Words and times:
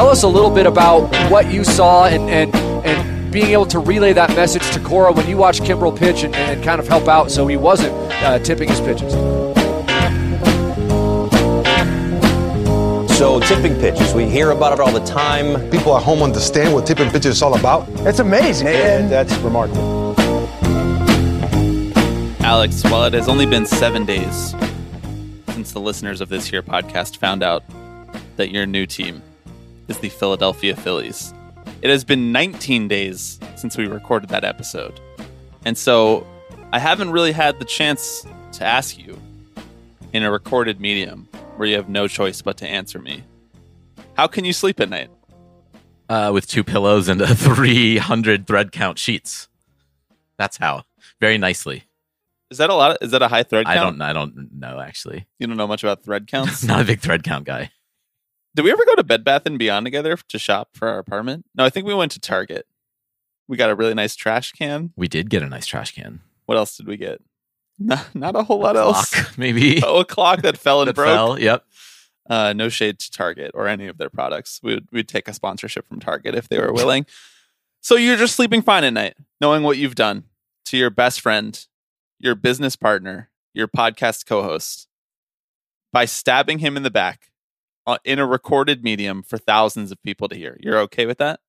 tell 0.00 0.08
us 0.08 0.22
a 0.22 0.26
little 0.26 0.48
bit 0.48 0.64
about 0.64 1.14
what 1.30 1.52
you 1.52 1.62
saw 1.62 2.06
and 2.06 2.30
and 2.30 2.54
and 2.86 3.30
being 3.30 3.48
able 3.48 3.66
to 3.66 3.78
relay 3.78 4.14
that 4.14 4.30
message 4.30 4.62
to 4.70 4.80
Cora 4.80 5.12
when 5.12 5.28
you 5.28 5.36
watched 5.36 5.60
Kimbrel 5.60 5.94
pitch 5.94 6.22
and, 6.22 6.34
and 6.34 6.64
kind 6.64 6.80
of 6.80 6.88
help 6.88 7.06
out 7.06 7.30
so 7.30 7.46
he 7.46 7.58
wasn't 7.58 7.92
uh, 8.24 8.38
tipping 8.38 8.70
his 8.70 8.80
pitches. 8.80 9.12
So 13.18 13.40
tipping 13.40 13.78
pitches, 13.78 14.14
we 14.14 14.24
hear 14.24 14.52
about 14.52 14.72
it 14.72 14.80
all 14.80 14.90
the 14.90 15.04
time. 15.04 15.70
People 15.70 15.94
at 15.94 16.02
home 16.02 16.22
understand 16.22 16.72
what 16.72 16.86
tipping 16.86 17.10
pitches 17.10 17.36
is 17.36 17.42
all 17.42 17.58
about. 17.58 17.86
It's 18.06 18.20
amazing. 18.20 18.68
And 18.68 19.12
that's 19.12 19.36
remarkable. 19.40 20.14
Alex, 22.40 22.82
while 22.84 23.04
it 23.04 23.12
has 23.12 23.28
only 23.28 23.44
been 23.44 23.66
seven 23.66 24.06
days 24.06 24.54
since 25.48 25.72
the 25.72 25.80
listeners 25.80 26.22
of 26.22 26.30
this 26.30 26.46
here 26.46 26.62
podcast 26.62 27.18
found 27.18 27.42
out 27.42 27.62
that 28.36 28.50
your 28.50 28.64
new 28.64 28.86
team 28.86 29.20
is 29.90 29.98
the 29.98 30.08
Philadelphia 30.08 30.76
Phillies, 30.76 31.34
it 31.82 31.90
has 31.90 32.04
been 32.04 32.30
19 32.30 32.86
days 32.86 33.40
since 33.56 33.76
we 33.76 33.86
recorded 33.86 34.30
that 34.30 34.44
episode. 34.44 35.00
And 35.64 35.76
so 35.76 36.26
I 36.72 36.78
haven't 36.78 37.10
really 37.10 37.32
had 37.32 37.58
the 37.58 37.64
chance 37.64 38.24
to 38.52 38.64
ask 38.64 38.96
you 38.96 39.20
in 40.12 40.22
a 40.22 40.30
recorded 40.30 40.80
medium 40.80 41.28
where 41.56 41.68
you 41.68 41.74
have 41.74 41.88
no 41.88 42.06
choice 42.06 42.40
but 42.40 42.56
to 42.58 42.68
answer 42.68 43.00
me. 43.00 43.24
How 44.14 44.28
can 44.28 44.44
you 44.44 44.52
sleep 44.52 44.78
at 44.80 44.88
night? 44.88 45.10
Uh, 46.08 46.30
with 46.32 46.46
two 46.46 46.62
pillows 46.62 47.08
and 47.08 47.20
a 47.20 47.26
300 47.34 48.46
thread 48.46 48.72
count 48.72 48.98
sheets. 48.98 49.48
That's 50.38 50.56
how. 50.56 50.84
Very 51.20 51.36
nicely. 51.36 51.84
Is 52.50 52.58
that 52.58 52.70
a 52.70 52.74
lot? 52.74 52.92
Of, 52.92 52.98
is 53.00 53.10
that 53.12 53.22
a 53.22 53.28
high 53.28 53.42
thread 53.42 53.66
count? 53.66 53.78
I 53.78 53.82
don't. 53.82 54.02
I 54.02 54.12
don't 54.12 54.58
know 54.58 54.80
actually. 54.80 55.26
You 55.38 55.46
don't 55.46 55.56
know 55.56 55.68
much 55.68 55.84
about 55.84 56.02
thread 56.02 56.26
counts. 56.26 56.64
Not 56.64 56.80
a 56.80 56.84
big 56.84 57.00
thread 57.00 57.22
count 57.22 57.44
guy. 57.44 57.70
Did 58.54 58.62
we 58.64 58.72
ever 58.72 58.84
go 58.84 58.96
to 58.96 59.04
Bed 59.04 59.24
Bath 59.24 59.42
and 59.46 59.58
Beyond 59.58 59.86
together 59.86 60.16
to 60.28 60.38
shop 60.38 60.70
for 60.74 60.88
our 60.88 60.98
apartment? 60.98 61.46
No, 61.54 61.64
I 61.64 61.70
think 61.70 61.86
we 61.86 61.94
went 61.94 62.12
to 62.12 62.20
Target. 62.20 62.66
We 63.46 63.56
got 63.56 63.70
a 63.70 63.74
really 63.74 63.94
nice 63.94 64.16
trash 64.16 64.52
can. 64.52 64.92
We 64.96 65.08
did 65.08 65.30
get 65.30 65.42
a 65.42 65.48
nice 65.48 65.66
trash 65.66 65.94
can. 65.94 66.20
What 66.46 66.58
else 66.58 66.76
did 66.76 66.86
we 66.86 66.96
get? 66.96 67.20
Not, 67.78 68.14
not 68.14 68.36
a 68.36 68.42
whole 68.42 68.60
lot 68.60 68.76
a 68.76 68.80
else. 68.80 69.38
Maybe. 69.38 69.80
Oh, 69.84 70.00
a 70.00 70.04
clock 70.04 70.42
that 70.42 70.58
fell 70.58 70.80
and 70.82 70.88
that 70.88 70.94
broke. 70.94 71.08
fell. 71.08 71.38
Yep. 71.40 71.64
Uh, 72.28 72.52
no 72.52 72.68
shade 72.68 72.98
to 72.98 73.10
Target 73.10 73.50
or 73.54 73.66
any 73.66 73.86
of 73.86 73.98
their 73.98 74.10
products. 74.10 74.60
We 74.62 74.74
would 74.74 74.88
we'd 74.92 75.08
take 75.08 75.26
a 75.28 75.34
sponsorship 75.34 75.88
from 75.88 75.98
Target 75.98 76.34
if 76.34 76.48
they 76.48 76.58
were 76.58 76.72
willing. 76.72 77.06
so 77.80 77.96
you're 77.96 78.16
just 78.16 78.36
sleeping 78.36 78.62
fine 78.62 78.84
at 78.84 78.92
night, 78.92 79.16
knowing 79.40 79.62
what 79.62 79.78
you've 79.78 79.94
done 79.94 80.24
to 80.66 80.76
your 80.76 80.90
best 80.90 81.20
friend, 81.20 81.66
your 82.18 82.34
business 82.34 82.76
partner, 82.76 83.30
your 83.54 83.66
podcast 83.66 84.26
co-host, 84.26 84.86
by 85.92 86.04
stabbing 86.04 86.60
him 86.60 86.76
in 86.76 86.82
the 86.84 86.90
back 86.90 87.29
in 88.04 88.18
a 88.18 88.26
recorded 88.26 88.84
medium 88.84 89.22
for 89.22 89.38
thousands 89.38 89.90
of 89.92 90.02
people 90.02 90.28
to 90.28 90.36
hear. 90.36 90.56
You're 90.60 90.78
okay 90.80 91.06
with 91.06 91.18
that? 91.18 91.40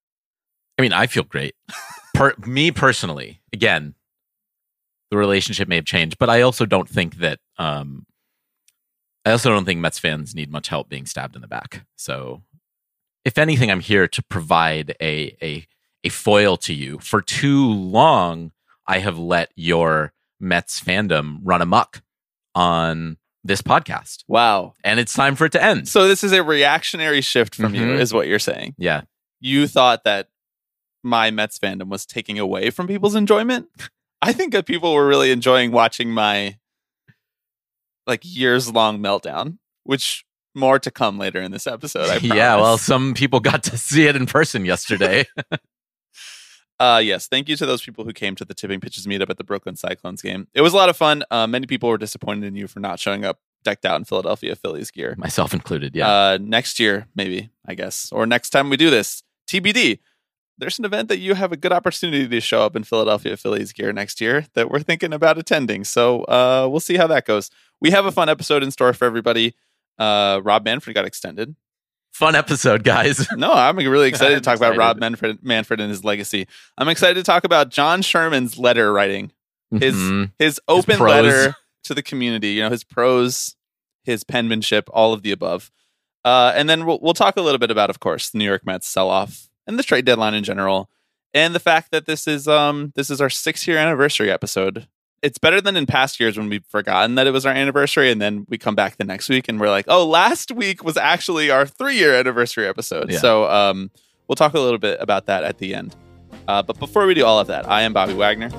I 0.77 0.81
mean, 0.81 0.93
I 0.93 1.07
feel 1.07 1.23
great. 1.23 1.55
Per- 2.13 2.35
me 2.45 2.71
personally, 2.71 3.41
again, 3.53 3.95
the 5.09 5.17
relationship 5.17 5.67
may 5.67 5.75
have 5.75 5.85
changed, 5.85 6.17
but 6.17 6.29
I 6.29 6.41
also 6.41 6.65
don't 6.65 6.89
think 6.89 7.17
that. 7.17 7.39
Um, 7.57 8.05
I 9.23 9.31
also 9.31 9.51
don't 9.51 9.65
think 9.65 9.79
Mets 9.79 9.99
fans 9.99 10.33
need 10.33 10.51
much 10.51 10.69
help 10.69 10.89
being 10.89 11.05
stabbed 11.05 11.35
in 11.35 11.41
the 11.41 11.47
back. 11.47 11.85
So, 11.95 12.41
if 13.23 13.37
anything, 13.37 13.69
I'm 13.69 13.81
here 13.81 14.07
to 14.07 14.23
provide 14.23 14.95
a 14.99 15.37
a 15.41 15.67
a 16.03 16.09
foil 16.09 16.57
to 16.57 16.73
you. 16.73 16.97
For 16.99 17.21
too 17.21 17.71
long, 17.71 18.51
I 18.87 18.99
have 18.99 19.19
let 19.19 19.51
your 19.55 20.13
Mets 20.39 20.81
fandom 20.81 21.39
run 21.43 21.61
amok 21.61 22.01
on 22.55 23.17
this 23.43 23.61
podcast, 23.61 24.23
Wow. 24.27 24.73
and 24.83 24.99
it's 24.99 25.13
time 25.13 25.35
for 25.35 25.45
it 25.45 25.51
to 25.53 25.63
end. 25.63 25.87
So 25.87 26.07
this 26.07 26.23
is 26.23 26.31
a 26.31 26.43
reactionary 26.43 27.21
shift 27.21 27.55
from 27.55 27.73
you, 27.75 27.81
Mhm. 27.87 27.99
is 27.99 28.13
what 28.13 28.27
you're 28.27 28.39
saying. 28.39 28.75
yeah, 28.77 29.01
You 29.39 29.67
thought 29.67 30.03
that 30.03 30.29
my 31.03 31.31
Mets 31.31 31.57
fandom 31.57 31.87
was 31.89 32.05
taking 32.05 32.37
away 32.37 32.69
from 32.69 32.85
people's 32.87 33.15
enjoyment. 33.15 33.67
I 34.21 34.33
think 34.33 34.53
that 34.53 34.67
people 34.67 34.93
were 34.93 35.07
really 35.07 35.31
enjoying 35.31 35.71
watching 35.71 36.11
my 36.11 36.57
like 38.07 38.21
years 38.23 38.71
long 38.71 38.99
meltdown, 38.99 39.57
which 39.83 40.25
more 40.53 40.77
to 40.79 40.91
come 40.91 41.17
later 41.17 41.41
in 41.41 41.51
this 41.51 41.65
episode. 41.65 42.09
I 42.09 42.17
yeah. 42.21 42.55
Well, 42.57 42.77
some 42.77 43.13
people 43.13 43.39
got 43.39 43.63
to 43.63 43.77
see 43.77 44.05
it 44.05 44.15
in 44.15 44.25
person 44.27 44.65
yesterday. 44.65 45.25
Uh, 46.81 46.97
yes, 46.97 47.27
thank 47.27 47.47
you 47.47 47.55
to 47.55 47.67
those 47.67 47.83
people 47.83 48.05
who 48.05 48.11
came 48.11 48.33
to 48.35 48.43
the 48.43 48.55
Tipping 48.55 48.79
Pitches 48.79 49.05
meetup 49.05 49.29
at 49.29 49.37
the 49.37 49.43
Brooklyn 49.43 49.75
Cyclones 49.75 50.19
game. 50.19 50.47
It 50.55 50.61
was 50.61 50.73
a 50.73 50.75
lot 50.75 50.89
of 50.89 50.97
fun. 50.97 51.23
Uh, 51.29 51.45
many 51.45 51.67
people 51.67 51.87
were 51.87 51.97
disappointed 51.99 52.43
in 52.43 52.55
you 52.55 52.67
for 52.67 52.79
not 52.79 52.99
showing 52.99 53.23
up 53.23 53.39
decked 53.63 53.85
out 53.85 53.97
in 53.97 54.03
Philadelphia 54.03 54.55
Phillies 54.55 54.89
gear. 54.89 55.13
Myself 55.15 55.53
included. 55.53 55.95
Yeah. 55.95 56.09
Uh, 56.09 56.37
next 56.41 56.79
year, 56.79 57.05
maybe, 57.13 57.51
I 57.67 57.75
guess, 57.75 58.11
or 58.11 58.25
next 58.25 58.49
time 58.49 58.71
we 58.71 58.77
do 58.77 58.89
this, 58.89 59.21
TBD. 59.47 59.99
There's 60.57 60.79
an 60.79 60.85
event 60.85 61.07
that 61.09 61.19
you 61.19 61.35
have 61.35 61.51
a 61.51 61.57
good 61.57 61.71
opportunity 61.71 62.27
to 62.27 62.41
show 62.41 62.63
up 62.63 62.75
in 62.75 62.83
Philadelphia 62.83 63.37
Phillies 63.37 63.73
gear 63.73 63.93
next 63.93 64.19
year 64.19 64.47
that 64.55 64.71
we're 64.71 64.79
thinking 64.79 65.13
about 65.13 65.37
attending. 65.37 65.83
So 65.83 66.23
uh, 66.23 66.67
we'll 66.67 66.79
see 66.79 66.97
how 66.97 67.05
that 67.07 67.25
goes. 67.25 67.51
We 67.79 67.91
have 67.91 68.05
a 68.05 68.11
fun 68.11 68.27
episode 68.27 68.63
in 68.63 68.71
store 68.71 68.93
for 68.93 69.05
everybody. 69.05 69.53
Uh, 69.99 70.41
Rob 70.43 70.65
Manfred 70.65 70.95
got 70.95 71.05
extended. 71.05 71.55
Fun 72.21 72.35
episode, 72.35 72.83
guys. 72.83 73.27
No, 73.35 73.51
I'm 73.51 73.77
really 73.77 74.07
excited 74.07 74.35
to 74.35 74.41
talk 74.41 74.55
about. 74.57 74.77
Rob 74.77 74.99
Manfred, 74.99 75.39
Manfred 75.41 75.79
and 75.79 75.89
his 75.89 76.03
legacy. 76.03 76.47
I'm 76.77 76.87
excited 76.87 77.15
to 77.15 77.23
talk 77.23 77.43
about 77.43 77.69
John 77.69 78.03
Sherman's 78.03 78.59
letter 78.59 78.93
writing, 78.93 79.31
his 79.71 79.95
Mhm. 79.95 80.31
his 80.37 80.61
open 80.67 80.97
prose. 80.97 81.09
letter 81.09 81.55
to 81.85 81.95
the 81.95 82.03
community. 82.03 82.49
You 82.49 82.61
know, 82.65 82.69
his 82.69 82.83
prose, 82.83 83.55
his 84.03 84.23
penmanship, 84.23 84.87
all 84.93 85.13
of 85.13 85.23
the 85.23 85.31
above. 85.31 85.71
Uh, 86.23 86.53
and 86.55 86.69
then 86.69 86.85
we'll 86.85 86.99
we'll 87.01 87.15
talk 87.15 87.37
a 87.37 87.41
little 87.41 87.57
bit 87.57 87.71
about, 87.71 87.89
of 87.89 87.99
course, 87.99 88.29
the 88.29 88.37
New 88.37 88.45
York 88.45 88.67
Mets 88.67 88.87
sell 88.87 89.09
off 89.09 89.47
and 89.65 89.79
the 89.79 89.83
trade 89.83 90.05
deadline 90.05 90.35
in 90.35 90.43
general, 90.43 90.91
and 91.33 91.55
the 91.55 91.59
fact 91.59 91.89
that 91.89 92.05
this 92.05 92.27
is 92.27 92.47
um 92.47 92.91
this 92.95 93.09
is 93.09 93.19
our 93.19 93.31
six 93.31 93.67
year 93.67 93.79
anniversary 93.79 94.29
episode. 94.29 94.87
It's 95.21 95.37
better 95.37 95.61
than 95.61 95.77
in 95.77 95.85
past 95.85 96.19
years 96.19 96.35
when 96.35 96.49
we've 96.49 96.65
forgotten 96.65 97.13
that 97.13 97.27
it 97.27 97.31
was 97.31 97.45
our 97.45 97.53
anniversary, 97.53 98.11
and 98.11 98.19
then 98.19 98.47
we 98.49 98.57
come 98.57 98.73
back 98.73 98.97
the 98.97 99.03
next 99.03 99.29
week 99.29 99.47
and 99.47 99.59
we're 99.59 99.69
like, 99.69 99.85
oh, 99.87 100.03
last 100.03 100.51
week 100.51 100.83
was 100.83 100.97
actually 100.97 101.51
our 101.51 101.67
three 101.67 101.95
year 101.95 102.15
anniversary 102.15 102.67
episode. 102.67 103.11
Yeah. 103.11 103.19
So 103.19 103.47
um, 103.47 103.91
we'll 104.27 104.35
talk 104.35 104.55
a 104.55 104.59
little 104.59 104.79
bit 104.79 104.97
about 104.99 105.27
that 105.27 105.43
at 105.43 105.59
the 105.59 105.75
end. 105.75 105.95
Uh, 106.47 106.63
but 106.63 106.79
before 106.79 107.05
we 107.05 107.13
do 107.13 107.23
all 107.23 107.39
of 107.39 107.45
that, 107.47 107.69
I 107.69 107.83
am 107.83 107.93
Bobby 107.93 108.15
Wagner, 108.15 108.49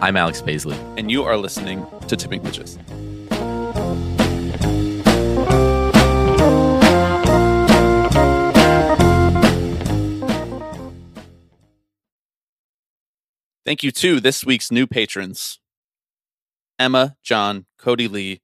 I'm 0.00 0.16
Alex 0.16 0.42
Paisley. 0.42 0.76
and 0.96 1.12
you 1.12 1.22
are 1.22 1.36
listening 1.36 1.86
to 2.08 2.16
Tipping 2.16 2.40
Pitches. 2.40 2.76
Thank 13.64 13.84
you 13.84 13.92
to 13.92 14.18
this 14.18 14.44
week's 14.44 14.72
new 14.72 14.88
patrons 14.88 15.60
Emma, 16.80 17.16
John, 17.22 17.66
Cody 17.78 18.08
Lee, 18.08 18.40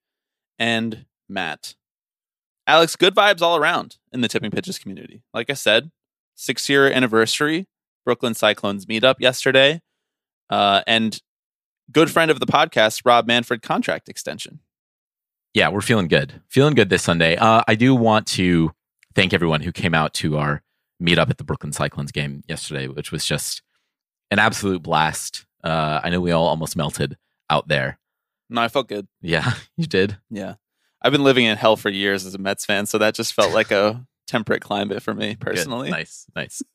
and 0.59 1.07
Matt. 1.29 1.75
Alex, 2.67 2.95
good 2.95 3.15
vibes 3.15 3.41
all 3.41 3.57
around 3.57 3.97
in 4.13 4.21
the 4.21 4.29
Tipping 4.29 4.51
Pitches 4.51 4.79
community. 4.79 5.23
Like 5.33 5.51
I 5.51 5.55
said, 5.55 5.91
six 6.35 6.69
year 6.69 6.91
anniversary, 6.91 7.67
Brooklyn 8.05 8.35
Cyclones 8.35 8.87
meetup 8.87 9.17
yesterday, 9.21 9.81
uh, 10.51 10.83
and 10.87 11.21
good 11.91 12.11
friend 12.11 12.31
of 12.31 12.39
the 12.41 12.47
podcast, 12.47 13.03
Rob 13.05 13.27
Manfred 13.27 13.63
contract 13.63 14.09
extension. 14.09 14.61
Yeah, 15.55 15.71
we're 15.71 15.81
feeling 15.81 16.09
good. 16.09 16.43
Feeling 16.49 16.75
good 16.75 16.91
this 16.91 17.03
Sunday. 17.03 17.37
Uh, 17.37 17.63
I 17.67 17.75
do 17.77 17.95
want 17.95 18.27
to 18.29 18.73
thank 19.15 19.33
everyone 19.33 19.63
who 19.63 19.73
came 19.73 19.95
out 19.95 20.13
to 20.15 20.37
our 20.37 20.63
meetup 21.03 21.31
at 21.31 21.39
the 21.39 21.45
Brooklyn 21.45 21.73
Cyclones 21.73 22.13
game 22.13 22.43
yesterday, 22.47 22.89
which 22.89 23.11
was 23.11 23.25
just 23.25 23.63
an 24.31 24.39
absolute 24.39 24.83
blast. 24.83 25.47
Uh, 25.65 26.01
I 26.03 26.11
know 26.11 26.21
we 26.21 26.33
all 26.33 26.47
almost 26.47 26.77
melted 26.77 27.17
out 27.49 27.69
there. 27.69 27.99
No, 28.49 28.61
I 28.63 28.69
felt 28.69 28.89
good. 28.89 29.07
Yeah, 29.21 29.53
you 29.77 29.87
did. 29.87 30.19
Yeah. 30.31 30.55
I've 31.03 31.13
been 31.13 31.25
living 31.25 31.45
in 31.45 31.57
hell 31.57 31.77
for 31.77 31.89
years 31.91 32.25
as 32.27 32.35
a 32.35 32.39
Mets 32.39 32.65
fan, 32.65 32.87
so 32.87 32.99
that 32.99 33.15
just 33.15 33.33
felt 33.35 33.53
like 33.53 33.71
a 33.71 34.07
temperate 34.27 34.63
climate 34.63 35.03
for 35.03 35.15
me 35.15 35.35
Good. 35.35 35.41
personally. 35.41 35.91
Nice, 35.91 36.27
nice. 36.35 36.63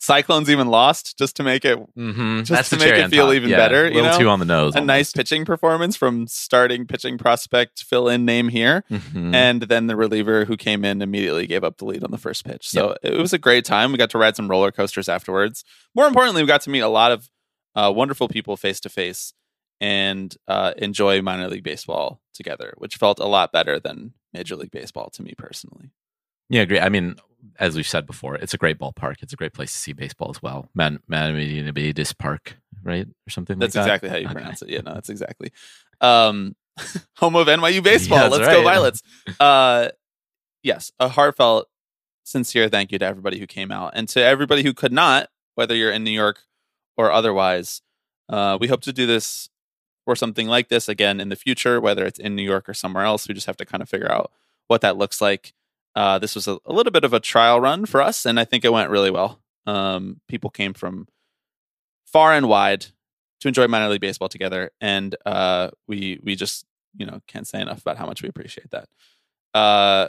Cyclones 0.00 0.50
even 0.50 0.66
lost 0.68 1.16
just 1.16 1.36
to 1.36 1.42
make 1.42 1.64
it 1.64 1.78
Mm-hmm. 1.96 2.38
Just 2.40 2.50
That's 2.50 2.70
to 2.70 2.76
make 2.78 2.92
it 2.94 3.08
feel 3.08 3.26
top. 3.26 3.34
even 3.34 3.48
Yeah, 3.48 3.56
better, 3.56 3.86
A 3.86 3.88
you 3.88 3.94
little 3.94 4.10
know? 4.12 4.18
too 4.18 4.28
on 4.28 4.38
the 4.38 4.44
nose. 4.44 4.74
a 4.74 4.80
nice 4.80 5.12
pitching 5.12 5.44
performance 5.44 5.96
from 5.96 6.26
starting 6.26 6.86
pitching 6.86 7.16
prospect 7.16 7.82
fill 7.84 8.08
in 8.08 8.24
name 8.24 8.48
here. 8.48 8.84
hmm 8.90 9.34
And 9.34 9.62
then 9.62 9.86
the 9.86 9.96
reliever 9.96 10.44
who 10.44 10.56
came 10.56 10.84
in 10.84 11.00
immediately 11.00 11.46
gave 11.46 11.64
up 11.64 11.78
the 11.78 11.84
lead 11.86 12.04
on 12.04 12.10
the 12.10 12.18
first 12.18 12.44
pitch. 12.44 12.68
So 12.68 12.96
it 13.02 13.16
was 13.16 13.32
a 13.32 13.38
great 13.38 13.64
time. 13.64 13.92
We 13.92 13.98
got 13.98 14.10
to 14.10 14.18
ride 14.18 14.36
some 14.36 14.48
roller 14.48 14.70
coasters 14.72 15.08
afterwards. 15.08 15.64
More 15.94 16.06
importantly, 16.06 16.42
we 16.42 16.48
got 16.48 16.60
to 16.62 16.70
meet 16.70 16.80
a 16.80 16.88
lot 16.88 17.12
of 17.12 17.30
uh, 17.74 17.90
wonderful 17.94 18.28
people 18.28 18.56
face 18.56 18.80
to 18.80 18.88
face 18.88 19.32
and 19.80 20.36
uh, 20.48 20.74
enjoy 20.78 21.22
minor 21.22 21.48
league 21.48 21.64
baseball 21.64 22.20
together, 22.34 22.74
which 22.78 22.96
felt 22.96 23.18
a 23.18 23.26
lot 23.26 23.52
better 23.52 23.78
than 23.78 24.12
Major 24.32 24.56
League 24.56 24.70
Baseball 24.70 25.10
to 25.10 25.22
me 25.22 25.34
personally. 25.36 25.90
Yeah, 26.48 26.64
great. 26.64 26.80
I 26.80 26.88
mean, 26.88 27.16
as 27.58 27.76
we've 27.76 27.86
said 27.86 28.06
before, 28.06 28.34
it's 28.36 28.54
a 28.54 28.58
great 28.58 28.78
ballpark. 28.78 29.16
It's 29.22 29.32
a 29.32 29.36
great 29.36 29.52
place 29.52 29.72
to 29.72 29.78
see 29.78 29.92
baseball 29.92 30.30
as 30.30 30.42
well. 30.42 30.68
Man, 30.74 31.00
Manamedinabidis 31.10 32.16
Park, 32.18 32.56
right, 32.82 33.06
or 33.06 33.30
something. 33.30 33.58
That's 33.58 33.74
like 33.76 33.84
that? 33.84 33.88
That's 33.90 34.02
exactly 34.02 34.08
how 34.08 34.16
you 34.16 34.26
Okay. 34.26 34.34
pronounce 34.34 34.62
it. 34.62 34.70
Yeah, 34.70 34.80
no, 34.80 34.94
that's 34.94 35.10
exactly. 35.10 35.52
Um, 36.00 36.56
home 37.16 37.36
of 37.36 37.46
NYU 37.46 37.82
baseball. 37.84 38.18
Yeah, 38.18 38.28
Let's 38.28 38.48
go 38.48 38.58
right. 38.58 38.64
Violets. 38.64 39.02
Uh, 39.38 39.88
yes, 40.62 40.90
a 40.98 41.08
heartfelt 41.08 41.68
sincere 42.24 42.68
thank 42.68 42.92
you 42.92 42.98
to 42.98 43.04
everybody 43.06 43.38
who 43.38 43.46
came 43.46 43.70
out 43.70 43.92
and 43.94 44.08
to 44.10 44.22
everybody 44.22 44.62
who 44.62 44.74
could 44.74 44.92
not, 44.92 45.28
whether 45.54 45.74
you're 45.74 45.92
in 45.92 46.04
New 46.04 46.10
York 46.10 46.40
or 46.96 47.10
otherwise. 47.10 47.82
Uh, 48.28 48.58
we 48.60 48.68
hope 48.68 48.82
to 48.82 48.92
do 48.92 49.06
this 49.06 49.48
or 50.08 50.16
something 50.16 50.48
like 50.48 50.68
this 50.68 50.88
again 50.88 51.20
in 51.20 51.28
the 51.28 51.36
future, 51.36 51.80
whether 51.80 52.04
it's 52.04 52.18
in 52.18 52.34
New 52.34 52.42
York 52.42 52.68
or 52.68 52.74
somewhere 52.74 53.04
else. 53.04 53.28
We 53.28 53.34
just 53.34 53.46
have 53.46 53.56
to 53.58 53.66
kind 53.66 53.82
of 53.82 53.88
figure 53.88 54.10
out 54.10 54.32
what 54.66 54.80
that 54.80 54.96
looks 54.96 55.20
like. 55.20 55.52
Uh, 55.94 56.18
this 56.18 56.34
was 56.34 56.48
a, 56.48 56.58
a 56.64 56.72
little 56.72 56.92
bit 56.92 57.04
of 57.04 57.12
a 57.12 57.20
trial 57.20 57.60
run 57.60 57.86
for 57.86 58.00
us, 58.00 58.24
and 58.24 58.40
I 58.40 58.44
think 58.44 58.64
it 58.64 58.72
went 58.72 58.90
really 58.90 59.10
well. 59.10 59.40
Um, 59.66 60.20
people 60.28 60.50
came 60.50 60.72
from 60.72 61.08
far 62.06 62.32
and 62.32 62.48
wide 62.48 62.86
to 63.40 63.48
enjoy 63.48 63.68
minor 63.68 63.88
league 63.88 64.00
baseball 64.00 64.28
together, 64.28 64.70
and 64.80 65.14
uh, 65.26 65.70
we 65.86 66.20
we 66.22 66.34
just 66.34 66.64
you 66.96 67.04
know 67.04 67.20
can't 67.26 67.46
say 67.46 67.60
enough 67.60 67.80
about 67.80 67.98
how 67.98 68.06
much 68.06 68.22
we 68.22 68.28
appreciate 68.28 68.70
that. 68.70 68.88
Uh, 69.54 70.08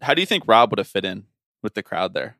how 0.00 0.14
do 0.14 0.20
you 0.20 0.26
think 0.26 0.44
Rob 0.46 0.70
would 0.70 0.78
have 0.78 0.88
fit 0.88 1.04
in 1.04 1.24
with 1.62 1.74
the 1.74 1.82
crowd 1.82 2.14
there? 2.14 2.36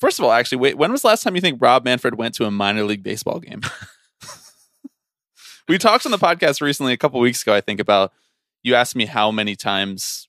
First 0.00 0.18
of 0.18 0.24
all, 0.24 0.32
actually, 0.32 0.58
wait, 0.58 0.78
when 0.78 0.92
was 0.92 1.02
the 1.02 1.08
last 1.08 1.22
time 1.22 1.34
you 1.34 1.40
think 1.40 1.60
Rob 1.60 1.84
Manfred 1.84 2.14
went 2.16 2.34
to 2.36 2.46
a 2.46 2.50
minor 2.50 2.84
league 2.84 3.02
baseball 3.02 3.38
game? 3.40 3.60
we 5.70 5.78
talked 5.78 6.04
on 6.04 6.12
the 6.12 6.18
podcast 6.18 6.60
recently, 6.60 6.92
a 6.92 6.96
couple 6.96 7.18
weeks 7.20 7.42
ago, 7.42 7.54
I 7.54 7.60
think, 7.60 7.80
about 7.80 8.12
you 8.62 8.74
asked 8.74 8.94
me 8.96 9.06
how 9.06 9.30
many 9.30 9.56
times 9.56 10.28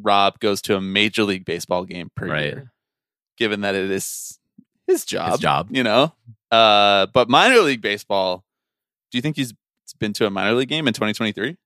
Rob 0.00 0.38
goes 0.40 0.62
to 0.62 0.76
a 0.76 0.80
major 0.80 1.24
league 1.24 1.44
baseball 1.44 1.84
game 1.84 2.10
per 2.14 2.26
Right. 2.28 2.44
year, 2.44 2.72
given 3.36 3.60
that 3.62 3.74
it 3.74 3.90
is 3.90 4.38
his 4.86 5.04
job. 5.04 5.40
job. 5.40 5.68
you 5.70 5.82
know. 5.82 6.14
Uh, 6.50 7.06
but 7.12 7.28
minor 7.28 7.58
league 7.60 7.82
baseball, 7.82 8.44
do 9.10 9.18
you 9.18 9.22
think 9.22 9.36
he's 9.36 9.52
been 9.98 10.12
to 10.14 10.26
a 10.26 10.30
minor 10.30 10.54
league 10.54 10.68
game 10.68 10.86
in 10.88 10.94
2023? 10.94 11.56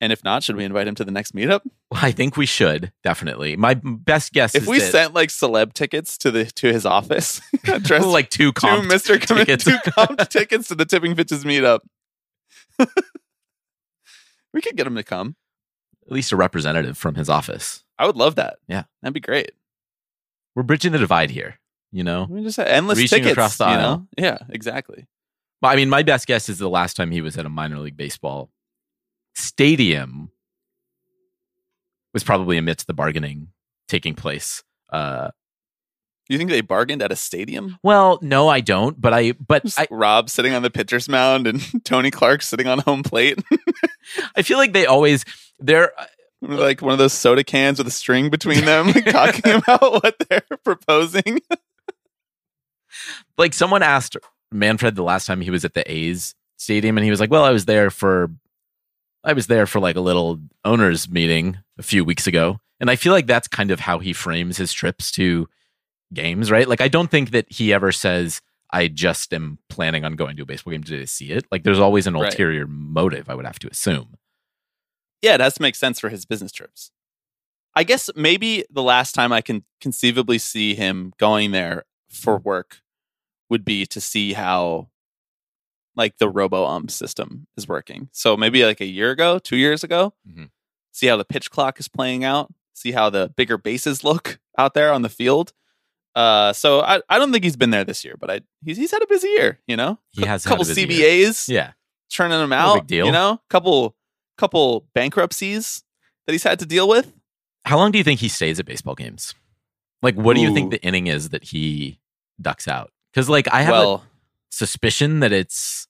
And 0.00 0.12
if 0.12 0.22
not, 0.24 0.42
should 0.42 0.56
we 0.56 0.64
invite 0.64 0.86
him 0.86 0.94
to 0.96 1.04
the 1.04 1.10
next 1.10 1.34
meetup? 1.34 1.60
Well, 1.90 2.00
I 2.02 2.12
think 2.12 2.36
we 2.36 2.44
should 2.46 2.92
definitely. 3.02 3.56
My 3.56 3.74
best 3.74 4.32
guess 4.32 4.54
If 4.54 4.66
we 4.66 4.78
that, 4.78 4.90
sent 4.92 5.14
like 5.14 5.28
celeb 5.30 5.72
tickets 5.72 6.18
to 6.18 6.30
the 6.30 6.44
to 6.46 6.72
his 6.72 6.84
office, 6.84 7.40
like 7.90 8.28
two 8.30 8.46
two 8.48 8.52
comp 8.52 8.84
Mr. 8.90 9.20
Commit 9.20 9.46
tickets. 9.46 9.64
two 9.64 9.78
comp 9.92 10.28
tickets 10.28 10.68
to 10.68 10.74
the 10.74 10.84
Tipping 10.84 11.14
Pitches 11.14 11.44
meetup. 11.44 11.80
we 14.52 14.60
could 14.60 14.76
get 14.76 14.86
him 14.86 14.96
to 14.96 15.02
come. 15.02 15.36
at 16.06 16.12
least 16.12 16.32
a 16.32 16.36
representative 16.36 16.96
from 16.96 17.14
his 17.14 17.28
office. 17.28 17.84
I 17.98 18.06
would 18.06 18.16
love 18.16 18.34
that. 18.36 18.56
Yeah. 18.68 18.84
that'd 19.02 19.14
be 19.14 19.20
great. 19.20 19.52
We're 20.54 20.62
bridging 20.62 20.92
the 20.92 20.98
divide 20.98 21.30
here. 21.30 21.58
You 21.92 22.04
know, 22.04 22.26
We 22.28 22.42
just 22.42 22.56
have 22.58 22.66
endless 22.66 22.98
Reaching 22.98 23.18
tickets 23.18 23.32
across 23.32 23.56
the 23.58 23.64
you 23.64 23.70
aisle. 23.70 23.80
know? 23.98 24.06
Yeah, 24.18 24.38
exactly. 24.50 25.06
But, 25.62 25.68
I 25.68 25.76
mean, 25.76 25.88
my 25.88 26.02
best 26.02 26.26
guess 26.26 26.48
is 26.48 26.58
the 26.58 26.68
last 26.68 26.94
time 26.96 27.10
he 27.10 27.20
was 27.22 27.38
at 27.38 27.46
a 27.46 27.48
minor 27.48 27.78
league 27.78 27.96
baseball 27.96 28.50
stadium 29.34 30.30
was 32.12 32.24
probably 32.24 32.56
amidst 32.58 32.86
the 32.86 32.94
bargaining 32.94 33.48
taking 33.88 34.14
place. 34.14 34.62
Uh, 34.90 35.30
You 36.28 36.38
think 36.38 36.50
they 36.50 36.60
bargained 36.60 37.02
at 37.02 37.12
a 37.12 37.16
stadium? 37.16 37.78
well, 37.82 38.18
no, 38.20 38.48
I 38.48 38.60
don't. 38.60 39.00
But 39.00 39.12
I, 39.14 39.32
but 39.32 39.62
Just 39.62 39.78
I, 39.78 39.86
Rob 39.90 40.28
sitting 40.28 40.54
on 40.54 40.62
the 40.62 40.70
pitcher's 40.70 41.08
mound 41.08 41.46
and 41.46 41.60
Tony 41.84 42.10
Clark 42.10 42.42
sitting 42.42 42.66
on 42.66 42.80
home 42.80 43.02
plate, 43.02 43.38
I 44.36 44.42
feel 44.42 44.58
like 44.58 44.72
they 44.72 44.86
always 44.86 45.22
uh, 45.22 45.26
they're 45.60 45.92
like 46.42 46.82
one 46.82 46.92
of 46.92 46.98
those 46.98 47.12
soda 47.12 47.44
cans 47.44 47.78
with 47.78 47.86
a 47.86 47.92
string 47.92 48.28
between 48.28 48.64
them, 48.64 48.92
talking 49.08 49.52
about 49.52 50.02
what 50.02 50.16
they're 50.28 50.42
proposing. 50.64 51.40
like 53.38 53.54
someone 53.54 53.82
asked 53.82 54.16
Manfred 54.50 54.96
the 54.96 55.02
last 55.02 55.26
time 55.26 55.40
he 55.40 55.50
was 55.50 55.64
at 55.64 55.74
the 55.74 55.90
A's 55.90 56.34
stadium, 56.56 56.98
and 56.98 57.04
he 57.04 57.10
was 57.10 57.20
like, 57.20 57.30
"Well, 57.30 57.44
I 57.44 57.50
was 57.50 57.66
there 57.66 57.90
for, 57.90 58.30
I 59.22 59.32
was 59.32 59.46
there 59.46 59.66
for 59.66 59.80
like 59.80 59.96
a 59.96 60.00
little 60.00 60.40
owners 60.64 61.08
meeting 61.08 61.58
a 61.78 61.82
few 61.82 62.04
weeks 62.04 62.26
ago," 62.26 62.58
and 62.80 62.90
I 62.90 62.96
feel 62.96 63.12
like 63.12 63.26
that's 63.26 63.48
kind 63.48 63.70
of 63.70 63.80
how 63.80 64.00
he 64.00 64.12
frames 64.12 64.56
his 64.56 64.72
trips 64.72 65.10
to 65.12 65.48
games, 66.12 66.50
right? 66.50 66.68
Like, 66.68 66.80
I 66.80 66.88
don't 66.88 67.10
think 67.10 67.30
that 67.30 67.46
he 67.50 67.72
ever 67.72 67.92
says, 67.92 68.40
"I 68.70 68.88
just 68.88 69.32
am 69.34 69.58
planning 69.68 70.04
on 70.04 70.14
going 70.16 70.36
to 70.36 70.42
a 70.42 70.46
baseball 70.46 70.72
game 70.72 70.84
to 70.84 71.06
see 71.06 71.30
it." 71.32 71.44
Like, 71.50 71.62
there's 71.64 71.78
always 71.80 72.06
an 72.06 72.14
Right. 72.14 72.24
ulterior 72.32 72.66
motive. 72.66 73.28
I 73.28 73.34
would 73.34 73.46
have 73.46 73.58
to 73.60 73.68
assume. 73.68 74.16
yeah, 75.22 75.34
it 75.34 75.40
has 75.40 75.54
to 75.54 75.62
make 75.62 75.74
sense 75.74 75.98
for 75.98 76.08
his 76.10 76.24
business 76.26 76.52
trips. 76.52 76.90
I 77.74 77.82
guess 77.84 78.10
maybe 78.14 78.64
the 78.70 78.82
last 78.82 79.12
time 79.14 79.32
I 79.32 79.40
can 79.40 79.64
conceivably 79.80 80.38
see 80.38 80.74
him 80.74 81.12
going 81.18 81.50
there 81.50 81.84
for 82.08 82.38
work 82.38 82.80
would 83.48 83.64
be 83.64 83.86
to 83.86 84.00
see 84.00 84.34
how 84.34 84.88
like 85.96 86.18
the 86.18 86.28
robo 86.28 86.64
ump 86.66 86.90
system 86.90 87.46
is 87.56 87.66
working. 87.66 88.08
So 88.12 88.36
maybe 88.36 88.64
like 88.64 88.80
a 88.80 88.86
year 88.86 89.10
ago, 89.10 89.38
two 89.38 89.56
years 89.56 89.82
ago, 89.82 90.12
Mhm. 90.28 90.50
see 90.92 91.06
how 91.06 91.16
the 91.16 91.24
pitch 91.24 91.50
clock 91.50 91.80
is 91.80 91.88
playing 91.88 92.22
out, 92.22 92.52
see 92.74 92.92
how 92.92 93.08
the 93.10 93.32
bigger 93.36 93.56
bases 93.58 94.04
look 94.04 94.38
out 94.58 94.74
there 94.74 94.92
on 94.92 95.02
the 95.02 95.08
field. 95.08 95.52
Uh, 96.16 96.52
so 96.54 96.80
I, 96.80 97.02
I 97.10 97.18
don't 97.18 97.30
think 97.30 97.44
he's 97.44 97.56
been 97.56 97.70
there 97.70 97.84
this 97.84 98.02
year, 98.04 98.16
but 98.18 98.30
I 98.30 98.40
he's 98.64 98.76
he's 98.78 98.90
had 98.90 99.02
a 99.02 99.06
busy 99.06 99.28
year, 99.28 99.60
you 99.66 99.76
know. 99.76 99.98
He 100.12 100.24
has 100.24 100.42
had 100.44 100.48
a 100.48 100.52
couple 100.54 100.64
busy 100.64 100.80
year. 100.86 101.28
CBAs, 101.28 101.48
Yeah, 101.48 101.72
churning 102.08 102.38
them 102.38 102.50
No 102.50 102.56
out. 102.56 102.74
big 102.76 102.86
deal. 102.86 103.06
You 103.06 103.12
know, 103.12 103.40
couple 103.50 103.94
couple 104.38 104.86
bankruptcies 104.94 105.84
that 106.26 106.32
he's 106.32 106.42
had 106.42 106.58
to 106.60 106.66
deal 106.66 106.88
with. 106.88 107.12
how 107.66 107.76
long 107.76 107.92
do 107.92 107.98
you 107.98 108.04
think 108.04 108.20
he 108.20 108.28
stays 108.28 108.58
at 108.58 108.64
baseball 108.66 108.94
games? 108.94 109.34
Like, 110.02 110.14
what 110.14 110.36
do 110.36 110.40
you 110.42 110.52
think 110.54 110.70
the 110.70 110.82
inning 110.82 111.06
is 111.06 111.28
that 111.30 111.44
he 111.44 112.00
ducks 112.40 112.66
out? 112.68 112.92
Because, 113.12 113.28
like, 113.28 113.46
I 113.52 113.62
have 113.62 113.74
a 113.74 114.00
suspicion 114.50 115.20
that 115.20 115.32
it's 115.32 115.86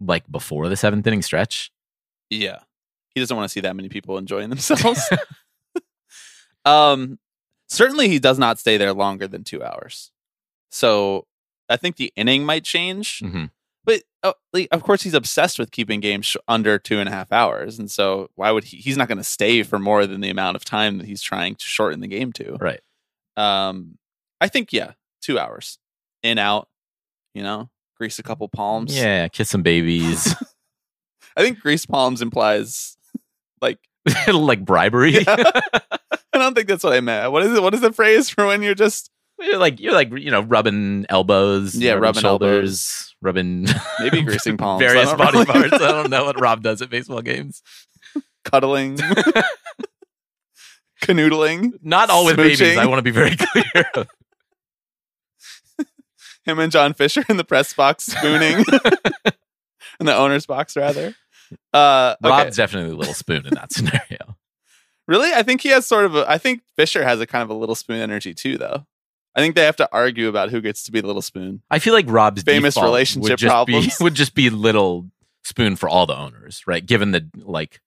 like 0.00 0.30
before 0.30 0.68
the 0.68 0.76
seventh 0.76 1.06
inning 1.06 1.22
stretch. 1.22 1.70
yeah, 2.30 2.60
he 3.14 3.20
doesn't 3.20 3.36
want 3.36 3.46
to 3.48 3.52
see 3.52 3.60
that 3.60 3.74
many 3.76 3.88
people 3.88 4.16
enjoying 4.18 4.48
themselves. 4.54 5.08
um, 6.64 7.18
certainly 7.68 8.08
he 8.08 8.18
does 8.18 8.38
not 8.38 8.58
stay 8.58 8.76
there 8.76 8.92
longer 8.92 9.26
than 9.28 9.44
two 9.44 9.62
hours. 9.62 10.10
So 10.70 11.26
I 11.68 11.76
think 11.76 11.96
the 11.96 12.12
inning 12.16 12.44
might 12.44 12.64
change, 12.64 13.20
Mhm. 13.20 13.50
but 13.84 14.02
uh, 14.22 14.32
like, 14.52 14.68
of 14.72 14.82
course 14.82 15.02
he's 15.02 15.14
obsessed 15.14 15.58
with 15.58 15.70
keeping 15.70 16.00
games 16.00 16.26
sh- 16.26 16.36
under 16.48 16.78
two 16.78 16.98
and 16.98 17.08
a 17.08 17.12
half 17.12 17.30
hours, 17.32 17.78
and 17.78 17.90
so 17.90 18.28
why 18.34 18.50
would 18.50 18.64
he? 18.64 18.76
He's 18.78 18.96
not 18.96 19.08
going 19.08 19.18
to 19.18 19.24
stay 19.24 19.62
for 19.62 19.78
more 19.78 20.06
than 20.06 20.20
the 20.20 20.30
amount 20.30 20.56
of 20.56 20.64
time 20.64 20.98
that 20.98 21.06
he's 21.06 21.22
trying 21.22 21.54
to 21.54 21.64
shorten 21.64 22.00
the 22.00 22.08
game 22.08 22.32
to. 22.34 22.56
Right. 22.60 22.80
Um, 23.36 23.98
I 24.40 24.48
think 24.48 24.72
yeah, 24.72 24.92
two 25.22 25.38
hours 25.38 25.78
in 26.22 26.38
out. 26.38 26.68
You 27.34 27.42
know, 27.42 27.70
grease 27.96 28.18
a 28.18 28.22
couple 28.22 28.48
palms. 28.48 28.96
Yeah, 28.96 29.28
kiss 29.28 29.50
some 29.50 29.62
babies. 29.62 30.34
I 31.36 31.42
think 31.42 31.60
grease 31.60 31.84
palms 31.86 32.22
implies 32.22 32.96
like 33.60 33.78
like 34.32 34.64
bribery. 34.64 35.24
I 36.36 36.44
don't 36.44 36.54
think 36.54 36.68
that's 36.68 36.84
what 36.84 36.92
I 36.92 37.00
meant. 37.00 37.32
What 37.32 37.42
is 37.42 37.56
it? 37.56 37.62
What 37.62 37.74
is 37.74 37.80
the 37.80 37.92
phrase 37.92 38.30
for 38.30 38.46
when 38.46 38.62
you're 38.62 38.74
just 38.74 39.10
you're 39.38 39.58
like 39.58 39.80
you're 39.80 39.92
like 39.92 40.10
you 40.12 40.30
know 40.30 40.42
rubbing 40.42 41.06
elbows, 41.08 41.74
Yeah, 41.74 41.92
rubbing 41.92 42.22
shoulders, 42.22 43.14
rubbing 43.20 43.66
maybe 44.00 44.22
greasing 44.26 44.56
palms? 44.56 44.80
Various 44.80 45.12
body 45.12 45.38
really 45.38 45.68
parts. 45.68 45.74
I 45.74 45.92
don't 45.92 46.10
know 46.10 46.24
what 46.24 46.40
Rob 46.40 46.62
does 46.62 46.82
at 46.82 46.90
baseball 46.90 47.22
games. 47.22 47.62
cuddling, 48.44 48.96
canoodling. 51.02 51.72
Not 51.82 52.10
all 52.10 52.24
with 52.24 52.36
babies. 52.36 52.78
I 52.78 52.86
want 52.86 52.98
to 52.98 53.02
be 53.02 53.10
very 53.10 53.36
clear. 53.36 53.84
Him 56.44 56.60
and 56.60 56.70
John 56.70 56.94
Fisher 56.94 57.24
in 57.28 57.38
the 57.38 57.44
press 57.44 57.74
box 57.74 58.06
spooning, 58.06 58.64
in 59.98 60.06
the 60.06 60.14
owner's 60.14 60.46
box 60.46 60.76
rather. 60.76 61.16
Uh, 61.74 62.14
okay. 62.24 62.30
Rob's 62.30 62.56
definitely 62.56 62.92
a 62.92 62.96
little 62.96 63.14
spoon 63.14 63.44
in 63.46 63.54
that 63.54 63.72
scenario. 63.72 64.36
Really? 65.06 65.32
I 65.32 65.42
think 65.42 65.60
he 65.60 65.70
has 65.70 65.86
sort 65.86 66.04
of 66.04 66.14
a. 66.14 66.28
I 66.30 66.38
think 66.38 66.62
Fisher 66.76 67.04
has 67.04 67.20
a 67.20 67.26
kind 67.26 67.42
of 67.42 67.50
a 67.50 67.54
little 67.54 67.74
spoon 67.74 68.00
energy 68.00 68.34
too, 68.34 68.58
though. 68.58 68.86
I 69.34 69.40
think 69.40 69.54
they 69.54 69.64
have 69.64 69.76
to 69.76 69.88
argue 69.92 70.28
about 70.28 70.50
who 70.50 70.62
gets 70.62 70.84
to 70.84 70.92
be 70.92 71.00
the 71.00 71.06
little 71.06 71.22
spoon. 71.22 71.62
I 71.70 71.78
feel 71.78 71.92
like 71.92 72.06
Rob's 72.08 72.42
Famous 72.42 72.76
relationship 72.76 73.30
would 73.30 73.38
just 73.38 73.50
problems. 73.52 73.98
Be, 73.98 74.04
would 74.04 74.14
just 74.14 74.34
be 74.34 74.48
little 74.48 75.10
spoon 75.44 75.76
for 75.76 75.88
all 75.88 76.06
the 76.06 76.16
owners, 76.16 76.62
right? 76.66 76.84
Given 76.84 77.10
the 77.10 77.28
like 77.36 77.80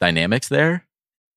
dynamics 0.00 0.48
there. 0.48 0.87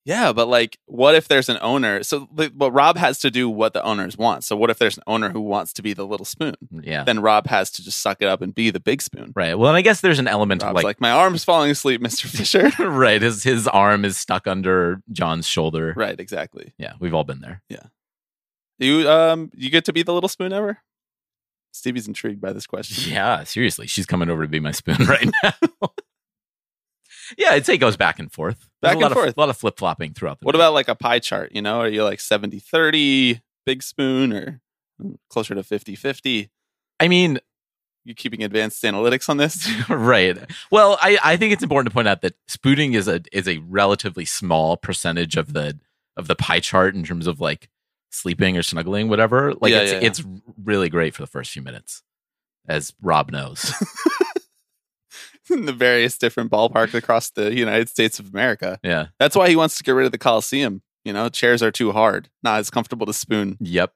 Yeah, 0.03 0.33
but 0.33 0.47
like, 0.47 0.79
what 0.87 1.13
if 1.13 1.27
there's 1.27 1.47
an 1.47 1.59
owner? 1.61 2.01
So, 2.01 2.27
but 2.31 2.71
Rob 2.71 2.97
has 2.97 3.19
to 3.19 3.29
do 3.29 3.47
what 3.49 3.73
the 3.73 3.83
owners 3.83 4.17
want. 4.17 4.43
So, 4.43 4.55
what 4.55 4.71
if 4.71 4.79
there's 4.79 4.97
an 4.97 5.03
owner 5.05 5.29
who 5.29 5.41
wants 5.41 5.73
to 5.73 5.83
be 5.83 5.93
the 5.93 6.05
little 6.07 6.25
spoon? 6.25 6.55
Yeah. 6.71 7.03
Then 7.03 7.19
Rob 7.19 7.45
has 7.47 7.69
to 7.71 7.83
just 7.83 7.99
suck 7.99 8.17
it 8.19 8.27
up 8.27 8.41
and 8.41 8.55
be 8.55 8.71
the 8.71 8.79
big 8.79 9.01
spoon. 9.03 9.31
Right. 9.35 9.53
Well, 9.57 9.69
and 9.69 9.77
I 9.77 9.81
guess 9.81 10.01
there's 10.01 10.17
an 10.17 10.27
element 10.27 10.63
Rob's 10.63 10.71
of 10.71 10.75
like, 10.75 10.83
like, 10.83 11.01
my 11.01 11.11
arm's 11.11 11.43
falling 11.43 11.69
asleep, 11.69 12.01
Mister 12.01 12.27
Fisher. 12.29 12.71
right, 12.83 13.21
his 13.21 13.43
his 13.43 13.67
arm 13.67 14.03
is 14.03 14.17
stuck 14.17 14.47
under 14.47 15.01
John's 15.11 15.47
shoulder. 15.47 15.93
right, 15.95 16.19
exactly. 16.19 16.73
Yeah, 16.79 16.93
we've 16.99 17.13
all 17.13 17.23
been 17.23 17.41
there. 17.41 17.61
Yeah. 17.69 17.83
You 18.79 19.07
um, 19.07 19.51
you 19.55 19.69
get 19.69 19.85
to 19.85 19.93
be 19.93 20.01
the 20.01 20.13
little 20.13 20.29
spoon 20.29 20.51
ever? 20.51 20.79
Stevie's 21.73 22.07
intrigued 22.07 22.41
by 22.41 22.51
this 22.53 22.65
question. 22.67 23.13
Yeah, 23.13 23.43
seriously, 23.43 23.85
she's 23.87 24.05
coming 24.07 24.29
over 24.29 24.41
to 24.41 24.47
be 24.49 24.59
my 24.59 24.71
spoon 24.71 24.97
right 25.05 25.29
now. 25.43 25.53
Yeah, 27.37 27.51
I'd 27.51 27.65
say 27.65 27.75
it 27.75 27.79
goes 27.79 27.97
back 27.97 28.19
and 28.19 28.31
forth. 28.31 28.67
There's 28.81 28.93
Back 28.93 28.95
a 28.95 28.99
lot 28.99 29.05
and 29.07 29.11
of, 29.11 29.23
forth. 29.23 29.37
A 29.37 29.39
lot 29.39 29.49
of 29.49 29.57
flip 29.57 29.77
flopping 29.77 30.13
throughout 30.13 30.39
the. 30.39 30.45
What 30.45 30.55
night. 30.55 30.59
about 30.61 30.73
like 30.73 30.87
a 30.87 30.95
pie 30.95 31.19
chart? 31.19 31.51
You 31.53 31.61
know, 31.61 31.79
are 31.81 31.87
you 31.89 32.03
like 32.03 32.19
70 32.19 32.59
30 32.59 33.41
big 33.65 33.83
spoon 33.83 34.33
or 34.33 34.61
mm, 35.01 35.17
closer 35.29 35.55
to 35.55 35.63
50 35.63 35.95
50? 35.95 36.49
I 36.99 37.07
mean, 37.07 37.39
You 38.03 38.15
keeping 38.15 38.43
advanced 38.43 38.83
analytics 38.83 39.29
on 39.29 39.37
this? 39.37 39.69
right. 39.89 40.37
Well, 40.71 40.97
I, 41.01 41.17
I 41.23 41.37
think 41.37 41.53
it's 41.53 41.63
important 41.63 41.91
to 41.91 41.93
point 41.93 42.07
out 42.07 42.21
that 42.21 42.33
spooning 42.47 42.93
is 42.93 43.07
a 43.07 43.21
is 43.31 43.47
a 43.47 43.57
relatively 43.59 44.25
small 44.25 44.77
percentage 44.77 45.37
of 45.37 45.53
the 45.53 45.79
of 46.17 46.27
the 46.27 46.35
pie 46.35 46.59
chart 46.59 46.95
in 46.95 47.03
terms 47.03 47.27
of 47.27 47.39
like 47.39 47.69
sleeping 48.11 48.57
or 48.57 48.63
snuggling, 48.63 49.07
whatever. 49.07 49.53
Like 49.61 49.71
Yeah, 49.71 49.81
it's 49.81 49.91
yeah, 49.91 49.99
yeah. 49.99 50.07
it's 50.07 50.23
really 50.63 50.89
great 50.89 51.13
for 51.15 51.21
the 51.21 51.27
first 51.27 51.51
few 51.51 51.61
minutes, 51.61 52.03
as 52.67 52.93
Rob 53.01 53.31
knows. 53.31 53.71
in 55.51 55.65
the 55.65 55.73
various 55.73 56.17
different 56.17 56.51
ballparks 56.51 56.93
across 56.93 57.29
the 57.29 57.53
United 57.53 57.89
States 57.89 58.19
of 58.19 58.29
America. 58.29 58.79
yeah. 58.83 59.07
That's 59.19 59.35
why 59.35 59.49
he 59.49 59.55
wants 59.55 59.77
to 59.77 59.83
get 59.83 59.91
rid 59.91 60.05
of 60.05 60.11
the 60.11 60.17
Coliseum. 60.17 60.81
You 61.03 61.13
know, 61.13 61.29
chairs 61.29 61.63
are 61.63 61.71
too 61.71 61.91
hard, 61.91 62.29
not 62.43 62.59
as 62.59 62.69
comfortable 62.69 63.05
to 63.07 63.13
spoon. 63.13 63.57
Yep. 63.59 63.93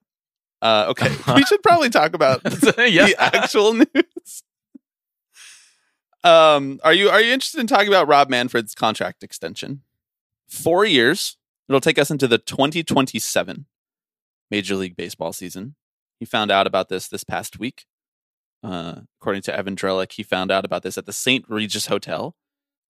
Uh, 0.61 0.87
okay, 0.89 1.15
we 1.35 1.43
should 1.45 1.61
probably 1.61 1.89
talk 1.89 2.13
about 2.13 2.41
yeah. 2.77 3.05
the 3.05 3.15
actual 3.19 3.73
news. 3.73 4.43
Um, 6.23 6.79
are 6.83 6.93
you 6.93 7.09
are 7.09 7.21
you 7.21 7.31
interested 7.31 7.59
in 7.59 7.67
talking 7.67 7.87
about 7.87 8.07
Rob 8.07 8.29
Manfred's 8.29 8.73
contract 8.73 9.23
extension? 9.23 9.81
Four 10.47 10.85
years. 10.85 11.37
It'll 11.69 11.81
take 11.81 11.99
us 11.99 12.11
into 12.11 12.27
the 12.27 12.37
2027 12.37 13.65
Major 14.51 14.75
League 14.75 14.95
Baseball 14.95 15.33
season. 15.33 15.75
He 16.19 16.25
found 16.25 16.51
out 16.51 16.67
about 16.67 16.89
this 16.89 17.07
this 17.07 17.23
past 17.23 17.59
week. 17.59 17.85
Uh, 18.65 19.01
according 19.21 19.43
to 19.43 19.55
Evan 19.55 19.75
Drellich, 19.75 20.13
he 20.13 20.23
found 20.23 20.51
out 20.51 20.65
about 20.65 20.81
this 20.83 20.97
at 20.97 21.05
the 21.05 21.13
St. 21.13 21.45
Regis 21.47 21.85
Hotel 21.85 22.35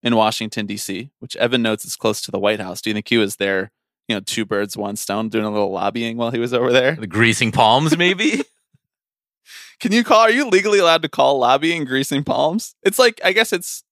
in 0.03 0.15
Washington 0.15 0.67
D.C., 0.67 1.11
which 1.19 1.35
Evan 1.37 1.63
notes 1.63 1.85
is 1.85 1.97
close 1.97 2.21
to 2.23 2.31
the 2.31 2.39
White 2.39 2.61
House. 2.61 2.81
Do 2.81 2.91
you 2.91 2.95
think 2.95 3.09
he 3.09 3.19
was 3.19 3.37
there? 3.37 3.73
You 4.09 4.15
know, 4.17 4.21
two 4.21 4.45
birds, 4.45 4.77
one 4.77 4.97
stone, 4.97 5.31
doing 5.31 5.47
a 5.47 5.51
little 5.51 5.73
lobbying 5.73 6.17
while 6.19 6.31
he 6.31 6.39
was 6.39 6.53
over 6.55 6.71
there. 6.73 6.95
The 6.95 7.07
greasing 7.07 7.51
palms, 7.53 7.97
maybe. 7.97 8.43
Can 9.81 9.93
you 9.93 10.05
call? 10.05 10.21
Are 10.21 10.31
you 10.31 10.49
legally 10.49 10.79
allowed 10.79 11.03
to 11.03 11.09
call 11.09 11.39
lobbying 11.39 11.85
greasing 11.85 12.23
palms? 12.23 12.75
It's 12.83 12.99
like 12.99 13.21
I 13.25 13.33
guess 13.33 13.53
it's 13.53 13.83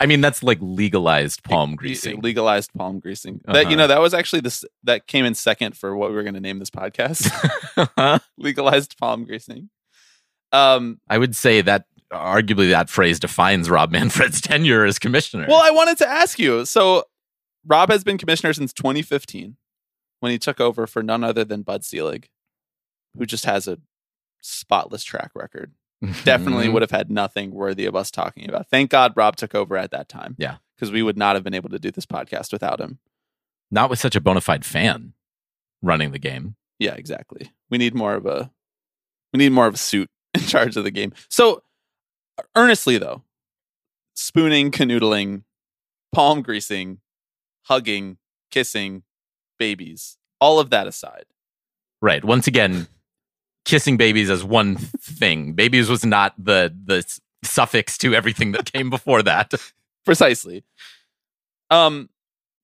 I 0.00 0.06
mean, 0.06 0.20
that's 0.20 0.42
like 0.44 0.58
legalized 0.60 1.42
palm 1.42 1.74
greasing. 1.74 2.20
legalized 2.20 2.72
palm 2.72 3.00
greasing. 3.00 3.40
That 3.46 3.54
you 3.54 3.66
Uh-huh. 3.66 3.74
know 3.76 3.86
that 3.88 4.00
was 4.00 4.14
actually 4.14 4.40
this 4.42 4.64
that 4.84 5.06
came 5.08 5.24
in 5.24 5.34
second 5.34 5.76
for 5.76 5.96
what 5.96 6.10
we 6.10 6.16
were 6.16 6.22
going 6.22 6.34
to 6.34 6.40
name 6.40 6.58
this 6.60 6.70
podcast. 6.70 7.28
legalized 8.38 8.96
palm 8.98 9.24
greasing. 9.24 9.70
Um. 10.52 11.00
I 11.08 11.18
would 11.18 11.36
say 11.36 11.60
that 11.62 11.84
arguably 12.12 12.70
that 12.70 12.88
phrase 12.88 13.20
defines 13.20 13.68
Rob 13.68 13.90
Manfred's 13.90 14.40
tenure 14.42 14.84
as 14.84 14.98
commissioner. 14.98 15.46
Well, 15.48 15.62
I 15.62 15.70
wanted 15.70 15.98
to 15.98 16.08
ask 16.08 16.38
you. 16.38 16.64
So, 16.64 17.04
Rob 17.66 17.90
has 17.90 18.02
been 18.04 18.16
commissioner 18.18 18.52
since 18.52 18.72
2015, 18.72 19.56
when 20.20 20.32
he 20.32 20.38
took 20.38 20.60
over 20.60 20.86
for 20.86 21.02
none 21.02 21.22
other 21.22 21.44
than 21.44 21.62
Bud 21.62 21.84
Selig, 21.84 22.28
who 23.16 23.26
just 23.26 23.44
has 23.44 23.68
a 23.68 23.78
spotless 24.40 25.04
track 25.04 25.32
record. 25.34 25.72
definitely 26.24 26.68
would 26.68 26.80
have 26.82 26.92
had 26.92 27.10
nothing 27.10 27.50
worthy 27.50 27.84
of 27.84 27.96
us 27.96 28.10
talking 28.12 28.48
about. 28.48 28.68
Thank 28.70 28.90
God 28.90 29.12
Rob 29.16 29.34
took 29.34 29.52
over 29.52 29.76
at 29.76 29.90
that 29.90 30.08
time. 30.08 30.36
Yeah. 30.38 30.58
Because 30.76 30.92
we 30.92 31.02
would 31.02 31.16
not 31.18 31.34
have 31.34 31.42
been 31.42 31.54
able 31.54 31.70
to 31.70 31.78
do 31.80 31.90
this 31.90 32.06
podcast 32.06 32.52
without 32.52 32.80
him. 32.80 33.00
not 33.70 33.90
with 33.90 33.98
such 33.98 34.14
a 34.14 34.20
bona 34.20 34.40
fide 34.40 34.64
fan 34.64 35.12
running 35.82 36.12
the 36.12 36.20
game. 36.20 36.54
Yeah, 36.78 36.94
exactly. 36.94 37.50
We 37.68 37.78
need 37.78 37.96
more 37.96 38.14
of 38.14 38.26
a 38.26 38.52
we 39.32 39.38
need 39.38 39.50
more 39.50 39.66
of 39.66 39.74
a 39.74 39.78
suit 39.78 40.08
in 40.34 40.40
charge 40.40 40.76
of 40.76 40.84
the 40.84 40.90
game. 40.90 41.12
So 41.28 41.62
earnestly 42.54 42.98
though, 42.98 43.22
spooning, 44.14 44.70
canoodling, 44.70 45.42
palm 46.12 46.42
greasing, 46.42 47.00
hugging, 47.64 48.18
kissing, 48.50 49.02
babies, 49.58 50.16
all 50.40 50.60
of 50.60 50.70
that 50.70 50.86
aside. 50.86 51.24
Right. 52.00 52.24
Once 52.24 52.46
again, 52.46 52.86
kissing 53.64 53.96
babies 53.96 54.30
as 54.30 54.44
one 54.44 54.76
thing. 54.76 55.52
Babies 55.52 55.88
was 55.88 56.04
not 56.04 56.34
the 56.38 56.74
the 56.84 57.04
suffix 57.44 57.98
to 57.98 58.14
everything 58.14 58.52
that 58.52 58.72
came 58.72 58.90
before 58.90 59.22
that. 59.22 59.52
Precisely. 60.04 60.64
Um, 61.70 62.08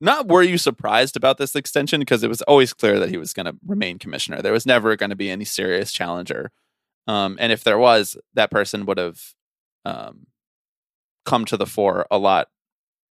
not 0.00 0.28
were 0.28 0.42
you 0.42 0.58
surprised 0.58 1.16
about 1.16 1.38
this 1.38 1.54
extension 1.54 2.00
because 2.00 2.22
it 2.22 2.28
was 2.28 2.42
always 2.42 2.72
clear 2.72 2.98
that 2.98 3.10
he 3.10 3.16
was 3.16 3.32
going 3.32 3.46
to 3.46 3.56
remain 3.66 3.98
commissioner. 3.98 4.42
There 4.42 4.52
was 4.52 4.66
never 4.66 4.96
going 4.96 5.10
to 5.10 5.16
be 5.16 5.30
any 5.30 5.44
serious 5.44 5.92
challenger, 5.92 6.50
um, 7.06 7.36
and 7.40 7.52
if 7.52 7.64
there 7.64 7.78
was, 7.78 8.16
that 8.34 8.50
person 8.50 8.86
would 8.86 8.98
have 8.98 9.20
um, 9.84 10.26
come 11.24 11.44
to 11.46 11.56
the 11.56 11.66
fore 11.66 12.06
a 12.10 12.18
lot 12.18 12.48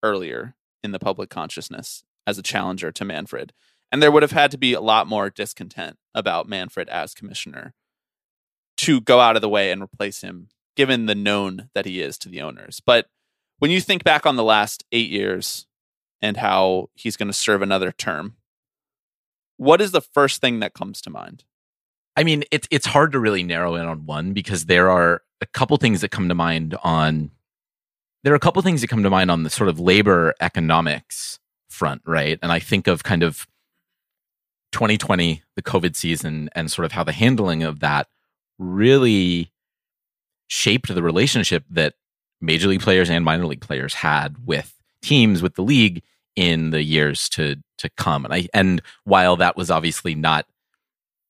earlier 0.03 0.55
in 0.83 0.91
the 0.91 0.99
public 0.99 1.29
consciousness 1.29 2.03
as 2.25 2.37
a 2.37 2.43
challenger 2.43 2.91
to 2.91 3.05
Manfred, 3.05 3.53
and 3.91 4.01
there 4.01 4.11
would 4.11 4.23
have 4.23 4.31
had 4.31 4.51
to 4.51 4.57
be 4.57 4.73
a 4.73 4.81
lot 4.81 5.07
more 5.07 5.29
discontent 5.29 5.97
about 6.13 6.47
Manfred 6.47 6.89
as 6.89 7.13
commissioner 7.13 7.73
to 8.77 9.01
go 9.01 9.19
out 9.19 9.35
of 9.35 9.41
the 9.41 9.49
way 9.49 9.71
and 9.71 9.81
replace 9.81 10.21
him, 10.21 10.49
given 10.75 11.05
the 11.05 11.15
known 11.15 11.69
that 11.73 11.85
he 11.85 12.01
is 12.01 12.17
to 12.19 12.29
the 12.29 12.41
owners. 12.41 12.81
But 12.85 13.07
when 13.57 13.71
you 13.71 13.81
think 13.81 14.03
back 14.03 14.25
on 14.25 14.37
the 14.37 14.43
last 14.43 14.85
eight 14.91 15.09
years 15.09 15.67
and 16.21 16.37
how 16.37 16.89
he's 16.93 17.17
going 17.17 17.27
to 17.27 17.33
serve 17.33 17.61
another 17.61 17.91
term, 17.91 18.37
what 19.57 19.81
is 19.81 19.91
the 19.91 20.01
first 20.01 20.39
thing 20.39 20.59
that 20.61 20.73
comes 20.73 21.01
to 21.01 21.09
mind? 21.09 21.43
I 22.19 22.25
mean, 22.25 22.43
it's 22.51 22.67
it's 22.69 22.85
hard 22.85 23.13
to 23.13 23.19
really 23.19 23.43
narrow 23.43 23.75
in 23.75 23.85
on 23.85 24.05
one 24.05 24.33
because 24.33 24.65
there 24.65 24.89
are 24.89 25.21
a 25.39 25.45
couple 25.45 25.77
things 25.77 26.01
that 26.01 26.11
come 26.11 26.27
to 26.27 26.35
mind 26.35 26.75
on 26.83 27.31
there 28.25 28.33
are 28.33 28.35
a 28.35 28.41
couple 28.41 28.61
things 28.61 28.81
that 28.81 28.89
come 28.89 29.03
to 29.03 29.09
mind 29.09 29.31
on 29.31 29.43
the 29.43 29.49
sort 29.49 29.69
of 29.69 29.79
labor 29.79 30.33
economics 30.41 31.39
front, 31.69 32.01
right? 32.05 32.37
And 32.43 32.51
I 32.51 32.59
think 32.59 32.87
of 32.87 33.03
kind 33.03 33.23
of 33.23 33.47
2020, 34.73 35.41
the 35.55 35.61
COVID 35.61 35.95
season, 35.95 36.49
and 36.53 36.69
sort 36.69 36.85
of 36.85 36.91
how 36.91 37.05
the 37.05 37.13
handling 37.13 37.63
of 37.63 37.79
that 37.79 38.07
really 38.57 39.53
shaped 40.49 40.93
the 40.93 41.01
relationship 41.01 41.63
that 41.69 41.93
major 42.41 42.67
league 42.67 42.81
players 42.81 43.09
and 43.09 43.23
minor 43.23 43.45
league 43.45 43.61
players 43.61 43.93
had 43.93 44.45
with 44.45 44.77
teams 45.01 45.41
with 45.41 45.55
the 45.55 45.63
league 45.63 46.03
in 46.35 46.71
the 46.71 46.83
years 46.83 47.29
to 47.29 47.55
to 47.77 47.89
come. 47.91 48.25
And 48.25 48.33
I 48.33 48.49
and 48.53 48.81
while 49.05 49.37
that 49.37 49.55
was 49.55 49.71
obviously 49.71 50.15
not 50.15 50.45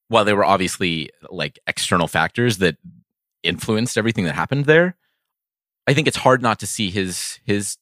while 0.09 0.25
there 0.25 0.35
were 0.35 0.45
obviously 0.45 1.09
like 1.29 1.57
external 1.65 2.07
factors 2.07 2.57
that 2.57 2.77
influenced 3.43 3.97
everything 3.97 4.25
that 4.25 4.35
happened 4.35 4.65
there, 4.65 4.95
I 5.87 5.93
think 5.93 6.07
it's 6.07 6.17
hard 6.17 6.41
not 6.41 6.59
to 6.59 6.67
see 6.67 6.89
his 6.89 7.39
his 7.45 7.77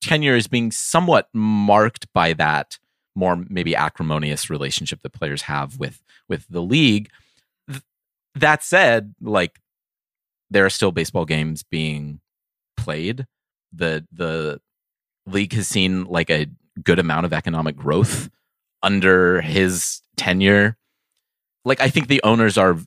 tenure 0.00 0.36
as 0.36 0.46
being 0.46 0.70
somewhat 0.70 1.28
marked 1.34 2.12
by 2.12 2.32
that 2.34 2.78
more 3.14 3.44
maybe 3.48 3.74
acrimonious 3.74 4.48
relationship 4.48 5.02
that 5.02 5.12
players 5.12 5.42
have 5.42 5.78
with 5.78 6.02
with 6.28 6.46
the 6.48 6.62
league. 6.62 7.10
Th- 7.68 7.82
that 8.36 8.62
said, 8.62 9.14
like 9.20 9.60
there 10.50 10.64
are 10.64 10.70
still 10.70 10.92
baseball 10.92 11.24
games 11.24 11.62
being 11.62 12.20
played. 12.76 13.26
The 13.72 14.06
the 14.12 14.60
league 15.26 15.52
has 15.52 15.68
seen 15.68 16.04
like 16.04 16.30
a 16.30 16.46
good 16.82 16.98
amount 16.98 17.26
of 17.26 17.32
economic 17.32 17.76
growth 17.76 18.30
under 18.82 19.40
his 19.40 20.00
tenure. 20.16 20.76
Like 21.68 21.80
I 21.80 21.88
think 21.88 22.08
the 22.08 22.22
owners 22.24 22.58
are 22.58 22.78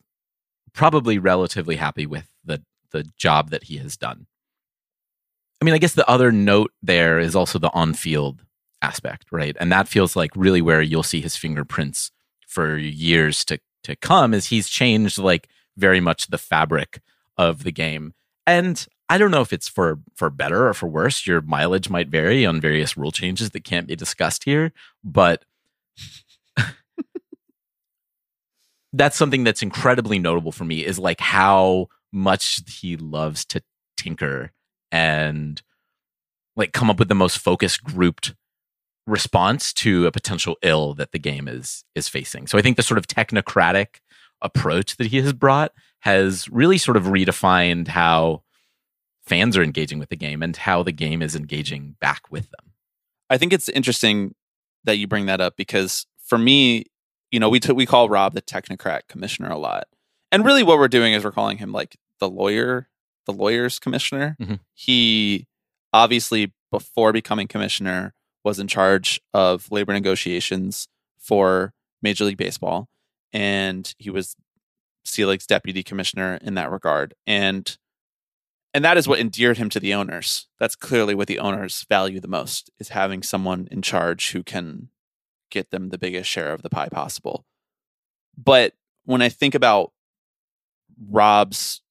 probably 0.74 1.18
relatively 1.20 1.76
happy 1.76 2.06
with 2.06 2.28
the 2.44 2.64
the 2.92 3.06
job 3.18 3.52
that 3.52 3.64
he 3.64 3.78
has 3.78 3.96
done. 3.96 4.28
I 5.62 5.66
mean, 5.66 5.74
I 5.74 5.78
guess 5.78 5.94
the 5.94 6.10
other 6.10 6.32
note 6.32 6.72
there 6.82 7.20
is 7.20 7.36
also 7.36 7.60
the 7.60 7.72
on-field 7.72 8.44
aspect, 8.82 9.28
right? 9.32 9.56
And 9.60 9.72
that 9.72 9.88
feels 9.88 10.16
like 10.16 10.32
really 10.36 10.62
where 10.62 10.82
you'll 10.82 11.04
see 11.04 11.22
his 11.22 11.36
fingerprints 11.36 12.12
for 12.48 12.78
years 12.78 13.46
to 13.46 13.60
to 13.84 13.96
come 13.96 14.34
is 14.34 14.48
he's 14.48 14.70
changed 14.70 15.18
like 15.18 15.48
very 15.78 16.00
much 16.00 16.28
the 16.28 16.38
fabric 16.38 17.02
of 17.38 17.64
the 17.64 17.72
game. 17.72 18.14
And 18.46 18.86
I 19.10 19.18
don't 19.18 19.32
know 19.32 19.42
if 19.42 19.54
it's 19.54 19.68
for 19.68 20.00
for 20.16 20.30
better 20.30 20.68
or 20.68 20.74
for 20.74 20.88
worse. 20.88 21.26
Your 21.28 21.42
mileage 21.42 21.90
might 21.90 22.10
vary 22.10 22.46
on 22.46 22.62
various 22.62 22.98
rule 22.98 23.12
changes 23.12 23.52
that 23.52 23.64
can't 23.64 23.88
be 23.88 23.96
discussed 23.96 24.44
here, 24.44 24.72
but 25.04 25.46
that's 28.94 29.18
something 29.18 29.44
that's 29.44 29.62
incredibly 29.62 30.20
notable 30.20 30.52
for 30.52 30.66
me 30.66 30.86
is 30.86 31.00
like 31.00 31.20
how 31.20 31.88
much 32.12 32.62
he 32.68 32.98
loves 32.98 33.46
to 33.46 33.62
tinker 33.98 34.52
and 34.92 35.62
like 36.56 36.74
come 36.74 36.90
up 36.90 37.00
with 37.00 37.08
the 37.08 37.16
most 37.16 37.38
focused 37.38 37.84
grouped 37.84 38.34
response 39.08 39.74
to 39.74 40.06
a 40.06 40.12
potential 40.12 40.58
ill 40.62 40.94
that 40.94 41.12
the 41.12 41.20
game 41.20 41.48
is 41.48 41.84
is 41.96 42.08
facing. 42.08 42.48
So 42.48 42.58
I 42.58 42.62
think 42.62 42.78
the 42.78 42.84
sort 42.84 42.98
of 42.98 43.08
technocratic 43.08 44.00
approach 44.42 44.98
that 44.98 45.08
he 45.08 45.22
has 45.22 45.34
brought 45.34 45.72
has 46.00 46.50
really 46.50 46.78
sort 46.78 46.98
of 46.98 47.04
redefined 47.04 47.88
how 47.88 48.44
fans 49.24 49.56
are 49.56 49.64
engaging 49.64 50.00
with 50.00 50.10
the 50.10 50.16
game 50.16 50.42
and 50.42 50.56
how 50.58 50.84
the 50.84 50.92
game 50.92 51.22
is 51.22 51.36
engaging 51.36 51.96
back 52.02 52.24
with 52.32 52.50
them. 52.52 52.72
I 53.30 53.38
think 53.38 53.54
it's 53.54 53.70
interesting 53.70 54.36
that 54.84 54.98
you 54.98 55.08
bring 55.08 55.28
that 55.28 55.42
up 55.42 55.56
because 55.56 56.06
for 56.26 56.38
me, 56.38 56.86
you 57.32 57.40
know, 57.40 57.50
we 57.50 57.60
t- 57.60 57.72
we 57.72 57.86
call 57.86 58.10
Rob 58.10 58.34
the 58.34 58.42
technocrat 58.42 59.02
commissioner 59.08 59.50
a 59.50 59.58
lot, 59.58 59.88
and 60.32 60.46
really 60.46 60.64
what 60.64 60.78
we're 60.78 60.88
doing 60.88 61.14
is 61.14 61.24
we're 61.24 61.32
calling 61.32 61.58
him 61.58 61.72
like 61.72 61.98
the 62.20 62.30
lawyer, 62.30 62.90
the 63.26 63.34
lawyer's 63.34 63.80
commissioner. 63.80 64.36
Mhm. 64.40 64.60
He 64.74 65.48
obviously 65.94 66.54
before 66.72 67.12
becoming 67.12 67.48
commissioner 67.48 68.14
was 68.44 68.60
in 68.60 68.68
charge 68.68 69.20
of 69.34 69.72
labor 69.72 69.94
negotiations 69.94 70.88
for 71.18 71.74
Major 72.02 72.26
League 72.26 72.38
Baseball, 72.38 72.90
and 73.34 73.94
he 73.98 74.10
was 74.10 74.36
Selig's 75.06 75.46
deputy 75.48 75.84
commissioner 75.84 76.36
in 76.42 76.54
that 76.56 76.72
regard, 76.72 77.14
and 77.26 77.78
and 78.74 78.86
that 78.86 78.98
is 78.98 79.06
what 79.08 79.20
endeared 79.20 79.58
him 79.58 79.70
to 79.70 79.80
the 79.82 79.94
owners. 79.94 80.48
That's 80.60 80.76
clearly 80.78 81.14
what 81.14 81.28
the 81.28 81.40
owners 81.40 81.86
value 81.90 82.20
the 82.22 82.28
most 82.30 82.70
is 82.80 82.90
having 82.90 83.22
someone 83.22 83.68
in 83.70 83.82
charge 83.82 84.32
who 84.32 84.44
can 84.44 84.90
get 85.52 85.72
them 85.72 85.90
the 85.90 85.98
biggest 85.98 86.30
share 86.30 86.54
of 86.54 86.62
the 86.62 86.70
pie 86.70 86.90
possible. 86.90 87.46
But 88.38 88.74
when 89.06 89.22
I 89.22 89.30
think 89.30 89.56
about 89.56 89.92
Rob's 91.10 91.82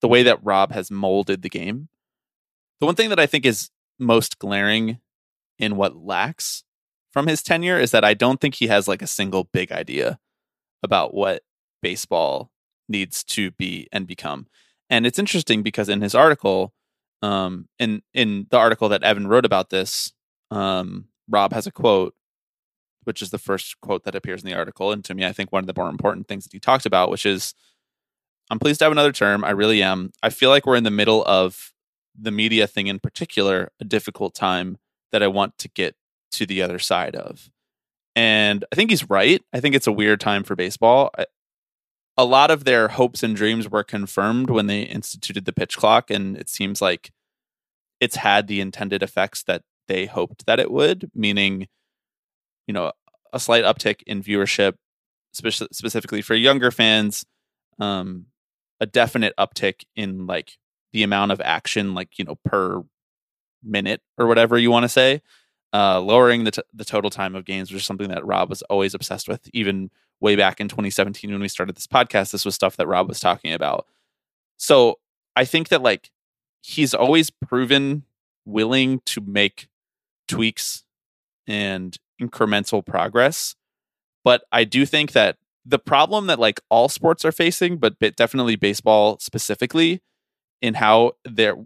the 0.00 0.08
way 0.08 0.22
that 0.22 0.42
Rob 0.44 0.72
has 0.72 0.90
molded 0.90 1.42
the 1.42 1.48
game, 1.48 1.88
the 2.80 2.86
one 2.86 2.94
thing 2.94 3.10
that 3.10 3.20
I 3.20 3.26
think 3.26 3.44
is 3.44 3.70
most 3.98 4.38
glaring 4.38 4.98
in 5.58 5.76
what 5.76 5.96
lacks 5.96 6.62
from 7.12 7.26
his 7.26 7.42
tenure 7.42 7.78
is 7.78 7.90
that 7.90 8.04
I 8.04 8.14
don't 8.14 8.40
think 8.40 8.54
he 8.54 8.68
has 8.68 8.86
like 8.86 9.02
a 9.02 9.06
single 9.06 9.44
big 9.44 9.72
idea 9.72 10.18
about 10.82 11.14
what 11.14 11.42
baseball 11.82 12.52
needs 12.88 13.24
to 13.24 13.50
be 13.52 13.88
and 13.92 14.06
become. 14.06 14.46
And 14.88 15.06
it's 15.06 15.18
interesting 15.18 15.62
because 15.62 15.88
in 15.88 16.00
his 16.00 16.14
article, 16.14 16.72
um, 17.22 17.68
in 17.78 18.02
in 18.14 18.46
the 18.50 18.58
article 18.58 18.88
that 18.90 19.02
Evan 19.02 19.26
wrote 19.26 19.44
about 19.44 19.70
this, 19.70 20.12
um, 20.50 21.08
Rob 21.28 21.52
has 21.52 21.66
a 21.66 21.72
quote, 21.72 22.14
which 23.08 23.22
is 23.22 23.30
the 23.30 23.38
first 23.38 23.80
quote 23.80 24.04
that 24.04 24.14
appears 24.14 24.44
in 24.44 24.50
the 24.50 24.54
article, 24.54 24.92
and 24.92 25.02
to 25.06 25.14
me, 25.14 25.24
I 25.24 25.32
think 25.32 25.50
one 25.50 25.64
of 25.64 25.66
the 25.66 25.80
more 25.80 25.88
important 25.88 26.28
things 26.28 26.44
that 26.44 26.52
he 26.52 26.60
talked 26.60 26.84
about, 26.84 27.10
which 27.10 27.24
is, 27.24 27.54
"I'm 28.50 28.58
pleased 28.58 28.80
to 28.80 28.84
have 28.84 28.92
another 28.92 29.12
term. 29.12 29.42
I 29.44 29.50
really 29.50 29.82
am. 29.82 30.12
I 30.22 30.28
feel 30.28 30.50
like 30.50 30.66
we're 30.66 30.76
in 30.76 30.84
the 30.84 30.90
middle 30.90 31.24
of 31.24 31.72
the 32.14 32.30
media 32.30 32.66
thing 32.66 32.86
in 32.86 32.98
particular, 32.98 33.72
a 33.80 33.84
difficult 33.84 34.34
time 34.34 34.76
that 35.10 35.22
I 35.22 35.26
want 35.26 35.56
to 35.56 35.68
get 35.68 35.96
to 36.32 36.44
the 36.44 36.60
other 36.60 36.78
side 36.78 37.16
of." 37.16 37.50
And 38.14 38.64
I 38.70 38.76
think 38.76 38.90
he's 38.90 39.08
right. 39.08 39.42
I 39.54 39.60
think 39.60 39.74
it's 39.74 39.86
a 39.86 39.92
weird 39.92 40.20
time 40.20 40.44
for 40.44 40.54
baseball. 40.54 41.10
I, 41.16 41.24
a 42.18 42.26
lot 42.26 42.50
of 42.50 42.64
their 42.64 42.88
hopes 42.88 43.22
and 43.22 43.34
dreams 43.34 43.70
were 43.70 43.84
confirmed 43.84 44.50
when 44.50 44.66
they 44.66 44.82
instituted 44.82 45.46
the 45.46 45.52
pitch 45.54 45.78
clock, 45.78 46.10
and 46.10 46.36
it 46.36 46.50
seems 46.50 46.82
like 46.82 47.10
it's 48.00 48.16
had 48.16 48.48
the 48.48 48.60
intended 48.60 49.02
effects 49.02 49.42
that 49.44 49.62
they 49.86 50.04
hoped 50.04 50.44
that 50.44 50.60
it 50.60 50.70
would, 50.70 51.10
meaning, 51.14 51.68
you 52.68 52.74
know, 52.74 52.92
a 53.32 53.40
slight 53.40 53.64
uptick 53.64 54.02
in 54.06 54.22
viewership, 54.22 54.74
spe- 55.32 55.72
specifically 55.72 56.22
for 56.22 56.34
younger 56.34 56.70
fans, 56.70 57.24
um, 57.80 58.26
a 58.78 58.86
definite 58.86 59.34
uptick 59.36 59.84
in 59.96 60.26
like 60.26 60.58
the 60.92 61.02
amount 61.02 61.32
of 61.32 61.40
action, 61.40 61.94
like 61.94 62.18
you 62.18 62.24
know, 62.24 62.36
per 62.44 62.84
minute 63.64 64.02
or 64.16 64.26
whatever 64.26 64.56
you 64.56 64.70
want 64.70 64.84
to 64.84 64.88
say. 64.88 65.22
Uh, 65.74 66.00
lowering 66.00 66.44
the 66.44 66.50
t- 66.50 66.62
the 66.72 66.84
total 66.84 67.10
time 67.10 67.34
of 67.34 67.44
games, 67.44 67.70
which 67.70 67.82
is 67.82 67.86
something 67.86 68.08
that 68.08 68.24
Rob 68.24 68.48
was 68.48 68.62
always 68.62 68.94
obsessed 68.94 69.28
with, 69.28 69.50
even 69.52 69.90
way 70.20 70.34
back 70.34 70.60
in 70.60 70.68
2017 70.68 71.30
when 71.30 71.40
we 71.40 71.48
started 71.48 71.76
this 71.76 71.86
podcast. 71.86 72.30
This 72.30 72.44
was 72.44 72.54
stuff 72.54 72.76
that 72.76 72.86
Rob 72.86 73.08
was 73.08 73.20
talking 73.20 73.52
about. 73.52 73.86
So 74.56 74.98
I 75.36 75.44
think 75.44 75.68
that 75.68 75.82
like 75.82 76.10
he's 76.62 76.94
always 76.94 77.30
proven 77.30 78.04
willing 78.46 79.00
to 79.06 79.20
make 79.20 79.68
tweaks 80.26 80.84
and 81.46 81.96
incremental 82.20 82.84
progress. 82.84 83.54
But 84.24 84.44
I 84.52 84.64
do 84.64 84.84
think 84.84 85.12
that 85.12 85.36
the 85.64 85.78
problem 85.78 86.26
that 86.26 86.38
like 86.38 86.60
all 86.70 86.88
sports 86.88 87.24
are 87.24 87.32
facing, 87.32 87.76
but 87.76 87.98
definitely 87.98 88.56
baseball 88.56 89.18
specifically, 89.20 90.00
in 90.60 90.74
how 90.74 91.12
they're 91.24 91.56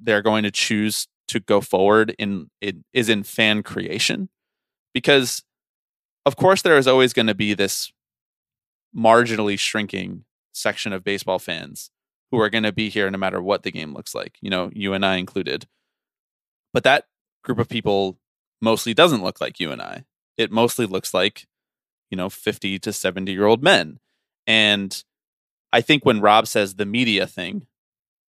they're 0.00 0.22
going 0.22 0.44
to 0.44 0.50
choose 0.50 1.08
to 1.28 1.40
go 1.40 1.60
forward 1.60 2.14
in 2.18 2.50
it 2.60 2.76
is 2.92 3.08
in 3.08 3.22
fan 3.22 3.62
creation 3.62 4.28
because 4.92 5.42
of 6.26 6.36
course 6.36 6.62
there 6.62 6.76
is 6.76 6.86
always 6.86 7.12
going 7.12 7.26
to 7.26 7.34
be 7.34 7.54
this 7.54 7.92
marginally 8.96 9.58
shrinking 9.58 10.24
section 10.52 10.92
of 10.92 11.02
baseball 11.02 11.38
fans 11.38 11.90
who 12.30 12.40
are 12.40 12.50
going 12.50 12.64
to 12.64 12.72
be 12.72 12.88
here 12.88 13.10
no 13.10 13.18
matter 13.18 13.42
what 13.42 13.62
the 13.62 13.72
game 13.72 13.94
looks 13.94 14.14
like 14.14 14.36
you 14.40 14.50
know 14.50 14.70
you 14.74 14.92
and 14.92 15.04
i 15.04 15.16
included 15.16 15.66
but 16.72 16.84
that 16.84 17.06
group 17.42 17.58
of 17.58 17.68
people 17.68 18.18
mostly 18.60 18.94
doesn't 18.94 19.22
look 19.22 19.40
like 19.40 19.60
you 19.60 19.70
and 19.70 19.82
i. 19.82 20.04
It 20.36 20.50
mostly 20.50 20.86
looks 20.86 21.14
like 21.14 21.46
you 22.10 22.16
know 22.16 22.28
50 22.28 22.78
to 22.80 22.92
70 22.92 23.32
year 23.32 23.46
old 23.46 23.62
men. 23.62 23.98
And 24.46 25.02
i 25.72 25.80
think 25.80 26.04
when 26.04 26.20
rob 26.20 26.46
says 26.46 26.74
the 26.74 26.86
media 26.86 27.26
thing 27.26 27.66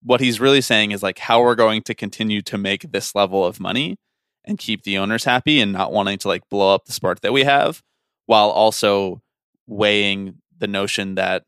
what 0.02 0.20
he's 0.20 0.40
really 0.40 0.60
saying 0.60 0.90
is 0.90 1.02
like 1.02 1.18
how 1.18 1.42
we're 1.42 1.54
going 1.54 1.82
to 1.82 1.94
continue 1.94 2.42
to 2.42 2.58
make 2.58 2.90
this 2.90 3.14
level 3.14 3.44
of 3.44 3.60
money 3.60 3.96
and 4.44 4.58
keep 4.58 4.82
the 4.82 4.98
owners 4.98 5.24
happy 5.24 5.60
and 5.60 5.72
not 5.72 5.92
wanting 5.92 6.18
to 6.18 6.28
like 6.28 6.48
blow 6.48 6.74
up 6.74 6.84
the 6.84 6.92
spark 6.92 7.20
that 7.20 7.32
we 7.32 7.44
have 7.44 7.82
while 8.26 8.50
also 8.50 9.22
weighing 9.66 10.38
the 10.58 10.66
notion 10.66 11.14
that 11.14 11.44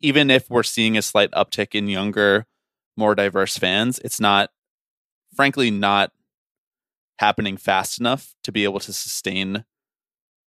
even 0.00 0.30
if 0.30 0.48
we're 0.48 0.62
seeing 0.62 0.96
a 0.96 1.02
slight 1.02 1.30
uptick 1.32 1.74
in 1.74 1.88
younger 1.88 2.46
more 2.96 3.14
diverse 3.14 3.58
fans 3.58 3.98
it's 4.04 4.20
not 4.20 4.50
frankly 5.34 5.70
not 5.70 6.12
happening 7.18 7.56
fast 7.56 7.98
enough 8.00 8.34
to 8.42 8.52
be 8.52 8.64
able 8.64 8.80
to 8.80 8.92
sustain 8.92 9.64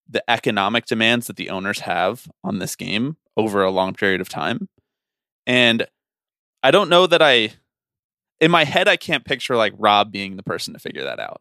the 0.09 0.23
economic 0.31 0.87
demands 0.87 1.27
that 1.27 1.37
the 1.37 1.51
owners 1.51 1.81
have 1.81 2.29
on 2.45 2.59
this 2.59 2.77
game 2.77 3.17
over 3.37 3.63
a 3.63 3.71
long 3.71 3.93
period 3.93 4.21
of 4.21 4.29
time 4.29 4.69
and 5.47 5.87
I 6.63 6.71
don't 6.71 6.91
know 6.91 7.07
that 7.07 7.23
I 7.23 7.51
in 8.41 8.51
my 8.51 8.65
head 8.65 8.89
I 8.89 8.97
can't 8.97 9.25
picture 9.25 9.57
like 9.57 9.73
Rob 9.79 10.11
being 10.11 10.37
the 10.37 10.43
person 10.43 10.75
to 10.75 10.81
figure 10.81 11.05
that 11.05 11.21
out. 11.21 11.41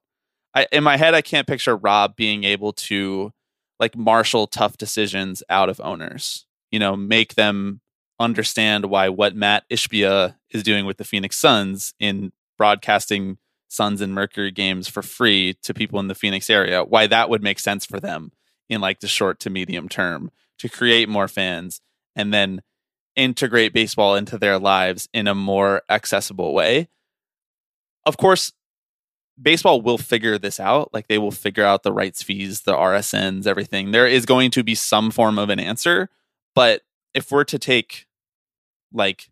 I 0.53 0.67
in 0.71 0.83
my 0.83 0.97
head 0.97 1.15
I 1.15 1.21
can't 1.21 1.47
picture 1.47 1.75
Rob 1.75 2.15
being 2.15 2.43
able 2.43 2.73
to 2.73 3.31
like 3.79 3.97
marshal 3.97 4.47
tough 4.47 4.77
decisions 4.77 5.43
out 5.49 5.69
of 5.69 5.81
owners. 5.81 6.45
You 6.71 6.79
know, 6.79 6.95
make 6.95 7.35
them 7.35 7.81
understand 8.19 8.85
why 8.85 9.09
what 9.09 9.35
Matt 9.35 9.67
Ishbia 9.69 10.35
is 10.51 10.63
doing 10.63 10.85
with 10.85 10.97
the 10.97 11.03
Phoenix 11.03 11.38
Suns 11.38 11.93
in 11.99 12.31
broadcasting 12.57 13.38
Suns 13.67 14.01
and 14.01 14.13
Mercury 14.13 14.51
games 14.51 14.88
for 14.88 15.01
free 15.01 15.56
to 15.63 15.73
people 15.73 15.99
in 15.99 16.08
the 16.08 16.15
Phoenix 16.15 16.49
area, 16.49 16.84
why 16.84 17.08
that 17.08 17.30
would 17.30 17.43
make 17.43 17.60
sense 17.60 17.86
for 17.86 17.99
them 17.99 18.32
in 18.69 18.82
like 18.82 18.99
the 18.99 19.08
short 19.08 19.39
to 19.41 19.49
medium 19.49 19.89
term 19.89 20.32
to 20.60 20.69
create 20.69 21.10
more 21.10 21.28
fans 21.28 21.82
and 22.15 22.34
then 22.34 22.62
integrate 23.15 23.73
baseball 23.73 24.15
into 24.15 24.38
their 24.38 24.60
lives 24.60 25.08
in 25.13 25.28
a 25.28 25.36
more 25.36 25.82
accessible 25.89 26.54
way. 26.54 26.88
Of 28.06 28.17
course, 28.17 28.51
baseball 29.41 29.82
will 29.82 29.97
figure 29.97 30.38
this 30.38 30.60
out. 30.60 30.93
Like 30.93 31.08
they 31.08 31.17
will 31.17 31.32
figure 31.32 31.63
out 31.63 31.84
the 31.84 31.93
rights 31.93 32.23
fees, 32.23 32.62
the 32.62 32.73
RSNs, 32.73 33.47
everything. 33.47 33.91
There 33.91 34.08
is 34.08 34.25
going 34.25 34.51
to 34.51 34.63
be 34.63 34.75
some 34.75 35.12
form 35.12 35.39
of 35.39 35.49
an 35.49 35.60
answer. 35.60 36.10
But 36.54 36.82
if 37.13 37.32
we're 37.32 37.43
to 37.45 37.60
take 37.60 38.06
like 38.93 39.30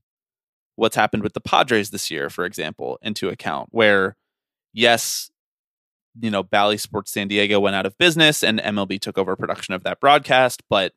what's 0.75 0.95
happened 0.95 1.23
with 1.23 1.33
the 1.33 1.41
Padres 1.41 1.91
this 1.91 2.09
year, 2.09 2.29
for 2.29 2.45
example, 2.45 2.97
into 3.01 3.29
account, 3.29 3.69
where 3.71 4.15
yes, 4.73 5.31
you 6.19 6.29
know, 6.29 6.43
Bally 6.43 6.77
Sports 6.77 7.11
San 7.11 7.27
Diego 7.27 7.59
went 7.59 7.75
out 7.75 7.85
of 7.85 7.97
business 7.97 8.43
and 8.43 8.59
MLB 8.59 8.99
took 8.99 9.17
over 9.17 9.35
production 9.35 9.73
of 9.73 9.83
that 9.83 9.99
broadcast, 9.99 10.61
but 10.69 10.93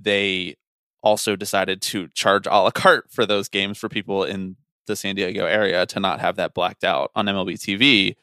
they 0.00 0.56
also 1.02 1.36
decided 1.36 1.80
to 1.80 2.08
charge 2.08 2.46
a 2.46 2.50
la 2.50 2.70
carte 2.70 3.10
for 3.10 3.24
those 3.24 3.48
games 3.48 3.78
for 3.78 3.88
people 3.88 4.24
in 4.24 4.56
the 4.86 4.96
San 4.96 5.14
Diego 5.14 5.46
area 5.46 5.86
to 5.86 6.00
not 6.00 6.20
have 6.20 6.36
that 6.36 6.54
blacked 6.54 6.84
out 6.84 7.10
on 7.14 7.26
MLB 7.26 7.54
TV. 7.54 8.16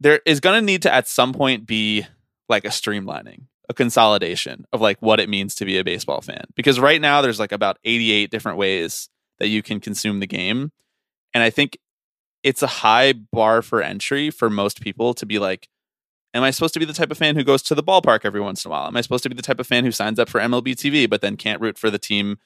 There 0.00 0.20
is 0.26 0.40
going 0.40 0.60
to 0.60 0.66
need 0.66 0.82
to 0.82 0.92
at 0.92 1.08
some 1.08 1.32
point 1.32 1.66
be 1.66 2.06
like 2.48 2.64
a 2.64 2.68
streamlining, 2.68 3.46
a 3.68 3.74
consolidation 3.74 4.66
of 4.72 4.80
like 4.80 5.00
what 5.00 5.20
it 5.20 5.28
means 5.28 5.54
to 5.56 5.64
be 5.64 5.78
a 5.78 5.84
baseball 5.84 6.20
fan. 6.20 6.44
Because 6.56 6.80
right 6.80 7.00
now 7.00 7.22
there's 7.22 7.38
like 7.38 7.52
about 7.52 7.78
88 7.84 8.30
different 8.30 8.58
ways 8.58 9.08
that 9.38 9.48
you 9.48 9.62
can 9.62 9.80
consume 9.80 10.20
the 10.20 10.26
game. 10.26 10.72
And 11.32 11.42
I 11.42 11.50
think 11.50 11.78
it's 12.42 12.62
a 12.62 12.66
high 12.66 13.12
bar 13.12 13.62
for 13.62 13.82
entry 13.82 14.30
for 14.30 14.50
most 14.50 14.80
people 14.80 15.14
to 15.14 15.26
be 15.26 15.38
like, 15.38 15.68
Am 16.34 16.42
I 16.42 16.50
supposed 16.50 16.72
to 16.74 16.80
be 16.80 16.86
the 16.86 16.94
type 16.94 17.10
of 17.10 17.18
fan 17.18 17.36
who 17.36 17.44
goes 17.44 17.62
to 17.64 17.74
the 17.74 17.82
ballpark 17.82 18.24
every 18.24 18.40
once 18.40 18.64
in 18.64 18.70
a 18.70 18.72
while? 18.72 18.86
Am 18.86 18.96
I 18.96 19.02
supposed 19.02 19.22
to 19.24 19.28
be 19.28 19.34
the 19.34 19.42
type 19.42 19.60
of 19.60 19.66
fan 19.66 19.84
who 19.84 19.92
signs 19.92 20.18
up 20.18 20.30
for 20.30 20.40
MLB 20.40 20.74
TV 20.74 21.08
but 21.08 21.20
then 21.20 21.36
can't 21.36 21.60
root 21.60 21.76
for 21.76 21.90
the 21.90 21.98
team 21.98 22.38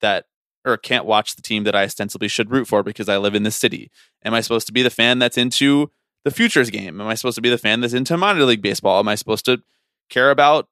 that 0.00 0.24
or 0.64 0.76
can't 0.76 1.04
watch 1.04 1.36
the 1.36 1.42
team 1.42 1.64
that 1.64 1.76
I 1.76 1.84
ostensibly 1.84 2.28
should 2.28 2.50
root 2.50 2.66
for 2.66 2.82
because 2.82 3.08
I 3.08 3.18
live 3.18 3.34
in 3.34 3.44
this 3.44 3.54
city? 3.54 3.90
Am 4.24 4.34
I 4.34 4.40
supposed 4.40 4.66
to 4.66 4.72
be 4.72 4.82
the 4.82 4.90
fan 4.90 5.18
that's 5.18 5.38
into 5.38 5.90
the 6.24 6.30
futures 6.30 6.70
game? 6.70 7.00
Am 7.00 7.06
I 7.06 7.14
supposed 7.14 7.36
to 7.36 7.42
be 7.42 7.50
the 7.50 7.58
fan 7.58 7.80
that's 7.80 7.94
into 7.94 8.16
minor 8.16 8.44
league 8.44 8.62
baseball? 8.62 8.98
Am 8.98 9.06
I 9.06 9.14
supposed 9.14 9.44
to 9.44 9.62
care 10.10 10.30
about 10.30 10.68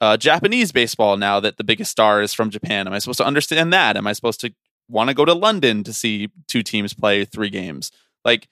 uh, 0.00 0.16
Japanese 0.16 0.72
baseball 0.72 1.16
now 1.16 1.38
that 1.38 1.58
the 1.58 1.64
biggest 1.64 1.90
star 1.90 2.22
is 2.22 2.34
from 2.34 2.50
Japan? 2.50 2.86
Am 2.86 2.92
I 2.92 2.98
supposed 2.98 3.18
to 3.18 3.26
understand 3.26 3.72
that? 3.72 3.96
Am 3.96 4.06
I 4.06 4.14
supposed 4.14 4.40
to 4.40 4.52
want 4.90 5.08
to 5.08 5.14
go 5.14 5.24
to 5.24 5.32
London 5.32 5.84
to 5.84 5.92
see 5.92 6.28
two 6.48 6.62
teams 6.62 6.92
play 6.92 7.24
three 7.24 7.50
games? 7.50 7.92
Like, 8.24 8.48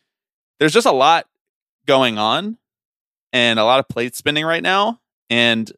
there's 0.59 0.73
just 0.73 0.87
a 0.87 0.93
lot 0.93 1.27
going 1.87 2.19
on 2.19 2.59
and 3.33 3.59
a 3.59 3.65
lot 3.65 3.81
of 3.81 3.89
plate 3.89 4.15
spinning 4.15 4.45
right 4.45 4.63
now. 4.63 5.01
And 5.29 5.71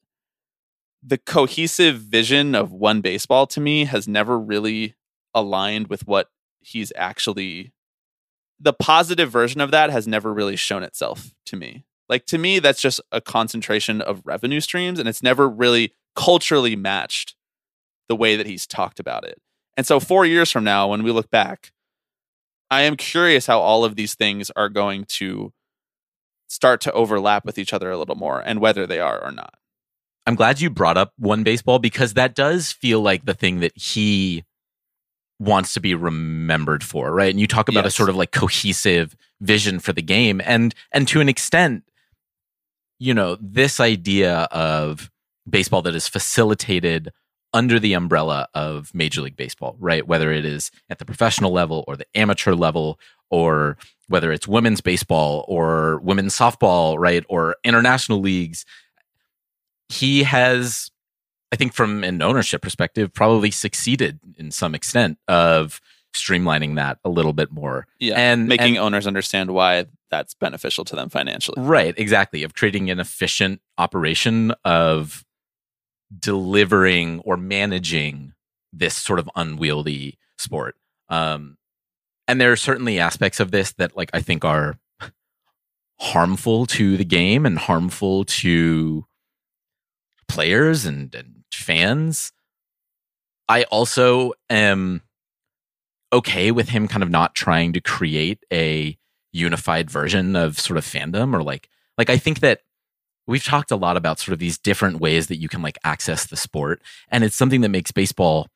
the 1.03 1.19
cohesive 1.19 1.97
vision 1.97 2.55
of 2.55 2.73
one 2.73 3.01
baseball 3.01 3.47
to 3.49 3.61
me 3.61 3.87
has 3.87 4.07
never 4.07 4.39
really 4.39 4.95
aligned 5.35 5.89
with 5.89 6.07
what 6.07 6.29
he's 6.61 6.93
actually 6.97 7.73
the 8.63 8.73
positive 8.75 9.31
version 9.31 9.61
of 9.61 9.71
that 9.71 9.89
has 9.89 10.07
never 10.07 10.35
really 10.35 10.57
shown 10.57 10.83
itself 10.83 11.33
to 11.47 11.57
me. 11.57 11.85
Like 12.09 12.27
to 12.27 12.37
me 12.37 12.59
that's 12.59 12.81
just 12.81 13.01
a 13.11 13.21
concentration 13.21 14.03
of 14.03 14.27
revenue 14.27 14.61
streams 14.61 14.99
and 14.99 15.09
it's 15.09 15.23
never 15.23 15.49
really 15.49 15.95
culturally 16.15 16.77
matched 16.77 17.35
the 18.09 18.17
way 18.17 18.37
that 18.37 18.47
he's 18.47 18.67
talked 18.67 19.01
about 19.01 19.25
it. 19.25 19.41
And 19.81 19.87
so 19.87 19.99
4 19.99 20.27
years 20.27 20.51
from 20.51 20.63
now 20.63 20.89
when 20.89 21.03
we 21.03 21.11
look 21.11 21.31
back 21.31 21.73
I 22.71 22.83
am 22.83 22.99
curious 22.99 23.47
how 23.47 23.61
all 23.61 23.83
of 23.83 23.97
these 23.97 24.15
things 24.15 24.51
are 24.55 24.69
going 24.69 25.07
to 25.17 25.55
start 26.49 26.83
to 26.83 26.93
overlap 26.93 27.47
with 27.47 27.57
each 27.57 27.73
other 27.73 27.91
a 27.91 27.97
little 27.97 28.15
more 28.15 28.41
and 28.41 28.61
whether 28.61 28.87
they 28.87 29.01
are 29.01 29.19
or 29.25 29.33
not. 29.33 29.55
I'm 30.27 30.35
glad 30.35 30.61
you 30.61 30.69
brought 30.69 30.99
up 30.99 31.15
one 31.17 31.45
baseball 31.45 31.79
because 31.79 32.13
that 32.13 32.35
does 32.35 32.73
feel 32.73 33.01
like 33.01 33.25
the 33.25 33.33
thing 33.33 33.61
that 33.61 33.73
he 33.75 34.45
wants 35.39 35.73
to 35.73 35.81
be 35.81 35.95
remembered 35.95 36.85
for, 36.85 37.11
right? 37.11 37.31
And 37.31 37.41
you 37.41 37.47
talk 37.47 37.71
about 37.71 37.87
a 37.87 37.91
sort 37.91 38.11
of 38.11 38.17
like 38.17 38.33
cohesive 38.33 39.17
vision 39.41 39.79
for 39.79 39.95
the 39.95 40.03
game 40.03 40.43
and 40.45 40.75
and 40.93 41.09
to 41.09 41.23
an 41.23 41.31
extent 41.31 41.85
you 42.99 43.15
know, 43.15 43.39
this 43.41 43.81
idea 43.81 44.41
of 44.53 45.11
baseball 45.49 45.81
that 45.81 45.95
is 45.95 46.07
facilitated 46.07 47.13
under 47.53 47.79
the 47.81 47.93
umbrella 47.95 48.49
of 48.55 48.95
Major 48.95 49.23
League 49.23 49.37
Baseball, 49.37 49.77
right? 49.81 50.07
Whether 50.07 50.31
it 50.33 50.45
is 50.45 50.71
at 50.89 50.99
the 50.99 51.05
professional 51.05 51.51
level 51.53 51.85
or 51.89 51.97
the 51.97 52.07
amateur 52.15 52.55
level, 52.55 52.99
or 53.31 53.77
whether 54.09 54.33
it's 54.33 54.47
women's 54.49 54.81
baseball 54.81 55.45
or 55.49 55.99
women's 56.01 56.37
softball, 56.37 56.97
right? 56.99 57.25
Or 57.29 57.57
international 57.65 58.21
leagues. 58.21 58.65
He 59.89 60.23
has, 60.25 60.91
I 61.53 61.57
think, 61.57 61.73
from 61.75 62.05
an 62.05 62.23
ownership 62.23 62.63
perspective, 62.63 63.13
probably 63.13 63.51
succeeded 63.51 64.21
in 64.37 64.51
some 64.51 64.75
extent 64.75 65.19
of 65.29 65.81
streamlining 66.15 66.75
that 66.77 66.99
a 67.05 67.09
little 67.09 67.33
bit 67.33 67.53
more. 67.53 67.87
Yeah, 68.01 68.19
And 68.19 68.49
making 68.49 68.77
and- 68.77 68.85
owners 68.85 69.07
understand 69.07 69.53
why 69.53 69.87
that's 70.11 70.35
beneficial 70.35 70.85
to 70.87 70.97
them 70.97 71.09
financially. 71.09 71.63
Right, 71.63 71.95
exactly. 71.97 72.43
Of 72.43 72.55
creating 72.55 72.91
an 72.91 72.99
efficient 72.99 73.61
operation 73.79 74.53
of 74.65 75.25
delivering 76.17 77.21
or 77.21 77.37
managing 77.37 78.33
this 78.73 78.95
sort 78.95 79.19
of 79.19 79.29
unwieldy 79.37 80.19
sport. 80.39 80.77
Um, 81.09 81.57
and 82.29 82.41
there 82.41 82.53
are 82.53 82.57
certainly 82.57 82.99
aspects 82.99 83.41
of 83.41 83.51
this 83.51 83.73
that, 83.73 83.97
like, 83.97 84.11
I 84.13 84.21
think 84.21 84.45
are 84.45 84.79
harmful 85.99 86.67
to 86.67 86.97
the 86.97 87.05
game 87.05 87.45
and 87.45 87.59
harmful 87.59 88.25
to 88.25 89.05
players 90.29 90.87
and, 90.87 91.15
and 91.15 91.45
fans. 91.53 92.33
I 93.49 93.65
also 93.65 94.33
am 94.49 95.03
okay 96.13 96.51
with 96.51 96.71
him 96.71 96.89
kind 96.89 97.03
of 97.03 97.11
not 97.11 97.35
trying 97.35 97.73
to 97.73 97.81
create 97.81 98.39
a 98.53 98.97
unified 99.33 99.91
version 99.91 100.35
of 100.37 100.59
sort 100.59 100.77
of 100.77 100.85
fandom 100.85 101.35
or 101.35 101.43
like 101.43 101.69
like 101.97 102.11
I 102.11 102.17
think 102.17 102.41
that 102.41 102.63
we've 103.27 103.45
talked 103.45 103.71
a 103.71 103.77
lot 103.77 103.97
about 103.97 104.19
sort 104.19 104.33
of 104.33 104.39
these 104.39 104.59
different 104.59 105.01
ways 105.01 105.29
that 105.29 105.37
you 105.37 105.49
can 105.49 105.63
like 105.63 105.79
access 105.85 106.27
the 106.27 106.37
sport 106.37 106.83
and 107.09 107.25
it's 107.25 107.37
something 107.37 107.61
that 107.61 107.69
makes 107.69 107.93
baseball 107.93 108.49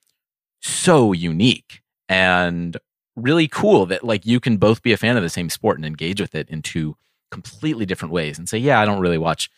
so 0.61 1.13
unique 1.13 1.83
and 2.09 2.77
really 3.17 3.47
cool 3.47 3.87
that 3.87 4.05
like 4.05 4.27
you 4.27 4.41
can 4.41 4.57
both 4.57 4.83
be 4.83 4.93
a 4.93 4.97
fan 4.97 5.17
of 5.17 5.23
the 5.23 5.29
same 5.29 5.49
sport 5.49 5.77
and 5.77 5.87
engage 5.87 6.21
with 6.21 6.35
it 6.35 6.49
in 6.49 6.63
two 6.63 6.97
completely 7.31 7.87
different 7.87 8.13
ways 8.13 8.39
and 8.39 8.49
say 8.49 8.59
yeah 8.59 8.81
I 8.81 8.85
don't 8.85 9.01
really 9.01 9.19
watch 9.19 9.51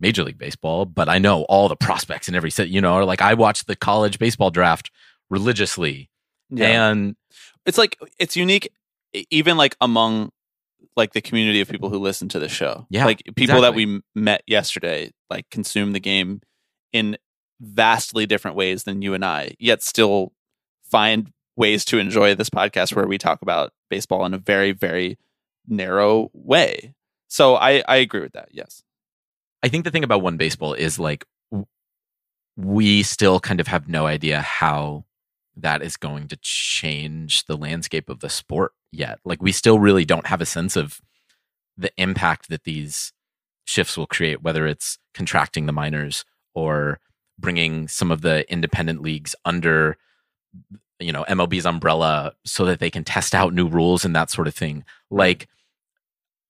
Major 0.00 0.24
League 0.24 0.38
Baseball, 0.38 0.86
but 0.86 1.08
I 1.08 1.18
know 1.18 1.42
all 1.42 1.68
the 1.68 1.76
prospects 1.76 2.26
in 2.26 2.34
every 2.34 2.50
set, 2.50 2.70
you 2.70 2.80
know, 2.80 2.94
or 2.94 3.04
like 3.04 3.20
I 3.20 3.34
watch 3.34 3.66
the 3.66 3.76
college 3.76 4.18
baseball 4.18 4.50
draft 4.50 4.90
religiously. 5.28 6.08
And 6.72 7.16
it's 7.66 7.78
like 7.78 7.98
it's 8.18 8.36
unique 8.36 8.72
even 9.12 9.56
like 9.56 9.76
among 9.80 10.30
like 11.00 11.14
the 11.14 11.20
community 11.20 11.60
of 11.60 11.68
people 11.68 11.88
who 11.88 11.98
listen 11.98 12.28
to 12.28 12.38
the 12.38 12.48
show. 12.48 12.86
Yeah, 12.90 13.06
like 13.06 13.22
people 13.34 13.62
that 13.62 13.74
we 13.74 14.02
met 14.14 14.42
yesterday 14.46 15.10
like 15.30 15.48
consume 15.50 15.92
the 15.92 16.00
game 16.00 16.42
in 16.92 17.16
vastly 17.60 18.26
different 18.26 18.56
ways 18.56 18.84
than 18.84 19.02
you 19.02 19.14
and 19.14 19.24
i 19.24 19.54
yet 19.58 19.82
still 19.82 20.32
find 20.82 21.30
ways 21.56 21.84
to 21.84 21.98
enjoy 21.98 22.34
this 22.34 22.48
podcast 22.48 22.94
where 22.96 23.06
we 23.06 23.18
talk 23.18 23.42
about 23.42 23.72
baseball 23.90 24.24
in 24.24 24.34
a 24.34 24.38
very 24.38 24.72
very 24.72 25.18
narrow 25.66 26.30
way. 26.32 26.94
So 27.28 27.56
i 27.56 27.82
i 27.88 27.96
agree 27.96 28.20
with 28.20 28.32
that 28.32 28.48
yes. 28.52 28.82
I 29.62 29.68
think 29.68 29.84
the 29.84 29.90
thing 29.90 30.04
about 30.04 30.22
one 30.22 30.38
baseball 30.38 30.72
is 30.72 30.98
like 30.98 31.24
we 32.56 33.02
still 33.02 33.40
kind 33.40 33.60
of 33.60 33.66
have 33.66 33.88
no 33.88 34.06
idea 34.06 34.40
how 34.40 35.04
that 35.56 35.82
is 35.82 35.96
going 35.96 36.28
to 36.28 36.36
change 36.36 37.44
the 37.46 37.56
landscape 37.56 38.08
of 38.08 38.20
the 38.20 38.30
sport 38.30 38.72
yet. 38.92 39.18
Like 39.24 39.42
we 39.42 39.52
still 39.52 39.78
really 39.78 40.04
don't 40.04 40.26
have 40.26 40.40
a 40.40 40.46
sense 40.46 40.76
of 40.76 41.00
the 41.76 41.92
impact 41.96 42.48
that 42.48 42.64
these 42.64 43.12
shifts 43.64 43.96
will 43.96 44.06
create, 44.06 44.42
whether 44.42 44.66
it's 44.66 44.98
contracting 45.14 45.66
the 45.66 45.72
minors 45.72 46.24
or 46.54 47.00
bringing 47.38 47.88
some 47.88 48.10
of 48.10 48.20
the 48.20 48.50
independent 48.52 49.02
leagues 49.02 49.34
under 49.44 49.96
you 50.98 51.12
know 51.12 51.24
MLB's 51.24 51.66
umbrella 51.66 52.34
so 52.44 52.66
that 52.66 52.78
they 52.78 52.90
can 52.90 53.04
test 53.04 53.34
out 53.34 53.54
new 53.54 53.66
rules 53.66 54.04
and 54.04 54.14
that 54.14 54.30
sort 54.30 54.46
of 54.46 54.54
thing. 54.54 54.84
Like 55.10 55.48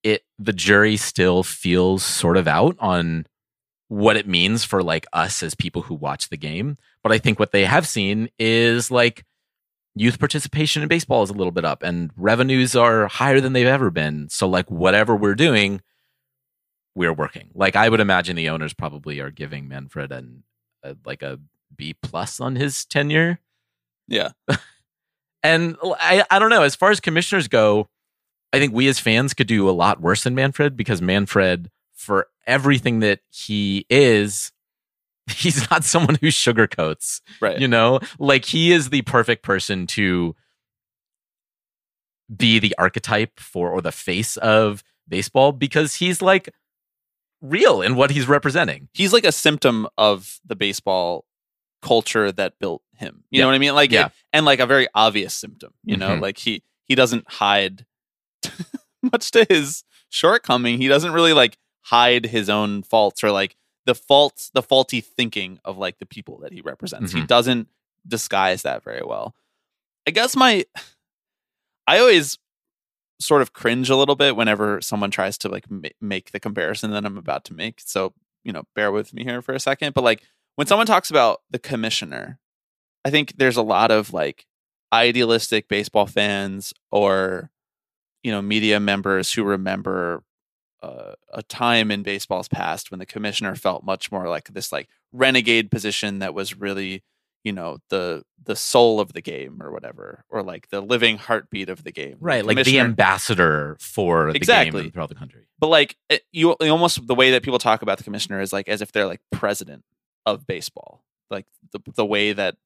it 0.02 0.24
the 0.38 0.52
jury 0.52 0.96
still 0.96 1.42
feels 1.42 2.02
sort 2.02 2.36
of 2.36 2.48
out 2.48 2.76
on 2.78 3.26
what 3.88 4.16
it 4.16 4.26
means 4.26 4.64
for 4.64 4.82
like 4.82 5.06
us 5.12 5.42
as 5.42 5.54
people 5.54 5.82
who 5.82 5.94
watch 5.94 6.28
the 6.28 6.36
game. 6.36 6.78
But 7.02 7.12
I 7.12 7.18
think 7.18 7.38
what 7.38 7.52
they 7.52 7.64
have 7.64 7.86
seen 7.86 8.28
is 8.38 8.90
like 8.90 9.24
youth 9.94 10.18
participation 10.18 10.82
in 10.82 10.88
baseball 10.88 11.22
is 11.22 11.30
a 11.30 11.34
little 11.34 11.50
bit 11.50 11.64
up 11.64 11.82
and 11.82 12.10
revenues 12.16 12.76
are 12.76 13.08
higher 13.08 13.40
than 13.40 13.52
they've 13.52 13.66
ever 13.66 13.90
been. 13.90 14.28
So 14.28 14.48
like 14.48 14.70
whatever 14.70 15.16
we're 15.16 15.34
doing, 15.34 15.80
we're 16.94 17.12
working. 17.12 17.50
Like 17.54 17.76
I 17.76 17.88
would 17.88 18.00
imagine 18.00 18.36
the 18.36 18.50
owners 18.50 18.74
probably 18.74 19.20
are 19.20 19.30
giving 19.30 19.68
Manfred 19.68 20.12
an 20.12 20.44
a, 20.82 20.96
like 21.04 21.22
a 21.22 21.38
B 21.74 21.94
plus 22.02 22.40
on 22.40 22.56
his 22.56 22.84
tenure. 22.84 23.40
yeah 24.06 24.30
And 25.42 25.76
I, 25.82 26.24
I 26.30 26.38
don't 26.38 26.50
know. 26.50 26.62
As 26.62 26.76
far 26.76 26.90
as 26.90 27.00
commissioners 27.00 27.48
go, 27.48 27.88
I 28.52 28.58
think 28.58 28.74
we 28.74 28.88
as 28.88 28.98
fans 28.98 29.34
could 29.34 29.46
do 29.46 29.68
a 29.68 29.72
lot 29.72 30.00
worse 30.00 30.24
than 30.24 30.34
Manfred 30.34 30.76
because 30.76 31.00
Manfred, 31.00 31.70
for 31.94 32.28
everything 32.46 33.00
that 33.00 33.20
he 33.30 33.86
is, 33.88 34.52
he's 35.36 35.70
not 35.70 35.84
someone 35.84 36.16
who 36.20 36.28
sugarcoats. 36.28 37.20
right 37.40 37.58
You 37.60 37.68
know, 37.68 38.00
like 38.18 38.44
he 38.44 38.72
is 38.72 38.90
the 38.90 39.02
perfect 39.02 39.42
person 39.42 39.86
to 39.88 40.34
be 42.34 42.58
the 42.58 42.74
archetype 42.78 43.40
for 43.40 43.70
or 43.70 43.80
the 43.80 43.92
face 43.92 44.36
of 44.36 44.82
baseball 45.08 45.52
because 45.52 45.96
he's 45.96 46.22
like 46.22 46.48
real 47.42 47.82
in 47.82 47.96
what 47.96 48.10
he's 48.10 48.28
representing. 48.28 48.88
he's 48.92 49.12
like 49.12 49.24
a 49.24 49.32
symptom 49.32 49.88
of 49.98 50.38
the 50.44 50.54
baseball 50.54 51.24
culture 51.82 52.30
that 52.30 52.58
built 52.60 52.82
him. 52.96 53.24
You 53.30 53.38
Yeah. 53.38 53.44
know 53.44 53.48
what 53.48 53.54
I 53.54 53.58
mean? 53.58 53.74
Like, 53.74 53.90
Yeah. 53.90 54.10
and 54.32 54.44
like 54.44 54.60
a 54.60 54.66
very 54.66 54.86
obvious 54.94 55.32
symptom. 55.34 55.72
You 55.82 55.96
know, 55.96 56.10
Mhm. 56.10 56.20
like 56.20 56.38
he 56.38 56.62
he 56.84 56.94
doesn't 56.94 57.28
hide 57.30 57.86
much 59.02 59.30
to 59.30 59.46
his 59.48 59.84
shortcoming. 60.10 60.78
He 60.78 60.88
doesn't 60.88 61.12
really 61.12 61.32
like 61.32 61.56
hide 61.82 62.26
his 62.26 62.50
own 62.50 62.82
faults 62.82 63.24
or 63.24 63.30
like 63.30 63.56
the 63.86 63.94
faults, 63.94 64.50
the 64.52 64.62
faulty 64.62 65.00
thinking 65.00 65.58
of 65.64 65.78
like 65.78 65.98
the 65.98 66.06
people 66.06 66.38
that 66.40 66.52
he 66.52 66.60
represents. 66.60 67.12
He 67.12 67.20
Mhm. 67.22 67.26
doesn't 67.26 67.68
disguise 68.06 68.62
that 68.62 68.82
very 68.84 69.02
well. 69.04 69.34
I 70.06 70.10
guess 70.10 70.36
my 70.36 70.64
I 71.86 71.98
always 71.98 72.38
sort 73.20 73.42
of 73.42 73.52
cringe 73.52 73.90
a 73.90 73.96
little 73.96 74.16
bit 74.16 74.36
whenever 74.36 74.80
someone 74.80 75.10
tries 75.10 75.36
to 75.38 75.48
like 75.48 75.70
ma- 75.70 75.88
make 76.00 76.30
the 76.32 76.40
comparison 76.40 76.90
that 76.92 77.04
I'm 77.04 77.18
about 77.18 77.44
to 77.46 77.54
make. 77.54 77.80
So, 77.84 78.14
you 78.44 78.52
know, 78.52 78.64
bear 78.74 78.90
with 78.92 79.12
me 79.12 79.24
here 79.24 79.42
for 79.42 79.52
a 79.54 79.60
second, 79.60 79.92
but 79.94 80.04
like 80.04 80.22
when 80.56 80.66
someone 80.66 80.86
talks 80.86 81.10
about 81.10 81.42
the 81.50 81.58
commissioner, 81.58 82.38
I 83.04 83.10
think 83.10 83.36
there's 83.36 83.56
a 83.56 83.62
lot 83.62 83.90
of 83.90 84.12
like 84.12 84.46
idealistic 84.92 85.68
baseball 85.68 86.06
fans 86.06 86.72
or 86.90 87.50
you 88.22 88.30
know, 88.30 88.42
media 88.42 88.78
members 88.78 89.32
who 89.32 89.42
remember 89.42 90.22
uh, 90.82 91.12
a 91.32 91.42
time 91.42 91.90
in 91.90 92.02
baseball's 92.02 92.48
past 92.48 92.90
when 92.90 92.98
the 92.98 93.06
commissioner 93.06 93.54
felt 93.54 93.84
much 93.84 94.10
more 94.10 94.28
like 94.28 94.48
this 94.54 94.72
like 94.72 94.88
renegade 95.12 95.70
position 95.70 96.20
that 96.20 96.32
was 96.34 96.56
really 96.56 97.02
you 97.44 97.52
know 97.52 97.78
the 97.88 98.22
the 98.42 98.54
soul 98.56 99.00
of 99.00 99.12
the 99.12 99.20
game 99.20 99.62
or 99.62 99.70
whatever 99.72 100.24
or 100.28 100.42
like 100.42 100.68
the 100.70 100.80
living 100.80 101.16
heartbeat 101.18 101.68
of 101.68 101.84
the 101.84 101.92
game 101.92 102.12
The 102.12 102.16
Right. 102.20 102.44
Like 102.44 102.64
the 102.64 102.78
ambassador 102.78 103.76
for 103.80 104.30
the 104.32 104.36
Exactly. 104.36 104.82
game 104.82 104.90
throughout 104.90 105.08
the 105.08 105.14
country. 105.14 105.46
but 105.58 105.68
like 105.68 105.96
it, 106.08 106.22
you 106.32 106.54
you 106.60 106.70
almost 106.70 107.06
the 107.06 107.14
way 107.14 107.30
that 107.32 107.42
people 107.42 107.58
talk 107.58 107.82
about 107.82 107.98
the 107.98 108.04
commissioner 108.04 108.40
is 108.40 108.52
like 108.52 108.68
as 108.68 108.80
if 108.82 108.92
they're 108.92 109.06
like 109.06 109.20
president 109.32 109.84
of 110.26 110.46
baseball 110.46 111.02
like 111.30 111.46
the 111.72 111.80
the 111.96 112.04
way 112.06 112.32
that 112.32 112.56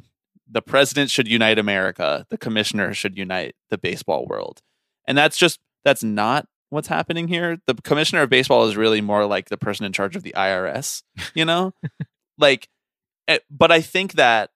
the 0.51 0.61
president 0.63 1.09
should 1.11 1.27
unite 1.29 1.59
america 1.59 2.27
the 2.31 2.39
commissioner 2.39 2.93
should 2.95 3.17
unite 3.17 3.55
the 3.71 3.79
baseball 3.79 4.27
world 4.27 4.61
and 5.07 5.17
that's 5.17 5.37
just 5.37 5.61
that's 5.85 6.03
not 6.03 6.47
what's 6.75 6.89
happening 6.89 7.29
here? 7.29 7.59
The 7.67 7.75
commissioner 7.75 8.23
of 8.23 8.31
baseball 8.31 8.67
is 8.69 8.77
really 8.77 9.01
more 9.01 9.27
like 9.27 9.49
the 9.49 9.57
person 9.57 9.87
in 9.87 9.93
charge 9.93 10.17
of 10.17 10.23
the 10.23 10.35
irs 10.37 11.03
you 11.35 11.45
know? 11.45 11.73
Like 12.37 12.69
eh, 13.29 13.39
but 13.51 13.73
i 13.73 13.81
think 13.81 14.15
that 14.15 14.51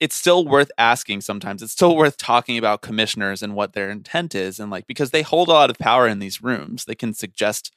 it's 0.00 0.16
still 0.16 0.46
worth 0.46 0.70
asking 0.78 1.20
sometimes. 1.20 1.62
It's 1.62 1.74
still 1.74 1.94
worth 1.94 2.16
talking 2.16 2.56
about 2.56 2.80
commissioners 2.80 3.42
and 3.42 3.54
what 3.54 3.74
their 3.74 3.90
intent 3.90 4.34
is 4.34 4.58
and 4.58 4.70
like 4.70 4.86
because 4.86 5.10
they 5.10 5.20
hold 5.20 5.48
a 5.48 5.52
lot 5.52 5.68
of 5.68 5.78
power 5.78 6.08
in 6.08 6.20
these 6.20 6.42
rooms. 6.42 6.86
They 6.86 6.94
can 6.94 7.12
suggest 7.12 7.70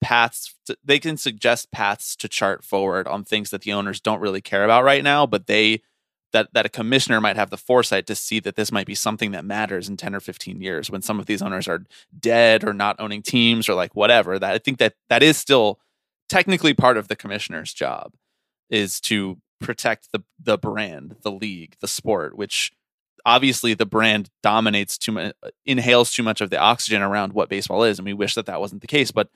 paths 0.00 0.54
to, 0.66 0.76
they 0.84 0.98
can 0.98 1.16
suggest 1.16 1.72
paths 1.72 2.16
to 2.16 2.28
chart 2.28 2.64
forward 2.64 3.06
on 3.06 3.24
things 3.24 3.50
that 3.50 3.62
the 3.62 3.72
owners 3.72 4.00
don't 4.00 4.20
really 4.20 4.40
care 4.40 4.64
about 4.64 4.84
right 4.84 5.02
now 5.02 5.26
but 5.26 5.46
they 5.46 5.82
that 6.32 6.52
that 6.52 6.66
a 6.66 6.70
commissioner 6.70 7.20
might 7.20 7.36
have 7.36 7.50
the 7.50 7.56
foresight 7.56 8.06
to 8.06 8.14
see 8.14 8.40
that 8.40 8.56
this 8.56 8.72
might 8.72 8.86
be 8.86 8.94
something 8.94 9.30
that 9.30 9.44
matters 9.44 9.88
in 9.88 9.96
10 9.96 10.14
or 10.14 10.20
15 10.20 10.60
years 10.60 10.90
when 10.90 11.02
some 11.02 11.18
of 11.18 11.26
these 11.26 11.42
owners 11.42 11.68
are 11.68 11.84
dead 12.18 12.64
or 12.64 12.72
not 12.72 12.96
owning 12.98 13.22
teams 13.22 13.68
or 13.68 13.74
like 13.74 13.94
whatever 13.94 14.38
that 14.38 14.54
i 14.54 14.58
think 14.58 14.78
that 14.78 14.94
that 15.08 15.22
is 15.22 15.36
still 15.36 15.78
technically 16.28 16.74
part 16.74 16.96
of 16.96 17.08
the 17.08 17.16
commissioner's 17.16 17.72
job 17.72 18.12
is 18.70 19.00
to 19.00 19.38
protect 19.60 20.12
the 20.12 20.22
the 20.42 20.58
brand, 20.58 21.16
the 21.22 21.30
league, 21.30 21.76
the 21.80 21.88
sport, 21.88 22.36
which 22.36 22.72
obviously 23.24 23.74
the 23.74 23.86
brand 23.86 24.30
dominates 24.42 24.96
too 24.98 25.12
much, 25.12 25.34
uh, 25.42 25.50
inhales 25.64 26.12
too 26.12 26.22
much 26.22 26.40
of 26.40 26.50
the 26.50 26.58
oxygen 26.58 27.02
around 27.02 27.32
what 27.32 27.48
baseball 27.48 27.82
is, 27.82 27.98
and 27.98 28.06
we 28.06 28.12
wish 28.12 28.34
that 28.34 28.46
that 28.46 28.60
wasn't 28.60 28.80
the 28.80 28.86
case. 28.86 29.10
But 29.10 29.28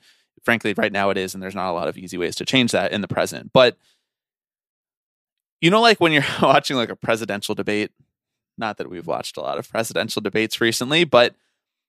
frankly, 0.43 0.73
right 0.73 0.91
now 0.91 1.09
it 1.09 1.17
is, 1.17 1.33
and 1.33 1.41
there's 1.41 1.55
not 1.55 1.71
a 1.71 1.73
lot 1.73 1.87
of 1.87 1.97
easy 1.97 2.17
ways 2.17 2.35
to 2.37 2.45
change 2.45 2.71
that 2.71 2.91
in 2.91 3.01
the 3.01 3.07
present. 3.07 3.51
But 3.53 3.77
you 5.61 5.69
know, 5.69 5.81
like 5.81 5.99
when 5.99 6.11
you're 6.11 6.23
watching 6.41 6.75
like 6.75 6.89
a 6.89 6.95
presidential 6.95 7.55
debate, 7.55 7.91
not 8.57 8.77
that 8.77 8.89
we've 8.89 9.07
watched 9.07 9.37
a 9.37 9.41
lot 9.41 9.57
of 9.57 9.69
presidential 9.69 10.21
debates 10.21 10.59
recently, 10.59 11.03
but 11.03 11.35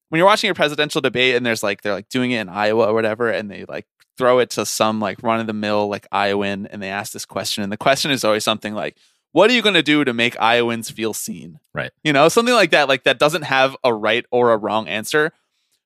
when 0.09 0.19
you're 0.19 0.27
watching 0.27 0.51
a 0.51 0.55
presidential 0.55 1.01
debate 1.01 1.35
and 1.35 1.45
there's 1.45 1.63
like 1.63 1.81
they're 1.81 1.95
like 1.95 2.11
doing 2.11 2.33
it 2.33 2.41
in 2.41 2.49
Iowa 2.51 2.87
or 2.87 2.95
whatever, 2.95 3.31
and 3.31 3.51
they 3.51 3.65
like 3.65 3.87
throw 4.19 4.41
it 4.41 4.51
to 4.51 4.67
some 4.67 5.01
like 5.01 5.23
run 5.23 5.41
of 5.41 5.47
the 5.47 5.55
mill 5.55 5.89
like 5.89 6.07
Iowan, 6.13 6.67
and 6.67 6.83
they 6.83 6.91
ask 6.91 7.13
this 7.13 7.25
question, 7.25 7.63
and 7.63 7.73
the 7.73 7.79
question 7.79 8.11
is 8.11 8.23
always 8.23 8.45
something 8.45 8.75
like, 8.75 8.99
"What 9.33 9.51
are 9.51 9.55
you 9.55 9.63
going 9.63 9.75
to 9.75 9.83
do 9.83 10.05
to 10.05 10.13
make 10.13 10.39
Iowans 10.39 10.91
feel 10.91 11.15
seen?" 11.15 11.61
Right. 11.75 11.93
You 12.05 12.13
know, 12.13 12.29
something 12.29 12.55
like 12.55 12.73
that. 12.73 12.89
Like 12.89 13.05
that 13.05 13.19
doesn't 13.19 13.43
have 13.43 13.75
a 13.83 13.95
right 13.95 14.27
or 14.31 14.53
a 14.53 14.59
wrong 14.59 14.87
answer. 14.87 15.33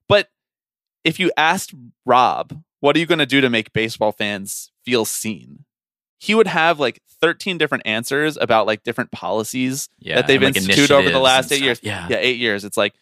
But 0.08 0.28
if 1.04 1.20
you 1.20 1.30
asked 1.36 1.72
Rob, 2.04 2.62
"What 2.80 2.96
are 2.96 2.98
you 2.98 3.06
going 3.06 3.20
to 3.20 3.26
do 3.26 3.40
to 3.40 3.48
make 3.48 3.72
baseball 3.72 4.10
fans 4.10 4.72
feel 4.84 5.04
seen?" 5.04 5.65
He 6.18 6.34
would 6.34 6.46
have 6.46 6.80
like 6.80 7.00
13 7.20 7.58
different 7.58 7.86
answers 7.86 8.36
about 8.40 8.66
like 8.66 8.82
different 8.82 9.10
policies 9.10 9.88
Yeah, 9.98 10.16
that 10.16 10.26
they've 10.26 10.36
and, 10.42 10.54
like, 10.54 10.56
instituted 10.56 10.92
over 10.94 11.10
the 11.10 11.18
last 11.18 11.52
eight 11.52 11.62
years. 11.62 11.80
Yeah. 11.82 12.06
yeah, 12.10 12.16
eight 12.18 12.38
years. 12.38 12.64
It's 12.64 12.76
like, 12.76 12.94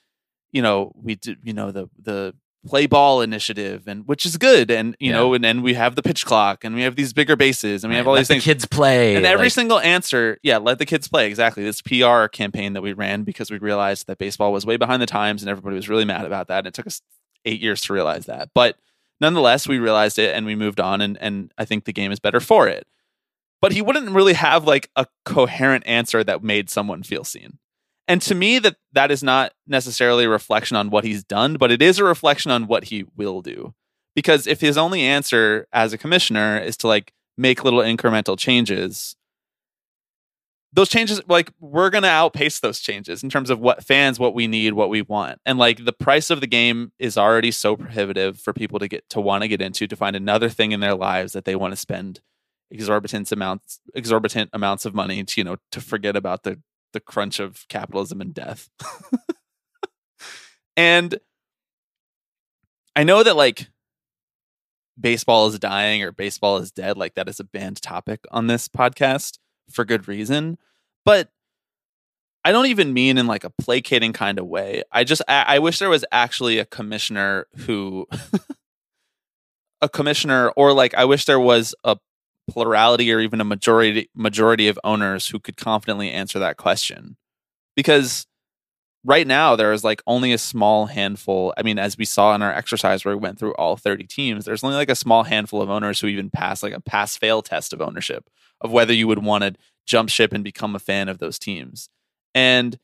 you 0.53 0.63
know, 0.63 0.93
we 0.97 1.15
did, 1.17 1.39
you 1.45 1.53
know, 1.53 1.71
the 1.71 1.89
the 2.01 2.35
play 2.67 2.87
ball 2.87 3.21
initiative, 3.21 3.87
and 3.87 4.07
which 4.09 4.25
is 4.25 4.39
good, 4.39 4.71
and 4.71 4.97
you 4.99 5.11
Yeah. 5.11 5.17
know, 5.17 5.35
and 5.35 5.45
then 5.45 5.61
we 5.61 5.75
have 5.75 5.97
the 5.97 6.03
pitch 6.03 6.25
clock, 6.25 6.65
and 6.65 6.75
we 6.75 6.81
have 6.83 6.97
these 6.97 7.13
bigger 7.13 7.37
bases, 7.37 7.85
and 7.85 7.91
we 7.91 7.97
have 7.97 8.07
all 8.07 8.15
let 8.15 8.21
these 8.21 8.29
the 8.29 8.35
things. 8.35 8.45
kids 8.45 8.65
play. 8.65 9.17
and 9.17 9.27
every 9.27 9.47
like- 9.47 9.53
single 9.53 9.79
answer, 9.81 10.39
yeah, 10.43 10.57
let 10.57 10.79
the 10.79 10.87
kids 10.87 11.07
play. 11.07 11.27
Exactly. 11.27 11.63
This 11.63 11.83
PR 11.83 12.27
campaign 12.27 12.73
that 12.73 12.81
we 12.81 12.95
ran 12.95 13.23
because 13.23 13.51
we 13.51 13.59
realized 13.59 14.07
that 14.07 14.17
baseball 14.17 14.51
was 14.51 14.65
way 14.65 14.79
behind 14.79 15.03
the 15.03 15.07
times, 15.07 15.43
and 15.43 15.51
everybody 15.51 15.77
was 15.77 15.91
really 15.91 16.07
mad 16.07 16.25
about 16.25 16.49
that. 16.49 16.59
And 16.61 16.69
it 16.69 16.73
took 16.75 16.87
us 16.87 17.03
eight 17.45 17.61
years 17.61 17.83
to 17.83 17.93
realize 17.93 18.25
that, 18.27 18.49
but 18.55 18.77
nonetheless, 19.21 19.69
we 19.69 19.79
realized 19.79 20.19
it, 20.19 20.35
and 20.35 20.47
we 20.47 20.55
moved 20.57 20.81
on, 20.81 21.01
and 21.03 21.19
and 21.21 21.53
I 21.59 21.67
think 21.67 21.85
the 21.85 21.93
game 21.93 22.13
is 22.13 22.19
better 22.19 22.41
for 22.41 22.67
it. 22.67 22.87
But 23.65 23.73
he 23.73 23.81
wouldn't 23.81 24.11
really 24.11 24.35
have 24.35 24.67
like 24.67 24.91
a 24.95 25.07
coherent 25.25 25.87
answer 25.87 26.23
that 26.23 26.45
made 26.45 26.69
someone 26.69 27.03
feel 27.03 27.25
seen. 27.25 27.57
And 28.07 28.21
to 28.21 28.35
me, 28.35 28.59
that 28.59 28.77
that 28.93 29.11
is 29.11 29.23
not 29.23 29.55
necessarily 29.67 30.25
a 30.27 30.29
reflection 30.29 30.77
on 30.77 30.91
what 30.91 31.05
he's 31.05 31.25
done, 31.25 31.55
but 31.55 31.73
it 31.73 31.81
is 31.81 31.99
a 31.99 32.05
reflection 32.05 32.51
on 32.51 32.67
what 32.67 32.85
he 32.85 33.07
will 33.17 33.41
do. 33.41 33.73
Because 34.15 34.47
if 34.47 34.61
his 34.61 34.77
only 34.77 35.01
answer 35.01 35.67
as 35.73 35.95
a 35.95 35.99
commissioner 35.99 36.59
is 36.59 36.77
to 36.77 36.89
like 36.89 37.15
make 37.39 37.65
little 37.65 37.81
incremental 37.81 38.39
changes, 38.39 39.17
those 40.75 40.91
changes 40.91 41.23
like 41.27 41.51
we're 41.59 41.89
going 41.89 42.03
to 42.03 42.09
outpace 42.11 42.61
those 42.61 42.81
changes 42.81 43.23
in 43.23 43.31
terms 43.31 43.49
of 43.49 43.61
what 43.61 43.83
fans 43.83 44.19
what 44.19 44.35
we 44.35 44.47
need 44.47 44.75
what 44.75 44.91
we 44.91 45.01
want 45.01 45.41
and 45.47 45.57
like 45.57 45.85
the 45.85 45.93
price 45.93 46.31
of 46.31 46.41
the 46.41 46.47
game 46.49 46.91
is 46.99 47.17
already 47.17 47.53
so 47.53 47.77
prohibitive 47.77 48.39
for 48.39 48.53
people 48.53 48.81
to 48.81 48.89
get 48.89 49.09
to 49.09 49.21
want 49.21 49.43
to 49.43 49.49
get 49.49 49.63
into 49.63 49.87
to 49.87 49.95
find 49.95 50.17
another 50.17 50.49
thing 50.49 50.73
in 50.73 50.81
their 50.81 50.97
lives 50.97 51.33
that 51.33 51.45
they 51.45 51.55
want 51.55 51.71
to 51.71 51.77
spend 51.77 52.21
exorbitant 52.71 53.31
amounts 53.31 53.81
exorbitant 53.95 54.51
amounts 54.53 54.85
of 54.85 54.95
money 54.95 55.23
to 55.23 55.41
you 55.41 55.45
know 55.45 55.57
to 55.71 55.81
forget 55.81 56.17
about 56.17 56.43
the 56.43 56.61
the 56.93 57.01
crunch 57.01 57.41
of 57.41 57.67
capitalism 57.69 58.21
and 58.21 58.33
death. 58.35 58.69
And 60.77 61.19
i 62.97 63.03
know 63.03 63.23
that 63.23 63.37
like 63.37 63.69
baseball 65.01 65.49
is 65.49 65.59
dying 65.59 66.03
or 66.03 66.13
baseball 66.13 66.59
is 66.59 66.71
dead 66.71 66.97
like 66.97 67.15
that 67.15 67.29
is 67.29 67.41
a 67.41 67.45
banned 67.45 67.83
topic 67.83 68.21
on 68.31 68.47
this 68.47 68.69
podcast 68.69 69.39
for 69.71 69.85
good 69.85 70.07
reason 70.07 70.57
but 71.05 71.31
i 72.45 72.53
don't 72.53 72.67
even 72.67 72.93
mean 72.93 73.19
in 73.19 73.27
like 73.27 73.43
a 73.43 73.51
placating 73.51 74.13
kind 74.13 74.39
of 74.39 74.47
way. 74.47 74.85
I 74.93 75.03
just 75.03 75.23
i, 75.27 75.57
I 75.57 75.59
wish 75.59 75.81
there 75.81 75.89
was 75.89 76.05
actually 76.13 76.59
a 76.59 76.65
commissioner 76.65 77.47
who 77.57 78.07
a 79.81 79.89
commissioner 79.89 80.51
or 80.51 80.73
like 80.73 80.95
i 80.95 81.05
wish 81.05 81.25
there 81.25 81.41
was 81.41 81.75
a 81.83 81.97
plurality 82.49 83.13
or 83.13 83.21
even 83.21 83.41
a 83.41 83.45
majority 83.45 84.09
majority 84.15 84.69
of 84.69 84.79
owners 84.85 85.29
who 85.29 85.39
could 85.39 85.57
confidently 85.57 86.11
answer 86.11 86.39
that 86.39 86.57
question. 86.57 87.17
Because 87.77 88.27
right 89.05 89.27
now 89.27 89.57
there 89.57 89.73
is 89.73 89.85
like 89.85 90.03
only 90.07 90.33
a 90.33 90.39
small 90.39 90.87
handful 90.87 91.53
i 91.59 91.63
mean 91.63 91.79
as 91.79 91.99
we 91.99 92.07
saw 92.07 92.35
in 92.35 92.41
our 92.41 92.53
exercise 92.53 93.05
where 93.05 93.15
we 93.15 93.21
went 93.21 93.39
through 93.39 93.53
all 93.57 93.77
30 93.77 94.05
teams 94.07 94.47
there's 94.47 94.65
only 94.65 94.77
like 94.77 94.89
a 94.89 94.95
small 94.95 95.25
handful 95.25 95.61
of 95.61 95.69
owners 95.69 96.01
who 96.01 96.07
even 96.07 96.31
pass 96.31 96.63
like 96.63 96.73
a 96.73 96.81
pass 96.81 97.15
fail 97.15 97.43
test 97.43 97.75
of 97.75 97.83
ownership 97.83 98.31
of 98.61 98.73
whether 98.73 98.93
you 98.95 99.07
would 99.07 99.23
want 99.23 99.45
to 99.45 99.55
jump 99.87 100.09
ship 100.09 100.33
and 100.33 100.43
become 100.43 100.75
a 100.75 100.81
fan 100.81 101.09
of 101.09 101.19
those 101.19 101.39
teams. 101.39 101.89
And 102.35 102.79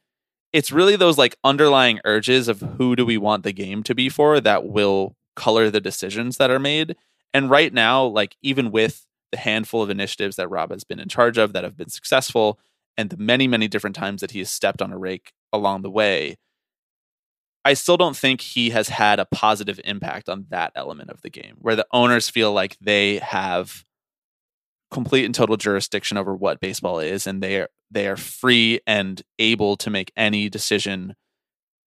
it's 0.52 0.72
really 0.72 0.96
those 0.96 1.18
like 1.18 1.36
underlying 1.44 2.00
urges 2.04 2.48
of 2.48 2.60
who 2.60 2.96
do 2.96 3.06
we 3.06 3.18
want 3.18 3.42
the 3.42 3.52
game 3.52 3.82
to 3.84 3.94
be 3.94 4.08
for 4.08 4.40
that 4.40 4.66
will 4.66 5.16
color 5.36 5.70
the 5.70 5.80
decisions 5.80 6.36
that 6.36 6.50
are 6.50 6.58
made. 6.58 6.96
And 7.32 7.50
right 7.50 7.72
now 7.72 8.04
like 8.04 8.36
even 8.42 8.70
with 8.70 9.06
the 9.30 9.38
handful 9.38 9.82
of 9.82 9.90
initiatives 9.90 10.36
that 10.36 10.48
Rob 10.48 10.70
has 10.70 10.84
been 10.84 11.00
in 11.00 11.08
charge 11.08 11.38
of 11.38 11.52
that 11.52 11.64
have 11.64 11.76
been 11.76 11.88
successful 11.88 12.58
and 12.96 13.10
the 13.10 13.16
many, 13.16 13.48
many 13.48 13.68
different 13.68 13.96
times 13.96 14.20
that 14.20 14.32
he 14.32 14.40
has 14.40 14.50
stepped 14.50 14.82
on 14.82 14.92
a 14.92 14.98
rake 14.98 15.32
along 15.52 15.82
the 15.82 15.90
way, 15.90 16.36
I 17.64 17.74
still 17.74 17.96
don't 17.96 18.16
think 18.16 18.40
he 18.40 18.70
has 18.70 18.88
had 18.88 19.20
a 19.20 19.26
positive 19.26 19.80
impact 19.84 20.28
on 20.28 20.46
that 20.50 20.72
element 20.74 21.10
of 21.10 21.20
the 21.22 21.30
game 21.30 21.56
where 21.58 21.76
the 21.76 21.86
owners 21.92 22.28
feel 22.28 22.52
like 22.52 22.76
they 22.80 23.18
have 23.18 23.84
complete 24.90 25.24
and 25.24 25.34
total 25.34 25.56
jurisdiction 25.56 26.16
over 26.16 26.34
what 26.34 26.60
baseball 26.60 26.98
is 26.98 27.26
and 27.26 27.42
they 27.42 27.60
are 27.60 27.68
they 27.90 28.08
are 28.08 28.16
free 28.16 28.80
and 28.86 29.22
able 29.38 29.76
to 29.76 29.90
make 29.90 30.12
any 30.16 30.48
decision 30.48 31.14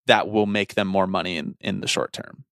that 0.08 0.30
will 0.30 0.45
make 0.45 0.75
them 0.75 0.88
more 0.88 1.08
money 1.08 1.38
in, 1.38 1.56
in 1.60 1.82
the 1.82 1.88
short 1.88 2.13
term. 2.13 2.45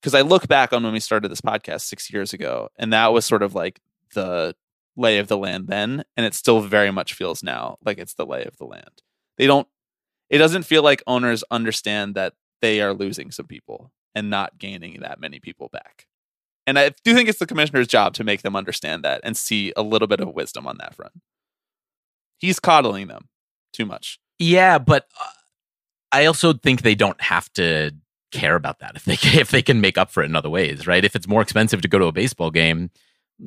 Because 0.00 0.14
I 0.14 0.22
look 0.22 0.48
back 0.48 0.72
on 0.72 0.82
when 0.82 0.92
we 0.92 1.00
started 1.00 1.30
this 1.30 1.40
podcast 1.40 1.82
six 1.82 2.12
years 2.12 2.32
ago, 2.32 2.70
and 2.76 2.92
that 2.92 3.12
was 3.12 3.24
sort 3.24 3.42
of 3.42 3.54
like 3.54 3.80
the 4.12 4.54
lay 4.96 5.18
of 5.18 5.28
the 5.28 5.38
land 5.38 5.68
then 5.68 6.04
and 6.16 6.26
it 6.26 6.34
still 6.34 6.60
very 6.60 6.90
much 6.90 7.14
feels 7.14 7.42
now 7.42 7.78
like 7.84 7.98
it's 7.98 8.14
the 8.14 8.26
lay 8.26 8.44
of 8.44 8.56
the 8.58 8.64
land. 8.64 9.02
They 9.38 9.46
don't 9.46 9.68
it 10.30 10.38
doesn't 10.38 10.62
feel 10.62 10.82
like 10.82 11.02
owners 11.06 11.44
understand 11.50 12.14
that 12.14 12.34
they 12.60 12.80
are 12.80 12.94
losing 12.94 13.30
some 13.30 13.46
people 13.46 13.92
and 14.14 14.30
not 14.30 14.58
gaining 14.58 15.00
that 15.00 15.20
many 15.20 15.40
people 15.40 15.68
back. 15.72 16.06
And 16.66 16.78
i 16.78 16.90
do 17.04 17.14
think 17.14 17.28
it's 17.28 17.38
the 17.38 17.46
commissioner's 17.46 17.88
job 17.88 18.14
to 18.14 18.24
make 18.24 18.42
them 18.42 18.54
understand 18.54 19.02
that 19.04 19.20
and 19.24 19.36
see 19.36 19.72
a 19.76 19.82
little 19.82 20.08
bit 20.08 20.20
of 20.20 20.34
wisdom 20.34 20.66
on 20.66 20.78
that 20.78 20.94
front. 20.94 21.12
He's 22.38 22.60
coddling 22.60 23.08
them 23.08 23.28
too 23.72 23.86
much. 23.86 24.18
Yeah, 24.38 24.78
but 24.78 25.06
uh, 25.20 25.26
I 26.12 26.26
also 26.26 26.52
think 26.52 26.82
they 26.82 26.94
don't 26.94 27.20
have 27.20 27.52
to 27.54 27.92
care 28.32 28.54
about 28.56 28.80
that 28.80 28.96
if 28.96 29.04
they 29.04 29.14
if 29.40 29.50
they 29.50 29.62
can 29.62 29.80
make 29.80 29.98
up 29.98 30.10
for 30.10 30.22
it 30.22 30.26
in 30.26 30.36
other 30.36 30.50
ways, 30.50 30.86
right? 30.86 31.04
If 31.04 31.14
it's 31.14 31.28
more 31.28 31.42
expensive 31.42 31.80
to 31.82 31.88
go 31.88 31.98
to 31.98 32.06
a 32.06 32.12
baseball 32.12 32.50
game, 32.50 32.90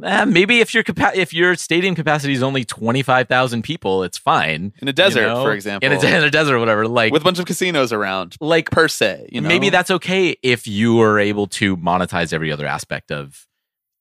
eh, 0.03 0.25
maybe 0.25 0.59
if 0.59 0.73
your 0.73 0.83
capa- 0.83 1.11
if 1.15 1.33
your 1.33 1.55
stadium 1.55 1.95
capacity 1.95 2.33
is 2.33 2.43
only 2.43 2.63
twenty 2.63 3.01
five 3.01 3.27
thousand 3.27 3.63
people, 3.63 4.03
it's 4.03 4.17
fine. 4.17 4.73
in 4.81 4.87
a 4.87 4.93
desert 4.93 5.21
you 5.21 5.27
know? 5.27 5.43
for 5.43 5.53
example 5.53 5.89
in 5.89 5.97
a, 5.97 6.05
in 6.05 6.23
a 6.23 6.29
desert 6.29 6.55
or 6.55 6.59
whatever. 6.59 6.87
Like 6.87 7.11
with 7.11 7.21
a 7.21 7.25
bunch 7.25 7.39
of 7.39 7.45
casinos 7.45 7.91
around 7.93 8.35
like 8.39 8.71
per 8.71 8.87
se 8.87 9.29
you 9.31 9.41
know 9.41 9.47
maybe 9.47 9.69
that's 9.69 9.91
okay 9.91 10.35
if 10.41 10.67
you 10.67 11.01
are 11.01 11.19
able 11.19 11.47
to 11.47 11.77
monetize 11.77 12.33
every 12.33 12.51
other 12.51 12.65
aspect 12.65 13.11
of 13.11 13.47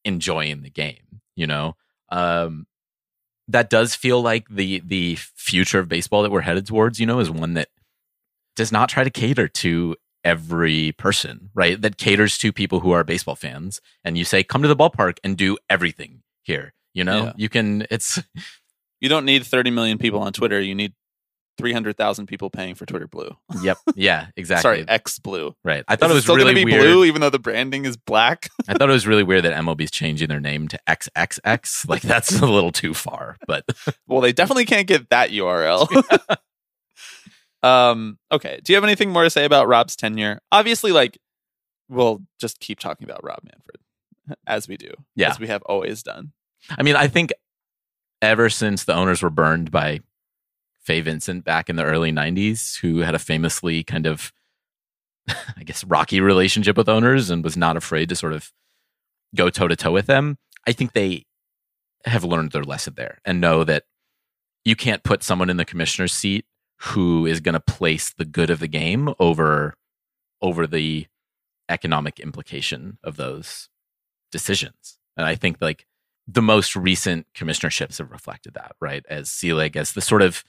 enjoying 0.04 0.62
the 0.62 0.70
game 0.70 1.20
you 1.35 1.46
know 1.46 1.76
um 2.11 2.66
that 3.48 3.70
does 3.70 3.94
feel 3.94 4.20
like 4.22 4.48
the 4.48 4.80
the 4.85 5.16
future 5.16 5.78
of 5.78 5.88
baseball 5.88 6.22
that 6.22 6.30
we're 6.30 6.40
headed 6.42 6.66
towards 6.66 7.00
you 7.00 7.07
know 7.07 7.20
is 7.20 7.30
one 7.30 7.54
that 7.54 7.68
does 8.57 8.70
not 8.70 8.88
try 8.88 9.04
to 9.04 9.11
cater 9.11 9.48
to 9.48 9.96
every 10.24 10.92
person 10.92 11.50
right 11.54 11.80
that 11.82 11.98
caters 11.98 12.38
to 12.38 12.52
people 12.52 12.80
who 12.80 12.90
are 12.92 13.04
baseball 13.04 13.37
fans 13.37 13.80
and 14.04 14.16
you 14.18 14.24
say 14.24 14.42
come 14.42 14.62
to 14.62 14.68
the 14.68 14.76
ballpark 14.76 15.18
and 15.22 15.37
do 15.37 15.56
everything 15.68 16.22
here 16.42 16.72
you 16.94 17.04
know 17.04 17.24
Yeah. 17.24 17.32
you 17.37 17.48
can 17.48 17.87
it's 17.90 18.18
you 19.00 19.08
don't 19.08 19.24
need 19.24 19.44
30 19.44 19.70
million 19.70 19.98
people 19.98 20.20
on 20.20 20.32
twitter 20.32 20.60
you 20.60 20.74
need 20.74 20.92
300,000 21.56 22.26
people 22.26 22.50
paying 22.50 22.74
for 22.74 22.84
Twitter 22.84 23.06
Blue. 23.06 23.30
yep 23.62 23.76
yeah 23.94 24.26
exactly 24.37 24.62
Sorry, 24.62 24.84
X 24.88 25.20
Blue. 25.20 25.54
right 25.62 25.84
i 25.87 25.94
thought 25.94 26.06
Is 26.06 26.10
it 26.10 26.14
was 26.16 26.24
still 26.24 26.34
really 26.34 26.52
gonna 26.52 26.66
be 26.66 26.72
weird 26.72 26.82
blue, 26.82 27.04
even 27.04 27.20
though 27.20 27.30
the 27.30 27.38
branding 27.38 27.84
is 27.84 27.96
black. 27.96 28.48
I 28.68 28.74
thought 28.74 28.88
it 28.88 28.92
was 28.92 29.06
really 29.06 29.22
weird 29.22 29.44
that 29.44 29.54
MLB's 29.62 29.92
changing 29.92 30.28
their 30.28 30.40
name 30.40 30.66
to 30.66 30.80
XXX. 30.88 31.88
Like 31.88 32.02
that's 32.02 32.40
a 32.40 32.46
little 32.46 32.72
too 32.72 32.92
far, 32.92 33.37
but 33.46 33.64
well, 34.08 34.20
they 34.20 34.32
definitely 34.32 34.64
can't 34.64 34.88
get 34.88 35.10
that 35.10 35.30
URL. 35.30 35.87
Um. 37.64 38.18
Okay. 38.31 38.61
Do 38.62 38.72
you 38.72 38.77
have 38.77 38.85
anything 38.85 39.11
more 39.11 39.24
to 39.24 39.31
say 39.31 39.44
about 39.44 39.66
Rob's 39.68 39.96
tenure? 39.96 40.40
Obviously, 40.53 40.92
like 40.92 41.18
we'll 41.88 42.22
just 42.40 42.61
keep 42.61 42.79
talking 42.79 43.05
about 43.09 43.22
Rob 43.24 43.40
Manfred 43.42 44.38
as 44.46 44.68
we 44.68 44.77
do, 44.77 44.90
Yeah. 45.16 45.31
as 45.31 45.38
we 45.40 45.46
have 45.48 45.62
always 45.62 46.03
done. 46.03 46.33
I 46.70 46.83
mean, 46.83 46.96
I 46.96 47.09
think 47.09 47.33
ever 48.22 48.48
since 48.48 48.85
the 48.85 48.94
owners 48.94 49.22
were 49.22 49.31
burned 49.31 49.70
by 49.70 50.00
Fay 50.83 51.00
Vincent 51.03 51.44
back 51.44 51.68
in 51.68 51.77
the 51.77 51.85
early 51.85 52.11
90s, 52.12 52.79
who 52.81 52.98
had 53.00 53.14
a 53.14 53.18
famously 53.18 53.83
kind 53.85 54.07
of, 54.07 54.33
I 55.29 55.62
guess, 55.64 55.85
rocky 55.85 56.20
relationship 56.20 56.77
with 56.77 56.88
owners 56.88 57.29
and 57.31 57.44
was 57.44 57.57
not 57.57 57.77
afraid 57.77 58.09
to 58.11 58.16
sort 58.16 58.33
of 58.33 58.50
go 59.35 59.50
toe 59.50 59.68
to 59.68 59.77
toe 59.77 59.92
with 59.92 60.07
them, 60.07 60.38
I 60.66 60.72
think 60.72 60.92
they 60.92 61.24
have 62.07 62.24
learned 62.24 62.53
their 62.53 62.64
lesson 62.64 62.94
there 62.96 63.18
and 63.27 63.40
know 63.40 63.64
that 63.64 63.85
you 64.64 64.74
can't 64.77 65.03
put 65.03 65.22
someone 65.22 65.50
in 65.50 65.57
the 65.59 65.64
commissioner's 65.66 66.12
seat 66.12 66.46
who 66.78 67.26
is 67.26 67.40
going 67.40 67.54
to 67.54 67.60
place 67.60 68.12
the 68.12 68.24
good 68.24 68.50
of 68.50 68.60
the 68.60 68.68
game 68.68 69.12
over 69.18 69.74
over 70.42 70.66
the 70.66 71.06
economic 71.68 72.20
implication 72.20 72.98
of 73.02 73.16
those 73.16 73.68
decisions. 74.30 74.98
And 75.16 75.26
I 75.26 75.34
think 75.34 75.56
like 75.60 75.87
the 76.26 76.42
most 76.42 76.76
recent 76.76 77.26
commissionerships 77.34 77.98
have 77.98 78.10
reflected 78.10 78.54
that, 78.54 78.72
right? 78.80 79.04
As 79.08 79.30
Selig 79.30 79.76
as 79.76 79.92
the 79.92 80.00
sort 80.00 80.22
of 80.22 80.44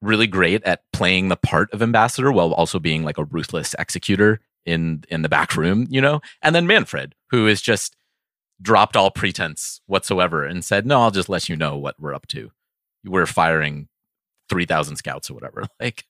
really 0.00 0.26
great 0.26 0.62
at 0.64 0.82
playing 0.92 1.28
the 1.28 1.36
part 1.36 1.72
of 1.72 1.82
ambassador 1.82 2.32
while 2.32 2.52
also 2.52 2.78
being 2.78 3.02
like 3.02 3.18
a 3.18 3.24
ruthless 3.24 3.74
executor 3.78 4.40
in 4.64 5.04
in 5.08 5.22
the 5.22 5.28
back 5.28 5.56
room, 5.56 5.86
you 5.90 6.00
know? 6.00 6.20
And 6.42 6.54
then 6.54 6.66
Manfred, 6.66 7.14
who 7.30 7.46
is 7.46 7.60
just 7.60 7.96
dropped 8.60 8.96
all 8.96 9.10
pretense 9.10 9.80
whatsoever 9.86 10.44
and 10.44 10.64
said, 10.64 10.86
"No, 10.86 11.00
I'll 11.02 11.10
just 11.10 11.28
let 11.28 11.48
you 11.48 11.56
know 11.56 11.76
what 11.76 12.00
we're 12.00 12.14
up 12.14 12.26
to. 12.28 12.52
We're 13.04 13.26
firing 13.26 13.88
3,000 14.52 14.96
scouts 14.96 15.30
or 15.30 15.34
whatever." 15.34 15.64
Like 15.80 16.04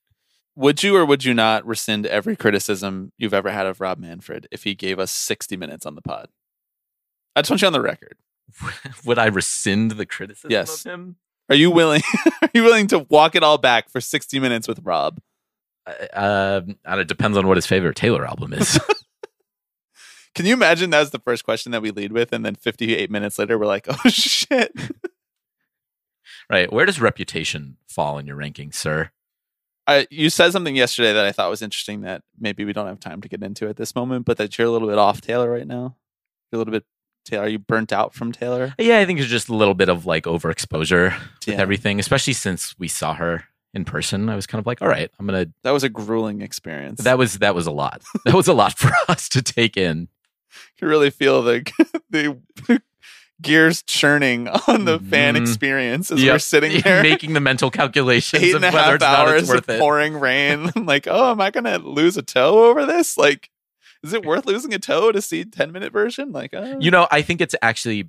Would 0.56 0.82
you 0.82 0.96
or 0.96 1.06
would 1.06 1.24
you 1.24 1.32
not 1.34 1.66
rescind 1.66 2.04
every 2.06 2.36
criticism 2.36 3.12
you've 3.16 3.32
ever 3.34 3.50
had 3.50 3.66
of 3.66 3.80
Rob 3.80 3.98
Manfred 3.98 4.46
if 4.50 4.64
he 4.64 4.74
gave 4.74 4.98
us 4.98 5.10
60 5.10 5.56
minutes 5.56 5.86
on 5.86 5.94
the 5.94 6.02
pod? 6.02 6.28
I 7.34 7.40
just 7.40 7.50
want 7.50 7.62
you 7.62 7.66
on 7.68 7.72
the 7.72 7.80
record. 7.80 8.16
would 9.06 9.18
I 9.18 9.26
rescind 9.26 9.92
the 9.92 10.04
criticism 10.04 10.50
Yes. 10.50 10.84
of 10.84 10.92
him? 10.92 11.16
Are 11.48 11.54
you 11.56 11.70
willing? 11.70 12.02
are 12.42 12.50
you 12.52 12.62
willing 12.64 12.86
to 12.88 13.00
walk 13.08 13.34
it 13.34 13.42
all 13.42 13.56
back 13.58 13.88
for 13.90 14.00
60 14.00 14.38
minutes 14.40 14.68
with 14.68 14.80
Rob? 14.82 15.20
Uh, 15.86 16.60
uh, 16.86 16.98
it 16.98 17.08
depends 17.08 17.36
on 17.38 17.46
what 17.48 17.56
his 17.56 17.66
favorite 17.66 17.96
Taylor 17.96 18.26
album 18.26 18.52
is. 18.52 18.78
Can 20.34 20.46
you 20.46 20.54
imagine 20.54 20.90
that 20.90 21.00
was 21.00 21.10
the 21.10 21.18
first 21.18 21.44
question 21.44 21.72
that 21.72 21.82
we 21.82 21.90
lead 21.90 22.12
with, 22.12 22.32
and 22.32 22.44
then 22.44 22.54
58 22.54 23.10
minutes 23.10 23.38
later, 23.38 23.58
we're 23.58 23.66
like, 23.66 23.86
"Oh 23.88 24.08
shit!" 24.08 24.72
Right. 26.52 26.72
Where 26.72 26.86
does 26.86 27.00
reputation 27.00 27.76
fall 27.88 28.18
in 28.18 28.26
your 28.26 28.36
ranking, 28.36 28.72
sir? 28.72 29.10
I, 29.86 30.06
you 30.10 30.30
said 30.30 30.52
something 30.52 30.76
yesterday 30.76 31.12
that 31.12 31.24
I 31.24 31.32
thought 31.32 31.50
was 31.50 31.62
interesting 31.62 32.02
that 32.02 32.22
maybe 32.38 32.64
we 32.64 32.72
don't 32.72 32.86
have 32.86 33.00
time 33.00 33.20
to 33.20 33.28
get 33.28 33.42
into 33.42 33.68
at 33.68 33.76
this 33.76 33.94
moment, 33.96 34.24
but 34.26 34.36
that 34.38 34.56
you're 34.56 34.68
a 34.68 34.70
little 34.70 34.86
bit 34.88 34.98
off 34.98 35.20
Taylor 35.20 35.50
right 35.50 35.66
now. 35.66 35.96
You're 36.52 36.56
a 36.56 36.58
little 36.58 36.72
bit 36.72 36.84
Taylor. 37.24 37.44
Are 37.44 37.48
you 37.48 37.58
burnt 37.58 37.92
out 37.92 38.14
from 38.14 38.30
Taylor? 38.30 38.74
Yeah, 38.78 38.98
I 38.98 39.06
think 39.06 39.18
it's 39.18 39.28
just 39.28 39.48
a 39.48 39.54
little 39.54 39.74
bit 39.74 39.88
of 39.88 40.06
like 40.06 40.24
overexposure 40.24 41.18
with 41.18 41.48
Yeah. 41.48 41.54
everything, 41.56 41.98
especially 41.98 42.32
since 42.34 42.78
we 42.78 42.86
saw 42.86 43.14
her 43.14 43.44
in 43.74 43.84
person. 43.84 44.28
I 44.28 44.36
was 44.36 44.46
kind 44.46 44.60
of 44.60 44.66
like, 44.66 44.82
all 44.82 44.88
right, 44.88 45.10
I'm 45.18 45.26
gonna. 45.26 45.46
That 45.64 45.70
was 45.72 45.82
a 45.82 45.88
grueling 45.88 46.42
experience. 46.42 47.02
That 47.02 47.18
was 47.18 47.38
that 47.38 47.54
was 47.54 47.66
a 47.66 47.72
lot. 47.72 48.02
That 48.24 48.34
was 48.34 48.46
a 48.48 48.52
lot 48.52 48.78
for 48.78 48.92
us 49.08 49.28
to 49.30 49.42
take 49.42 49.76
in. 49.76 50.08
you 50.80 50.86
really 50.86 51.10
feel 51.10 51.42
the 51.42 51.64
the 52.10 52.38
gears 53.42 53.82
churning 53.82 54.48
on 54.68 54.84
the 54.84 54.98
fan 54.98 55.34
Mhm. 55.34 55.40
experience 55.42 56.10
as 56.10 56.22
Yep. 56.22 56.32
we're 56.34 56.38
sitting 56.38 56.80
there 56.84 57.02
making 57.02 57.32
the 57.34 57.40
mental 57.40 57.70
calculations 57.70 58.42
eight 58.42 58.54
of 58.54 58.62
and 58.62 58.72
a 58.72 58.76
whether 58.76 58.94
it's 58.94 59.02
not 59.02 59.28
hours 59.28 59.42
it's 59.42 59.50
of 59.50 59.54
worth 59.56 59.68
it. 59.68 59.78
pouring 59.80 60.14
rain. 60.18 60.70
Like, 60.76 61.06
oh, 61.08 61.32
am 61.32 61.40
I 61.40 61.50
gonna 61.50 61.78
lose 61.78 62.16
a 62.16 62.22
toe 62.22 62.64
over 62.70 62.86
this? 62.86 63.16
Like, 63.18 63.50
is 64.02 64.12
it 64.12 64.24
worth 64.24 64.46
losing 64.46 64.72
a 64.74 64.78
toe 64.78 65.12
to 65.12 65.20
see 65.22 65.44
10 65.44 65.72
minute 65.72 65.92
version? 65.92 66.32
Like, 66.32 66.54
uh, 66.54 66.76
You 66.80 66.90
know, 66.90 67.06
I 67.10 67.22
think 67.22 67.40
it's 67.40 67.54
actually 67.62 68.08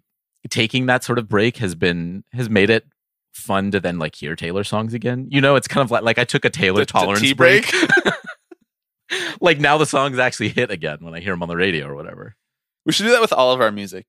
taking 0.49 0.87
that 0.87 1.03
sort 1.03 1.17
of 1.19 1.27
break 1.29 1.57
has 1.57 1.75
been 1.75 2.23
has 2.33 2.49
made 2.49 2.69
it 2.69 2.85
fun 3.33 3.71
to 3.71 3.79
then 3.79 3.97
like 3.99 4.13
hear 4.15 4.35
Taylor 4.35 4.63
songs 4.63 4.93
again. 4.93 5.27
You 5.31 5.41
know, 5.41 5.55
it's 5.55 5.67
kind 5.67 5.83
of 5.83 5.91
like 5.91 6.03
like 6.03 6.19
I 6.19 6.23
took 6.23 6.45
a 6.45 6.49
Taylor 6.49 6.79
the- 6.81 6.85
the 6.85 6.91
tolerance 6.91 7.33
break. 7.33 7.71
like 9.41 9.59
now 9.59 9.77
the 9.77 9.85
songs 9.85 10.17
actually 10.19 10.49
hit 10.49 10.71
again 10.71 10.97
when 11.01 11.13
I 11.13 11.19
hear 11.19 11.33
them 11.33 11.43
on 11.43 11.49
the 11.49 11.55
radio 11.55 11.87
or 11.87 11.95
whatever. 11.95 12.35
We 12.85 12.91
should 12.91 13.03
do 13.03 13.11
that 13.11 13.21
with 13.21 13.33
all 13.33 13.51
of 13.53 13.61
our 13.61 13.71
music. 13.71 14.05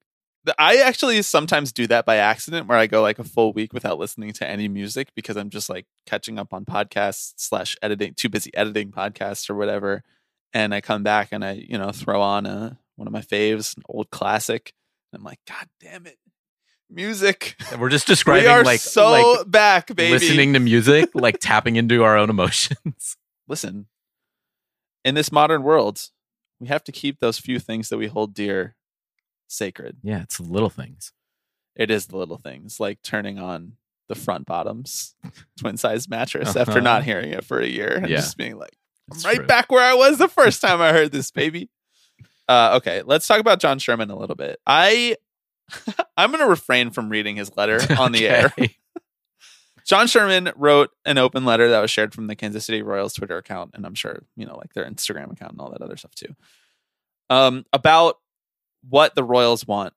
I 0.58 0.76
actually 0.76 1.22
sometimes 1.22 1.72
do 1.72 1.86
that 1.86 2.04
by 2.04 2.16
accident 2.16 2.66
where 2.66 2.76
I 2.78 2.86
go 2.86 3.00
like 3.02 3.18
a 3.18 3.24
full 3.24 3.52
week 3.52 3.72
without 3.72 3.98
listening 3.98 4.32
to 4.34 4.46
any 4.46 4.68
music 4.68 5.08
because 5.14 5.36
I'm 5.36 5.50
just 5.50 5.70
like 5.70 5.86
catching 6.06 6.38
up 6.38 6.52
on 6.52 6.64
podcasts 6.64 7.32
slash 7.36 7.76
editing, 7.80 8.14
too 8.14 8.28
busy 8.28 8.54
editing 8.54 8.90
podcasts 8.90 9.48
or 9.48 9.54
whatever. 9.54 10.02
And 10.52 10.74
I 10.74 10.80
come 10.80 11.02
back 11.02 11.28
and 11.32 11.44
I, 11.44 11.52
you 11.52 11.78
know, 11.78 11.90
throw 11.90 12.20
on 12.20 12.46
a, 12.46 12.78
one 12.96 13.08
of 13.08 13.12
my 13.12 13.22
faves, 13.22 13.76
an 13.76 13.82
old 13.88 14.10
classic. 14.10 14.72
And 15.12 15.20
I'm 15.20 15.24
like, 15.24 15.40
God 15.48 15.66
damn 15.80 16.06
it. 16.06 16.18
Music. 16.90 17.56
And 17.72 17.80
we're 17.80 17.88
just 17.88 18.08
We 18.08 18.12
describing 18.12 18.48
are 18.48 18.62
like 18.62 18.80
so 18.80 19.10
like 19.10 19.50
back, 19.50 19.94
baby. 19.94 20.12
listening 20.12 20.52
to 20.52 20.60
music, 20.60 21.10
like 21.14 21.38
tapping 21.40 21.76
into 21.76 22.04
our 22.04 22.16
own 22.18 22.28
emotions. 22.30 23.16
Listen, 23.48 23.86
in 25.04 25.14
this 25.14 25.32
modern 25.32 25.62
world, 25.62 26.00
we 26.60 26.68
have 26.68 26.84
to 26.84 26.92
keep 26.92 27.18
those 27.18 27.38
few 27.38 27.58
things 27.58 27.88
that 27.88 27.98
we 27.98 28.06
hold 28.06 28.34
dear 28.34 28.76
sacred. 29.48 29.98
yeah, 30.02 30.22
it's 30.22 30.38
the 30.38 30.44
little 30.44 30.70
things. 30.70 31.12
It 31.76 31.90
is 31.90 32.06
the 32.06 32.16
little 32.16 32.38
things 32.38 32.78
like 32.80 33.02
turning 33.02 33.38
on 33.38 33.72
the 34.08 34.14
front 34.14 34.46
bottoms 34.46 35.14
twin 35.58 35.76
size 35.76 36.08
mattress 36.08 36.50
Uh-huh. 36.50 36.60
after 36.60 36.80
not 36.80 37.04
hearing 37.04 37.30
it 37.30 37.44
for 37.44 37.58
a 37.60 37.66
year 37.66 37.94
and 37.96 38.08
Yeah. 38.08 38.16
just 38.16 38.36
being 38.36 38.56
like, 38.58 38.76
I'm 39.10 39.16
It's 39.16 39.24
right 39.24 39.36
true. 39.36 39.46
back 39.46 39.72
where 39.72 39.82
I 39.84 39.94
was 39.94 40.18
the 40.18 40.28
first 40.28 40.60
time 40.60 40.80
I 40.80 40.92
heard 40.92 41.10
this, 41.12 41.30
baby. 41.32 41.68
Uh, 42.48 42.74
okay, 42.76 43.02
let's 43.04 43.26
talk 43.26 43.40
about 43.40 43.58
John 43.60 43.78
Sherman 43.78 44.10
a 44.10 44.16
little 44.16 44.36
bit. 44.36 44.60
I 44.66 45.16
I'm 46.16 46.30
going 46.30 46.42
to 46.42 46.48
refrain 46.48 46.90
from 46.90 47.08
reading 47.08 47.36
his 47.36 47.56
letter 47.56 47.80
on 47.98 48.12
the 48.12 48.28
air. 48.28 48.52
John 49.86 50.06
Sherman 50.06 50.50
wrote 50.56 50.90
an 51.04 51.18
open 51.18 51.44
letter 51.44 51.68
that 51.70 51.80
was 51.80 51.90
shared 51.90 52.14
from 52.14 52.26
the 52.26 52.36
Kansas 52.36 52.64
City 52.64 52.82
Royals 52.82 53.12
Twitter 53.14 53.36
account, 53.36 53.72
and 53.74 53.84
I'm 53.84 53.94
sure 53.94 54.22
you 54.36 54.46
know, 54.46 54.56
like 54.56 54.72
their 54.74 54.84
Instagram 54.84 55.32
account 55.32 55.52
and 55.52 55.60
all 55.60 55.70
that 55.70 55.82
other 55.82 55.96
stuff 55.96 56.14
too, 56.14 56.34
um, 57.30 57.64
about 57.72 58.18
what 58.88 59.14
the 59.14 59.24
Royals 59.24 59.66
want 59.66 59.94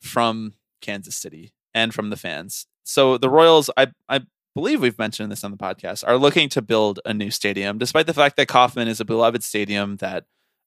from 0.00 0.54
Kansas 0.80 1.16
City 1.16 1.52
and 1.74 1.92
from 1.94 2.10
the 2.10 2.16
fans. 2.16 2.66
So 2.84 3.18
the 3.18 3.30
Royals, 3.30 3.70
I 3.76 3.88
I 4.08 4.22
believe 4.54 4.80
we've 4.80 4.98
mentioned 4.98 5.30
this 5.30 5.44
on 5.44 5.50
the 5.50 5.56
podcast, 5.56 6.04
are 6.06 6.16
looking 6.16 6.48
to 6.50 6.62
build 6.62 7.00
a 7.04 7.14
new 7.14 7.30
stadium, 7.30 7.78
despite 7.78 8.06
the 8.06 8.14
fact 8.14 8.36
that 8.36 8.48
Kauffman 8.48 8.88
is 8.88 9.00
a 9.00 9.04
beloved 9.04 9.42
stadium 9.42 9.96
that 9.96 10.24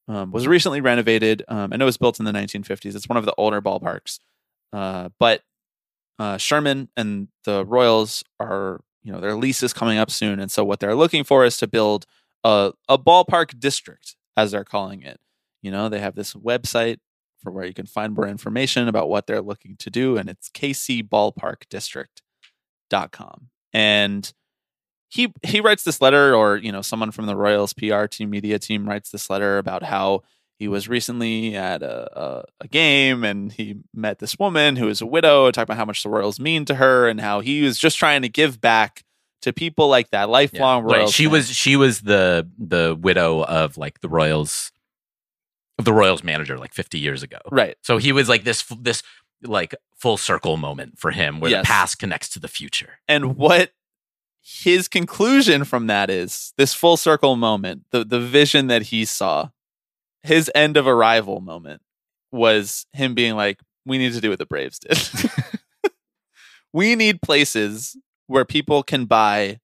um, 0.08 0.32
was 0.32 0.48
recently 0.48 0.82
renovated. 0.82 1.44
Um, 1.48 1.74
it 1.74 1.84
was 1.84 1.98
built 1.98 2.20
in 2.20 2.26
the 2.26 2.32
1950s. 2.32 2.96
It's 2.96 3.10
one 3.10 3.18
of 3.18 3.26
the 3.26 3.34
older 3.38 3.62
ballparks, 3.62 4.20
uh, 4.72 5.10
but 5.20 5.42
uh, 6.20 6.38
Sherman 6.38 6.90
and 6.96 7.30
the 7.46 7.66
Royals 7.66 8.24
are, 8.40 8.82
you 9.04 9.12
know, 9.12 9.20
their 9.20 9.36
lease 9.36 9.64
is 9.64 9.74
coming 9.74 9.98
up 9.98 10.12
soon, 10.12 10.40
and 10.40 10.52
so 10.52 10.64
what 10.64 10.80
they're 10.80 10.96
looking 10.96 11.24
for 11.24 11.44
is 11.46 11.58
to 11.58 11.68
build 11.68 12.06
a 12.44 12.74
a 12.88 12.98
ballpark 12.98 13.60
district, 13.60 14.16
as 14.38 14.52
they're 14.52 14.64
calling 14.64 15.02
it. 15.02 15.20
You 15.62 15.72
know, 15.72 15.90
they 15.90 16.00
have 16.00 16.16
this 16.16 16.34
website 16.34 16.98
for 17.42 17.52
where 17.52 17.66
you 17.66 17.74
can 17.74 17.86
find 17.86 18.14
more 18.16 18.28
information 18.28 18.88
about 18.88 19.10
what 19.10 19.28
they're 19.28 19.42
looking 19.42 19.76
to 19.78 19.90
do, 19.90 20.18
and 20.18 20.30
it's 20.30 20.50
kcballparkdistrict.com. 22.92 23.50
And 23.74 24.34
he 25.10 25.34
he 25.44 25.60
writes 25.62 25.84
this 25.84 26.02
letter, 26.02 26.36
or 26.36 26.58
you 26.58 26.72
know, 26.72 26.82
someone 26.82 27.12
from 27.12 27.26
the 27.26 27.36
Royals 27.36 27.74
PR 27.74 28.06
team, 28.06 28.30
media 28.30 28.60
team, 28.60 28.88
writes 28.88 29.12
this 29.12 29.30
letter 29.30 29.58
about 29.58 29.84
how 29.84 30.24
he 30.58 30.68
was 30.68 30.88
recently 30.88 31.56
at 31.56 31.82
a, 31.82 32.20
a, 32.20 32.44
a 32.62 32.68
game 32.68 33.24
and 33.24 33.52
he 33.52 33.78
met 33.96 34.20
this 34.20 34.38
woman 34.38 34.76
who 34.76 34.88
is 34.90 35.02
a 35.02 35.08
widow, 35.08 35.50
talking 35.50 35.64
about 35.64 35.78
how 35.78 35.86
much 35.86 36.04
the 36.04 36.10
Royals 36.10 36.40
mean 36.40 36.66
to 36.66 36.76
her 36.76 37.08
and 37.08 37.20
how 37.20 37.40
he 37.40 37.64
was 37.64 37.80
just 37.80 37.98
trying 37.98 38.22
to 38.22 38.30
give 38.30 38.62
back 38.62 39.04
to 39.42 39.52
people 39.52 39.88
like 39.88 40.12
that, 40.12 40.26
Yeah. 40.30 40.34
lifelong 40.34 40.84
Right, 40.84 40.98
Royals. 41.00 41.14
She 41.16 41.24
fan. 41.24 41.32
was 41.32 41.50
she 41.50 41.76
was 41.76 42.02
the 42.02 42.48
the 42.60 42.96
widow 43.00 43.44
of 43.44 43.76
like 43.78 44.02
the 44.02 44.10
Royals 44.10 44.72
the 45.84 45.94
Royals 45.94 46.24
manager 46.24 46.58
like 46.58 46.74
50 46.74 47.00
years 47.00 47.24
ago. 47.24 47.38
right. 47.52 47.78
So 47.84 47.98
he 47.98 48.12
was 48.12 48.28
like 48.30 48.44
this 48.44 48.64
this 48.80 49.04
like 49.44 49.74
full 49.98 50.18
circle 50.18 50.58
moment 50.58 51.00
for 51.00 51.12
him 51.12 51.40
where 51.40 51.52
Yes. 51.52 51.64
the 51.64 51.68
past 51.68 52.00
connects 52.00 52.30
to 52.30 52.40
the 52.40 52.48
future. 52.48 53.00
and 53.08 53.36
what 53.38 53.72
his 54.44 54.88
conclusion 54.88 55.64
from 55.64 55.86
that 55.88 56.10
is 56.10 56.52
this 56.58 56.74
full 56.74 56.98
circle 56.98 57.36
moment 57.36 57.84
the 57.92 58.04
the 58.04 58.20
vision 58.20 58.68
that 58.68 58.84
he 58.84 59.06
saw 59.06 59.50
his 60.24 60.50
end 60.56 60.78
of 60.78 60.88
arrival 60.88 61.42
moment 61.42 61.82
was 62.32 62.86
him 62.94 63.14
being 63.14 63.36
like 63.36 63.60
we 63.86 63.98
need 64.00 64.14
to 64.14 64.22
do 64.22 64.30
what 64.32 64.40
the 64.40 64.46
braves 64.48 64.80
did 64.80 64.98
we 66.74 66.96
need 66.96 67.22
places 67.22 67.98
where 68.28 68.46
people 68.46 68.82
can 68.84 69.06
buy 69.06 69.60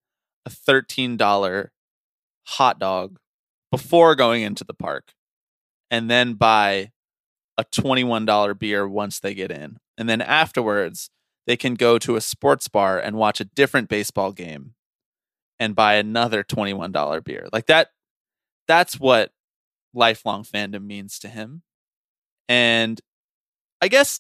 a 0.46 0.50
$13 0.50 1.70
hot 2.48 2.80
dog 2.80 3.18
before 3.72 4.16
going 4.16 4.44
into 4.44 4.64
the 4.64 4.74
park 4.74 5.12
and 5.90 6.10
then 6.10 6.34
buy 6.34 6.92
a 7.58 7.66
$21 7.66 8.58
beer 8.60 8.88
once 8.88 9.20
they 9.20 9.34
get 9.34 9.52
in 9.52 9.78
and 9.98 10.08
then 10.08 10.22
afterwards 10.22 11.10
they 11.48 11.58
can 11.58 11.76
go 11.76 11.98
to 11.98 12.16
a 12.16 12.22
sports 12.22 12.68
bar 12.68 13.00
and 13.00 13.16
watch 13.16 13.40
a 13.40 13.46
different 13.46 13.90
baseball 13.90 14.32
game 14.32 14.74
and 15.60 15.76
buy 15.76 15.96
another 15.96 16.44
$21 16.44 17.24
beer. 17.24 17.48
Like 17.52 17.66
that 17.68 17.90
that's 18.68 19.00
what 19.00 19.32
lifelong 19.94 20.44
fandom 20.44 20.86
means 20.86 21.18
to 21.20 21.30
him. 21.30 21.64
And 22.50 23.02
I 23.82 23.88
guess 23.88 24.20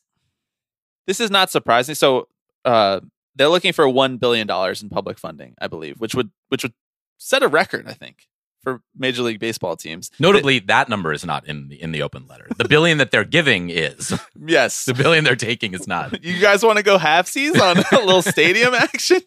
this 1.05 1.19
is 1.19 1.29
not 1.29 1.51
surprising. 1.51 1.95
So 1.95 2.27
uh 2.65 3.01
they're 3.35 3.49
looking 3.49 3.73
for 3.73 3.87
1 3.87 4.17
billion 4.17 4.47
dollars 4.47 4.81
in 4.81 4.89
public 4.89 5.19
funding, 5.19 5.53
I 5.61 5.67
believe, 5.67 5.99
which 5.99 6.15
would 6.15 6.31
which 6.49 6.63
would 6.63 6.73
set 7.17 7.43
a 7.43 7.47
record, 7.47 7.87
I 7.87 7.93
think, 7.93 8.27
for 8.67 8.81
Major 8.97 9.21
League 9.21 9.39
Baseball 9.39 9.77
teams. 9.77 10.11
Notably, 10.19 10.59
that 10.59 10.89
number 10.89 11.13
is 11.13 11.23
not 11.23 11.47
in 11.47 11.69
the 11.69 11.81
in 11.81 11.93
the 11.93 12.01
open 12.01 12.27
letter. 12.27 12.47
The 12.57 12.67
billion 12.67 12.97
that 12.97 13.11
they're 13.11 13.23
giving 13.23 13.69
is. 13.69 14.13
Yes. 14.49 14.85
The 14.85 14.93
billion 14.93 15.23
they're 15.23 15.35
taking 15.35 15.73
is 15.73 15.87
not. 15.87 16.23
You 16.23 16.39
guys 16.39 16.63
want 16.63 16.77
to 16.77 16.83
go 16.83 16.97
halfsies 16.97 17.59
on 17.59 17.77
a 17.77 17.95
little 18.05 18.21
stadium 18.21 18.73
action? 18.73 19.19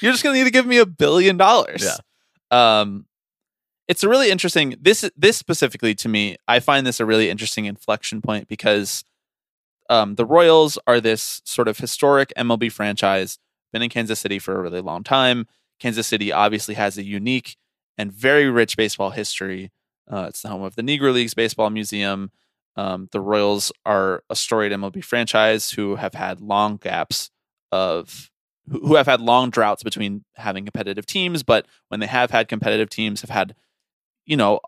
You're 0.00 0.12
just 0.12 0.22
going 0.22 0.34
to 0.34 0.38
need 0.38 0.44
to 0.44 0.52
give 0.52 0.66
me 0.66 0.78
a 0.78 0.86
billion 0.86 1.36
dollars. 1.36 1.84
Yeah. 1.84 2.80
Um, 2.80 3.06
it's 3.88 4.04
a 4.04 4.08
really 4.08 4.30
interesting. 4.30 4.76
This 4.80 5.08
this 5.16 5.36
specifically 5.36 5.94
to 5.96 6.08
me, 6.08 6.36
I 6.46 6.60
find 6.60 6.86
this 6.86 7.00
a 7.00 7.06
really 7.06 7.30
interesting 7.30 7.64
inflection 7.64 8.20
point 8.20 8.46
because 8.46 9.04
um, 9.88 10.14
the 10.16 10.26
Royals 10.26 10.78
are 10.86 11.00
this 11.00 11.40
sort 11.44 11.68
of 11.68 11.78
historic 11.78 12.32
MLB 12.36 12.70
franchise, 12.70 13.38
been 13.72 13.82
in 13.82 13.90
Kansas 13.90 14.20
City 14.20 14.38
for 14.38 14.56
a 14.56 14.60
really 14.60 14.80
long 14.80 15.02
time. 15.02 15.46
Kansas 15.80 16.06
City 16.06 16.30
obviously 16.30 16.74
has 16.74 16.98
a 16.98 17.04
unique 17.04 17.56
and 18.00 18.10
very 18.10 18.48
rich 18.48 18.78
baseball 18.78 19.10
history. 19.10 19.70
Uh, 20.10 20.24
it's 20.28 20.40
the 20.40 20.48
home 20.48 20.62
of 20.62 20.74
the 20.74 20.82
Negro 20.82 21.12
Leagues 21.12 21.34
Baseball 21.34 21.68
Museum. 21.68 22.30
Um, 22.74 23.10
the 23.12 23.20
Royals 23.20 23.72
are 23.84 24.22
a 24.30 24.36
storied 24.36 24.72
MLB 24.72 25.04
franchise 25.04 25.72
who 25.72 25.96
have 25.96 26.14
had 26.14 26.40
long 26.40 26.78
gaps 26.78 27.30
of 27.70 28.30
who 28.70 28.94
have 28.94 29.06
had 29.06 29.20
long 29.20 29.50
droughts 29.50 29.82
between 29.82 30.24
having 30.36 30.64
competitive 30.64 31.04
teams, 31.04 31.42
but 31.42 31.66
when 31.88 32.00
they 32.00 32.06
have 32.06 32.30
had 32.30 32.48
competitive 32.48 32.88
teams, 32.88 33.20
have 33.20 33.30
had 33.30 33.54
you 34.24 34.36
know 34.36 34.60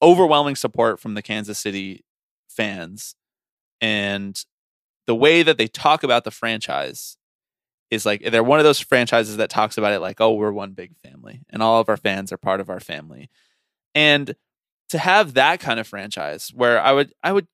overwhelming 0.00 0.54
support 0.54 1.00
from 1.00 1.14
the 1.14 1.22
Kansas 1.22 1.58
City 1.58 2.04
fans, 2.48 3.16
and 3.80 4.44
the 5.08 5.16
way 5.16 5.42
that 5.42 5.58
they 5.58 5.66
talk 5.66 6.04
about 6.04 6.22
the 6.22 6.30
franchise 6.30 7.16
is 7.90 8.06
like 8.06 8.22
they're 8.30 8.42
one 8.42 8.58
of 8.58 8.64
those 8.64 8.80
franchises 8.80 9.36
that 9.36 9.50
talks 9.50 9.78
about 9.78 9.92
it 9.92 10.00
like 10.00 10.20
oh 10.20 10.34
we're 10.34 10.52
one 10.52 10.72
big 10.72 10.96
family 10.98 11.42
and 11.50 11.62
all 11.62 11.80
of 11.80 11.88
our 11.88 11.96
fans 11.96 12.32
are 12.32 12.38
part 12.38 12.60
of 12.60 12.70
our 12.70 12.80
family. 12.80 13.30
And 13.94 14.34
to 14.90 14.98
have 14.98 15.34
that 15.34 15.58
kind 15.60 15.80
of 15.80 15.86
franchise 15.86 16.52
where 16.54 16.80
i 16.80 16.92
would 16.92 17.12
i 17.22 17.32
would 17.32 17.48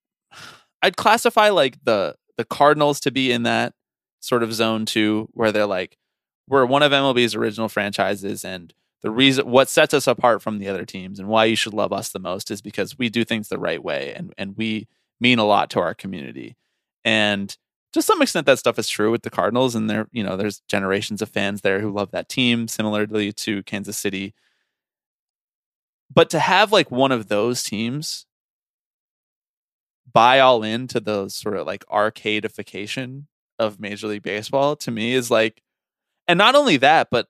i'd 0.82 0.96
classify 0.96 1.48
like 1.48 1.78
the 1.84 2.14
the 2.36 2.44
cardinals 2.44 3.00
to 3.00 3.10
be 3.10 3.32
in 3.32 3.44
that 3.44 3.72
sort 4.20 4.42
of 4.42 4.52
zone 4.52 4.84
too 4.84 5.28
where 5.32 5.50
they're 5.50 5.66
like 5.66 5.96
we're 6.48 6.66
one 6.66 6.82
of 6.82 6.92
mlb's 6.92 7.34
original 7.34 7.68
franchises 7.68 8.44
and 8.44 8.74
the 9.02 9.10
reason 9.10 9.50
what 9.50 9.68
sets 9.68 9.94
us 9.94 10.06
apart 10.06 10.42
from 10.42 10.58
the 10.58 10.68
other 10.68 10.84
teams 10.84 11.18
and 11.18 11.26
why 11.26 11.46
you 11.46 11.56
should 11.56 11.74
love 11.74 11.92
us 11.92 12.10
the 12.10 12.18
most 12.18 12.50
is 12.50 12.60
because 12.60 12.98
we 12.98 13.08
do 13.08 13.24
things 13.24 13.48
the 13.48 13.58
right 13.58 13.82
way 13.82 14.12
and 14.14 14.34
and 14.36 14.56
we 14.56 14.86
mean 15.22 15.38
a 15.38 15.44
lot 15.44 15.70
to 15.70 15.80
our 15.80 15.94
community. 15.94 16.56
And 17.04 17.56
to 17.93 18.03
some 18.03 18.22
extent 18.22 18.47
that 18.47 18.59
stuff 18.59 18.78
is 18.78 18.88
true 18.88 19.11
with 19.11 19.22
the 19.22 19.30
Cardinals 19.30 19.74
and 19.74 19.88
there 19.88 20.09
you 20.12 20.22
know 20.22 20.36
there's 20.36 20.61
generations 20.68 21.22
of 21.22 21.28
fans 21.28 21.61
there 21.61 21.80
who 21.80 21.93
love 21.93 22.11
that 22.11 22.28
team 22.28 22.68
similarly 22.68 23.32
to 23.32 23.62
Kansas 23.64 23.99
City 23.99 24.34
but 26.12 26.30
to 26.30 26.38
have 26.38 26.72
like 26.72 26.90
one 26.90 27.12
of 27.12 27.28
those 27.28 27.62
teams 27.62 28.26
buy 30.12 30.40
all 30.40 30.62
into 30.62 31.01
the 31.01 31.28
sort 31.28 31.57
of 31.57 31.66
like 31.66 31.84
arcadification 31.90 33.28
of 33.59 33.80
Major 33.80 34.09
League 34.09 34.22
Baseball 34.22 34.76
to 34.76 34.90
me 34.90 35.14
is 35.14 35.30
like 35.30 35.62
and 36.26 36.38
not 36.38 36.55
only 36.55 36.76
that 36.78 37.09
but 37.11 37.28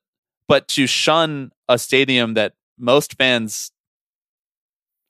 but 0.48 0.68
to 0.68 0.86
shun 0.86 1.52
a 1.68 1.78
stadium 1.78 2.34
that 2.34 2.54
most 2.78 3.16
fans 3.16 3.70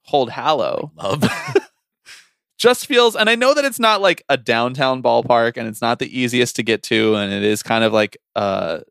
hold 0.05 0.31
hallow 0.31 0.93
Love. 0.97 1.25
just 2.63 2.87
feels 2.87 3.17
and 3.17 3.29
i 3.29 3.35
know 3.35 3.55
that 3.55 3.65
it's 3.65 3.81
not 3.81 4.01
like 4.01 4.23
a 4.29 4.37
downtown 4.37 5.03
ballpark 5.03 5.57
and 5.57 5.67
it's 5.67 5.83
not 5.83 5.99
the 5.99 6.17
easiest 6.17 6.55
to 6.55 6.63
get 6.63 6.81
to 6.81 7.17
and 7.17 7.33
it 7.33 7.43
is 7.43 7.61
kind 7.61 7.83
of 7.83 7.93
like 7.93 8.17
a, 8.37 8.83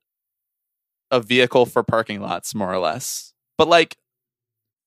a 1.11 1.19
vehicle 1.19 1.65
for 1.65 1.83
parking 1.83 2.21
lots 2.21 2.55
more 2.55 2.73
or 2.73 2.79
less. 2.79 3.33
But 3.57 3.67
like 3.67 3.97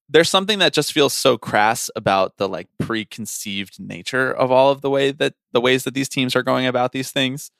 there's 0.08 0.28
something 0.28 0.58
that 0.58 0.72
just 0.72 0.92
feels 0.92 1.14
so 1.14 1.38
crass 1.38 1.90
about 1.96 2.36
the 2.36 2.48
like 2.48 2.68
preconceived 2.78 3.78
nature 3.80 4.32
of 4.32 4.50
all 4.50 4.70
of 4.70 4.80
the 4.80 4.90
way 4.90 5.12
that 5.12 5.34
the 5.52 5.60
ways 5.60 5.84
that 5.84 5.94
these 5.94 6.08
teams 6.08 6.34
are 6.34 6.42
going 6.42 6.66
about 6.66 6.92
these 6.92 7.10
things. 7.10 7.50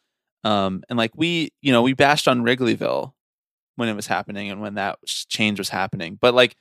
Um 0.43 0.83
and 0.89 0.99
like 0.99 1.13
we 1.15 1.53
you 1.63 1.73
know 1.73 1.83
we 1.83 1.93
bashed 1.93 2.27
on 2.27 2.43
wrigleyville 2.43 3.13
when 3.77 3.89
it 3.89 3.95
was 3.95 4.07
happening 4.07 4.51
and 4.51 4.61
when 4.61 4.75
that 4.75 4.99
change 5.07 5.59
was 5.59 5.69
happening. 5.69 6.19
But 6.21 6.35
like 6.35 6.57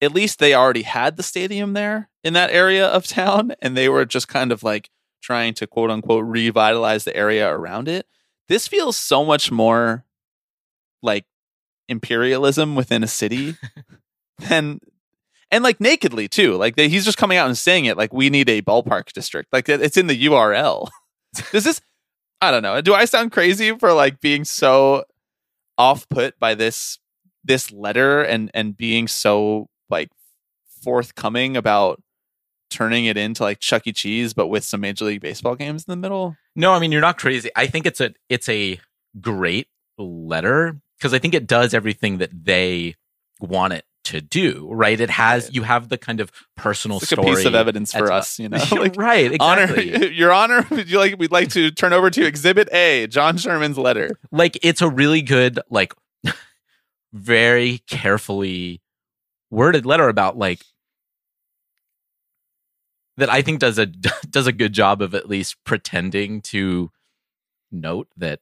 at 0.00 0.14
least 0.14 0.38
they 0.38 0.54
already 0.54 0.82
had 0.82 1.16
the 1.16 1.22
stadium 1.22 1.72
there 1.72 2.10
in 2.22 2.32
that 2.34 2.50
area 2.50 2.86
of 2.86 3.06
town 3.06 3.54
and 3.60 3.76
they 3.76 3.88
were 3.88 4.04
just 4.04 4.28
kind 4.28 4.52
of 4.52 4.62
like 4.62 4.90
trying 5.22 5.54
to 5.54 5.66
quote 5.66 5.90
unquote 5.90 6.24
revitalize 6.24 7.04
the 7.04 7.16
area 7.16 7.50
around 7.50 7.88
it. 7.88 8.06
This 8.48 8.68
feels 8.68 8.96
so 8.96 9.24
much 9.24 9.50
more 9.50 10.04
like 11.02 11.24
imperialism 11.88 12.74
within 12.74 13.02
a 13.02 13.08
city 13.08 13.56
than 14.38 14.80
and 15.50 15.64
like 15.64 15.80
nakedly 15.80 16.28
too. 16.28 16.56
Like 16.56 16.76
they, 16.76 16.88
he's 16.88 17.04
just 17.04 17.18
coming 17.18 17.38
out 17.38 17.46
and 17.46 17.56
saying 17.56 17.84
it 17.86 17.96
like 17.96 18.12
we 18.12 18.28
need 18.28 18.48
a 18.48 18.62
ballpark 18.62 19.12
district. 19.12 19.52
Like 19.52 19.68
it's 19.68 19.96
in 19.96 20.08
the 20.08 20.26
URL. 20.26 20.88
Does 21.52 21.64
this 21.64 21.80
I 22.40 22.50
don't 22.50 22.62
know. 22.62 22.80
Do 22.82 22.92
I 22.94 23.06
sound 23.06 23.32
crazy 23.32 23.76
for 23.78 23.92
like 23.92 24.20
being 24.20 24.44
so 24.44 25.04
off 25.78 26.08
put 26.08 26.38
by 26.38 26.54
this 26.54 26.98
this 27.42 27.72
letter 27.72 28.22
and 28.22 28.50
and 28.52 28.76
being 28.76 29.08
so 29.08 29.68
like 29.94 30.10
forthcoming 30.82 31.56
about 31.56 32.02
turning 32.70 33.04
it 33.04 33.16
into 33.16 33.42
like 33.42 33.60
Chuck 33.60 33.86
E. 33.86 33.92
Cheese, 33.92 34.34
but 34.34 34.48
with 34.48 34.64
some 34.64 34.80
Major 34.80 35.04
League 35.04 35.20
Baseball 35.20 35.54
games 35.54 35.84
in 35.86 35.92
the 35.92 35.96
middle. 35.96 36.36
No, 36.56 36.72
I 36.72 36.78
mean 36.80 36.92
you're 36.92 37.00
not 37.00 37.18
crazy. 37.18 37.50
I 37.56 37.66
think 37.66 37.86
it's 37.86 38.00
a 38.00 38.12
it's 38.28 38.48
a 38.48 38.80
great 39.20 39.68
letter 39.96 40.76
because 40.98 41.14
I 41.14 41.18
think 41.18 41.34
it 41.34 41.46
does 41.46 41.72
everything 41.72 42.18
that 42.18 42.30
they 42.44 42.96
want 43.40 43.72
it 43.74 43.84
to 44.04 44.20
do. 44.20 44.68
Right? 44.72 45.00
It 45.00 45.10
has 45.10 45.54
you 45.54 45.62
have 45.62 45.88
the 45.88 45.96
kind 45.98 46.20
of 46.20 46.30
personal 46.56 46.98
It's 46.98 47.10
like 47.12 47.20
story 47.20 47.32
a 47.32 47.36
piece 47.36 47.46
of 47.46 47.54
evidence 47.54 47.92
for 47.92 48.10
us, 48.12 48.38
you 48.38 48.48
know. 48.48 48.58
Like, 48.72 48.96
right? 48.96 49.32
Exactly. 49.32 49.94
Honor, 49.94 50.06
Your 50.20 50.32
Honor, 50.32 50.66
would 50.70 50.90
you 50.90 50.98
like? 50.98 51.16
We'd 51.18 51.32
like 51.32 51.50
to 51.50 51.70
turn 51.70 51.92
over 51.92 52.10
to 52.10 52.26
Exhibit 52.26 52.68
A, 52.72 53.06
John 53.06 53.38
Sherman's 53.38 53.78
letter. 53.78 54.18
like 54.30 54.58
it's 54.62 54.82
a 54.82 54.88
really 54.90 55.22
good 55.22 55.60
like 55.70 55.94
very 57.12 57.78
carefully 57.86 58.80
worded 59.54 59.86
letter 59.86 60.08
about 60.08 60.36
like 60.36 60.60
that 63.16 63.30
I 63.30 63.42
think 63.42 63.60
does 63.60 63.78
a 63.78 63.86
does 64.30 64.46
a 64.46 64.52
good 64.52 64.72
job 64.72 65.00
of 65.00 65.14
at 65.14 65.28
least 65.28 65.56
pretending 65.64 66.40
to 66.42 66.90
note 67.70 68.08
that 68.16 68.40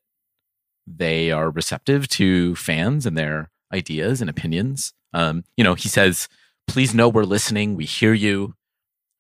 they 0.86 1.30
are 1.30 1.50
receptive 1.50 2.08
to 2.08 2.54
fans 2.56 3.06
and 3.06 3.16
their 3.16 3.50
ideas 3.72 4.20
and 4.20 4.28
opinions. 4.28 4.92
Um, 5.12 5.44
you 5.56 5.64
know, 5.64 5.74
he 5.74 5.88
says, 5.88 6.28
"Please 6.66 6.94
know 6.94 7.08
we're 7.08 7.24
listening. 7.24 7.76
We 7.76 7.84
hear 7.84 8.14
you. 8.14 8.54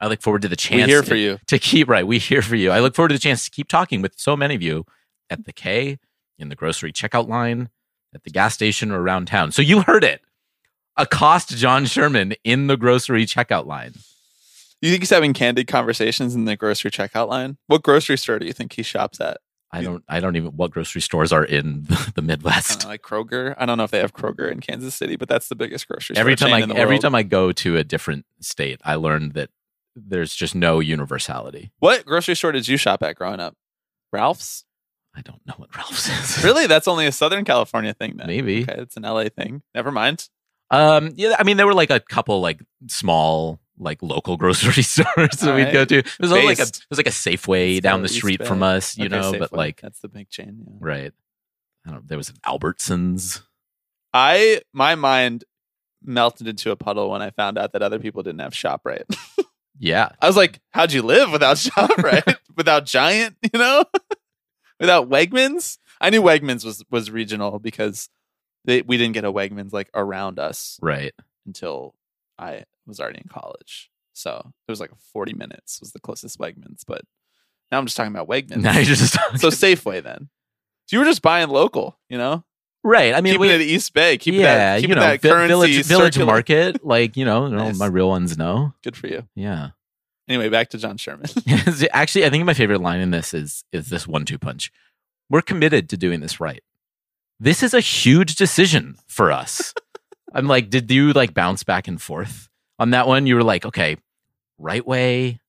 I 0.00 0.08
look 0.08 0.20
forward 0.22 0.42
to 0.42 0.48
the 0.48 0.56
chance 0.56 0.86
We 0.86 0.90
here 0.90 1.02
to- 1.02 1.06
for 1.06 1.14
you. 1.14 1.38
to 1.46 1.58
keep 1.58 1.88
right. 1.88 2.06
We 2.06 2.18
here 2.18 2.42
for 2.42 2.56
you. 2.56 2.70
I 2.72 2.80
look 2.80 2.94
forward 2.96 3.10
to 3.10 3.14
the 3.14 3.20
chance 3.20 3.44
to 3.44 3.50
keep 3.50 3.68
talking 3.68 4.02
with 4.02 4.14
so 4.18 4.36
many 4.36 4.54
of 4.56 4.62
you 4.62 4.84
at 5.30 5.44
the 5.44 5.52
K, 5.52 5.98
in 6.38 6.48
the 6.48 6.56
grocery 6.56 6.92
checkout 6.92 7.28
line, 7.28 7.68
at 8.14 8.24
the 8.24 8.30
gas 8.30 8.54
station, 8.54 8.90
or 8.90 9.00
around 9.00 9.26
town. 9.26 9.52
So 9.52 9.62
you 9.62 9.82
heard 9.82 10.02
it. 10.02 10.20
Accost 10.96 11.50
John 11.56 11.86
Sherman 11.86 12.34
in 12.44 12.66
the 12.66 12.76
grocery 12.76 13.24
checkout 13.26 13.66
line. 13.66 13.94
You 14.80 14.90
think 14.90 15.02
he's 15.02 15.10
having 15.10 15.32
candid 15.32 15.66
conversations 15.68 16.34
in 16.34 16.44
the 16.44 16.56
grocery 16.56 16.90
checkout 16.90 17.28
line? 17.28 17.56
What 17.68 17.82
grocery 17.82 18.18
store 18.18 18.38
do 18.38 18.46
you 18.46 18.52
think 18.52 18.72
he 18.72 18.82
shops 18.82 19.20
at? 19.20 19.38
I 19.74 19.82
don't. 19.82 20.04
I 20.06 20.20
don't 20.20 20.36
even 20.36 20.50
what 20.50 20.70
grocery 20.70 21.00
stores 21.00 21.32
are 21.32 21.44
in 21.44 21.84
the, 21.88 22.12
the 22.16 22.22
Midwest. 22.22 22.82
know, 22.82 22.88
like 22.90 23.00
Kroger. 23.02 23.54
I 23.56 23.64
don't 23.64 23.78
know 23.78 23.84
if 23.84 23.90
they 23.90 24.00
have 24.00 24.12
Kroger 24.12 24.50
in 24.52 24.60
Kansas 24.60 24.94
City, 24.94 25.16
but 25.16 25.28
that's 25.28 25.48
the 25.48 25.54
biggest 25.54 25.88
grocery 25.88 26.14
store 26.14 26.20
Every 26.20 26.36
time 26.36 26.52
I 26.52 26.60
every 26.74 26.94
world. 26.96 27.00
time 27.02 27.14
I 27.14 27.22
go 27.22 27.52
to 27.52 27.76
a 27.78 27.84
different 27.84 28.26
state, 28.40 28.80
I 28.84 28.96
learn 28.96 29.30
that 29.30 29.48
there's 29.96 30.34
just 30.34 30.54
no 30.54 30.80
universality. 30.80 31.70
What 31.78 32.04
grocery 32.04 32.34
store 32.34 32.52
did 32.52 32.68
you 32.68 32.76
shop 32.76 33.02
at 33.02 33.16
growing 33.16 33.40
up? 33.40 33.54
Ralph's? 34.12 34.64
I 35.14 35.20
don't 35.22 35.40
know 35.46 35.54
what 35.56 35.74
Ralph's 35.76 36.08
is. 36.08 36.44
Really? 36.44 36.66
That's 36.68 36.88
only 36.88 37.06
a 37.06 37.12
Southern 37.12 37.44
California 37.44 37.94
thing 37.94 38.16
then. 38.16 38.26
Maybe. 38.26 38.62
Okay, 38.62 38.74
it's 38.78 38.96
an 38.96 39.04
LA 39.04 39.28
thing. 39.28 39.62
Never 39.74 39.90
mind. 39.90 40.28
Um, 40.72 41.12
yeah, 41.16 41.36
I 41.38 41.44
mean, 41.44 41.56
there 41.58 41.66
were 41.66 41.74
like 41.74 41.90
a 41.90 42.00
couple 42.00 42.40
like 42.40 42.60
small 42.88 43.60
like 43.78 44.02
local 44.02 44.36
grocery 44.38 44.82
stores 44.82 45.36
that 45.36 45.54
we'd 45.54 45.72
go 45.72 45.84
to. 45.84 45.98
It 45.98 46.06
was 46.20 46.32
only 46.32 46.46
like 46.46 46.58
a 46.58 46.66
was 46.90 46.98
like 46.98 47.06
a 47.06 47.10
Safeway 47.10 47.74
Let's 47.74 47.82
down 47.84 48.02
the 48.02 48.08
street 48.08 48.40
Bay. 48.40 48.46
from 48.46 48.62
us, 48.62 48.96
you 48.96 49.06
Okay, 49.06 49.16
know. 49.20 49.38
But 49.38 49.52
like, 49.52 49.80
that's 49.80 50.00
the 50.00 50.08
big 50.08 50.28
chain. 50.30 50.64
Yeah. 50.66 50.72
right? 50.80 51.12
I 51.86 51.90
don't. 51.92 52.08
There 52.08 52.18
was 52.18 52.28
an 52.30 52.36
Albertsons. 52.46 53.42
I 54.14 54.62
my 54.72 54.94
mind 54.94 55.44
melted 56.02 56.48
into 56.48 56.70
a 56.70 56.76
puddle 56.76 57.10
when 57.10 57.22
I 57.22 57.30
found 57.30 57.58
out 57.58 57.72
that 57.74 57.82
other 57.82 57.98
people 57.98 58.22
didn't 58.22 58.40
have 58.40 58.54
Shoprite. 58.54 59.04
Yeah, 59.78 60.10
I 60.20 60.28
was 60.28 60.36
like, 60.36 60.60
"How'd 60.70 60.92
you 60.92 61.02
live 61.02 61.32
without 61.32 61.56
Shoprite? 61.58 62.36
without 62.56 62.86
Giant? 62.86 63.36
You 63.52 63.58
know, 63.58 63.84
without 64.78 65.08
Wegmans?" 65.08 65.78
I 66.00 66.10
knew 66.10 66.22
Wegmans 66.22 66.64
was 66.64 66.84
was 66.88 67.10
regional 67.10 67.58
because 67.58 68.08
they, 68.64 68.82
we 68.82 68.96
didn't 68.96 69.14
get 69.14 69.24
a 69.24 69.32
Wegmans 69.32 69.72
like 69.72 69.90
around 69.94 70.38
us 70.38 70.78
right. 70.82 71.12
until 71.46 71.94
I 72.38 72.64
was 72.86 73.00
already 73.00 73.20
in 73.22 73.28
college. 73.28 73.90
So 74.12 74.52
it 74.68 74.70
was 74.70 74.80
like 74.80 74.90
40 75.12 75.34
minutes 75.34 75.80
was 75.80 75.92
the 75.92 76.00
closest 76.00 76.38
Wegmans. 76.38 76.82
But 76.86 77.02
now 77.70 77.78
I'm 77.78 77.86
just 77.86 77.96
talking 77.96 78.14
about 78.14 78.28
Wegmans. 78.28 78.56
Now 78.62 78.74
you're 78.74 78.84
just 78.84 79.12
so 79.12 79.48
Safeway 79.48 80.02
then. 80.02 80.28
So 80.86 80.96
you 80.96 80.98
were 81.00 81.06
just 81.06 81.22
buying 81.22 81.48
local, 81.48 81.98
you 82.08 82.18
know? 82.18 82.44
right. 82.84 83.14
I 83.14 83.20
mean, 83.20 83.34
keeping 83.34 83.48
we, 83.48 83.54
it 83.54 83.58
the 83.58 83.64
East 83.64 83.92
Bay. 83.94 84.18
Keeping 84.18 84.40
yeah, 84.40 84.54
that, 84.56 84.80
keeping 84.80 84.90
you 84.90 84.94
know, 84.96 85.00
that 85.02 85.20
vi- 85.20 85.28
currency 85.28 85.48
village 85.48 85.86
village 85.86 86.14
circular. 86.14 86.26
market, 86.26 86.84
like 86.84 87.16
you 87.16 87.24
know, 87.24 87.46
you 87.46 87.52
know, 87.56 87.64
Nice. 87.64 87.78
my 87.78 87.86
real 87.86 88.08
ones 88.08 88.36
know. 88.36 88.74
Good 88.82 88.96
for 88.96 89.06
you. 89.06 89.26
Yeah. 89.34 89.70
Anyway, 90.28 90.48
back 90.48 90.70
to 90.70 90.78
John 90.78 90.96
Sherman. 90.96 91.28
Actually, 91.92 92.24
I 92.24 92.30
think 92.30 92.44
my 92.44 92.54
favorite 92.54 92.80
line 92.80 93.00
in 93.00 93.10
this 93.10 93.34
is 93.34 93.64
is 93.72 93.88
this 93.88 94.06
one 94.06 94.24
two 94.24 94.38
punch. 94.38 94.72
We're 95.30 95.42
committed 95.42 95.88
to 95.90 95.96
doing 95.96 96.20
this 96.20 96.40
right. 96.40 96.62
This 97.42 97.64
is 97.64 97.74
a 97.74 97.80
huge 97.80 98.36
decision 98.36 98.94
for 99.08 99.32
us. 99.32 99.74
I'm 100.32 100.46
like, 100.46 100.70
did 100.70 100.88
you 100.88 101.12
like 101.12 101.34
bounce 101.34 101.64
back 101.64 101.88
and 101.88 102.00
forth 102.00 102.48
on 102.78 102.90
that 102.90 103.08
one? 103.08 103.26
You 103.26 103.34
were 103.34 103.42
like, 103.42 103.66
okay, 103.66 103.96
right 104.58 104.86
way, 104.86 105.40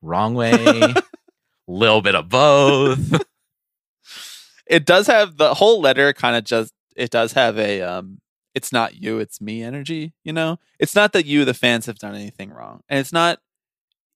wrong 0.00 0.34
way, 0.34 0.94
little 1.68 2.02
bit 2.02 2.16
of 2.16 2.28
both. 2.28 3.22
it 4.66 4.84
does 4.84 5.06
have 5.06 5.36
the 5.36 5.54
whole 5.54 5.80
letter 5.80 6.12
kind 6.12 6.34
of 6.34 6.42
just 6.42 6.72
it 6.96 7.10
does 7.10 7.34
have 7.34 7.56
a 7.56 7.82
um 7.82 8.18
it's 8.56 8.72
not 8.72 8.96
you 8.96 9.20
it's 9.20 9.40
me 9.40 9.62
energy 9.62 10.12
you 10.24 10.32
know 10.32 10.58
it's 10.80 10.94
not 10.94 11.12
that 11.12 11.24
you 11.24 11.44
the 11.44 11.54
fans 11.54 11.86
have 11.86 11.98
done 11.98 12.14
anything 12.14 12.50
wrong 12.50 12.82
and 12.88 12.98
it's 12.98 13.12
not 13.12 13.38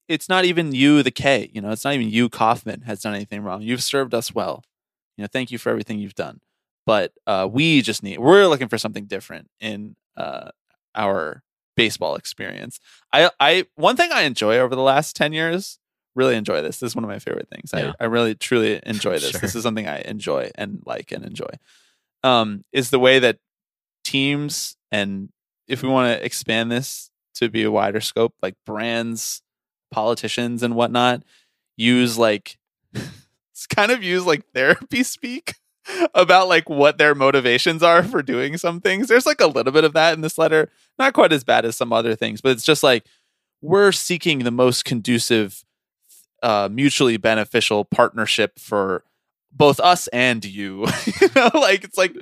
it's 0.09 0.29
not 0.29 0.45
even 0.45 0.75
you 0.75 1.03
the 1.03 1.11
k 1.11 1.51
you 1.55 1.61
know 1.61 1.71
it's 1.71 1.85
not 1.85 1.95
even 1.95 2.11
you 2.11 2.29
Kauffman 2.29 2.83
has 2.83 3.01
done 3.01 3.15
anything 3.15 3.43
wrong 3.43 3.63
you've 3.63 3.83
served 3.83 4.13
us 4.13 4.35
well 4.35 4.63
you 5.17 5.23
know 5.23 5.29
thank 5.33 5.51
you 5.51 5.59
for 5.59 5.71
everything 5.71 5.99
you've 5.99 6.15
done 6.15 6.41
but 6.87 7.13
uh 7.27 7.47
we 7.51 7.83
just 7.83 8.03
need 8.03 8.19
we're 8.19 8.47
looking 8.47 8.69
for 8.69 8.79
something 8.79 9.05
different 9.05 9.49
in 9.61 9.97
uh 10.17 10.51
our 10.95 11.43
baseball 11.77 12.17
experience. 12.17 12.81
I 13.13 13.31
i 13.39 13.67
one 13.75 13.97
thing 13.97 14.11
i 14.13 14.23
enjoy 14.23 14.57
over 14.59 14.75
the 14.75 14.83
last 14.83 15.15
10 15.17 15.33
years 15.33 15.79
really 16.15 16.37
enjoy 16.37 16.63
this 16.63 16.79
this 16.79 16.93
is 16.93 16.97
one 16.97 17.05
of 17.05 17.11
my 17.11 17.19
favorite 17.19 17.49
things. 17.53 17.71
Yeah. 17.75 17.93
i 18.01 18.05
i 18.05 18.07
really 18.07 18.35
truly 18.35 18.81
enjoy 18.87 19.15
this. 19.19 19.31
Sure. 19.31 19.41
this 19.41 19.55
is 19.55 19.63
something 19.63 19.87
i 19.87 20.01
enjoy 20.01 20.51
and 20.55 20.83
like 20.87 21.13
and 21.13 21.25
enjoy. 21.25 21.51
Um 22.23 22.65
is 22.73 22.91
the 22.91 22.99
way 22.99 23.19
that 23.19 23.39
teams 24.05 24.77
and 24.91 25.29
if 25.69 25.83
we 25.83 25.89
want 25.89 26.17
to 26.17 26.25
expand 26.25 26.71
this 26.71 27.11
to 27.35 27.51
be 27.51 27.65
a 27.65 27.71
wider 27.71 28.01
scope 28.01 28.35
like 28.41 28.55
brands 28.65 29.43
politicians 29.91 30.63
and 30.63 30.75
whatnot 30.75 31.23
use 31.77 32.17
like 32.17 32.57
it's 32.95 33.67
kind 33.67 33.91
of 33.91 34.03
use 34.03 34.25
like 34.25 34.45
therapy 34.55 35.03
speak 35.03 35.55
about 36.15 36.49
like 36.49 36.69
what 36.69 36.99
their 36.99 37.15
motivations 37.15 37.83
are 37.83 38.03
for 38.03 38.23
doing 38.23 38.57
some 38.57 38.81
things 38.81 39.09
there's 39.09 39.27
like 39.27 39.41
a 39.41 39.47
little 39.47 39.73
bit 39.73 39.85
of 39.85 39.93
that 39.93 40.15
in 40.15 40.21
this 40.21 40.39
letter 40.39 40.71
not 40.99 41.13
quite 41.13 41.33
as 41.33 41.45
bad 41.45 41.65
as 41.65 41.77
some 41.77 41.93
other 41.93 42.15
things 42.15 42.41
but 42.41 42.53
it's 42.53 42.65
just 42.65 42.83
like 42.83 43.05
we're 43.63 43.93
seeking 43.93 44.41
the 44.41 44.51
most 44.51 44.85
conducive 44.85 45.65
uh 46.43 46.69
mutually 46.71 47.17
beneficial 47.17 47.85
partnership 47.85 48.59
for 48.59 49.05
both 49.53 49.81
us 49.81 50.07
and 50.09 50.45
you 50.45 50.87
you 51.21 51.29
know 51.35 51.51
like 51.55 51.85
it's 51.85 51.97
like 51.99 52.15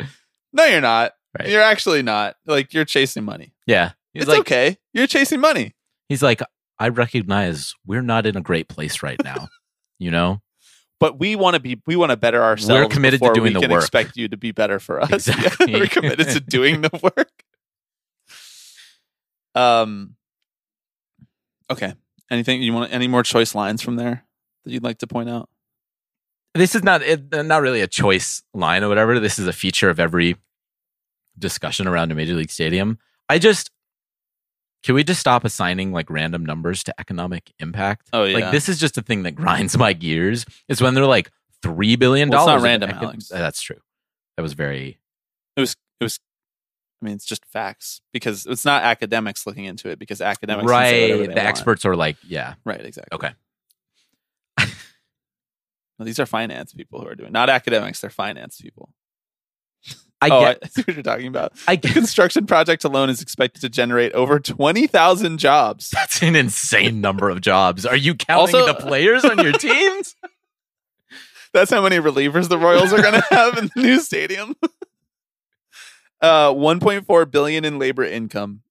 no 0.52 0.64
you're 0.64 0.80
not 0.80 1.12
Right. 1.36 1.48
you're 1.48 1.62
actually 1.62 2.02
not 2.02 2.36
like 2.46 2.72
you're 2.72 2.84
chasing 2.84 3.24
money 3.24 3.52
Yeah. 3.66 3.90
He's 4.12 4.22
it's 4.22 4.28
like, 4.30 4.38
okay 4.40 4.78
you're 4.92 5.08
chasing 5.08 5.40
money 5.40 5.74
he's 6.08 6.22
like, 6.22 6.40
I 6.78 6.88
recognize 6.90 7.74
we're 7.86 8.02
not 8.02 8.24
in 8.26 8.36
a 8.36 8.40
great 8.40 8.68
place 8.68 9.02
right 9.02 9.20
now. 9.24 9.48
You 9.98 10.10
know? 10.12 10.42
But 11.04 11.18
we 11.18 11.36
want 11.36 11.52
to 11.52 11.60
be 11.60 11.78
we 11.86 11.96
want 11.96 12.08
to 12.10 12.16
better 12.16 12.42
ourselves 12.42 12.80
We're 12.82 12.88
committed 12.88 13.20
to 13.20 13.32
doing 13.34 13.52
we 13.52 13.52
the 13.54 13.60
can 13.60 13.70
work. 13.70 13.82
expect 13.82 14.16
you 14.16 14.26
to 14.28 14.38
be 14.38 14.52
better 14.52 14.78
for 14.78 15.02
us 15.02 15.10
Exactly. 15.28 15.74
we're 15.74 15.86
committed 15.86 16.28
to 16.28 16.40
doing 16.40 16.80
the 16.80 16.88
work 17.02 17.44
um 19.54 20.16
okay 21.70 21.92
anything 22.30 22.62
you 22.62 22.72
want 22.72 22.90
any 22.90 23.06
more 23.06 23.22
choice 23.22 23.54
lines 23.54 23.82
from 23.82 23.96
there 23.96 24.24
that 24.64 24.72
you'd 24.72 24.82
like 24.82 24.96
to 24.98 25.06
point 25.06 25.28
out 25.28 25.50
this 26.54 26.74
is 26.74 26.82
not 26.82 27.02
it, 27.02 27.30
not 27.32 27.60
really 27.60 27.82
a 27.82 27.86
choice 27.88 28.42
line 28.54 28.84
or 28.84 28.88
whatever. 28.88 29.18
This 29.18 29.40
is 29.40 29.48
a 29.48 29.52
feature 29.52 29.90
of 29.90 29.98
every 29.98 30.36
discussion 31.36 31.88
around 31.88 32.12
a 32.12 32.14
major 32.14 32.34
league 32.34 32.50
stadium. 32.50 32.98
I 33.28 33.40
just 33.40 33.70
can 34.84 34.94
we 34.94 35.02
just 35.02 35.18
stop 35.18 35.44
assigning 35.44 35.92
like 35.92 36.10
random 36.10 36.44
numbers 36.44 36.84
to 36.84 37.00
economic 37.00 37.52
impact? 37.58 38.08
Oh, 38.12 38.24
yeah. 38.24 38.38
like 38.38 38.52
this 38.52 38.68
is 38.68 38.78
just 38.78 38.98
a 38.98 39.02
thing 39.02 39.22
that 39.24 39.32
grinds 39.32 39.76
my 39.78 39.94
gears. 39.94 40.44
Is 40.68 40.80
when 40.80 40.94
they're 40.94 41.06
like 41.06 41.30
three 41.62 41.96
billion 41.96 42.28
Well, 42.28 42.46
dollars. 42.46 42.58
it's 42.58 42.62
not 42.62 42.68
random, 42.68 42.90
Alex. 42.90 43.32
Uh, 43.32 43.38
that's 43.38 43.62
true. 43.62 43.80
That 44.36 44.42
was 44.42 44.52
very 44.52 44.98
it 45.56 45.60
was 45.60 45.74
it 46.00 46.04
was 46.04 46.18
i 47.00 47.04
mean 47.06 47.14
it's 47.14 47.24
just 47.24 47.44
facts 47.46 48.00
because 48.12 48.46
it's 48.46 48.64
not 48.64 48.82
academics 48.82 49.46
looking 49.46 49.64
into 49.64 49.88
it 49.88 49.98
because 49.98 50.20
academics 50.20 50.68
right. 50.68 51.08
The 51.12 51.26
want. 51.28 51.38
experts 51.38 51.84
are 51.84 51.94
like, 51.96 52.16
yeah, 52.26 52.54
right 52.64 52.84
exactly 52.84 53.14
okay. 53.14 53.30
No, 55.96 56.04
these 56.04 56.18
are 56.18 56.26
finance 56.26 56.72
people 56.72 57.00
who 57.00 57.06
are 57.06 57.14
doing 57.14 57.30
not 57.30 57.48
academics 57.48 58.00
they're 58.00 58.10
finance 58.10 58.60
people 58.60 58.90
I 60.24 60.36
oh 60.36 60.40
get. 60.40 60.58
I 60.62 60.68
see 60.68 60.82
what 60.82 60.94
you're 60.96 61.02
talking 61.02 61.26
about 61.26 61.52
I 61.68 61.76
The 61.76 61.88
construction 61.88 62.46
project 62.46 62.84
alone 62.84 63.10
is 63.10 63.20
expected 63.22 63.60
to 63.62 63.68
generate 63.68 64.12
over 64.12 64.38
20,000 64.40 65.38
jobs. 65.38 65.90
That's 65.90 66.22
an 66.22 66.36
insane 66.36 67.00
number 67.00 67.28
of 67.30 67.40
jobs. 67.40 67.84
Are 67.86 67.96
you 67.96 68.14
counting 68.14 68.56
Also- 68.56 68.66
the 68.66 68.74
players 68.74 69.24
on 69.24 69.38
your 69.38 69.52
teams? 69.58 70.16
That's 71.52 71.70
how 71.70 71.82
many 71.82 71.96
relievers 71.98 72.48
the 72.48 72.58
Royals 72.58 72.92
are 72.92 73.00
going 73.00 73.14
to 73.20 73.26
have 73.30 73.56
in 73.58 73.70
the 73.74 73.82
new 73.82 74.00
stadium. 74.00 74.56
Uh, 76.20 76.50
1.4 76.52 77.30
billion 77.30 77.64
in 77.64 77.78
labor 77.78 78.02
income. 78.02 78.62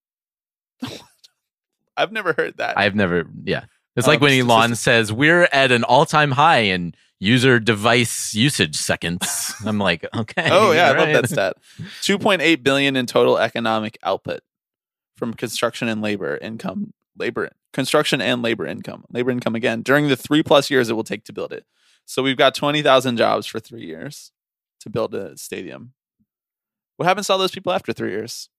I've 1.95 2.11
never 2.11 2.33
heard 2.33 2.57
that. 2.57 2.77
I've 2.77 2.95
never, 2.95 3.25
yeah. 3.43 3.65
It's 3.95 4.07
Um, 4.07 4.11
like 4.13 4.21
when 4.21 4.33
Elon 4.39 4.75
says 4.75 5.13
we're 5.13 5.43
at 5.51 5.71
an 5.71 5.83
all-time 5.83 6.31
high 6.31 6.61
in 6.61 6.95
user 7.23 7.59
device 7.59 8.35
usage 8.35 8.75
seconds. 8.75 9.53
I'm 9.65 9.79
like, 9.79 10.05
okay. 10.15 10.49
oh 10.51 10.71
yeah, 10.71 10.91
I 10.91 10.97
love 10.97 11.13
that 11.13 11.29
stat. 11.29 11.57
2.8 12.01 12.63
billion 12.63 12.95
in 12.95 13.05
total 13.05 13.37
economic 13.37 13.97
output 14.03 14.41
from 15.15 15.33
construction 15.33 15.87
and 15.87 16.01
labor 16.01 16.37
income. 16.37 16.93
Labor 17.17 17.51
construction 17.71 18.21
and 18.21 18.41
labor 18.41 18.65
income. 18.65 19.05
Labor 19.11 19.31
income 19.31 19.55
again 19.55 19.81
during 19.81 20.09
the 20.09 20.15
three 20.15 20.43
plus 20.43 20.69
years 20.69 20.89
it 20.89 20.93
will 20.93 21.03
take 21.03 21.23
to 21.25 21.33
build 21.33 21.53
it. 21.53 21.65
So 22.05 22.21
we've 22.21 22.37
got 22.37 22.53
20,000 22.53 23.15
jobs 23.17 23.47
for 23.47 23.59
three 23.59 23.85
years 23.85 24.31
to 24.81 24.89
build 24.89 25.15
a 25.15 25.37
stadium. 25.37 25.93
What 26.97 27.05
happens 27.05 27.27
to 27.27 27.33
all 27.33 27.39
those 27.39 27.51
people 27.51 27.71
after 27.71 27.93
three 27.93 28.11
years? 28.11 28.49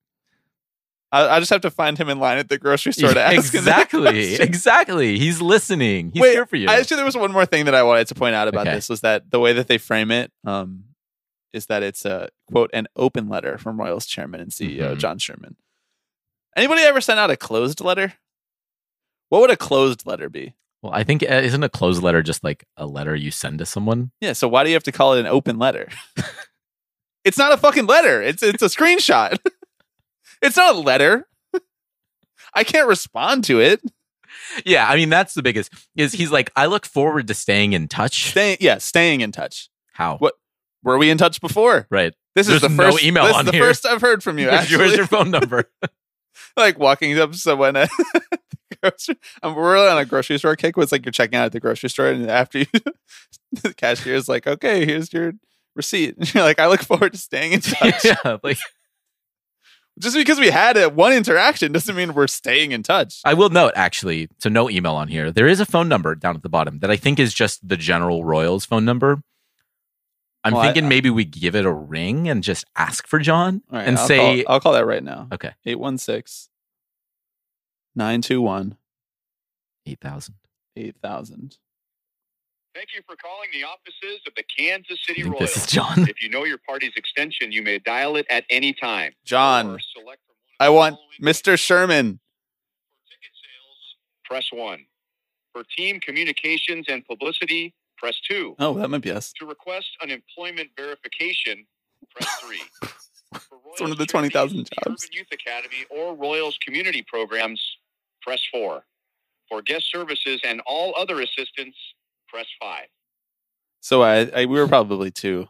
I, 1.14 1.36
I 1.36 1.38
just 1.38 1.50
have 1.50 1.60
to 1.62 1.70
find 1.70 1.96
him 1.96 2.08
in 2.08 2.18
line 2.18 2.38
at 2.38 2.48
the 2.48 2.58
grocery 2.58 2.92
store 2.92 3.14
to 3.14 3.20
ask 3.22 3.54
exactly, 3.54 4.34
exactly. 4.34 5.18
He's 5.18 5.40
listening. 5.40 6.10
He's 6.12 6.20
Wait, 6.20 6.32
here 6.32 6.46
for 6.46 6.56
you. 6.56 6.68
I 6.68 6.78
actually 6.80 6.96
there 6.96 7.04
was 7.04 7.16
one 7.16 7.30
more 7.32 7.46
thing 7.46 7.66
that 7.66 7.74
I 7.74 7.82
wanted 7.84 8.08
to 8.08 8.14
point 8.14 8.34
out 8.34 8.48
about 8.48 8.66
Okay. 8.66 8.74
this 8.74 8.88
was 8.88 9.00
that 9.02 9.30
the 9.30 9.38
way 9.38 9.52
that 9.52 9.68
they 9.68 9.78
frame 9.78 10.10
it 10.10 10.32
um, 10.44 10.84
is 11.52 11.66
that 11.66 11.82
it's 11.82 12.04
a 12.04 12.30
quote 12.50 12.70
an 12.74 12.88
open 12.96 13.28
letter 13.28 13.58
from 13.58 13.78
Royals 13.80 14.06
chairman 14.06 14.40
and 14.40 14.50
CEO 14.50 14.94
Mhm. 14.94 14.98
John 14.98 15.18
Sherman. 15.18 15.56
Anybody 16.56 16.82
ever 16.82 17.00
sent 17.00 17.18
out 17.20 17.30
a 17.30 17.36
closed 17.36 17.80
letter? 17.80 18.14
What 19.28 19.40
would 19.40 19.50
a 19.50 19.56
closed 19.56 20.06
letter 20.06 20.28
be? 20.28 20.54
well, 20.82 20.92
I 20.92 21.02
think 21.04 21.22
uh, 21.22 21.26
isn't 21.36 21.62
a 21.62 21.68
closed 21.70 22.02
letter 22.02 22.22
just 22.22 22.44
like 22.44 22.64
a 22.76 22.86
letter 22.86 23.14
you 23.16 23.30
send 23.30 23.58
to 23.60 23.66
someone? 23.66 24.10
Yeah, 24.20 24.34
so 24.34 24.46
why 24.48 24.64
do 24.64 24.68
you 24.70 24.74
have 24.76 24.82
to 24.84 24.92
call 24.92 25.14
it 25.14 25.20
an 25.20 25.26
open 25.26 25.58
letter? 25.58 25.88
it's 27.24 27.38
not 27.38 27.52
a 27.52 27.56
fucking 27.56 27.86
letter. 27.86 28.20
It's 28.20 28.42
it's 28.42 28.62
a 28.62 28.66
screenshot. 28.66 29.38
it's 30.44 30.56
not 30.56 30.76
a 30.76 30.78
letter. 30.78 31.26
I 32.54 32.64
can't 32.64 32.86
respond 32.88 33.44
to 33.44 33.60
it. 33.60 33.80
Yeah, 34.64 34.86
I 34.88 34.96
mean 34.96 35.08
that's 35.08 35.34
the 35.34 35.42
biggest. 35.42 35.72
Is 35.96 36.12
he's 36.12 36.30
like, 36.30 36.50
I 36.54 36.66
look 36.66 36.86
forward 36.86 37.26
to 37.28 37.34
staying 37.34 37.72
in 37.72 37.88
touch. 37.88 38.30
Staying 38.30 38.58
yeah, 38.60 38.78
staying 38.78 39.20
in 39.20 39.32
touch. 39.32 39.68
How? 39.92 40.18
What 40.18 40.34
were 40.82 40.98
we 40.98 41.10
in 41.10 41.18
touch 41.18 41.40
before? 41.40 41.86
Right. 41.90 42.12
This 42.34 42.48
is 42.48 42.60
There's 42.60 42.62
the 42.62 42.68
no 42.68 42.90
first 42.90 43.04
email 43.04 43.24
This 43.24 43.36
on 43.36 43.40
is 43.46 43.46
the 43.46 43.56
here. 43.56 43.64
first 43.66 43.86
I've 43.86 44.00
heard 44.00 44.22
from 44.22 44.38
you. 44.38 44.46
Where's 44.48 44.62
Actually, 44.72 44.96
your 44.96 45.06
phone 45.06 45.30
number? 45.30 45.70
like 46.56 46.78
walking 46.78 47.18
up 47.18 47.32
to 47.32 47.38
someone 47.38 47.76
at 47.76 47.90
the 48.70 48.76
grocery. 48.82 49.16
Um, 49.42 49.54
we're 49.54 49.78
on 49.88 49.98
a 49.98 50.04
grocery 50.04 50.38
store 50.38 50.56
kick. 50.56 50.76
Was 50.76 50.92
like 50.92 51.04
you're 51.04 51.12
checking 51.12 51.36
out 51.36 51.46
at 51.46 51.52
the 51.52 51.60
grocery 51.60 51.88
store, 51.90 52.08
and 52.08 52.28
after 52.28 52.58
you, 52.58 52.66
the 53.62 53.72
cashier 53.74 54.14
is 54.14 54.28
like, 54.28 54.46
"Okay, 54.46 54.84
here's 54.84 55.12
your 55.12 55.32
receipt." 55.76 56.16
And 56.18 56.34
you're 56.34 56.44
like, 56.44 56.58
"I 56.58 56.66
look 56.66 56.82
forward 56.82 57.12
to 57.12 57.18
staying 57.18 57.52
in 57.52 57.60
touch." 57.60 58.04
yeah, 58.04 58.38
like 58.42 58.58
Just 60.00 60.16
because 60.16 60.40
we 60.40 60.50
had 60.50 60.76
a 60.76 60.88
one 60.90 61.12
interaction 61.12 61.70
doesn't 61.70 61.94
mean 61.94 62.14
we're 62.14 62.26
staying 62.26 62.72
in 62.72 62.82
touch. 62.82 63.20
I 63.24 63.34
will 63.34 63.50
note 63.50 63.72
actually, 63.76 64.28
so 64.38 64.48
no 64.48 64.68
email 64.68 64.94
on 64.96 65.06
here. 65.08 65.30
There 65.30 65.46
is 65.46 65.60
a 65.60 65.66
phone 65.66 65.88
number 65.88 66.14
down 66.16 66.34
at 66.34 66.42
the 66.42 66.48
bottom 66.48 66.80
that 66.80 66.90
I 66.90 66.96
think 66.96 67.20
is 67.20 67.32
just 67.32 67.66
the 67.68 67.76
general 67.76 68.24
Royals 68.24 68.64
phone 68.64 68.84
number. 68.84 69.22
I'm 70.42 70.52
Well, 70.52 70.62
I- 70.62 70.66
thinking 70.66 70.88
maybe 70.88 71.10
we 71.10 71.24
give 71.24 71.54
it 71.54 71.64
a 71.64 71.72
ring 71.72 72.28
and 72.28 72.42
just 72.42 72.64
ask 72.76 73.06
for 73.06 73.18
John 73.20 73.62
All 73.70 73.78
right, 73.78 73.86
and 73.88 73.96
I'll 73.96 74.06
say, 74.06 74.42
call, 74.44 74.54
I'll 74.54 74.60
call 74.60 74.72
that 74.72 74.84
right 74.84 75.02
now. 75.02 75.28
okay, 75.32 75.52
816 75.64 76.50
921 77.94 78.76
eight 79.86 80.00
thousand. 80.00 80.34
8000. 80.76 81.58
Thank 82.74 82.88
you 82.92 83.02
for 83.06 83.14
calling 83.16 83.48
the 83.52 83.62
offices 83.62 84.20
of 84.26 84.34
the 84.34 84.42
Kansas 84.42 84.98
City 85.06 85.22
Royals. 85.22 85.38
this 85.38 85.56
is 85.58 85.66
John. 85.66 86.08
If 86.08 86.20
you 86.20 86.28
know 86.28 86.42
your 86.44 86.58
party's 86.58 86.92
extension, 86.96 87.52
you 87.52 87.62
may 87.62 87.78
dial 87.78 88.16
it 88.16 88.26
at 88.28 88.44
any 88.50 88.72
time. 88.72 89.12
John, 89.24 89.78
select 89.94 90.20
from 90.26 90.34
one 90.34 90.56
I 90.58 90.68
want 90.70 90.96
Mr. 91.22 91.56
Sherman. 91.58 92.18
For 93.04 93.10
ticket 93.10 93.32
sales, 93.34 93.96
press 94.24 94.52
1. 94.52 94.84
For 95.52 95.62
team 95.76 96.00
communications 96.00 96.86
and 96.88 97.06
publicity, 97.06 97.74
press 97.96 98.20
2. 98.28 98.56
Oh, 98.58 98.74
that 98.74 98.90
might 98.90 99.02
be 99.02 99.12
us. 99.12 99.32
To 99.38 99.46
request 99.46 99.86
an 100.00 100.10
employment 100.10 100.70
verification, 100.76 101.66
press 102.10 102.28
3. 102.40 102.58
For 103.34 103.58
It's 103.72 103.80
one 103.80 103.90
of 103.90 103.98
the 103.98 104.06
20,000 104.06 104.58
jobs. 104.58 104.68
Urban 104.86 104.96
Youth 105.12 105.26
Academy 105.32 105.84
or 105.90 106.14
Royals 106.14 106.56
community 106.58 107.02
programs, 107.06 107.60
press 108.22 108.42
4. 108.52 108.84
For 109.48 109.62
guest 109.62 109.90
services 109.92 110.40
and 110.44 110.60
all 110.66 110.94
other 110.96 111.20
assistance, 111.20 111.74
press 112.34 112.46
5. 112.60 112.86
So 113.80 114.02
I, 114.02 114.20
I 114.34 114.44
we 114.46 114.58
were 114.58 114.66
probably 114.68 115.10
two. 115.10 115.46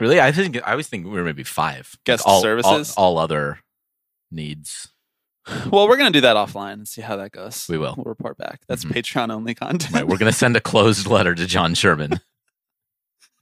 Really? 0.00 0.20
I 0.20 0.32
think 0.32 0.60
I 0.64 0.74
was 0.74 0.88
thinking 0.88 1.10
we 1.12 1.18
were 1.18 1.24
maybe 1.24 1.44
five. 1.44 1.90
Like 1.94 2.04
Guest 2.04 2.24
all, 2.26 2.40
services? 2.42 2.94
all, 2.96 3.16
all 3.16 3.18
other 3.18 3.60
needs. 4.30 4.88
Well, 5.70 5.88
we're 5.88 5.96
gonna 5.98 6.10
do 6.10 6.22
that 6.22 6.36
offline 6.36 6.72
and 6.74 6.88
see 6.88 7.02
how 7.02 7.16
that 7.16 7.30
goes. 7.32 7.66
We 7.68 7.76
will. 7.78 7.94
We'll 7.96 8.04
report 8.04 8.38
back. 8.38 8.62
That's 8.66 8.84
Mhm. 8.84 8.92
Patreon 8.92 9.30
only 9.30 9.54
content. 9.54 9.92
Right, 9.94 10.06
we're 10.06 10.16
gonna 10.16 10.32
send 10.32 10.56
a 10.56 10.60
closed 10.60 11.06
letter 11.06 11.34
to 11.34 11.46
John 11.46 11.74
Sherman. 11.74 12.20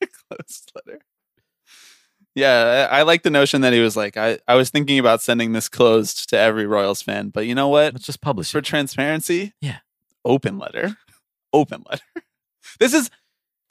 closed 0.28 0.72
letter. 0.74 1.01
Yeah, 2.35 2.89
I, 2.91 2.99
I 2.99 3.03
like 3.03 3.22
the 3.22 3.30
notion 3.30 3.61
that 3.61 3.72
he 3.72 3.80
was 3.80 3.97
like, 3.97 4.16
I, 4.16 4.39
I 4.49 4.55
was 4.57 4.70
thinking 4.70 4.99
about 4.99 5.22
sending 5.22 5.53
this 5.53 5.68
closed 5.68 6.28
to 6.30 6.39
every 6.39 6.66
Royals 6.66 7.03
fan, 7.03 7.28
but 7.28 7.47
you 7.47 7.55
know 7.55 7.68
what? 7.68 7.93
Let's 7.95 8.07
just 8.07 8.20
publish 8.22 8.49
it. 8.49 8.53
For 8.53 8.59
it. 8.59 8.64
transparency, 8.64 9.53
Yeah. 9.61 9.78
Open 10.24 10.58
letter, 10.58 10.96
open 11.52 11.84
letter. 11.88 12.04
This 12.78 12.94
is 12.94 13.10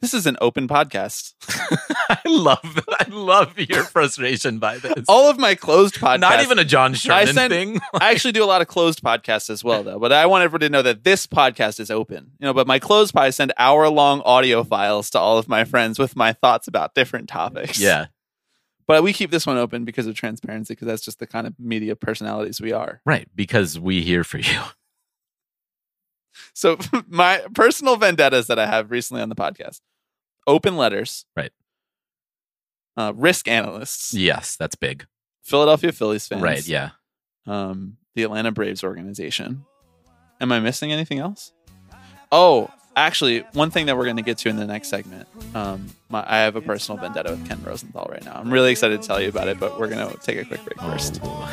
this 0.02 0.14
is 0.14 0.26
an 0.26 0.36
open 0.42 0.68
podcast. 0.68 1.34
I 2.10 2.20
love 2.26 2.80
I 2.90 3.06
love 3.10 3.58
your 3.58 3.84
frustration 3.84 4.60
by 4.60 4.78
this. 4.80 5.06
All 5.08 5.30
of 5.30 5.38
my 5.40 5.56
closed 5.56 5.96
podcasts. 5.96 6.20
Not 6.20 6.42
even 6.42 6.60
a 6.60 6.66
John 6.66 6.94
Sherman 6.94 7.34
sent- 7.34 7.52
thing. 7.54 7.80
I 7.94 8.12
actually 8.12 8.34
do 8.34 8.44
a 8.44 8.46
lot 8.46 8.62
of 8.62 8.68
closed 8.68 9.02
podcasts 9.02 9.50
as 9.50 9.64
well, 9.64 9.84
though. 9.84 9.98
But 10.00 10.12
I 10.12 10.26
want 10.26 10.44
everyone 10.44 10.62
to 10.62 10.70
know 10.70 10.82
that 10.82 11.04
this 11.04 11.26
podcast 11.28 11.80
is 11.80 11.90
open. 11.90 12.32
You 12.40 12.46
know, 12.48 12.54
but 12.54 12.68
my 12.68 12.80
closed 12.80 13.14
pod 13.14 13.24
I 13.24 13.30
send 13.30 13.54
hour 13.58 13.88
long 13.90 14.22
audio 14.22 14.64
files 14.64 15.10
to 15.12 15.20
all 15.20 15.38
of 15.38 15.48
my 15.48 15.64
friends 15.64 15.98
with 16.00 16.16
my 16.16 16.34
thoughts 16.34 16.68
about 16.68 16.94
different 16.96 17.30
topics. 17.30 17.80
yeah. 17.80 18.08
But 18.88 19.04
we 19.04 19.14
keep 19.14 19.32
this 19.32 19.48
one 19.48 19.58
open 19.58 19.86
because 19.86 20.06
of 20.08 20.16
transparency, 20.16 20.74
because 20.74 20.88
that's 20.88 21.04
just 21.06 21.20
the 21.20 21.28
kind 21.28 21.48
of 21.48 21.58
media 21.58 21.96
personalities 21.96 22.60
we 22.60 22.74
are. 22.74 23.02
Right. 23.06 23.28
Because 23.36 23.80
we 23.80 24.02
here 24.02 24.24
for 24.26 24.38
you. 24.40 24.60
So 26.54 26.78
my 27.08 27.42
personal 27.54 27.96
vendettas 27.98 28.48
that 28.48 28.60
I 28.60 28.66
have 28.68 28.92
recently 28.92 29.22
on 29.22 29.30
the 29.30 29.36
podcast: 29.36 29.82
open 30.48 30.78
letters, 30.78 31.26
Right. 31.36 31.52
Uh, 32.98 33.14
risk 33.16 33.48
analysts, 33.48 34.14
Yes, 34.14 34.56
that's 34.58 34.76
big. 34.76 35.06
Philadelphia 35.44 35.92
Phillies 35.92 36.28
fans, 36.28 36.42
Right. 36.42 36.68
Yeah. 36.68 36.90
um, 37.48 37.98
the 38.16 38.24
Atlanta 38.24 38.52
Braves 38.52 38.84
organization. 38.84 39.66
Am 40.42 40.52
I 40.52 40.60
missing 40.60 40.92
anything 40.92 41.20
else? 41.20 41.54
Oh, 42.32 42.70
actually, 42.96 43.40
one 43.54 43.72
thing 43.72 43.86
that 43.86 43.96
we're 43.98 44.04
going 44.06 44.18
to 44.18 44.22
get 44.24 44.38
to 44.40 44.50
in 44.50 44.56
the 44.58 44.66
next 44.68 44.90
segment. 44.90 45.28
Um, 45.56 45.88
my, 46.10 46.24
I 46.28 46.40
have 46.40 46.56
a 46.56 46.62
personal 46.62 47.00
vendetta 47.00 47.32
with 47.32 47.48
Ken 47.48 47.62
Rosenthal 47.64 48.08
right 48.12 48.24
now. 48.26 48.34
I'm 48.36 48.52
really 48.52 48.72
excited 48.72 49.02
to 49.02 49.08
tell 49.08 49.22
you 49.22 49.30
about 49.30 49.48
it, 49.48 49.60
but 49.60 49.80
we're 49.80 49.88
going 49.88 50.10
to 50.10 50.18
take 50.18 50.38
a 50.38 50.46
quick 50.46 50.64
break 50.66 50.80
first. 50.80 51.20
Oh. 51.24 51.48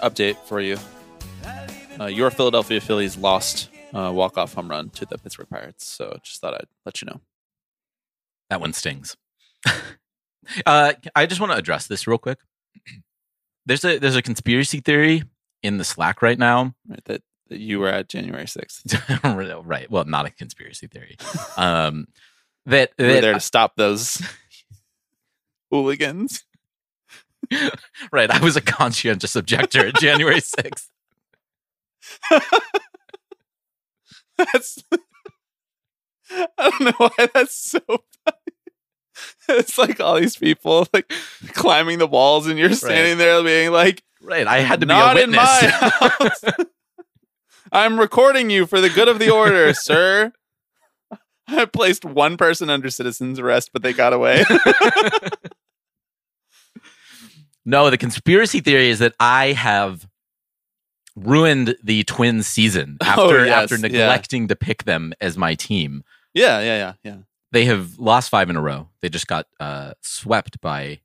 Update 0.00 0.36
for 0.46 0.60
you. 0.60 0.76
Uh, 1.98 2.06
your 2.06 2.30
Philadelphia 2.30 2.80
Phillies 2.80 3.16
lost 3.16 3.68
uh, 3.94 4.10
walk-off 4.12 4.54
home 4.54 4.68
run 4.68 4.90
to 4.90 5.04
the 5.04 5.18
Pittsburgh 5.18 5.48
Pirates. 5.48 5.86
So 5.86 6.18
just 6.22 6.40
thought 6.40 6.54
I'd 6.54 6.66
let 6.84 7.00
you 7.00 7.06
know. 7.06 7.20
That 8.48 8.60
one 8.60 8.72
stings. 8.72 9.16
uh, 10.66 10.92
I 11.14 11.26
just 11.26 11.40
want 11.40 11.52
to 11.52 11.58
address 11.58 11.86
this 11.86 12.06
real 12.06 12.18
quick. 12.18 12.38
There's 13.66 13.84
a 13.84 13.98
there's 13.98 14.16
a 14.16 14.22
conspiracy 14.22 14.80
theory 14.80 15.22
in 15.62 15.78
the 15.78 15.84
Slack 15.84 16.22
right 16.22 16.38
now. 16.38 16.74
Right, 16.88 17.04
that, 17.06 17.22
that 17.48 17.60
you 17.60 17.78
were 17.80 17.88
at 17.88 18.08
January 18.08 18.44
6th. 18.44 19.64
right. 19.66 19.90
Well, 19.90 20.04
not 20.04 20.26
a 20.26 20.30
conspiracy 20.30 20.86
theory. 20.86 21.16
Um, 21.56 22.06
that, 22.66 22.92
You 22.98 23.06
were 23.06 23.12
that 23.14 23.20
there 23.22 23.34
to 23.34 23.40
stop 23.40 23.74
those 23.76 24.22
hooligans. 25.70 26.44
right. 28.12 28.30
I 28.30 28.40
was 28.42 28.56
a 28.56 28.60
conscientious 28.60 29.34
objector 29.36 29.86
at 29.86 29.94
January 29.96 30.40
sixth. 30.40 30.88
That's 34.38 34.82
I 36.58 36.70
don't 36.70 36.80
know 36.80 36.92
why 37.08 37.28
that's 37.34 37.56
so 37.56 37.80
funny. 37.88 38.36
It's 39.48 39.76
like 39.76 40.00
all 40.00 40.18
these 40.18 40.36
people 40.36 40.86
like 40.94 41.12
climbing 41.48 41.98
the 41.98 42.06
walls, 42.06 42.46
and 42.46 42.58
you're 42.58 42.72
standing 42.72 43.18
there 43.18 43.42
being 43.42 43.70
like, 43.72 44.02
Right. 44.22 44.46
I 44.46 44.60
had 44.60 44.80
to 44.80 44.86
be 44.86 44.92
"Not 44.92 45.16
a 45.16 45.22
in 45.22 45.30
my 45.30 45.42
house. 45.44 46.44
I'm 47.72 47.98
recording 47.98 48.50
you 48.50 48.66
for 48.66 48.80
the 48.80 48.90
good 48.90 49.08
of 49.08 49.18
the 49.18 49.30
order, 49.30 49.72
sir." 49.88 50.32
I 51.48 51.64
placed 51.64 52.04
one 52.04 52.36
person 52.36 52.70
under 52.70 52.90
citizen's 52.90 53.40
arrest, 53.40 53.70
but 53.72 53.82
they 53.82 53.92
got 53.92 54.12
away. 54.12 54.44
no, 57.64 57.90
the 57.90 57.98
conspiracy 57.98 58.60
theory 58.60 58.88
is 58.88 58.98
that 59.00 59.14
I 59.18 59.52
have 59.52 60.08
ruined 61.16 61.76
the 61.82 62.04
Twins 62.04 62.46
season 62.46 62.96
after 63.02 63.40
Oh, 63.40 63.44
yes, 63.44 63.64
after 63.72 63.76
yeah. 63.76 63.82
neglecting 63.98 64.48
to 64.48 64.56
pick 64.56 64.84
them 64.84 65.12
as 65.20 65.36
my 65.36 65.54
team. 65.54 66.02
yeah, 66.34 66.60
yeah, 66.60 66.76
yeah, 66.76 66.92
yeah. 67.02 67.16
They 67.52 67.64
have 67.64 67.98
lost 67.98 68.30
five 68.30 68.48
in 68.48 68.56
a 68.56 68.62
row. 68.62 68.88
They 69.02 69.08
just 69.08 69.26
got 69.26 69.46
uh, 69.58 69.94
swept 70.02 70.60
by 70.60 71.00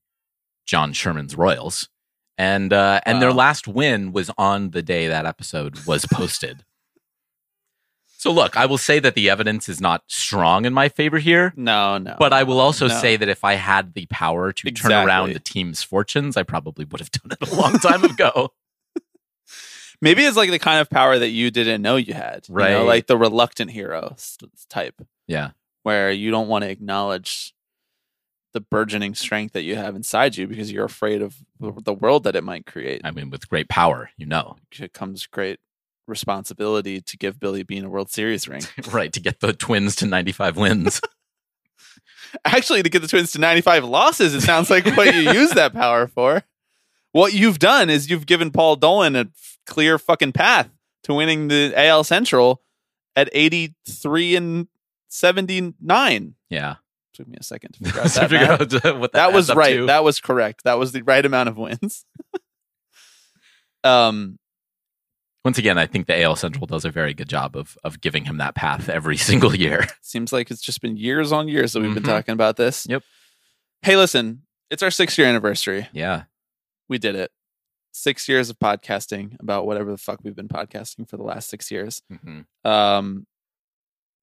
John 0.68 0.94
Sherman's 0.94 1.36
Royals, 1.36 1.90
and 2.38 2.72
uh, 2.74 3.02
and 3.06 3.22
their 3.22 3.34
last 3.34 3.68
win 3.68 4.12
was 4.12 4.30
on 4.38 4.72
the 4.72 4.82
day 4.82 5.08
that 5.08 5.26
episode 5.26 5.86
was 5.86 6.06
posted. 6.06 6.64
so 8.18 8.32
look, 8.32 8.58
I 8.58 8.66
will 8.66 8.78
say 8.78 9.00
that 9.00 9.14
the 9.16 9.30
evidence 9.30 9.70
is 9.70 9.80
not 9.80 10.04
strong 10.08 10.66
in 10.66 10.74
my 10.74 10.90
favor 10.90 11.20
here, 11.20 11.54
No, 11.56 11.98
no. 11.98 12.16
but 12.20 12.34
I 12.34 12.44
will 12.44 12.60
also 12.60 12.88
No. 12.88 13.00
say 13.00 13.16
that 13.18 13.30
if 13.30 13.44
I 13.44 13.54
had 13.54 13.94
the 13.94 14.06
power 14.08 14.52
to 14.52 14.72
turn 14.72 14.92
around 14.92 15.34
the 15.34 15.40
team's 15.40 15.84
fortunes, 15.84 16.36
I 16.38 16.44
probably 16.44 16.86
would 16.86 17.00
have 17.00 17.12
done 17.12 17.32
it 17.40 17.52
a 17.52 17.56
long 17.56 17.78
time 17.80 18.04
ago. 18.12 18.52
Maybe 20.02 20.24
it's 20.26 20.36
like 20.38 20.52
the 20.52 20.60
kind 20.60 20.82
of 20.82 20.90
power 20.90 21.18
that 21.18 21.30
you 21.30 21.50
didn't 21.52 21.82
know 21.82 21.96
you 21.96 22.14
had. 22.14 22.46
you 22.50 22.56
know, 22.56 22.62
Right. 22.62 22.76
like 22.82 23.08
the 23.08 23.18
reluctant 23.18 23.72
hero 23.72 24.16
type, 24.70 25.02
yeah, 25.26 25.52
where 25.84 26.12
you 26.12 26.32
don't 26.32 26.50
want 26.50 26.64
to 26.64 26.70
acknowledge 26.70 27.54
the 28.56 28.62
burgeoning 28.62 29.14
strength 29.14 29.54
that 29.54 29.62
you 29.62 29.76
have 29.76 29.96
inside 29.96 30.36
you 30.38 30.48
because 30.48 30.72
you're 30.72 30.86
afraid 30.86 31.22
of 31.22 31.36
the 31.60 31.94
world 31.94 32.24
that 32.24 32.36
it 32.36 32.44
might 32.44 32.66
create. 32.66 33.02
I 33.04 33.12
mean, 33.12 33.30
with 33.30 33.48
great 33.48 33.70
power, 33.70 34.10
you 34.18 34.26
know, 34.26 34.56
It 34.80 34.94
comes 34.94 35.28
great 35.28 35.60
responsibility 36.08 37.02
to 37.02 37.18
give 37.18 37.40
Billy 37.40 37.62
Beane 37.64 37.86
a 37.86 37.90
World 37.90 38.10
Series 38.10 38.48
ring. 38.48 38.64
right? 38.92 39.14
To 39.14 39.20
get 39.20 39.40
the 39.42 39.54
Twins 39.54 39.96
to 39.98 40.08
ninety-five 40.08 40.58
wins. 40.58 41.00
Actually, 42.46 42.82
to 42.84 42.90
get 42.90 43.02
the 43.02 43.08
Twins 43.08 43.32
to 43.34 43.40
95 43.40 43.86
losses, 43.86 44.34
it 44.34 44.42
sounds 44.42 44.70
like 44.70 44.86
what 44.98 45.14
you 45.14 45.32
use 45.32 45.52
that 45.52 45.72
power 45.74 46.08
for. 46.08 46.44
What 47.14 47.34
you've 47.34 47.60
done 47.60 47.90
is 47.90 48.10
you've 48.10 48.26
given 48.26 48.52
Paul 48.52 48.76
Dolan 48.76 49.16
a 49.16 49.20
f- 49.22 49.58
clear 49.66 49.98
fucking 49.98 50.34
path 50.34 50.70
to 51.04 51.14
winning 51.14 51.48
the 51.48 51.74
AL 51.78 52.04
Central 52.04 52.62
at 53.16 53.30
83 53.32 54.36
and 54.36 54.68
79. 55.08 56.36
yeah, 56.50 56.76
Took 57.16 57.28
me 57.28 57.38
a 57.40 57.44
second 57.44 57.72
to 57.74 57.84
figure 57.86 58.02
out 58.02 58.14
that. 58.14 58.30
figure 58.30 58.48
out 58.48 58.60
what 59.00 59.12
that, 59.14 59.30
that 59.30 59.34
was 59.34 59.54
right. 59.54 59.78
to. 59.78 59.86
That 59.88 60.04
was 60.04 60.20
correct. 60.20 60.64
That 60.66 60.78
was 60.78 60.92
the 60.92 61.02
right 61.02 61.26
amount 61.26 61.50
of 61.50 61.58
wins. 61.58 62.06
um, 63.84 64.38
Once 65.44 65.58
again, 65.58 65.78
I 65.78 65.86
think 65.86 66.08
the 66.08 66.22
AL 66.24 66.36
Central 66.36 66.66
does 66.66 66.86
a 66.86 66.90
very 66.92 67.14
good 67.14 67.30
job 67.30 67.56
of 67.56 67.78
of 67.84 68.02
giving 68.02 68.26
him 68.26 68.38
that 68.38 68.56
path 68.56 68.90
every 68.90 69.18
single 69.18 69.56
year. 69.56 69.88
seems 70.02 70.34
like 70.34 70.52
it's 70.52 70.62
just 70.62 70.82
been 70.82 70.98
years 70.98 71.32
on 71.32 71.48
years 71.48 71.74
that 71.74 71.82
we've 71.82 71.94
been 71.94 72.04
Mhm. 72.04 72.08
talking 72.08 72.34
about 72.34 72.58
this. 72.58 72.86
Yep. 72.90 73.04
Hey, 73.82 73.96
listen, 73.96 74.42
it's 74.72 74.82
our 74.84 74.92
six 74.92 75.18
year 75.18 75.28
anniversary. 75.28 75.88
Yeah, 75.94 76.24
We 76.90 76.98
did 76.98 77.16
it. 77.16 77.32
Six 77.92 78.28
years 78.28 78.50
of 78.50 78.60
podcasting 78.60 79.40
about 79.40 79.66
whatever 79.66 79.90
the 79.92 79.98
fuck 79.98 80.20
we've 80.24 80.36
been 80.36 80.50
podcasting 80.50 81.08
for 81.10 81.16
the 81.18 81.24
last 81.24 81.48
six 81.50 81.72
years. 81.72 82.02
Mm-hmm. 82.12 82.70
Um, 82.70 83.26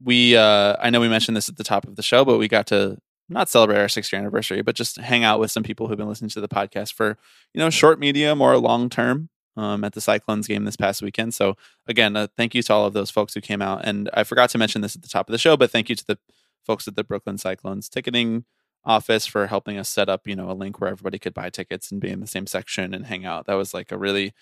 we, 0.02 0.36
uh, 0.36 0.76
I 0.80 0.90
know 0.90 1.00
we 1.00 1.08
mentioned 1.08 1.36
this 1.36 1.48
at 1.48 1.56
the 1.56 1.64
top 1.64 1.86
of 1.86 1.96
the 1.96 2.02
show, 2.02 2.24
but 2.24 2.38
we 2.38 2.48
got 2.48 2.66
to 2.68 2.98
not 3.28 3.48
celebrate 3.48 3.78
our 3.78 3.88
six 3.88 4.12
year 4.12 4.20
anniversary, 4.20 4.62
but 4.62 4.74
just 4.74 4.96
hang 4.96 5.24
out 5.24 5.40
with 5.40 5.50
some 5.50 5.62
people 5.62 5.88
who've 5.88 5.98
been 5.98 6.08
listening 6.08 6.30
to 6.30 6.40
the 6.40 6.48
podcast 6.48 6.92
for, 6.92 7.16
you 7.54 7.58
know, 7.58 7.70
short, 7.70 7.98
medium, 7.98 8.40
or 8.40 8.56
long 8.58 8.90
term 8.90 9.28
um, 9.56 9.84
at 9.84 9.92
the 9.92 10.00
Cyclones 10.00 10.46
game 10.46 10.64
this 10.64 10.76
past 10.76 11.02
weekend. 11.02 11.34
So, 11.34 11.56
again, 11.86 12.16
uh, 12.16 12.28
thank 12.36 12.54
you 12.54 12.62
to 12.62 12.72
all 12.72 12.86
of 12.86 12.92
those 12.92 13.10
folks 13.10 13.34
who 13.34 13.40
came 13.40 13.62
out. 13.62 13.84
And 13.84 14.10
I 14.14 14.24
forgot 14.24 14.50
to 14.50 14.58
mention 14.58 14.80
this 14.80 14.96
at 14.96 15.02
the 15.02 15.08
top 15.08 15.28
of 15.28 15.32
the 15.32 15.38
show, 15.38 15.56
but 15.56 15.70
thank 15.70 15.88
you 15.88 15.96
to 15.96 16.06
the 16.06 16.18
folks 16.64 16.86
at 16.86 16.96
the 16.96 17.04
Brooklyn 17.04 17.38
Cyclones 17.38 17.88
ticketing 17.88 18.44
office 18.84 19.26
for 19.26 19.46
helping 19.46 19.78
us 19.78 19.88
set 19.88 20.08
up, 20.08 20.26
you 20.26 20.34
know, 20.34 20.50
a 20.50 20.52
link 20.54 20.80
where 20.80 20.90
everybody 20.90 21.18
could 21.18 21.34
buy 21.34 21.50
tickets 21.50 21.90
and 21.90 22.00
be 22.00 22.10
in 22.10 22.20
the 22.20 22.26
same 22.26 22.46
section 22.46 22.94
and 22.94 23.06
hang 23.06 23.24
out. 23.24 23.46
That 23.46 23.54
was 23.54 23.72
like 23.72 23.92
a 23.92 23.98
really 23.98 24.32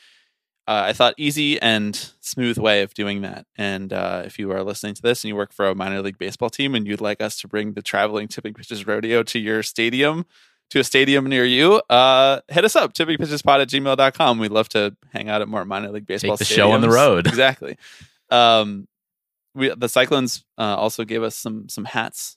uh, 0.69 0.85
I 0.87 0.93
thought 0.93 1.15
easy 1.17 1.61
and 1.61 1.97
smooth 2.21 2.59
way 2.59 2.83
of 2.83 2.95
doing 2.95 3.23
that. 3.23 3.47
And 3.57 3.93
uh, 3.93 4.23
if 4.25 4.39
you 4.39 4.53
are 4.53 4.63
listening 4.63 4.95
to 4.95 5.03
this 5.03 5.25
and 5.25 5.29
you 5.29 5.37
work 5.37 5.53
for 5.53 5.69
a 5.69 5.75
minor 5.75 6.01
league 6.03 6.19
baseball 6.19 6.51
team 6.51 6.75
and 6.75 6.87
you'd 6.87 7.01
like 7.01 7.21
us 7.21 7.41
to 7.41 7.49
bring 7.49 7.73
the 7.73 7.83
traveling 7.83 8.29
tipping 8.29 8.55
pitches 8.55 8.87
rodeo 8.87 9.23
to 9.25 9.39
your 9.39 9.63
stadium, 9.63 10.27
to 10.71 10.79
a 10.79 10.85
stadium 10.85 11.27
near 11.27 11.45
you, 11.45 11.83
uh, 11.91 12.41
hit 12.49 12.65
us 12.65 12.77
up, 12.77 12.93
tippingpitchespod 12.93 13.63
at 13.63 13.69
gmail.com. 13.69 14.39
We'd 14.39 14.53
love 14.53 14.69
to 14.71 14.97
hang 15.13 15.29
out 15.29 15.43
at 15.43 15.49
more 15.49 15.65
minor 15.65 15.91
league 15.91 16.07
baseball 16.07 16.37
stadiums. 16.37 16.39
the 16.39 16.45
show 16.45 16.71
on 16.73 16.81
the 16.81 16.91
road. 16.91 17.27
Exactly. 17.31 17.77
Um, 18.31 18.87
we 19.55 19.75
the 19.75 19.89
Cyclones 19.89 20.45
uh, 20.57 20.77
also 20.77 21.05
gave 21.05 21.23
us 21.23 21.35
some 21.35 21.69
some 21.69 21.85
hats 21.85 22.37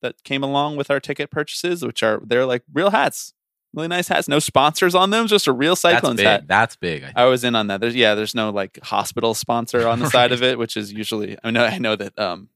that 0.00 0.22
came 0.24 0.42
along 0.42 0.76
with 0.76 0.90
our 0.90 1.00
ticket 1.00 1.30
purchases, 1.30 1.84
which 1.84 2.02
are 2.02 2.20
they're 2.24 2.46
like 2.46 2.62
real 2.72 2.90
hats, 2.90 3.34
really 3.74 3.88
nice 3.88 4.08
hats. 4.08 4.28
No 4.28 4.38
sponsors 4.38 4.94
on 4.94 5.10
them, 5.10 5.26
just 5.26 5.46
a 5.46 5.52
real 5.52 5.72
That's 5.72 5.80
Cyclones 5.82 6.16
big. 6.16 6.26
hat. 6.26 6.48
That's 6.48 6.76
big. 6.76 7.04
I 7.04 7.22
I 7.22 7.24
was 7.26 7.44
in 7.44 7.54
on 7.54 7.68
that. 7.68 7.80
There's 7.80 7.94
yeah, 7.94 8.14
there's 8.14 8.34
no 8.34 8.50
like 8.50 8.78
hospital 8.82 9.34
sponsor 9.34 9.86
on 9.86 9.98
the 9.98 10.10
side 10.10 10.32
of 10.32 10.42
it, 10.42 10.58
which 10.58 10.76
is 10.76 10.92
usually 10.92 11.36
I 11.44 11.50
know 11.50 11.64
I 11.64 11.78
know 11.78 11.96
that 11.96 12.18
um 12.18 12.48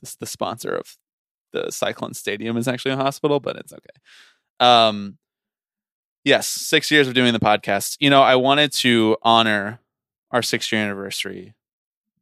this 0.00 0.16
the 0.16 0.26
sponsor 0.26 0.76
of 0.76 0.96
the 1.52 1.70
Cyclone 1.70 2.14
Stadium 2.14 2.56
is 2.56 2.68
actually 2.68 2.92
a 2.92 2.96
hospital, 2.96 3.40
but 3.40 3.56
it's 3.56 3.72
okay. 3.72 4.00
Um 4.60 5.18
yes, 6.24 6.48
6 6.48 6.90
years 6.90 7.06
of 7.08 7.14
doing 7.14 7.32
the 7.32 7.38
podcast. 7.38 7.96
You 8.00 8.10
know, 8.10 8.22
I 8.22 8.36
wanted 8.36 8.72
to 8.74 9.16
honor 9.22 9.80
our 10.30 10.42
6 10.42 10.72
year 10.72 10.82
anniversary 10.82 11.54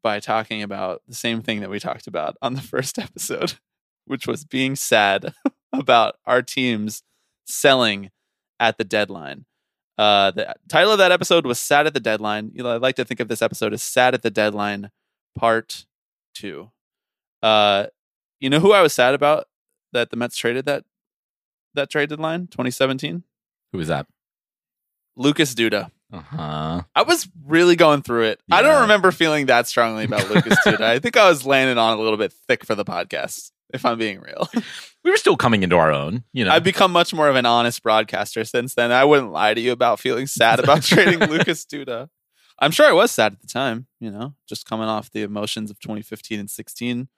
by 0.02 0.20
talking 0.20 0.62
about 0.62 1.00
the 1.08 1.14
same 1.14 1.40
thing 1.40 1.60
that 1.60 1.70
we 1.70 1.80
talked 1.80 2.06
about 2.06 2.36
on 2.42 2.54
the 2.54 2.60
first 2.72 2.98
episode, 2.98 3.54
which 4.04 4.26
was 4.26 4.44
being 4.44 4.76
sad 4.76 5.32
about 5.72 6.16
our 6.26 6.42
teams 6.42 7.02
selling 7.46 8.10
at 8.60 8.78
the 8.78 8.84
deadline. 8.84 9.44
Uh, 9.96 10.30
the 10.32 10.54
title 10.68 10.92
of 10.92 10.98
that 10.98 11.12
episode 11.12 11.46
was 11.46 11.60
"Sad 11.60 11.86
at 11.86 11.94
the 11.94 12.00
Deadline." 12.00 12.50
You 12.54 12.62
know, 12.64 12.70
I 12.70 12.76
like 12.78 12.96
to 12.96 13.04
think 13.04 13.20
of 13.20 13.28
this 13.28 13.42
episode 13.42 13.72
as 13.72 13.82
"Sad 13.82 14.14
at 14.14 14.22
the 14.22 14.30
Deadline" 14.30 14.90
Part 15.36 15.86
Two. 16.34 16.70
Uh, 17.42 17.86
you 18.40 18.50
know 18.50 18.60
who 18.60 18.72
I 18.72 18.82
was 18.82 18.92
sad 18.92 19.14
about 19.14 19.46
that 19.92 20.10
the 20.10 20.16
Mets 20.16 20.36
traded 20.36 20.66
that 20.66 20.84
that 21.74 21.90
trade 21.90 22.08
deadline 22.08 22.46
2017? 22.48 23.22
Who 23.72 23.78
was 23.78 23.88
that? 23.88 24.06
Lucas 25.16 25.54
Duda. 25.54 25.90
Uh 26.12 26.20
huh. 26.20 26.82
I 26.94 27.02
was 27.02 27.28
really 27.44 27.76
going 27.76 28.02
through 28.02 28.24
it. 28.24 28.40
I 28.50 28.62
don't 28.62 28.82
remember 28.82 29.10
feeling 29.12 29.46
that 29.46 29.66
strongly 29.66 30.04
about 30.04 30.28
Lucas 30.34 30.58
Duda. 30.64 30.82
I 30.82 30.98
think 30.98 31.16
I 31.16 31.28
was 31.28 31.46
landing 31.46 31.78
on 31.78 31.98
a 31.98 32.00
little 32.00 32.18
bit 32.18 32.32
thick 32.46 32.64
for 32.64 32.74
the 32.74 32.84
podcast, 32.84 33.50
if 33.72 33.84
I'm 33.84 33.98
being 33.98 34.20
real. 34.20 34.48
We 35.04 35.10
were 35.10 35.16
still 35.18 35.36
coming 35.36 35.62
into 35.62 35.76
our 35.76 35.92
own. 35.92 36.24
You 36.32 36.44
know. 36.46 36.50
I've 36.50 36.64
become 36.64 36.90
much 36.92 37.12
more 37.12 37.28
of 37.28 37.36
an 37.36 37.44
honest 37.46 37.82
broadcaster 37.82 38.44
since 38.44 38.74
then. 38.74 38.90
I 38.90 39.04
wouldn't 39.04 39.32
lie 39.32 39.52
to 39.54 39.60
you 39.60 39.70
about 39.72 40.00
feeling 40.00 40.26
sad 40.26 40.58
about 40.58 40.82
trading 40.82 41.18
Lucas 41.20 41.64
Duda. 41.66 42.08
I'm 42.58 42.70
sure 42.70 42.86
I 42.86 42.92
was 42.92 43.10
sad 43.10 43.32
at 43.34 43.40
the 43.40 43.46
time, 43.48 43.86
you 44.00 44.10
know, 44.10 44.34
just 44.48 44.64
coming 44.64 44.86
off 44.88 45.10
the 45.10 45.22
emotions 45.22 45.70
of 45.70 45.78
2015 45.80 46.38
and 46.40 46.48
16, 46.48 47.08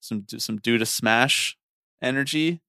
some 0.00 0.24
some 0.38 0.58
Duda 0.58 0.86
smash 0.86 1.56
energy. 2.00 2.60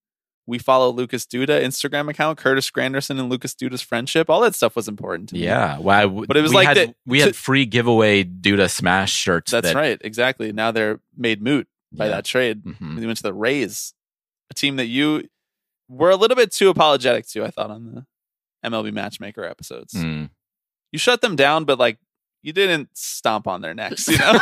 We 0.45 0.57
follow 0.57 0.89
Lucas 0.89 1.25
Duda 1.25 1.61
Instagram 1.63 2.09
account, 2.09 2.37
Curtis 2.37 2.69
Granderson 2.69 3.11
and 3.19 3.29
Lucas 3.29 3.53
Duda's 3.53 3.81
friendship. 3.81 4.29
All 4.29 4.41
that 4.41 4.55
stuff 4.55 4.75
was 4.75 4.89
important 4.89 5.29
to 5.29 5.35
me. 5.35 5.43
yeah. 5.45 5.77
Why? 5.77 6.01
w- 6.01 6.25
But 6.27 6.35
it 6.35 6.41
was 6.41 6.51
we 6.51 6.55
like 6.55 6.67
had, 6.67 6.77
that- 6.77 6.95
we 7.05 7.19
had 7.21 7.27
to- 7.29 7.33
free 7.33 7.65
giveaway 7.65 8.25
Duda 8.25 8.69
Smash 8.69 9.13
shirts. 9.13 9.51
That's 9.51 9.67
that, 9.67 9.75
right. 9.75 9.97
Exactly. 10.01 10.51
Now 10.51 10.71
they're 10.71 10.99
made 11.15 11.41
moot 11.41 11.67
by 11.93 12.05
Yeah. 12.07 12.11
that 12.15 12.25
trade. 12.25 12.63
Mhm. 12.63 12.99
We 12.99 13.05
went 13.05 13.17
to 13.17 13.23
the 13.23 13.33
Rays, 13.33 13.93
a 14.53 14.59
team 14.59 14.75
that 14.77 14.85
you 14.85 15.27
were 15.89 16.09
a 16.11 16.15
little 16.15 16.35
bit 16.35 16.51
too 16.51 16.69
apologetic 16.69 17.27
to, 17.29 17.43
I 17.43 17.49
thought, 17.49 17.71
on 17.71 17.85
the 17.93 18.69
MLB 18.69 18.93
Matchmaker 18.93 19.43
episodes. 19.43 19.93
Mm. 19.93 20.29
You 20.91 20.99
shut 20.99 21.21
them 21.21 21.35
down, 21.35 21.65
but 21.65 21.79
like 21.79 21.97
you 22.41 22.53
didn't 22.53 22.89
stomp 22.93 23.47
on 23.47 23.61
their 23.61 23.73
necks, 23.73 24.07
you 24.07 24.17
know? 24.17 24.33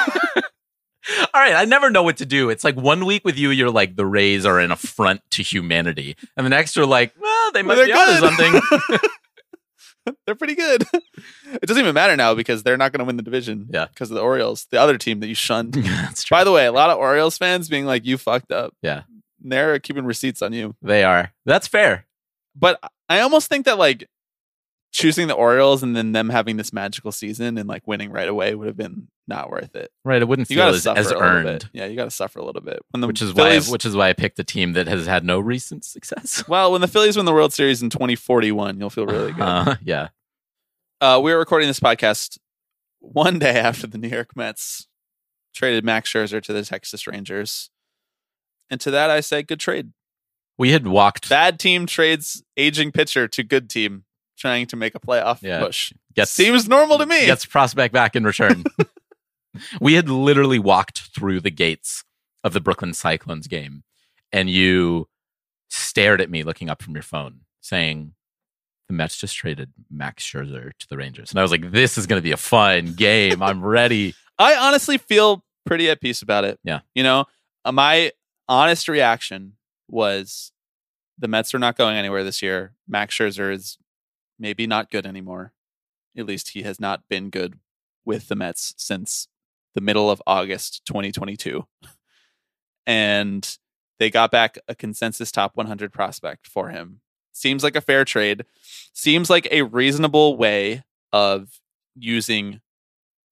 All 1.34 1.42
right, 1.42 1.56
I 1.56 1.66
never 1.66 1.90
know 1.90 2.04
what 2.04 2.18
to 2.18 2.26
do. 2.26 2.50
It's 2.50 2.64
like 2.64 2.76
one 2.76 3.06
week 3.06 3.26
with 3.26 3.38
you, 3.38 3.50
you're 3.50 3.72
like 3.72 3.96
the 3.96 4.06
Rays 4.06 4.46
are 4.46 4.60
an 4.60 4.72
affront 4.72 5.22
to 5.32 5.42
humanity, 5.42 6.16
and 6.38 6.46
the 6.46 6.50
next 6.50 6.76
you're 6.76 6.86
like, 6.86 7.14
well, 7.20 7.52
they 7.54 7.64
might 7.64 7.76
They're 7.76 7.86
be 7.88 7.94
onto 7.94 8.20
good. 8.20 8.38
something. 8.38 9.00
they're 10.26 10.36
pretty 10.36 10.56
good. 10.56 10.84
It 11.54 11.66
doesn't 11.66 11.82
even 11.82 11.94
matter 11.94 12.16
now 12.16 12.34
because 12.34 12.64
they're 12.64 12.78
not 12.78 12.92
going 12.92 13.00
to 13.00 13.06
win 13.06 13.18
the 13.18 13.24
division. 13.24 13.68
Yeah. 13.72 13.86
Because 13.88 14.10
of 14.10 14.16
the 14.16 14.22
Orioles, 14.22 14.68
the 14.72 14.80
other 14.80 14.98
team 14.98 15.20
that 15.20 15.28
you 15.28 15.36
shunned. 15.36 15.74
That's 15.74 16.24
true. 16.24 16.36
By 16.38 16.44
the 16.44 16.52
way, 16.52 16.66
a 16.66 16.72
lot 16.72 16.90
of 16.90 16.98
Orioles 16.98 17.38
fans 17.38 17.70
being 17.70 17.86
like, 17.86 18.06
you 18.06 18.18
fucked 18.18 18.52
up. 18.52 18.74
Yeah. 18.82 19.04
They're 19.44 19.80
keeping 19.80 20.06
receipts 20.06 20.42
on 20.42 20.54
you. 20.54 20.76
They 20.82 21.04
are. 21.04 21.34
That's 21.46 21.68
fair. 21.68 22.06
but 22.56 22.80
I 23.10 23.20
almost 23.22 23.50
think 23.50 23.66
that 23.66 23.78
like 23.78 24.08
choosing 24.94 25.28
the 25.28 25.34
Orioles 25.34 25.84
and 25.84 25.96
then 25.96 26.12
them 26.12 26.30
having 26.30 26.58
this 26.58 26.74
magical 26.74 27.12
season 27.12 27.58
and 27.58 27.68
like 27.68 27.88
winning 27.88 28.12
right 28.12 28.28
away 28.28 28.54
would 28.56 28.68
have 28.68 28.76
been 28.78 29.08
not 29.28 29.50
worth 29.50 29.74
it. 29.76 29.90
Right. 30.04 30.22
It 30.22 30.28
wouldn't 30.28 30.50
You 30.50 30.58
feel 30.58 30.68
as, 30.68 30.86
as 30.86 31.12
earned. 31.14 31.70
Yeah, 31.72 31.86
you 31.86 31.96
got 31.96 32.06
to 32.06 32.12
suffer 32.12 32.40
a 32.40 32.44
little 32.46 32.62
bit. 32.62 32.80
Which 32.94 33.22
is 33.22 33.32
Phillies, 33.32 33.68
why 33.68 33.72
which 33.72 33.86
is 33.86 33.96
why 33.96 34.10
I 34.10 34.14
picked 34.14 34.38
a 34.40 34.44
team 34.44 34.74
that 34.74 34.88
has 34.88 35.06
had 35.08 35.24
no 35.24 35.40
recent 35.40 35.86
success. 35.86 36.44
well, 36.50 36.72
when 36.74 36.82
the 36.82 36.88
Phillies 36.90 37.16
win 37.16 37.26
the 37.26 37.34
World 37.34 37.54
Series 37.54 37.82
in 37.82 37.90
2041, 37.90 38.80
you'll 38.80 38.90
feel 38.90 39.06
really 39.06 39.32
good. 39.32 39.42
Uh, 39.42 39.76
yeah. 39.84 40.10
Uh, 41.00 41.20
we 41.24 41.32
were 41.32 41.40
recording 41.40 41.68
this 41.70 41.80
podcast 41.80 42.38
one 43.00 43.40
day 43.40 43.58
after 43.60 43.88
the 43.88 43.98
New 43.98 44.10
York 44.10 44.36
Mets 44.36 44.88
traded 45.54 45.84
Max 45.86 46.12
Scherzer 46.12 46.42
to 46.44 46.54
the 46.54 46.64
Texas 46.64 47.08
Rangers. 47.08 47.70
And 48.72 48.82
to 48.82 48.90
that, 48.92 49.10
I 49.12 49.20
say, 49.20 49.44
good 49.44 49.60
trade. 49.60 49.92
We 50.58 50.72
had 50.72 50.88
walked 50.88 51.30
Bad 51.30 51.60
team 51.60 51.86
trades 51.86 52.44
aging 52.58 52.92
pitcher 52.92 53.28
to 53.28 53.44
good 53.44 53.70
team 53.70 54.06
trying 54.38 54.66
to 54.68 54.76
make 54.76 54.96
a 54.96 55.00
playoff 55.00 55.40
Yeah. 55.42 55.60
push. 55.60 55.94
gets 56.16 56.32
Seems 56.32 56.68
normal 56.68 56.98
to 56.98 57.06
me. 57.06 57.26
gets 57.28 57.46
prospect 57.46 57.94
back 57.94 58.16
in 58.16 58.24
return. 58.24 58.64
we 59.82 59.94
had 59.94 60.10
literally 60.10 60.58
walked 60.60 61.00
through 61.14 61.42
the 61.42 61.52
gates 61.52 62.04
of 62.44 62.54
the 62.54 62.62
Brooklyn 62.62 62.94
Cyclones 62.94 63.48
game, 63.48 63.84
and 64.32 64.50
you 64.50 65.08
stared 65.70 66.22
at 66.22 66.30
me 66.30 66.44
looking 66.44 66.70
up 66.70 66.82
from 66.82 66.94
your 66.94 67.04
phone, 67.04 67.42
saying, 67.62 68.14
"The 68.88 68.94
Mets 68.94 69.18
just 69.18 69.36
traded 69.36 69.72
Max 69.92 70.24
Scherzer 70.24 70.72
to 70.80 70.88
the 70.90 70.98
Rangers," 70.98 71.32
and 71.32 71.40
I 71.40 71.44
was 71.44 71.52
like, 71.52 71.72
"This 71.72 71.98
is 71.98 72.08
going 72.08 72.18
to 72.20 72.24
be 72.24 72.32
a 72.32 72.38
fun 72.38 72.94
game. 72.94 73.44
I'm 73.44 73.64
ready." 73.64 74.16
I 74.40 74.56
honestly 74.56 74.98
feel 74.98 75.44
pretty 75.66 75.90
at 75.90 76.02
peace 76.02 76.22
about 76.24 76.46
it. 76.46 76.60
Yeah. 76.64 76.80
You 76.96 77.04
know, 77.04 77.26
my 77.72 78.12
honest 78.48 78.88
reaction 78.88 79.54
was 79.88 80.52
the 81.18 81.28
Mets 81.28 81.54
are 81.54 81.60
not 81.60 81.78
going 81.78 81.98
anywhere 81.98 82.24
this 82.24 82.42
year. 82.42 82.74
Max 82.88 83.16
Scherzer 83.16 83.54
is 83.54 83.78
maybe 84.40 84.66
not 84.68 84.90
good 84.90 85.06
anymore. 85.06 85.54
At 86.18 86.26
least 86.26 86.50
he 86.50 86.64
has 86.64 86.80
not 86.80 87.08
been 87.10 87.30
good 87.30 87.60
with 88.06 88.28
the 88.28 88.36
Mets 88.36 88.74
since 88.78 89.28
the 89.76 89.82
middle 89.82 90.10
of 90.10 90.22
August 90.28 90.84
2022. 90.86 91.66
And 92.86 93.58
they 94.00 94.10
got 94.10 94.32
back 94.32 94.58
a 94.68 94.74
consensus 94.74 95.32
top 95.32 95.56
100 95.56 95.94
prospect 95.94 96.48
for 96.48 96.70
him. 96.70 97.02
Seems 97.32 97.64
like 97.64 97.76
a 97.76 97.82
fair 97.82 98.04
trade. 98.04 98.46
Seems 98.94 99.30
like 99.30 99.48
a 99.52 99.62
reasonable 99.62 100.36
way 100.36 100.84
of 101.14 101.62
using 101.96 102.62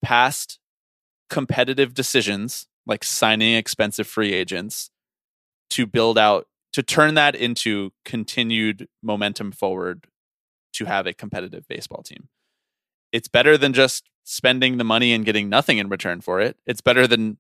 past 0.04 0.60
competitive 1.30 1.94
decisions 1.94 2.68
like 2.86 3.04
signing 3.04 3.56
expensive 3.56 4.08
free 4.08 4.34
agents 4.34 4.92
to 5.72 5.86
build 5.86 6.18
out 6.18 6.48
to 6.74 6.84
turn 6.84 7.16
that 7.16 7.36
into 7.36 7.92
continued 8.06 8.88
momentum 9.02 9.52
forward 9.52 10.06
to 10.74 10.86
have 10.86 11.08
a 11.08 11.14
competitive 11.14 11.68
baseball 11.68 12.04
team. 12.04 12.30
It's 13.12 13.28
better 13.28 13.58
than 13.58 13.74
just 13.74 14.10
spending 14.24 14.78
the 14.78 14.84
money 14.84 15.14
and 15.14 15.26
getting 15.26 15.50
nothing 15.50 15.80
in 15.80 15.90
return 15.90 16.22
for 16.22 16.40
it. 16.40 16.58
It's 16.68 16.82
better 16.82 17.08
than 17.08 17.38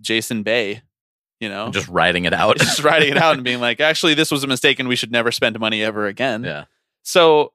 Jason 0.00 0.42
Bay, 0.42 0.82
you 1.40 1.48
know, 1.48 1.70
just 1.70 1.88
writing 1.88 2.24
it 2.24 2.34
out. 2.34 2.58
just 2.58 2.82
writing 2.82 3.10
it 3.10 3.16
out 3.16 3.34
and 3.34 3.44
being 3.44 3.60
like, 3.68 3.80
actually, 3.80 4.14
this 4.14 4.30
was 4.30 4.42
a 4.42 4.48
mistake 4.48 4.80
and 4.80 4.88
we 4.88 4.96
should 4.96 5.12
never 5.12 5.30
spend 5.30 5.58
money 5.60 5.82
ever 5.82 6.06
again. 6.06 6.42
yeah. 6.42 6.64
So 7.04 7.52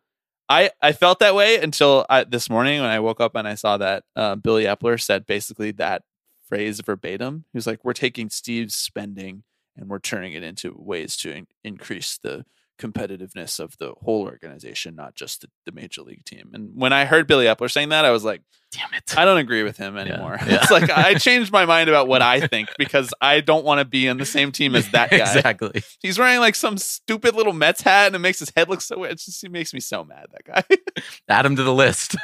I 0.48 0.72
I 0.82 0.94
felt 0.94 1.20
that 1.20 1.36
way 1.36 1.58
until 1.58 2.06
I, 2.10 2.24
this 2.24 2.50
morning 2.50 2.82
when 2.82 2.90
I 2.90 3.00
woke 3.00 3.20
up 3.20 3.36
and 3.36 3.48
I 3.48 3.56
saw 3.56 3.78
that 3.78 4.04
uh, 4.16 4.36
Billy 4.36 4.64
Eppler 4.64 5.02
said 5.02 5.26
basically 5.26 5.72
that 5.72 6.04
phrase 6.48 6.82
verbatim. 6.82 7.46
He 7.52 7.58
was 7.58 7.68
like, 7.68 7.84
"We're 7.84 7.94
taking 7.94 8.30
Steve's 8.30 8.76
spending 8.76 9.44
and 9.78 9.90
we're 9.90 10.00
turning 10.00 10.34
it 10.34 10.44
into 10.44 10.76
ways 10.78 11.16
to 11.18 11.32
in- 11.32 11.48
increase 11.64 12.18
the 12.22 12.46
competitiveness 12.80 13.60
of 13.60 13.78
the 13.78 13.94
whole 14.02 14.24
organization, 14.24 14.96
not 14.96 15.16
just 15.16 15.42
the, 15.42 15.48
the 15.66 15.72
major 15.72 16.02
league 16.02 16.26
team." 16.26 16.52
And 16.54 16.72
when 16.76 16.92
I 16.94 17.06
heard 17.06 17.28
Billy 17.28 17.46
Eppler 17.46 17.72
saying 17.72 17.90
that, 17.90 18.06
I 18.06 18.12
was 18.12 18.24
like, 18.24 18.42
Damn 18.72 18.92
it. 18.96 19.16
I 19.16 19.24
don't 19.24 19.38
agree 19.38 19.62
with 19.62 19.78
him 19.78 19.98
anymore. 20.00 20.40
Yeah. 20.48 20.56
It's 20.64 20.72
like 20.72 20.90
I 20.90 21.14
changed 21.20 21.52
my 21.52 21.64
mind 21.66 21.90
about 21.90 22.08
what 22.08 22.24
I 22.24 22.48
think 22.48 22.70
because 22.80 23.14
I 23.22 23.40
don't 23.40 23.64
want 23.64 23.78
to 23.80 23.86
be 23.86 24.10
on 24.10 24.18
the 24.18 24.26
same 24.26 24.52
team 24.52 24.74
as 24.74 24.90
that 24.92 25.10
guy. 25.12 25.18
exactly. 25.18 25.84
He's 26.02 26.18
wearing 26.18 26.40
like 26.40 26.56
some 26.56 26.80
stupid 26.80 27.36
little 27.36 27.54
Mets 27.54 27.82
hat 27.84 28.08
and 28.08 28.16
it 28.16 28.20
makes 28.20 28.40
his 28.40 28.52
head 28.56 28.70
look 28.70 28.82
so 28.82 28.98
weird. 28.98 29.12
It 29.14 29.20
just 29.20 29.44
it 29.44 29.52
makes 29.52 29.76
me 29.76 29.80
so 29.80 30.04
mad, 30.04 30.26
that 30.32 30.44
guy. 30.68 31.04
Add 31.30 31.46
him 31.46 31.56
to 31.58 31.64
the 31.64 31.72
list. 31.74 32.16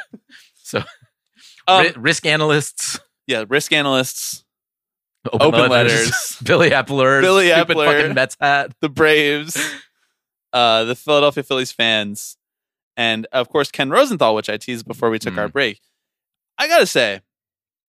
So, 0.56 0.82
Um, 1.68 1.84
ri- 1.84 1.92
risk 1.96 2.26
analysts, 2.26 2.98
yeah, 3.28 3.44
risk 3.48 3.72
analysts, 3.72 4.44
open, 5.32 5.46
open 5.54 5.70
letters, 5.70 5.92
letters, 5.92 6.36
Billy 6.44 6.70
Eppler, 6.70 7.20
Billy 7.20 7.48
stupid 7.50 7.76
Eppler. 7.76 7.84
fucking 7.98 8.14
Mets 8.14 8.36
hat. 8.40 8.72
the 8.80 8.88
Braves, 8.88 9.56
uh, 10.52 10.84
the 10.84 10.94
Philadelphia 10.94 11.42
Phillies 11.42 11.72
fans, 11.72 12.36
and 12.96 13.26
of 13.32 13.48
course 13.48 13.70
Ken 13.70 13.90
Rosenthal, 13.90 14.34
which 14.34 14.48
I 14.48 14.56
teased 14.56 14.86
before 14.86 15.10
we 15.10 15.18
took 15.18 15.36
our 15.36 15.48
Mm. 15.48 15.52
break. 15.52 15.80
I 16.58 16.68
gotta 16.68 16.86
say, 16.86 17.20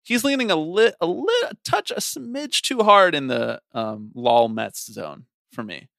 he's 0.04 0.24
leaning 0.24 0.50
a 0.52 0.56
lit, 0.56 0.96
a 1.02 1.06
lit, 1.06 1.44
a 1.52 1.58
touch, 1.66 1.92
a 1.92 1.96
smidge 1.96 2.62
too 2.62 2.80
hard 2.84 3.14
in 3.16 3.28
the 3.28 3.62
um, 3.74 4.12
lol 4.14 4.48
Mets 4.50 4.92
zone 4.92 5.26
for 5.52 5.64
me. 5.64 5.90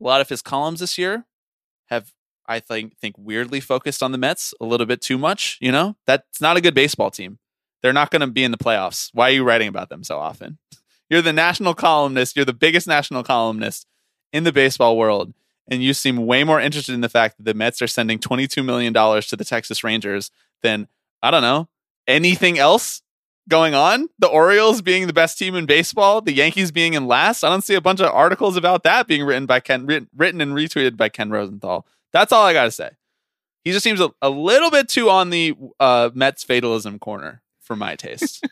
A 0.00 0.04
lot 0.04 0.20
of 0.20 0.28
his 0.28 0.42
columns 0.42 0.80
this 0.80 0.96
year 0.98 1.26
have, 1.88 2.12
I 2.46 2.60
think, 2.60 2.96
think 2.98 3.16
weirdly 3.18 3.60
focused 3.60 4.02
on 4.02 4.12
the 4.12 4.18
Mets 4.18 4.54
a 4.60 4.64
little 4.64 4.86
bit 4.86 5.00
too 5.00 5.18
much. 5.18 5.58
You 5.60 5.72
know, 5.72 5.96
that's 6.06 6.40
not 6.40 6.56
a 6.56 6.60
good 6.60 6.74
baseball 6.74 7.10
team. 7.10 7.38
They're 7.82 7.92
not 7.92 8.10
going 8.10 8.20
to 8.20 8.26
be 8.26 8.44
in 8.44 8.50
the 8.50 8.58
playoffs. 8.58 9.10
Why 9.12 9.28
are 9.28 9.34
you 9.34 9.44
writing 9.44 9.68
about 9.68 9.88
them 9.88 10.04
so 10.04 10.18
often? 10.18 10.58
You're 11.10 11.22
the 11.22 11.32
national 11.32 11.74
columnist. 11.74 12.36
You're 12.36 12.44
the 12.44 12.52
biggest 12.52 12.86
national 12.86 13.22
columnist 13.22 13.86
in 14.32 14.44
the 14.44 14.52
baseball 14.52 14.96
world. 14.96 15.32
And 15.70 15.82
you 15.82 15.94
seem 15.94 16.26
way 16.26 16.44
more 16.44 16.60
interested 16.60 16.94
in 16.94 17.02
the 17.02 17.08
fact 17.08 17.36
that 17.36 17.44
the 17.44 17.54
Mets 17.54 17.82
are 17.82 17.86
sending 17.86 18.18
$22 18.18 18.64
million 18.64 18.92
to 18.94 19.36
the 19.36 19.44
Texas 19.44 19.84
Rangers 19.84 20.30
than, 20.62 20.88
I 21.22 21.30
don't 21.30 21.42
know, 21.42 21.68
anything 22.06 22.58
else 22.58 23.02
going 23.48 23.74
on. 23.74 24.08
The 24.18 24.28
Orioles 24.28 24.82
being 24.82 25.06
the 25.06 25.12
best 25.12 25.38
team 25.38 25.54
in 25.54 25.66
baseball, 25.66 26.20
the 26.20 26.32
Yankees 26.32 26.70
being 26.70 26.94
in 26.94 27.06
last. 27.06 27.44
I 27.44 27.48
don't 27.48 27.64
see 27.64 27.74
a 27.74 27.80
bunch 27.80 28.00
of 28.00 28.12
articles 28.12 28.56
about 28.56 28.82
that 28.84 29.06
being 29.06 29.24
written 29.24 29.46
by 29.46 29.60
Ken, 29.60 29.86
written, 29.86 30.40
and 30.40 30.52
retweeted 30.52 30.96
by 30.96 31.08
Ken 31.08 31.30
Rosenthal. 31.30 31.86
That's 32.12 32.32
all 32.32 32.44
I 32.44 32.52
got 32.52 32.64
to 32.64 32.70
say. 32.70 32.90
He 33.64 33.72
just 33.72 33.84
seems 33.84 34.00
a, 34.00 34.10
a 34.22 34.30
little 34.30 34.70
bit 34.70 34.88
too 34.88 35.10
on 35.10 35.30
the 35.30 35.54
uh, 35.78 36.10
Mets 36.14 36.44
fatalism 36.44 36.98
corner 36.98 37.42
for 37.68 37.76
my 37.76 37.94
taste. 37.94 38.44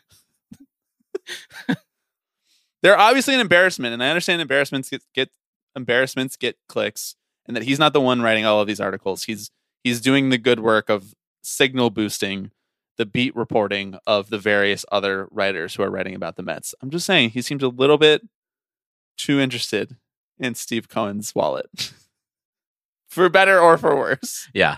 They're 2.83 2.97
obviously 2.97 3.33
an 3.33 3.41
embarrassment, 3.41 3.93
and 3.93 4.01
I 4.01 4.09
understand 4.09 4.41
embarrassments 4.41 4.89
get, 4.89 5.03
get 5.13 5.29
embarrassments 5.75 6.37
get 6.37 6.55
clicks, 6.69 7.15
and 7.45 7.57
that 7.57 7.63
he's 7.63 7.79
not 7.79 7.91
the 7.91 7.99
one 7.99 8.21
writing 8.21 8.45
all 8.45 8.61
of 8.61 8.67
these 8.67 8.79
articles. 8.79 9.23
He's 9.23 9.51
he's 9.83 9.99
doing 9.99 10.29
the 10.29 10.37
good 10.37 10.59
work 10.59 10.87
of 10.89 11.15
signal 11.41 11.89
boosting 11.89 12.51
the 12.97 13.05
beat 13.05 13.35
reporting 13.35 13.97
of 14.07 14.29
the 14.29 14.39
various 14.39 14.85
other 14.91 15.27
writers 15.31 15.75
who 15.75 15.83
are 15.83 15.89
writing 15.89 16.15
about 16.15 16.35
the 16.35 16.43
Mets. 16.43 16.73
I'm 16.81 16.89
just 16.89 17.05
saying 17.05 17.31
he 17.31 17.41
seems 17.41 17.63
a 17.63 17.67
little 17.67 17.97
bit 17.97 18.23
too 19.17 19.39
interested 19.39 19.97
in 20.39 20.55
Steve 20.55 20.89
Cohen's 20.89 21.33
wallet. 21.35 21.93
for 23.07 23.29
better 23.29 23.59
or 23.59 23.77
for 23.77 23.95
worse. 23.95 24.49
Yeah. 24.53 24.77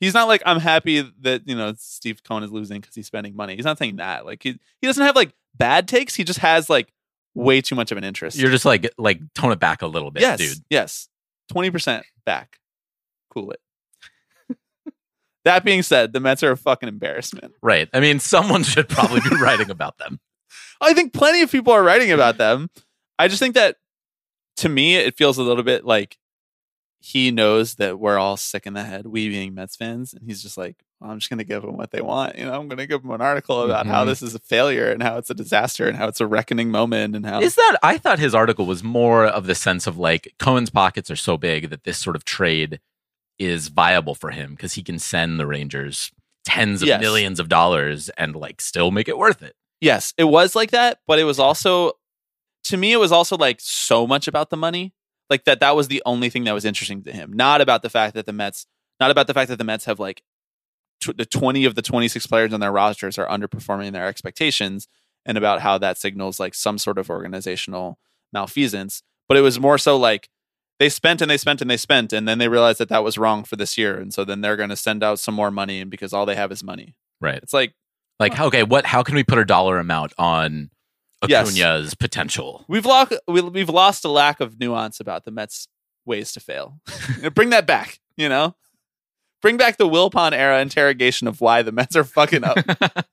He's 0.00 0.14
not 0.14 0.28
like 0.28 0.42
I'm 0.46 0.60
happy 0.60 1.00
that, 1.20 1.42
you 1.46 1.56
know, 1.56 1.74
Steve 1.76 2.22
Cohen 2.22 2.44
is 2.44 2.52
losing 2.52 2.80
cuz 2.80 2.94
he's 2.94 3.06
spending 3.06 3.34
money. 3.34 3.56
He's 3.56 3.64
not 3.64 3.78
saying 3.78 3.96
that. 3.96 4.24
Like 4.24 4.42
he 4.42 4.58
he 4.80 4.86
doesn't 4.86 5.04
have 5.04 5.16
like 5.16 5.32
bad 5.56 5.88
takes. 5.88 6.14
He 6.14 6.24
just 6.24 6.38
has 6.38 6.70
like 6.70 6.92
way 7.34 7.60
too 7.60 7.74
much 7.74 7.90
of 7.90 7.98
an 7.98 8.04
interest. 8.04 8.38
You're 8.38 8.50
just 8.50 8.64
like 8.64 8.90
like 8.98 9.20
tone 9.34 9.52
it 9.52 9.58
back 9.58 9.82
a 9.82 9.86
little 9.86 10.10
bit, 10.10 10.22
yes, 10.22 10.38
dude. 10.38 10.58
Yes. 10.70 11.08
20% 11.52 12.02
back. 12.26 12.58
Cool 13.30 13.52
it. 13.52 13.60
that 15.44 15.64
being 15.64 15.82
said, 15.82 16.12
the 16.12 16.20
Mets 16.20 16.42
are 16.42 16.50
a 16.50 16.56
fucking 16.56 16.88
embarrassment. 16.88 17.54
Right. 17.62 17.88
I 17.92 18.00
mean, 18.00 18.20
someone 18.20 18.62
should 18.62 18.88
probably 18.88 19.20
be 19.20 19.36
writing 19.36 19.70
about 19.70 19.98
them. 19.98 20.20
I 20.80 20.94
think 20.94 21.12
plenty 21.12 21.42
of 21.42 21.50
people 21.50 21.72
are 21.72 21.82
writing 21.82 22.12
about 22.12 22.36
them. 22.38 22.70
I 23.18 23.28
just 23.28 23.40
think 23.40 23.54
that 23.54 23.76
to 24.58 24.68
me, 24.68 24.96
it 24.96 25.16
feels 25.16 25.38
a 25.38 25.42
little 25.42 25.64
bit 25.64 25.84
like 25.84 26.17
he 27.00 27.30
knows 27.30 27.76
that 27.76 27.98
we're 27.98 28.18
all 28.18 28.36
sick 28.36 28.66
in 28.66 28.74
the 28.74 28.82
head, 28.82 29.06
we 29.06 29.28
being 29.28 29.54
Mets 29.54 29.76
fans, 29.76 30.12
and 30.12 30.22
he's 30.26 30.42
just 30.42 30.56
like, 30.58 30.76
well, 31.00 31.10
I'm 31.12 31.18
just 31.20 31.30
going 31.30 31.38
to 31.38 31.44
give 31.44 31.62
them 31.62 31.76
what 31.76 31.92
they 31.92 32.00
want. 32.00 32.36
You 32.36 32.44
know, 32.44 32.52
I'm 32.58 32.66
going 32.66 32.78
to 32.78 32.86
give 32.88 33.02
them 33.02 33.12
an 33.12 33.20
article 33.20 33.62
about 33.62 33.86
how 33.86 34.02
Mhm. 34.02 34.08
this 34.08 34.20
is 34.22 34.34
a 34.34 34.40
failure 34.40 34.90
and 34.90 35.00
how 35.02 35.16
it's 35.16 35.30
a 35.30 35.34
disaster 35.34 35.86
and 35.86 35.96
how 35.96 36.08
it's 36.08 36.20
a 36.20 36.26
reckoning 36.26 36.70
moment 36.70 37.14
and 37.14 37.24
how 37.24 37.40
Is 37.40 37.54
that 37.54 37.76
I 37.84 37.98
thought 37.98 38.18
his 38.18 38.34
article 38.34 38.66
was 38.66 38.82
more 38.82 39.24
of 39.26 39.46
the 39.46 39.54
sense 39.54 39.86
of 39.86 39.96
like 39.96 40.34
Cohen's 40.40 40.70
pockets 40.70 41.08
are 41.10 41.16
so 41.16 41.36
big 41.38 41.70
that 41.70 41.84
this 41.84 41.98
sort 41.98 42.16
of 42.16 42.24
trade 42.24 42.80
is 43.38 43.68
viable 43.68 44.16
for 44.16 44.30
him 44.30 44.56
because 44.56 44.72
he 44.72 44.82
can 44.82 44.98
send 44.98 45.38
the 45.38 45.46
Rangers 45.46 46.10
tens 46.44 46.82
of 46.82 46.88
Yes. 46.88 47.00
millions 47.00 47.38
of 47.38 47.48
dollars 47.48 48.08
and 48.18 48.34
like 48.34 48.60
still 48.60 48.90
make 48.90 49.06
it 49.08 49.16
worth 49.18 49.40
it. 49.42 49.54
yes, 49.80 50.12
it 50.18 50.24
was 50.24 50.56
like 50.56 50.72
that, 50.72 50.98
but 51.06 51.20
it 51.20 51.24
was 51.24 51.38
also 51.38 51.92
to 52.64 52.76
me, 52.76 52.92
it 52.92 52.96
was 52.98 53.12
also 53.12 53.36
like 53.36 53.60
so 53.60 54.04
much 54.06 54.26
about 54.26 54.50
the 54.50 54.56
money, 54.56 54.92
like 55.30 55.44
that. 55.44 55.60
That 55.60 55.76
was 55.76 55.88
the 55.88 56.02
only 56.06 56.28
thing 56.30 56.44
that 56.44 56.52
was 56.54 56.64
interesting 56.64 57.02
to 57.04 57.12
him, 57.12 57.32
not 57.32 57.60
about 57.60 57.82
the 57.82 57.90
fact 57.90 58.14
that 58.14 58.26
the 58.26 58.32
Mets, 58.32 58.66
not 59.00 59.10
about 59.10 59.26
the 59.26 59.34
fact 59.34 59.48
that 59.50 59.56
the 59.58 59.64
Mets 59.64 59.84
have 59.86 59.98
like 60.00 60.22
tw- 61.00 61.16
the 61.16 61.26
twenty 61.26 61.64
of 61.64 61.74
the 61.74 61.82
twenty 61.82 62.08
six 62.08 62.26
players 62.26 62.52
on 62.52 62.60
their 62.60 62.72
rosters 62.72 63.18
are 63.18 63.26
underperforming 63.28 63.92
their 63.92 64.06
expectations, 64.06 64.88
and 65.26 65.36
about 65.38 65.60
how 65.60 65.78
that 65.78 65.98
signals 65.98 66.40
like 66.40 66.54
some 66.54 66.78
sort 66.78 66.98
of 66.98 67.10
organizational 67.10 67.98
malfeasance. 68.32 69.02
But 69.28 69.36
it 69.36 69.42
was 69.42 69.60
more 69.60 69.78
so 69.78 69.96
like 69.96 70.28
they 70.78 70.88
spent 70.88 71.20
and 71.20 71.30
they 71.30 71.36
spent 71.36 71.60
and 71.60 71.70
they 71.70 71.76
spent, 71.76 72.12
and 72.12 72.26
then 72.28 72.38
they 72.38 72.48
realized 72.48 72.78
that 72.78 72.88
that 72.88 73.02
was 73.04 73.18
wrong 73.18 73.44
for 73.44 73.56
this 73.56 73.76
year, 73.76 73.98
and 73.98 74.14
so 74.14 74.24
then 74.24 74.40
they're 74.40 74.56
going 74.56 74.68
to 74.70 74.76
send 74.76 75.02
out 75.02 75.18
some 75.18 75.34
more 75.34 75.50
money, 75.50 75.80
and 75.80 75.90
because 75.90 76.12
all 76.12 76.24
they 76.26 76.36
have 76.36 76.52
is 76.52 76.62
money, 76.62 76.94
Right. 77.20 77.38
it's 77.42 77.52
like 77.52 77.74
Like, 78.20 78.38
okay, 78.38 78.62
what 78.62 78.86
how 78.86 79.02
can 79.02 79.14
we 79.16 79.24
put 79.24 79.38
a 79.38 79.44
dollar 79.44 79.78
amount 79.78 80.12
on 80.18 80.70
Yes. 81.26 81.50
Acuna's 81.50 81.94
potential? 81.94 82.64
We've 82.68 82.86
lost 82.86 83.12
we, 83.26 83.40
we've 83.40 83.68
lost 83.68 84.04
a 84.04 84.08
lack 84.08 84.40
of 84.40 84.60
nuance 84.60 85.00
about 85.00 85.24
the 85.24 85.30
Mets' 85.30 85.68
ways 86.04 86.32
to 86.32 86.40
fail. 86.40 86.80
Bring 87.34 87.50
that 87.50 87.66
back, 87.66 87.98
you 88.16 88.28
know. 88.28 88.54
Bring 89.40 89.56
back 89.56 89.76
the 89.76 89.88
Wilpon 89.88 90.32
era 90.32 90.60
interrogation 90.60 91.28
of 91.28 91.40
why 91.40 91.62
the 91.62 91.72
Mets 91.72 91.96
are 91.96 92.04
fucking 92.04 92.44
up. 92.44 92.58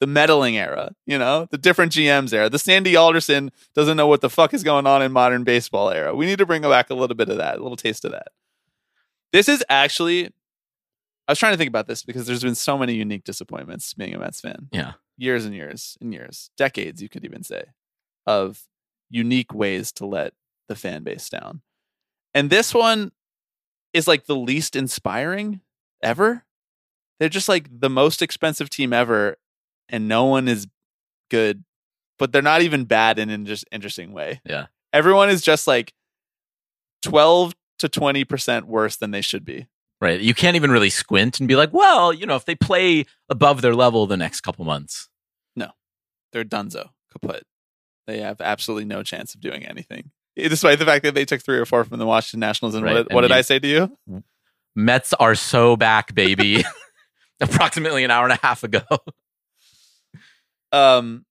the 0.00 0.06
meddling 0.06 0.56
era, 0.56 0.94
you 1.06 1.18
know, 1.18 1.46
the 1.50 1.58
different 1.58 1.92
GMs 1.92 2.32
era, 2.32 2.48
the 2.48 2.58
Sandy 2.58 2.96
Alderson 2.96 3.52
doesn't 3.74 3.98
know 3.98 4.06
what 4.06 4.22
the 4.22 4.30
fuck 4.30 4.54
is 4.54 4.64
going 4.64 4.86
on 4.86 5.02
in 5.02 5.12
modern 5.12 5.44
baseball 5.44 5.90
era. 5.90 6.14
We 6.14 6.26
need 6.26 6.38
to 6.38 6.46
bring 6.46 6.62
back 6.62 6.88
a 6.88 6.94
little 6.94 7.14
bit 7.14 7.28
of 7.28 7.36
that, 7.36 7.58
a 7.58 7.62
little 7.62 7.76
taste 7.76 8.06
of 8.06 8.12
that. 8.12 8.28
This 9.32 9.48
is 9.48 9.62
actually, 9.68 10.26
I 11.28 11.32
was 11.32 11.38
trying 11.38 11.52
to 11.52 11.58
think 11.58 11.68
about 11.68 11.86
this 11.86 12.02
because 12.02 12.26
there's 12.26 12.42
been 12.42 12.54
so 12.54 12.78
many 12.78 12.94
unique 12.94 13.24
disappointments 13.24 13.92
being 13.92 14.14
a 14.14 14.18
Mets 14.18 14.40
fan 14.40 14.68
Yeah. 14.72 14.92
Years 15.20 15.44
and 15.44 15.54
years 15.54 15.98
and 16.00 16.12
years, 16.12 16.50
decades, 16.56 17.02
you 17.02 17.08
could 17.08 17.24
even 17.24 17.42
say, 17.42 17.64
of 18.26 18.62
unique 19.10 19.52
ways 19.52 19.92
to 19.92 20.06
let 20.06 20.32
the 20.68 20.74
fan 20.74 21.02
base 21.02 21.28
down. 21.28 21.60
And 22.32 22.48
this 22.48 22.72
one 22.72 23.12
is 23.92 24.08
like 24.08 24.26
the 24.26 24.36
least 24.36 24.74
inspiring 24.74 25.60
ever. 26.02 26.44
They're 27.18 27.28
just 27.28 27.48
like 27.48 27.68
the 27.70 27.90
most 27.90 28.22
expensive 28.22 28.70
team 28.70 28.92
ever, 28.92 29.36
and 29.88 30.08
no 30.08 30.24
one 30.24 30.48
is 30.48 30.66
good, 31.30 31.64
but 32.18 32.32
they're 32.32 32.40
not 32.40 32.62
even 32.62 32.84
bad 32.84 33.18
in 33.18 33.28
an 33.28 33.44
just 33.44 33.66
interesting 33.70 34.12
way. 34.12 34.40
Yeah. 34.46 34.66
Everyone 34.92 35.28
is 35.28 35.42
just 35.42 35.66
like 35.66 35.92
12 37.02 37.54
to 37.80 37.88
20% 37.88 38.64
worse 38.64 38.96
than 38.96 39.10
they 39.10 39.20
should 39.20 39.44
be. 39.44 39.66
Right. 40.00 40.20
You 40.20 40.32
can't 40.32 40.56
even 40.56 40.70
really 40.70 40.88
squint 40.88 41.40
and 41.40 41.48
be 41.48 41.56
like, 41.56 41.72
well, 41.74 42.12
you 42.12 42.24
know, 42.26 42.36
if 42.36 42.46
they 42.46 42.54
play 42.54 43.04
above 43.28 43.60
their 43.60 43.74
level 43.74 44.06
the 44.06 44.16
next 44.16 44.40
couple 44.40 44.64
months. 44.64 45.08
No, 45.54 45.72
they're 46.32 46.44
dunzo, 46.44 46.88
kaput. 47.12 47.44
They 48.06 48.20
have 48.20 48.40
absolutely 48.40 48.86
no 48.86 49.02
chance 49.02 49.34
of 49.34 49.40
doing 49.40 49.64
anything, 49.64 50.10
despite 50.36 50.78
the 50.78 50.86
fact 50.86 51.04
that 51.04 51.14
they 51.14 51.24
took 51.26 51.42
three 51.42 51.58
or 51.58 51.66
four 51.66 51.84
from 51.84 51.98
the 51.98 52.06
Washington 52.06 52.40
Nationals. 52.40 52.74
And 52.74 52.84
Right, 52.84 52.94
what, 52.94 53.06
and 53.08 53.14
what 53.14 53.20
did 53.20 53.30
you- 53.30 53.36
I 53.36 53.40
say 53.42 53.58
to 53.58 53.68
you? 53.68 54.22
Mets 54.74 55.12
are 55.14 55.34
so 55.34 55.76
back, 55.76 56.14
baby. 56.14 56.64
Approximately 57.40 58.02
an 58.04 58.10
hour 58.10 58.24
and 58.24 58.32
a 58.32 58.38
half 58.42 58.62
ago. 58.64 58.80
Um, 60.72 61.24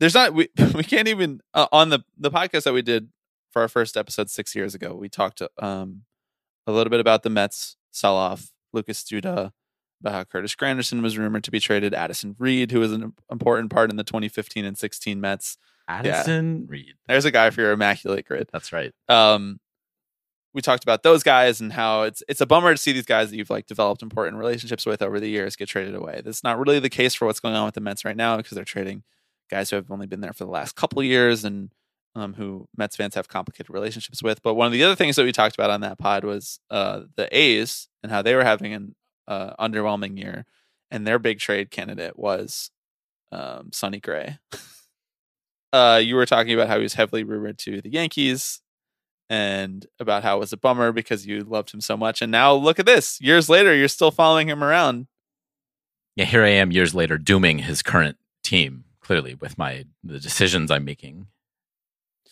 there's 0.00 0.14
not 0.14 0.34
we 0.34 0.48
we 0.74 0.84
can't 0.84 1.08
even 1.08 1.40
uh, 1.54 1.66
on 1.72 1.90
the 1.90 2.00
the 2.18 2.30
podcast 2.30 2.64
that 2.64 2.72
we 2.72 2.82
did 2.82 3.08
for 3.52 3.62
our 3.62 3.68
first 3.68 3.96
episode 3.96 4.30
six 4.30 4.54
years 4.54 4.74
ago. 4.74 4.94
We 4.94 5.08
talked 5.08 5.42
um 5.58 6.02
a 6.66 6.72
little 6.72 6.90
bit 6.90 7.00
about 7.00 7.22
the 7.22 7.30
Mets 7.30 7.75
sell 7.96 8.16
off 8.16 8.50
Lucas 8.72 9.02
Duda, 9.02 9.52
how 10.04 10.24
Curtis 10.24 10.54
Granderson 10.54 11.02
was 11.02 11.16
rumored 11.16 11.44
to 11.44 11.50
be 11.50 11.60
traded, 11.60 11.94
Addison 11.94 12.36
Reed, 12.38 12.70
who 12.70 12.80
was 12.80 12.92
an 12.92 13.14
important 13.30 13.70
part 13.70 13.90
in 13.90 13.96
the 13.96 14.04
2015 14.04 14.64
and 14.64 14.76
16 14.76 15.20
Mets. 15.20 15.58
Addison 15.88 16.66
Reed. 16.68 16.94
There's 17.06 17.24
a 17.24 17.30
guy 17.30 17.50
for 17.50 17.60
your 17.60 17.72
immaculate 17.72 18.26
grid. 18.26 18.48
That's 18.52 18.72
right. 18.72 18.92
um 19.08 19.60
we 20.52 20.62
talked 20.62 20.84
about 20.84 21.02
those 21.02 21.22
guys 21.22 21.60
and 21.60 21.70
how 21.70 22.02
it's 22.02 22.22
it's 22.28 22.40
a 22.40 22.46
bummer 22.46 22.72
to 22.72 22.80
see 22.80 22.92
these 22.92 23.04
guys 23.04 23.28
that 23.30 23.36
you've 23.36 23.50
like 23.50 23.66
developed 23.66 24.02
important 24.02 24.38
relationships 24.38 24.86
with 24.86 25.02
over 25.02 25.20
the 25.20 25.28
years 25.28 25.54
get 25.54 25.68
traded 25.68 25.94
away. 25.94 26.22
That's 26.24 26.42
not 26.42 26.58
really 26.58 26.78
the 26.78 26.88
case 26.88 27.14
for 27.14 27.26
what's 27.26 27.40
going 27.40 27.54
on 27.54 27.66
with 27.66 27.74
the 27.74 27.82
Mets 27.82 28.06
right 28.06 28.16
now 28.16 28.38
because 28.38 28.54
they're 28.54 28.64
trading 28.64 29.02
guys 29.50 29.68
who 29.68 29.76
have 29.76 29.90
only 29.90 30.06
been 30.06 30.22
there 30.22 30.32
for 30.32 30.44
the 30.44 30.50
last 30.50 30.74
couple 30.74 30.98
of 30.98 31.04
years 31.04 31.44
and 31.44 31.70
um, 32.16 32.34
who 32.34 32.66
Mets 32.76 32.96
fans 32.96 33.14
have 33.14 33.28
complicated 33.28 33.70
relationships 33.70 34.22
with. 34.22 34.42
But 34.42 34.54
one 34.54 34.66
of 34.66 34.72
the 34.72 34.82
other 34.82 34.96
things 34.96 35.16
that 35.16 35.24
we 35.24 35.32
talked 35.32 35.54
about 35.54 35.70
on 35.70 35.82
that 35.82 35.98
pod 35.98 36.24
was 36.24 36.58
uh, 36.70 37.02
the 37.16 37.28
A's 37.36 37.88
and 38.02 38.10
how 38.10 38.22
they 38.22 38.34
were 38.34 38.44
having 38.44 38.72
an 38.72 38.94
uh, 39.28 39.54
underwhelming 39.60 40.18
year, 40.18 40.46
and 40.90 41.06
their 41.06 41.18
big 41.18 41.38
trade 41.38 41.70
candidate 41.70 42.18
was 42.18 42.70
um, 43.30 43.70
Sonny 43.72 44.00
Gray. 44.00 44.38
uh, 45.72 46.00
you 46.02 46.16
were 46.16 46.26
talking 46.26 46.54
about 46.54 46.68
how 46.68 46.76
he 46.76 46.82
was 46.82 46.94
heavily 46.94 47.22
rumored 47.22 47.58
to 47.58 47.80
the 47.80 47.90
Yankees 47.90 48.62
and 49.28 49.86
about 49.98 50.22
how 50.22 50.36
it 50.36 50.40
was 50.40 50.52
a 50.52 50.56
bummer 50.56 50.92
because 50.92 51.26
you 51.26 51.42
loved 51.42 51.74
him 51.74 51.80
so 51.80 51.96
much. 51.96 52.22
And 52.22 52.32
now 52.32 52.54
look 52.54 52.78
at 52.78 52.86
this. 52.86 53.20
Years 53.20 53.48
later, 53.48 53.74
you're 53.74 53.88
still 53.88 54.10
following 54.10 54.48
him 54.48 54.62
around. 54.62 55.06
Yeah, 56.14 56.24
here 56.24 56.44
I 56.44 56.50
am 56.50 56.72
years 56.72 56.94
later 56.94 57.18
dooming 57.18 57.58
his 57.58 57.82
current 57.82 58.16
team, 58.42 58.84
clearly, 59.00 59.34
with 59.34 59.58
my 59.58 59.84
the 60.02 60.18
decisions 60.18 60.70
I'm 60.70 60.84
making. 60.84 61.26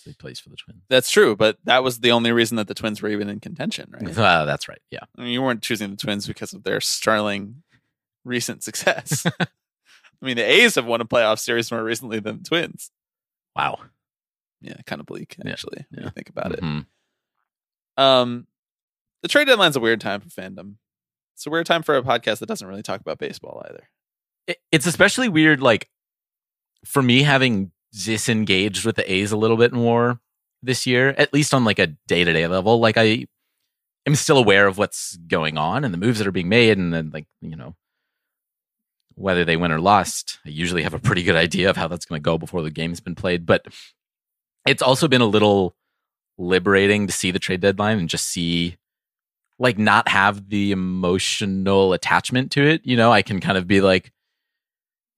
He 0.05 0.13
plays 0.15 0.39
for 0.41 0.51
the 0.51 0.57
Twins. 0.57 0.83
That's 0.89 1.11
true, 1.11 1.35
but 1.37 1.59
that 1.65 1.83
was 1.83 2.01
the 2.01 2.13
only 2.13 2.31
reason 2.33 2.57
that 2.57 2.69
the 2.69 2.75
Twins 2.75 3.01
were 3.01 3.09
even 3.09 3.29
in 3.29 3.41
contention, 3.41 3.91
right? 3.93 4.17
Uh, 4.19 4.45
that's 4.45 4.69
right. 4.69 4.81
Yeah. 4.91 5.01
I 5.17 5.23
mean, 5.23 5.31
you 5.31 5.43
weren't 5.43 5.63
choosing 5.63 5.91
the 5.91 5.97
Twins 5.97 6.27
because 6.27 6.53
of 6.53 6.63
their 6.63 6.81
sterling 6.81 7.63
recent 8.25 8.63
success. 8.63 9.25
I 9.41 9.47
mean, 10.27 10.37
the 10.37 10.43
A's 10.45 10.75
have 10.77 10.87
won 10.87 11.01
a 11.01 11.05
playoff 11.05 11.39
series 11.39 11.71
more 11.71 11.83
recently 11.83 12.21
than 12.21 12.39
the 12.39 12.45
Twins. 12.45 12.91
Wow. 13.57 13.79
Yeah, 14.61 14.77
kind 14.87 15.01
of 15.01 15.07
bleak 15.07 15.37
Yeah, 15.45 15.51
actually 15.53 15.85
when 15.91 16.01
yeah. 16.01 16.05
you 16.07 16.11
think 16.11 16.29
about 16.31 16.53
it. 16.53 16.61
Mhm. 16.61 16.87
Um, 17.97 18.47
the 19.23 19.29
trade 19.29 19.47
deadline's 19.47 19.77
a 19.77 19.81
weird 19.81 20.01
time 20.01 20.21
for 20.21 20.29
fandom. 20.29 20.77
It's 21.35 21.47
a 21.47 21.51
weird 21.51 21.67
time 21.67 21.83
for 21.83 21.97
a 21.97 22.03
podcast 22.03 22.39
that 22.41 22.47
doesn't 22.47 22.67
really 22.67 22.83
talk 22.83 23.01
about 23.01 23.19
baseball 23.19 23.63
either. 23.69 23.89
It- 24.47 24.63
it's 24.71 24.87
especially 24.87 25.29
weird, 25.29 25.61
like 25.61 25.89
for 26.85 27.03
me 27.03 27.23
having 27.23 27.73
disengaged 27.95 28.85
with 28.85 28.97
the 28.97 29.13
A's 29.13 29.33
a 29.33 29.37
little 29.37 29.57
bit 29.57 29.73
more 29.73 30.21
this 30.63 30.87
year, 30.87 31.15
at 31.17 31.33
least 31.33 31.55
on 31.55 31.65
like 31.65 31.79
a 31.79 31.89
day 32.09 32.25
to 32.25 32.33
day 32.33 32.47
level. 32.47 32.81
Like 32.81 32.97
I 32.97 33.27
am 34.07 34.15
still 34.15 34.39
aware 34.39 34.67
of 34.67 34.79
what's 34.79 35.17
going 35.17 35.59
on 35.59 35.85
and 35.85 35.95
the 35.95 35.99
moves 35.99 36.19
that 36.19 36.27
are 36.27 36.33
being 36.33 36.49
made, 36.49 36.79
and 36.79 36.93
then 36.93 37.11
like 37.13 37.27
you 37.41 37.57
know 37.57 37.75
whether 39.15 39.45
they 39.45 39.57
win 39.57 39.73
or 39.73 39.81
lost. 39.81 40.39
I 40.45 40.49
usually 40.49 40.83
have 40.83 40.95
a 40.95 40.99
pretty 40.99 41.23
good 41.23 41.37
idea 41.37 41.71
of 41.71 41.77
how 41.77 41.89
that's 41.89 42.05
going 42.05 42.21
to 42.21 42.25
go 42.25 42.39
before 42.39 42.63
the 42.63 42.71
game's 42.71 43.01
been 43.01 43.15
played, 43.15 43.47
but 43.47 43.67
it's 44.67 44.83
also 44.83 45.09
been 45.09 45.21
a 45.21 45.27
little 45.27 45.77
liberating 46.37 47.07
to 47.07 47.13
see 47.13 47.31
the 47.31 47.39
trade 47.39 47.61
deadline 47.61 47.99
and 47.99 48.09
just 48.09 48.27
see 48.27 48.77
like 49.59 49.79
not 49.79 50.09
have 50.09 50.49
the 50.49 50.73
emotional 50.73 51.93
attachment 51.93 52.51
to 52.53 52.67
it. 52.67 52.81
You 52.85 52.97
know, 52.97 53.13
I 53.13 53.23
can 53.23 53.41
kind 53.41 53.57
of 53.57 53.69
be 53.69 53.81
like, 53.81 54.13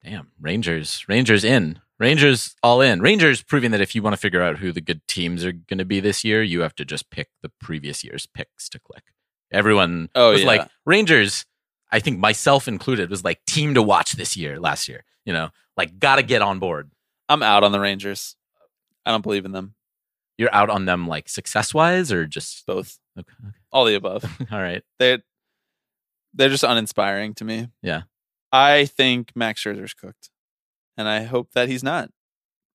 damn, 0.04 0.30
Rangers, 0.38 1.04
Rangers 1.08 1.44
in, 1.44 1.80
Rangers 1.98 2.54
all 2.62 2.80
in. 2.82 3.00
Rangers 3.00 3.42
proving 3.42 3.70
that 3.70 3.80
if 3.80 3.94
you 3.94 4.02
want 4.02 4.12
to 4.14 4.18
figure 4.20 4.42
out 4.42 4.58
who 4.58 4.70
the 4.72 4.80
good 4.82 5.00
teams 5.08 5.44
are 5.44 5.52
going 5.52 5.78
to 5.78 5.84
be 5.84 6.00
this 6.00 6.24
year, 6.24 6.42
you 6.42 6.60
have 6.60 6.74
to 6.76 6.84
just 6.84 7.10
pick 7.10 7.28
the 7.42 7.50
previous 7.60 8.04
year's 8.04 8.26
picks 8.26 8.68
to 8.70 8.78
click. 8.78 9.04
Everyone 9.50 10.10
Oh, 10.14 10.32
was 10.32 10.40
yeah. 10.42 10.46
like, 10.46 10.68
Rangers, 10.84 11.46
I 11.90 12.00
think 12.00 12.18
myself 12.18 12.68
included, 12.68 13.08
was 13.08 13.24
like 13.24 13.44
team 13.46 13.74
to 13.74 13.82
watch 13.82 14.12
this 14.12 14.36
year, 14.36 14.60
last 14.60 14.88
year. 14.88 15.04
You 15.24 15.32
know, 15.32 15.50
like 15.76 15.98
gotta 15.98 16.22
get 16.22 16.42
on 16.42 16.58
board. 16.58 16.90
I'm 17.28 17.42
out 17.42 17.64
on 17.64 17.72
the 17.72 17.80
Rangers. 17.80 18.36
I 19.04 19.10
don't 19.10 19.22
believe 19.22 19.44
in 19.44 19.52
them. 19.52 19.74
You're 20.38 20.54
out 20.54 20.68
on 20.68 20.84
them 20.84 21.08
like 21.08 21.28
success 21.28 21.72
wise 21.72 22.12
or 22.12 22.26
just 22.26 22.66
Both, 22.66 22.98
okay, 23.18 23.32
all 23.72 23.84
the 23.86 23.94
above. 23.94 24.22
all 24.52 24.60
right. 24.60 24.82
They're 24.98 25.20
they're 26.34 26.50
just 26.50 26.62
uninspiring 26.64 27.34
to 27.36 27.44
me. 27.44 27.68
Yeah. 27.82 28.02
I 28.52 28.84
think 28.84 29.32
Max 29.34 29.62
Scherzer's 29.64 29.94
cooked, 29.94 30.28
and 30.96 31.08
I 31.08 31.22
hope 31.22 31.52
that 31.52 31.68
he's 31.68 31.82
not. 31.82 32.10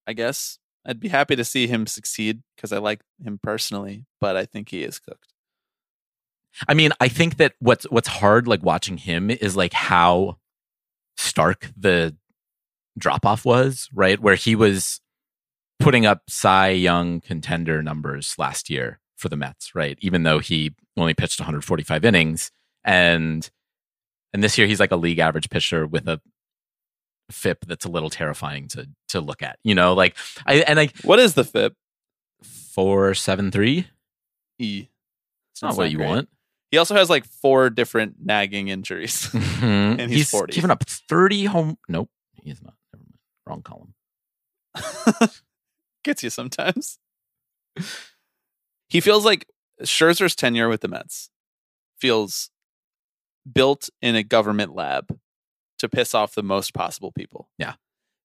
I 0.07 0.13
guess 0.13 0.59
I'd 0.85 0.99
be 0.99 1.09
happy 1.09 1.35
to 1.35 1.43
see 1.43 1.67
him 1.67 1.85
succeed 1.87 2.41
because 2.55 2.71
I 2.71 2.77
like 2.77 3.01
him 3.23 3.39
personally, 3.41 4.05
but 4.19 4.35
I 4.35 4.45
think 4.45 4.69
he 4.69 4.83
is 4.83 4.99
cooked. 4.99 5.33
I 6.67 6.73
mean, 6.73 6.91
I 6.99 7.07
think 7.07 7.37
that 7.37 7.53
what's 7.59 7.85
what's 7.85 8.07
hard 8.07 8.47
like 8.47 8.63
watching 8.63 8.97
him 8.97 9.29
is 9.29 9.55
like 9.55 9.73
how 9.73 10.37
stark 11.17 11.69
the 11.77 12.15
drop 12.97 13.25
off 13.25 13.45
was, 13.45 13.89
right? 13.93 14.19
Where 14.19 14.35
he 14.35 14.55
was 14.55 14.99
putting 15.79 16.05
up 16.05 16.23
Cy 16.29 16.69
Young 16.69 17.21
contender 17.21 17.81
numbers 17.81 18.35
last 18.37 18.69
year 18.69 18.99
for 19.17 19.29
the 19.29 19.37
Mets, 19.37 19.73
right? 19.75 19.97
Even 20.01 20.23
though 20.23 20.39
he 20.39 20.73
only 20.97 21.13
pitched 21.13 21.39
145 21.39 22.03
innings 22.03 22.51
and 22.83 23.49
and 24.33 24.43
this 24.43 24.57
year 24.57 24.67
he's 24.67 24.79
like 24.79 24.91
a 24.91 24.97
league 24.97 25.19
average 25.19 25.49
pitcher 25.49 25.85
with 25.85 26.07
a 26.07 26.21
FIP 27.31 27.65
that's 27.65 27.85
a 27.85 27.89
little 27.89 28.09
terrifying 28.09 28.67
to 28.69 28.89
to 29.09 29.21
look 29.21 29.41
at. 29.41 29.59
You 29.63 29.75
know, 29.75 29.93
like 29.93 30.17
I 30.45 30.55
and 30.61 30.77
like 30.77 30.97
What 31.01 31.19
is 31.19 31.33
the 31.33 31.43
FIP? 31.43 31.73
473 32.43 33.87
E. 34.59 34.87
It's 35.51 35.61
not 35.61 35.69
That's 35.69 35.77
what 35.77 35.83
not 35.85 35.91
you 35.91 35.97
great. 35.97 36.07
want. 36.07 36.29
He 36.71 36.77
also 36.77 36.95
has 36.95 37.09
like 37.09 37.25
four 37.25 37.69
different 37.69 38.15
nagging 38.23 38.69
injuries. 38.69 39.29
And 39.61 39.99
mm-hmm. 39.99 40.11
he's 40.11 40.29
40. 40.29 40.53
given 40.53 40.71
up 40.71 40.83
30 40.87 41.45
home. 41.45 41.77
Nope, 41.87 42.09
he's 42.41 42.61
not. 42.63 42.73
Never 42.93 43.03
mind. 43.03 43.17
Wrong 43.45 43.61
column. 43.61 43.93
Gets 46.03 46.23
you 46.23 46.29
sometimes. 46.29 46.97
He 48.89 49.01
feels 49.01 49.25
like 49.25 49.47
Scherzer's 49.83 50.35
tenure 50.35 50.69
with 50.69 50.81
the 50.81 50.87
Mets 50.87 51.29
feels 51.99 52.49
built 53.51 53.89
in 54.01 54.15
a 54.15 54.23
government 54.23 54.73
lab 54.73 55.19
to 55.81 55.89
piss 55.89 56.15
off 56.15 56.33
the 56.33 56.41
most 56.43 56.73
possible 56.73 57.11
people. 57.11 57.49
Yeah. 57.59 57.73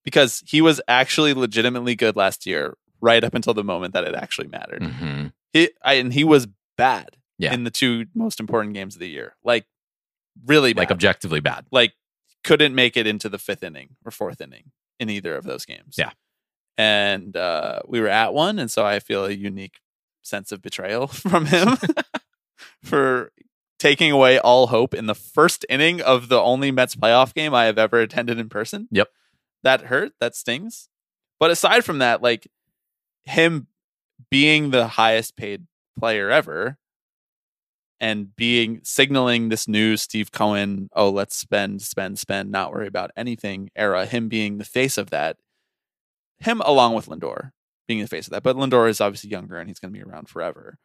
Because 0.04 0.42
he 0.46 0.61
was 0.62 0.80
actually 0.88 1.34
legitimately 1.34 1.96
good 1.96 2.14
last 2.16 2.46
year, 2.46 2.76
right 3.00 3.22
up 3.22 3.34
until 3.34 3.52
the 3.54 3.64
moment 3.64 3.92
that 3.92 4.04
it 4.04 4.14
actually 4.14 4.48
mattered. 4.48 4.80
Mhm. 4.82 5.32
He 5.52 5.70
I, 5.82 5.94
and 5.94 6.12
he 6.12 6.24
was 6.24 6.46
bad 6.78 7.16
Yeah. 7.38 7.52
in 7.52 7.64
the 7.64 7.70
two 7.70 8.07
most 8.14 8.38
important 8.40 8.72
games 8.74 8.94
of 8.94 9.00
the 9.00 9.09
year. 9.09 9.34
Like 9.44 9.66
really 10.46 10.72
bad. 10.72 10.82
Like 10.82 10.90
objectively 10.92 11.40
bad. 11.40 11.66
like 11.70 11.92
couldn't 12.44 12.74
make 12.74 12.96
it 12.96 13.07
into 13.07 13.28
the 13.28 13.38
fifth 13.38 13.64
inning 13.64 13.96
or 14.04 14.11
fourth 14.12 14.40
inning 14.40 14.70
in 15.00 15.11
either 15.11 15.34
of 15.36 15.44
those 15.44 15.64
games. 15.64 15.96
Yeah. 15.98 16.12
And 16.78 17.36
uh, 17.36 17.80
we 17.88 18.00
were 18.00 18.09
at 18.09 18.32
one, 18.34 18.59
and 18.59 18.70
so 18.70 18.84
I 18.86 19.00
feel 19.00 19.24
a 19.24 19.30
unique 19.32 19.80
sense 20.22 20.52
of 20.52 20.62
betrayal 20.62 21.07
from 21.09 21.46
him 21.46 21.76
for 22.84 23.32
taking 23.79 24.11
away 24.11 24.39
all 24.39 24.68
hope 24.68 24.95
in 24.95 25.07
the 25.07 25.14
first 25.14 25.66
inning 25.68 26.01
of 26.01 26.29
the 26.29 26.41
only 26.41 26.70
Mets 26.70 26.97
playoff 26.97 27.35
game 27.35 27.55
I 27.55 27.64
have 27.64 27.79
ever 27.79 28.01
attended 28.01 28.39
in 28.39 28.49
person. 28.49 28.89
Yep. 28.91 29.09
That 29.62 29.83
hurt. 29.83 30.12
That 30.20 30.35
stings. 30.35 30.89
But 31.39 31.51
aside 31.51 31.85
from 31.85 31.99
that, 31.99 32.22
like 32.22 32.49
him 33.24 33.66
being 34.31 34.70
the 34.70 34.87
highest 34.87 35.37
paid 35.37 35.66
player 35.99 36.31
ever 36.31 36.79
and 38.01 38.35
being 38.37 38.81
signaling 38.83 39.49
this 39.49 39.66
new 39.66 39.97
Steve 39.97 40.33
Cohen, 40.33 40.89
oh, 40.95 41.11
let's 41.11 41.37
spend, 41.37 41.83
spend, 41.83 42.18
spend, 42.18 42.51
not 42.51 42.72
worry 42.72 42.87
about 42.87 43.11
anything 43.16 43.70
era, 43.77 44.07
him 44.07 44.29
being 44.29 44.59
the 44.59 44.64
face 44.64 44.99
of 44.99 45.11
that, 45.11 45.37
him 46.39 46.61
along 46.62 46.95
with 46.95 47.07
Lindor 47.07 47.53
being 47.89 48.01
the 48.01 48.07
face 48.07 48.27
of 48.27 48.33
that. 48.33 48.43
But 48.43 48.57
Lindor 48.57 48.89
is 48.89 49.01
obviously 49.01 49.31
younger 49.31 49.59
and 49.59 49.68
he's 49.68 49.79
going 49.79 49.93
to 49.93 49.99
be 49.99 50.05
around 50.05 50.29
forever. 50.29 50.79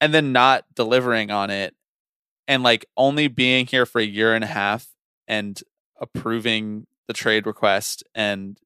And 0.00 0.12
then 0.12 0.32
not 0.32 0.64
delivering 0.74 1.30
on 1.30 1.50
it 1.50 1.74
and 2.46 2.62
like 2.62 2.86
only 2.96 3.28
being 3.28 3.66
here 3.66 3.86
for 3.86 4.00
a 4.00 4.04
year 4.04 4.34
and 4.34 4.44
a 4.44 4.48
half 4.48 4.88
and 5.26 5.60
approving 6.00 6.86
the 7.08 7.14
trade 7.14 7.46
request 7.46 8.04
and 8.14 8.58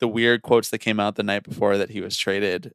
the 0.00 0.08
weird 0.08 0.42
quotes 0.42 0.70
that 0.70 0.78
came 0.78 1.00
out 1.00 1.16
the 1.16 1.22
night 1.22 1.42
before 1.42 1.76
that 1.76 1.90
he 1.90 2.00
was 2.00 2.16
traded 2.16 2.72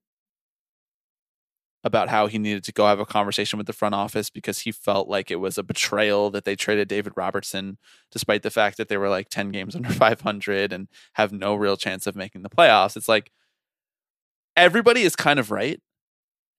about 1.85 2.07
how 2.07 2.27
he 2.27 2.37
needed 2.37 2.63
to 2.63 2.71
go 2.71 2.87
have 2.87 2.99
a 2.99 3.05
conversation 3.05 3.57
with 3.57 3.67
the 3.67 3.73
front 3.73 3.93
office 3.93 4.29
because 4.29 4.59
he 4.59 4.71
felt 4.71 5.09
like 5.09 5.29
it 5.29 5.35
was 5.35 5.57
a 5.57 5.63
betrayal 5.63 6.29
that 6.29 6.45
they 6.45 6.55
traded 6.55 6.87
David 6.87 7.11
Robertson, 7.17 7.77
despite 8.09 8.41
the 8.41 8.49
fact 8.49 8.77
that 8.77 8.87
they 8.87 8.95
were 8.95 9.09
like 9.09 9.27
10 9.29 9.49
games 9.49 9.75
under 9.75 9.89
500 9.89 10.71
and 10.71 10.87
have 11.13 11.33
no 11.33 11.55
real 11.55 11.75
chance 11.75 12.07
of 12.07 12.15
making 12.15 12.41
the 12.43 12.49
playoffs. 12.49 12.95
It's 12.95 13.09
like 13.09 13.31
everybody 14.55 15.01
is 15.01 15.15
kind 15.15 15.39
of 15.39 15.51
right. 15.51 15.81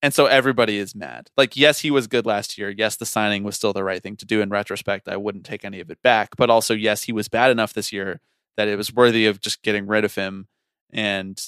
And 0.04 0.12
so 0.12 0.26
everybody 0.26 0.76
is 0.76 0.94
mad. 0.94 1.30
Like, 1.34 1.56
yes, 1.56 1.80
he 1.80 1.90
was 1.90 2.08
good 2.08 2.26
last 2.26 2.58
year. 2.58 2.68
Yes, 2.68 2.96
the 2.96 3.06
signing 3.06 3.42
was 3.42 3.56
still 3.56 3.72
the 3.72 3.82
right 3.82 4.02
thing 4.02 4.16
to 4.16 4.26
do 4.26 4.42
in 4.42 4.50
retrospect. 4.50 5.08
I 5.08 5.16
wouldn't 5.16 5.46
take 5.46 5.64
any 5.64 5.80
of 5.80 5.88
it 5.90 6.02
back. 6.02 6.36
But 6.36 6.50
also, 6.50 6.74
yes, 6.74 7.04
he 7.04 7.12
was 7.12 7.28
bad 7.28 7.50
enough 7.50 7.72
this 7.72 7.90
year 7.90 8.20
that 8.58 8.68
it 8.68 8.76
was 8.76 8.92
worthy 8.92 9.24
of 9.24 9.40
just 9.40 9.62
getting 9.62 9.86
rid 9.86 10.04
of 10.04 10.14
him 10.14 10.48
and 10.92 11.42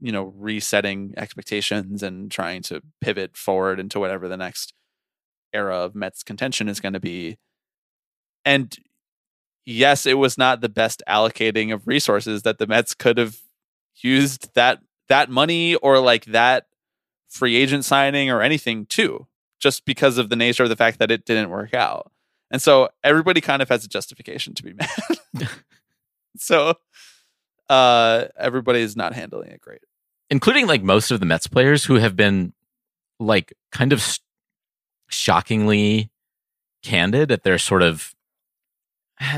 you 0.00 0.10
know 0.10 0.24
resetting 0.36 1.14
expectations 1.16 2.02
and 2.02 2.32
trying 2.32 2.62
to 2.62 2.82
pivot 3.00 3.36
forward 3.36 3.78
into 3.78 4.00
whatever 4.00 4.26
the 4.26 4.36
next 4.36 4.74
era 5.52 5.76
of 5.76 5.94
Mets 5.94 6.24
contention 6.24 6.68
is 6.68 6.80
going 6.80 6.94
to 6.94 6.98
be. 6.98 7.38
And 8.44 8.76
yes, 9.64 10.04
it 10.04 10.18
was 10.18 10.36
not 10.36 10.62
the 10.62 10.68
best 10.68 11.00
allocating 11.08 11.72
of 11.72 11.86
resources 11.86 12.42
that 12.42 12.58
the 12.58 12.66
Mets 12.66 12.92
could 12.92 13.18
have 13.18 13.38
used 14.02 14.52
that 14.54 14.80
that 15.08 15.30
money 15.30 15.76
or 15.76 16.00
like 16.00 16.24
that 16.24 16.66
free 17.30 17.56
agent 17.56 17.84
signing 17.84 18.30
or 18.30 18.42
anything 18.42 18.86
too, 18.86 19.26
just 19.58 19.84
because 19.84 20.18
of 20.18 20.28
the 20.28 20.36
nature 20.36 20.64
of 20.64 20.68
the 20.68 20.76
fact 20.76 20.98
that 20.98 21.10
it 21.10 21.24
didn't 21.24 21.50
work 21.50 21.72
out. 21.72 22.10
And 22.50 22.60
so 22.60 22.90
everybody 23.02 23.40
kind 23.40 23.62
of 23.62 23.68
has 23.68 23.84
a 23.84 23.88
justification 23.88 24.54
to 24.54 24.62
be 24.62 24.72
mad. 25.34 25.48
so 26.36 26.74
uh 27.68 28.24
everybody 28.36 28.80
is 28.80 28.96
not 28.96 29.14
handling 29.14 29.50
it 29.50 29.60
great. 29.60 29.80
Including 30.28 30.66
like 30.66 30.82
most 30.82 31.10
of 31.10 31.20
the 31.20 31.26
Mets 31.26 31.46
players 31.46 31.84
who 31.84 31.94
have 31.94 32.16
been 32.16 32.52
like 33.18 33.52
kind 33.72 33.92
of 33.92 34.18
shockingly 35.08 36.10
candid 36.82 37.30
at 37.30 37.42
their 37.42 37.58
sort 37.58 37.82
of 37.82 38.14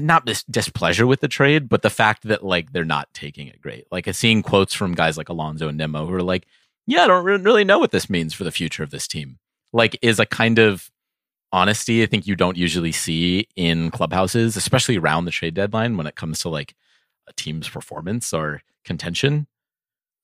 not 0.01 0.26
this 0.26 0.45
displeasure 0.45 1.07
with 1.07 1.20
the 1.20 1.28
trade, 1.28 1.68
but 1.68 1.82
the 1.82 1.90
fact 1.90 2.22
that 2.24 2.45
like 2.45 2.72
they're 2.72 2.84
not 2.84 3.12
taking 3.12 3.49
it 3.49 3.61
great. 3.61 3.86
Like 3.90 4.12
seeing 4.14 4.43
quotes 4.43 4.74
from 4.74 4.95
guys 4.95 5.18
like 5.18 5.28
Alonso 5.28 5.68
and 5.68 5.76
Nimmo 5.76 6.07
who 6.07 6.14
are 6.14 6.22
like, 6.22 6.47
"Yeah, 6.87 7.05
I 7.05 7.07
don't 7.07 7.24
re- 7.24 7.37
really 7.37 7.64
know 7.64 7.78
what 7.78 7.91
this 7.91 8.11
means 8.11 8.35
for 8.35 8.45
the 8.45 8.53
future 8.53 8.83
of 8.83 8.91
this 8.91 9.09
team." 9.09 9.39
Like, 9.72 9.99
is 10.03 10.18
a 10.18 10.26
kind 10.26 10.59
of 10.59 10.91
honesty 11.53 12.03
I 12.03 12.07
think 12.07 12.26
you 12.26 12.35
don't 12.35 12.57
usually 12.57 12.93
see 12.93 13.47
in 13.57 13.91
clubhouses, 13.91 14.57
especially 14.57 14.97
around 14.97 15.26
the 15.26 15.30
trade 15.30 15.55
deadline 15.55 15.97
when 15.97 16.07
it 16.07 16.16
comes 16.16 16.41
to 16.41 16.49
like 16.49 16.74
a 17.28 17.33
team's 17.35 17.68
performance 17.68 18.33
or 18.33 18.62
contention. 18.85 19.47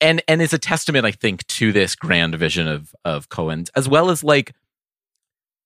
And 0.01 0.21
and 0.27 0.41
is 0.41 0.53
a 0.53 0.57
testament, 0.57 1.05
I 1.05 1.11
think, 1.11 1.45
to 1.47 1.71
this 1.71 1.95
grand 1.95 2.35
vision 2.35 2.67
of 2.67 2.95
of 3.05 3.29
Cohen's, 3.29 3.69
as 3.75 3.87
well 3.87 4.09
as 4.09 4.23
like 4.23 4.53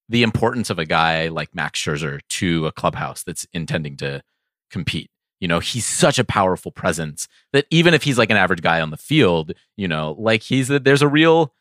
the 0.10 0.24
importance 0.24 0.70
of 0.70 0.80
a 0.80 0.86
guy 0.86 1.28
like 1.30 1.56
Max 1.56 1.80
Scherzer 1.80 2.20
to 2.30 2.68
a 2.68 2.72
clubhouse 2.72 3.24
that's 3.24 3.48
intending 3.54 3.96
to 3.98 4.22
compete. 4.70 5.10
You 5.44 5.50
know, 5.50 5.60
he's 5.60 5.86
such 5.86 6.20
a 6.20 6.24
powerful 6.24 6.72
presence 6.72 7.28
that 7.52 7.66
even 7.70 7.94
if 7.94 8.04
he's 8.04 8.18
like 8.18 8.30
an 8.30 8.38
average 8.38 8.62
guy 8.62 8.80
on 8.80 8.92
the 8.92 8.96
field, 8.98 9.52
you 9.76 9.90
know, 9.90 10.16
like 10.18 10.42
he's 10.42 10.70
there's 10.70 11.02
a 11.02 11.08
real 11.10 11.54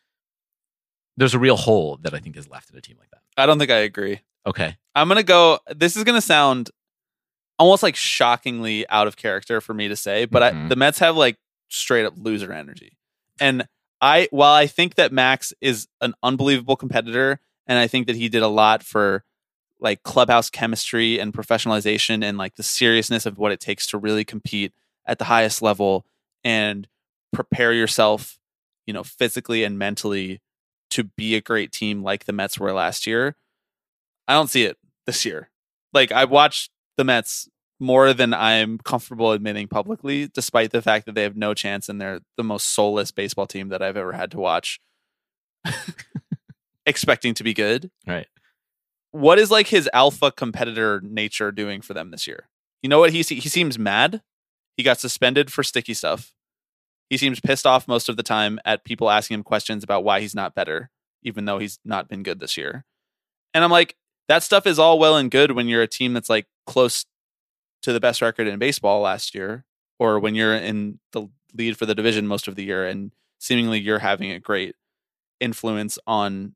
there's 1.16 1.34
a 1.34 1.38
real 1.40 1.56
hole 1.56 1.98
that 2.02 2.14
I 2.14 2.20
think 2.20 2.36
is 2.36 2.48
left 2.48 2.70
in 2.70 2.76
a 2.78 2.80
team 2.80 2.96
like 3.00 3.10
that. 3.10 3.22
I 3.36 3.44
don't 3.44 3.58
think 3.58 3.72
I 3.72 3.78
agree. 3.78 4.20
Okay. 4.46 4.76
I'm 4.94 5.08
gonna 5.08 5.24
go. 5.24 5.58
This 5.74 5.96
is 5.96 6.04
gonna 6.04 6.20
sound 6.20 6.70
almost 7.58 7.82
like 7.82 7.96
shockingly 7.96 8.88
out 8.88 9.08
of 9.08 9.16
character 9.16 9.60
for 9.60 9.74
me 9.74 9.88
to 9.88 9.96
say, 9.96 10.26
but 10.26 10.44
I, 10.44 10.52
Mhm. 10.52 10.68
the 10.68 10.76
Mets 10.76 11.00
have 11.00 11.16
like 11.16 11.38
straight 11.68 12.04
up 12.04 12.14
loser 12.16 12.52
energy, 12.52 12.96
and 13.40 13.66
I 14.00 14.28
while 14.30 14.54
I 14.54 14.68
think 14.68 14.94
that 14.94 15.10
Max 15.10 15.52
is 15.60 15.88
an 16.00 16.14
unbelievable 16.22 16.76
competitor, 16.76 17.40
and 17.66 17.80
I 17.80 17.88
think 17.88 18.06
that 18.06 18.14
he 18.14 18.28
did 18.28 18.42
a 18.44 18.48
lot 18.48 18.84
for 18.84 19.24
like 19.82 20.02
clubhouse 20.04 20.48
chemistry 20.48 21.18
and 21.18 21.32
professionalization 21.32 22.24
and 22.24 22.38
like 22.38 22.54
the 22.54 22.62
seriousness 22.62 23.26
of 23.26 23.36
what 23.36 23.52
it 23.52 23.60
takes 23.60 23.86
to 23.88 23.98
really 23.98 24.24
compete 24.24 24.72
at 25.06 25.18
the 25.18 25.24
highest 25.24 25.60
level 25.60 26.06
and 26.44 26.88
prepare 27.32 27.72
yourself, 27.72 28.38
you 28.86 28.94
know, 28.94 29.02
physically 29.02 29.64
and 29.64 29.78
mentally 29.78 30.40
to 30.90 31.04
be 31.04 31.34
a 31.34 31.40
great 31.40 31.72
team 31.72 32.02
like 32.02 32.24
the 32.24 32.32
Mets 32.32 32.58
were 32.58 32.72
last 32.72 33.06
year. 33.06 33.34
I 34.28 34.34
don't 34.34 34.50
see 34.50 34.64
it 34.64 34.76
this 35.06 35.24
year. 35.24 35.50
Like 35.92 36.12
I 36.12 36.24
watched 36.24 36.70
the 36.96 37.04
Mets 37.04 37.48
more 37.80 38.12
than 38.12 38.32
I'm 38.32 38.78
comfortable 38.78 39.32
admitting 39.32 39.66
publicly, 39.66 40.28
despite 40.32 40.70
the 40.70 40.82
fact 40.82 41.06
that 41.06 41.16
they 41.16 41.24
have 41.24 41.36
no 41.36 41.54
chance 41.54 41.88
and 41.88 42.00
they're 42.00 42.20
the 42.36 42.44
most 42.44 42.68
soulless 42.68 43.10
baseball 43.10 43.46
team 43.46 43.70
that 43.70 43.82
I've 43.82 43.96
ever 43.96 44.12
had 44.12 44.30
to 44.30 44.38
watch. 44.38 44.80
Expecting 46.86 47.34
to 47.34 47.44
be 47.44 47.54
good. 47.54 47.90
Right. 48.06 48.28
What 49.12 49.38
is 49.38 49.50
like 49.50 49.68
his 49.68 49.88
alpha 49.92 50.32
competitor 50.32 51.00
nature 51.04 51.52
doing 51.52 51.80
for 51.82 51.94
them 51.94 52.10
this 52.10 52.26
year? 52.26 52.48
You 52.82 52.88
know 52.88 52.98
what 52.98 53.12
he 53.12 53.22
he 53.22 53.48
seems 53.48 53.78
mad. 53.78 54.22
He 54.76 54.82
got 54.82 54.98
suspended 54.98 55.52
for 55.52 55.62
sticky 55.62 55.94
stuff. 55.94 56.32
He 57.10 57.18
seems 57.18 57.40
pissed 57.40 57.66
off 57.66 57.86
most 57.86 58.08
of 58.08 58.16
the 58.16 58.22
time 58.22 58.58
at 58.64 58.84
people 58.84 59.10
asking 59.10 59.36
him 59.36 59.42
questions 59.42 59.84
about 59.84 60.02
why 60.02 60.20
he's 60.20 60.34
not 60.34 60.54
better, 60.54 60.90
even 61.22 61.44
though 61.44 61.58
he's 61.58 61.78
not 61.84 62.08
been 62.08 62.22
good 62.22 62.40
this 62.40 62.56
year. 62.56 62.84
And 63.52 63.62
I'm 63.62 63.70
like, 63.70 63.96
that 64.28 64.42
stuff 64.42 64.66
is 64.66 64.78
all 64.78 64.98
well 64.98 65.18
and 65.18 65.30
good 65.30 65.52
when 65.52 65.68
you're 65.68 65.82
a 65.82 65.86
team 65.86 66.14
that's 66.14 66.30
like 66.30 66.46
close 66.66 67.04
to 67.82 67.92
the 67.92 68.00
best 68.00 68.22
record 68.22 68.46
in 68.46 68.58
baseball 68.58 69.02
last 69.02 69.34
year, 69.34 69.64
or 69.98 70.18
when 70.18 70.34
you're 70.34 70.54
in 70.54 71.00
the 71.12 71.28
lead 71.54 71.76
for 71.76 71.84
the 71.84 71.94
division 71.94 72.26
most 72.26 72.48
of 72.48 72.56
the 72.56 72.64
year, 72.64 72.86
and 72.86 73.12
seemingly 73.38 73.78
you're 73.78 73.98
having 73.98 74.30
a 74.30 74.40
great 74.40 74.74
influence 75.38 75.98
on 76.06 76.54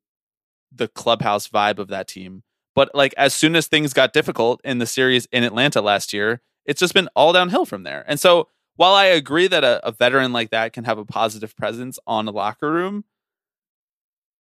the 0.72 0.88
clubhouse 0.88 1.48
vibe 1.48 1.78
of 1.78 1.88
that 1.88 2.08
team. 2.08 2.42
But 2.74 2.90
like 2.94 3.14
as 3.16 3.34
soon 3.34 3.56
as 3.56 3.66
things 3.66 3.92
got 3.92 4.12
difficult 4.12 4.60
in 4.64 4.78
the 4.78 4.86
series 4.86 5.26
in 5.32 5.44
Atlanta 5.44 5.80
last 5.80 6.12
year, 6.12 6.42
it's 6.66 6.80
just 6.80 6.94
been 6.94 7.08
all 7.16 7.32
downhill 7.32 7.64
from 7.64 7.84
there. 7.84 8.04
And 8.06 8.20
so 8.20 8.48
while 8.74 8.92
I 8.92 9.06
agree 9.06 9.46
that 9.46 9.64
a, 9.64 9.86
a 9.86 9.92
veteran 9.92 10.32
like 10.32 10.50
that 10.50 10.72
can 10.74 10.84
have 10.84 10.98
a 10.98 11.04
positive 11.04 11.56
presence 11.56 11.98
on 12.06 12.28
a 12.28 12.30
locker 12.30 12.70
room, 12.70 13.04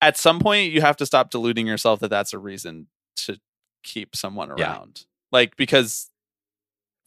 at 0.02 0.16
some 0.18 0.38
point 0.40 0.72
you 0.72 0.80
have 0.82 0.96
to 0.98 1.06
stop 1.06 1.30
deluding 1.30 1.66
yourself 1.66 2.00
that 2.00 2.08
that's 2.10 2.32
a 2.34 2.38
reason 2.38 2.88
to 3.16 3.38
keep 3.82 4.14
someone 4.14 4.50
Yeah. 4.56 4.72
around. 4.72 5.06
Like 5.32 5.56
because 5.56 6.10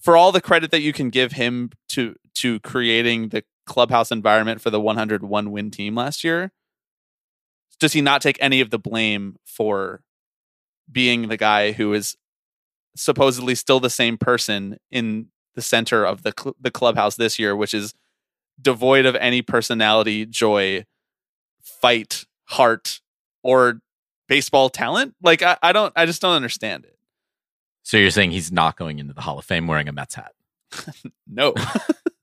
for 0.02 0.18
all 0.18 0.32
the 0.32 0.42
credit 0.42 0.72
that 0.72 0.82
you 0.82 0.94
can 0.94 1.10
give 1.10 1.34
him 1.34 1.72
to 1.90 2.16
to 2.36 2.60
creating 2.62 3.30
the 3.30 3.44
clubhouse 3.66 4.12
environment 4.12 4.62
for 4.62 4.70
the 4.70 4.80
101 4.80 5.52
win 5.52 5.70
team 5.70 5.94
last 5.96 6.24
year, 6.24 6.52
does 7.80 7.94
he 7.94 8.02
not 8.02 8.22
take 8.22 8.38
any 8.42 8.62
of 8.62 8.70
the 8.70 8.80
blame 8.80 9.38
for 9.46 10.02
being 10.92 11.28
the 11.28 11.38
guy 11.38 11.72
who 11.72 11.94
is 11.94 12.18
supposedly 12.96 13.56
still 13.56 13.80
the 13.80 13.90
same 13.90 14.18
person 14.18 14.78
in 14.92 15.28
the 15.56 15.62
center 15.62 16.06
of 16.06 16.24
the 16.24 16.34
cl- 16.38 16.56
the 16.60 16.72
clubhouse 16.72 17.16
this 17.16 17.40
year, 17.40 17.56
which 17.56 17.74
is 17.74 17.94
devoid 18.62 19.06
of 19.06 19.16
any 19.16 19.42
personality, 19.42 20.26
joy, 20.26 20.86
fight, 21.62 22.26
heart, 22.46 23.00
or 23.44 23.80
baseball 24.28 24.70
talent? 24.70 25.16
Like 25.22 25.42
I, 25.42 25.58
I 25.62 25.72
don't, 25.72 25.94
I 25.96 26.06
just 26.06 26.22
don't 26.22 26.36
understand 26.36 26.86
it. 26.86 26.98
So 27.84 27.98
you're 27.98 28.12
saying 28.12 28.32
he's 28.32 28.52
not 28.52 28.76
going 28.78 29.00
into 29.00 29.14
the 29.14 29.22
Hall 29.22 29.40
of 29.40 29.46
Fame 29.46 29.68
wearing 29.68 29.88
a 29.88 29.92
Mets 29.92 30.16
hat, 30.16 30.34
No, 31.28 31.54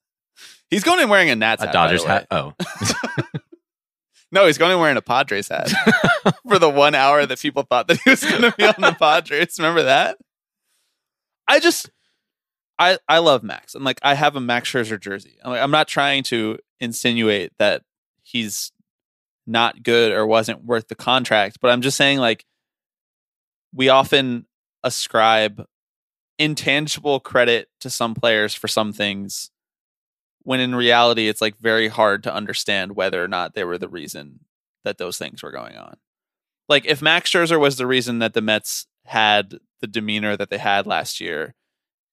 he's 0.71 0.85
going 0.85 1.01
in 1.01 1.09
wearing 1.09 1.31
a 1.31 1.37
Nats 1.37 1.63
a 1.63 1.67
hat, 1.67 1.73
Dodgers 1.73 2.05
hat? 2.05 2.27
Oh, 2.31 2.53
No, 4.33 4.47
he's 4.47 4.59
going 4.59 4.73
in 4.73 4.81
wearing 4.81 4.97
a 4.97 5.03
Padres 5.03 5.49
hat 5.49 5.71
for 6.49 6.59
the 6.59 6.69
one 6.69 6.95
hour 6.95 7.25
that 7.25 7.39
people 7.39 7.63
thought 7.63 7.89
that 7.89 7.99
he 8.05 8.11
was 8.11 8.25
going 8.29 8.43
to 8.43 8.55
be 8.57 8.65
on 8.65 8.75
the 8.79 8.93
Padres. 8.99 9.57
Remember 9.59 9.85
that? 9.85 10.19
I 11.49 11.61
just, 11.61 11.91
I 12.79 12.99
I 13.09 13.19
love 13.19 13.43
Max. 13.43 13.75
I'm 13.75 13.85
like, 13.85 14.01
I 14.03 14.15
have 14.15 14.35
a 14.35 14.41
Max 14.41 14.71
Scherzer 14.71 15.01
jersey. 15.01 15.37
I'm 15.43 15.53
like, 15.53 15.63
I'm 15.63 15.71
not 15.71 15.87
trying 15.87 16.25
to 16.25 16.59
insinuate 16.81 17.53
that 17.59 17.83
he's 18.23 18.73
not 19.47 19.83
good 19.85 20.13
or 20.13 20.27
wasn't 20.27 20.65
worth 20.65 20.89
the 20.89 20.97
contract, 20.97 21.59
but 21.63 21.71
I'm 21.71 21.83
just 21.83 21.97
saying 21.97 22.19
like, 22.19 22.45
we 23.73 23.89
often 23.89 24.47
ascribe 24.83 25.65
intangible 26.39 27.21
credit 27.21 27.69
to 27.81 27.91
some 27.91 28.15
players 28.15 28.55
for 28.55 28.69
some 28.69 28.93
things 28.93 29.51
when 30.47 30.61
in 30.61 30.77
reality 30.77 31.27
it's 31.27 31.41
like 31.41 31.59
very 31.59 31.89
hard 31.89 32.23
to 32.23 32.33
understand 32.33 32.95
whether 32.95 33.23
or 33.23 33.27
not 33.27 33.55
they 33.55 33.65
were 33.65 33.79
the 33.79 33.89
reason 33.89 34.39
that 34.85 34.97
those 34.97 35.19
things 35.19 35.43
were 35.43 35.51
going 35.51 35.77
on. 35.77 35.97
Like 36.69 36.87
if 36.87 37.03
Max 37.03 37.31
Scherzer 37.31 37.59
was 37.59 37.79
the 37.79 37.87
reason 37.87 38.21
that 38.21 38.33
the 38.33 38.41
Mets 38.41 38.87
had 39.07 39.59
the 39.81 39.89
demeanor 39.89 40.37
that 40.37 40.49
they 40.49 40.59
had 40.59 40.87
last 40.87 41.21
year 41.21 41.57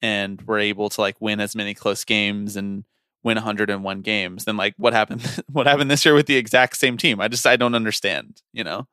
and 0.02 0.42
were 0.42 0.58
able 0.58 0.90
to 0.90 1.00
like 1.00 1.16
win 1.22 1.40
as 1.40 1.56
many 1.56 1.76
close 1.76 2.04
games 2.04 2.56
and 2.56 2.86
win 3.24 3.36
101 3.36 4.02
games, 4.02 4.46
then 4.46 4.58
like 4.58 4.74
what 4.78 4.94
happened 4.94 5.22
what 5.52 5.68
happened 5.68 5.92
this 5.92 6.04
year 6.04 6.16
with 6.16 6.26
the 6.26 6.36
exact 6.36 6.78
same 6.78 6.98
team? 6.98 7.22
I 7.22 7.28
just 7.28 7.46
I 7.46 7.56
don't 7.56 7.76
understand, 7.76 8.42
you 8.52 8.64
know. 8.64 8.88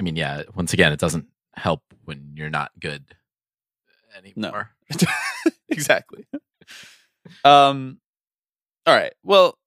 I 0.00 0.02
mean, 0.02 0.16
yeah. 0.16 0.42
Once 0.56 0.72
again, 0.72 0.92
it 0.92 0.98
doesn't 0.98 1.26
help 1.54 1.82
when 2.04 2.32
you're 2.34 2.50
not 2.50 2.72
good 2.80 3.04
anymore. 4.16 4.70
exactly. 5.68 6.26
Um 7.44 8.00
all 8.88 8.94
right. 8.96 9.12
Well, 9.22 9.58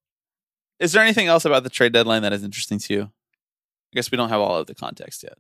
is 0.80 0.92
there 0.94 1.04
anything 1.04 1.28
else 1.28 1.46
about 1.46 1.64
the 1.64 1.70
trade 1.70 1.94
deadline 1.94 2.24
that 2.24 2.34
is 2.34 2.44
interesting 2.44 2.80
to 2.80 2.94
you? 2.94 3.02
I 3.04 3.94
guess 3.96 4.12
we 4.12 4.16
don't 4.18 4.30
have 4.30 4.40
all 4.42 4.58
of 4.58 4.68
the 4.68 4.76
context 4.76 5.24
yet. 5.24 5.38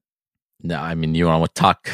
No, 0.61 0.75
I 0.77 0.93
mean, 0.95 1.15
you 1.15 1.25
want 1.25 1.43
to 1.55 1.59
talk 1.59 1.89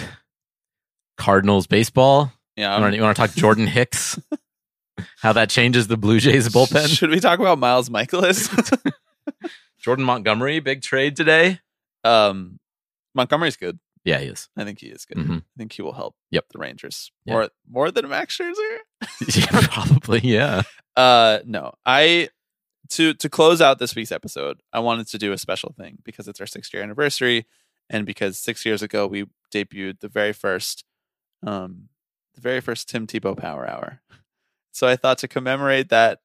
Cardinals 1.18 1.68
baseball? 1.68 2.32
Yeah. 2.56 2.70
You 2.70 2.72
I'm- 2.74 2.82
want, 2.82 2.96
you 2.96 3.02
want 3.02 3.16
to 3.16 3.22
talk 3.28 3.36
Jordan 3.36 3.68
Hicks? 3.68 4.20
How 5.20 5.32
that 5.34 5.50
changes 5.52 5.88
the 5.88 5.98
Blue 5.98 6.20
Jays 6.20 6.50
bullpen? 6.50 6.88
Should 6.88 7.12
we 7.12 7.20
talk 7.20 7.38
about 7.40 7.60
Miles 7.60 7.88
Mikolas? 7.90 8.50
Jordan 9.80 10.04
Montgomery, 10.06 10.60
big 10.60 10.82
trade 10.82 11.16
today. 11.16 11.60
um 12.04 12.60
Montgomery's 13.14 13.58
good. 13.58 13.80
Yeah, 14.08 14.20
he 14.20 14.28
is. 14.28 14.48
I 14.56 14.64
think 14.64 14.80
he 14.80 14.88
is 14.88 15.04
good. 15.06 15.18
Mhm. 15.18 15.40
I 15.42 15.58
think 15.58 15.74
he 15.74 15.82
will 15.82 15.92
help 15.94 16.16
Yep. 16.32 16.46
the 16.54 16.60
Rangers. 16.60 17.12
Yeah. 17.26 17.34
More 17.34 17.50
more 17.70 17.92
than 17.92 18.08
Max 18.08 18.38
Scherzer? 18.38 18.78
Yeah, 19.36 19.68
Probably, 19.68 20.20
yeah. 20.22 20.62
Uh 20.96 21.40
no. 21.46 21.74
I 21.86 22.30
to 22.92 23.14
to 23.16 23.30
close 23.30 23.60
out 23.62 23.80
this 23.80 23.96
week's 23.96 24.14
episode, 24.14 24.62
I 24.72 24.80
wanted 24.80 25.08
to 25.10 25.18
do 25.18 25.34
a 25.34 25.38
special 25.38 25.74
thing 25.78 25.98
because 26.06 26.28
it's 26.30 26.40
our 26.40 26.48
sixth 26.48 26.74
year 26.74 26.82
anniversary 26.84 27.46
and 27.90 28.06
because 28.06 28.38
six 28.40 28.66
years 28.66 28.82
ago 28.82 29.06
we 29.08 29.26
debuted 29.54 30.00
the 30.00 30.08
very 30.10 30.32
first 30.34 30.86
um 31.46 31.90
the 32.36 32.42
very 32.42 32.62
first 32.62 32.88
Tim 32.88 33.08
Tebow 33.08 33.36
Power 33.38 33.68
Hour. 33.70 34.02
So 34.72 34.88
I 34.88 34.96
thought 34.96 35.18
to 35.20 35.28
commemorate 35.28 35.90
that 35.90 36.20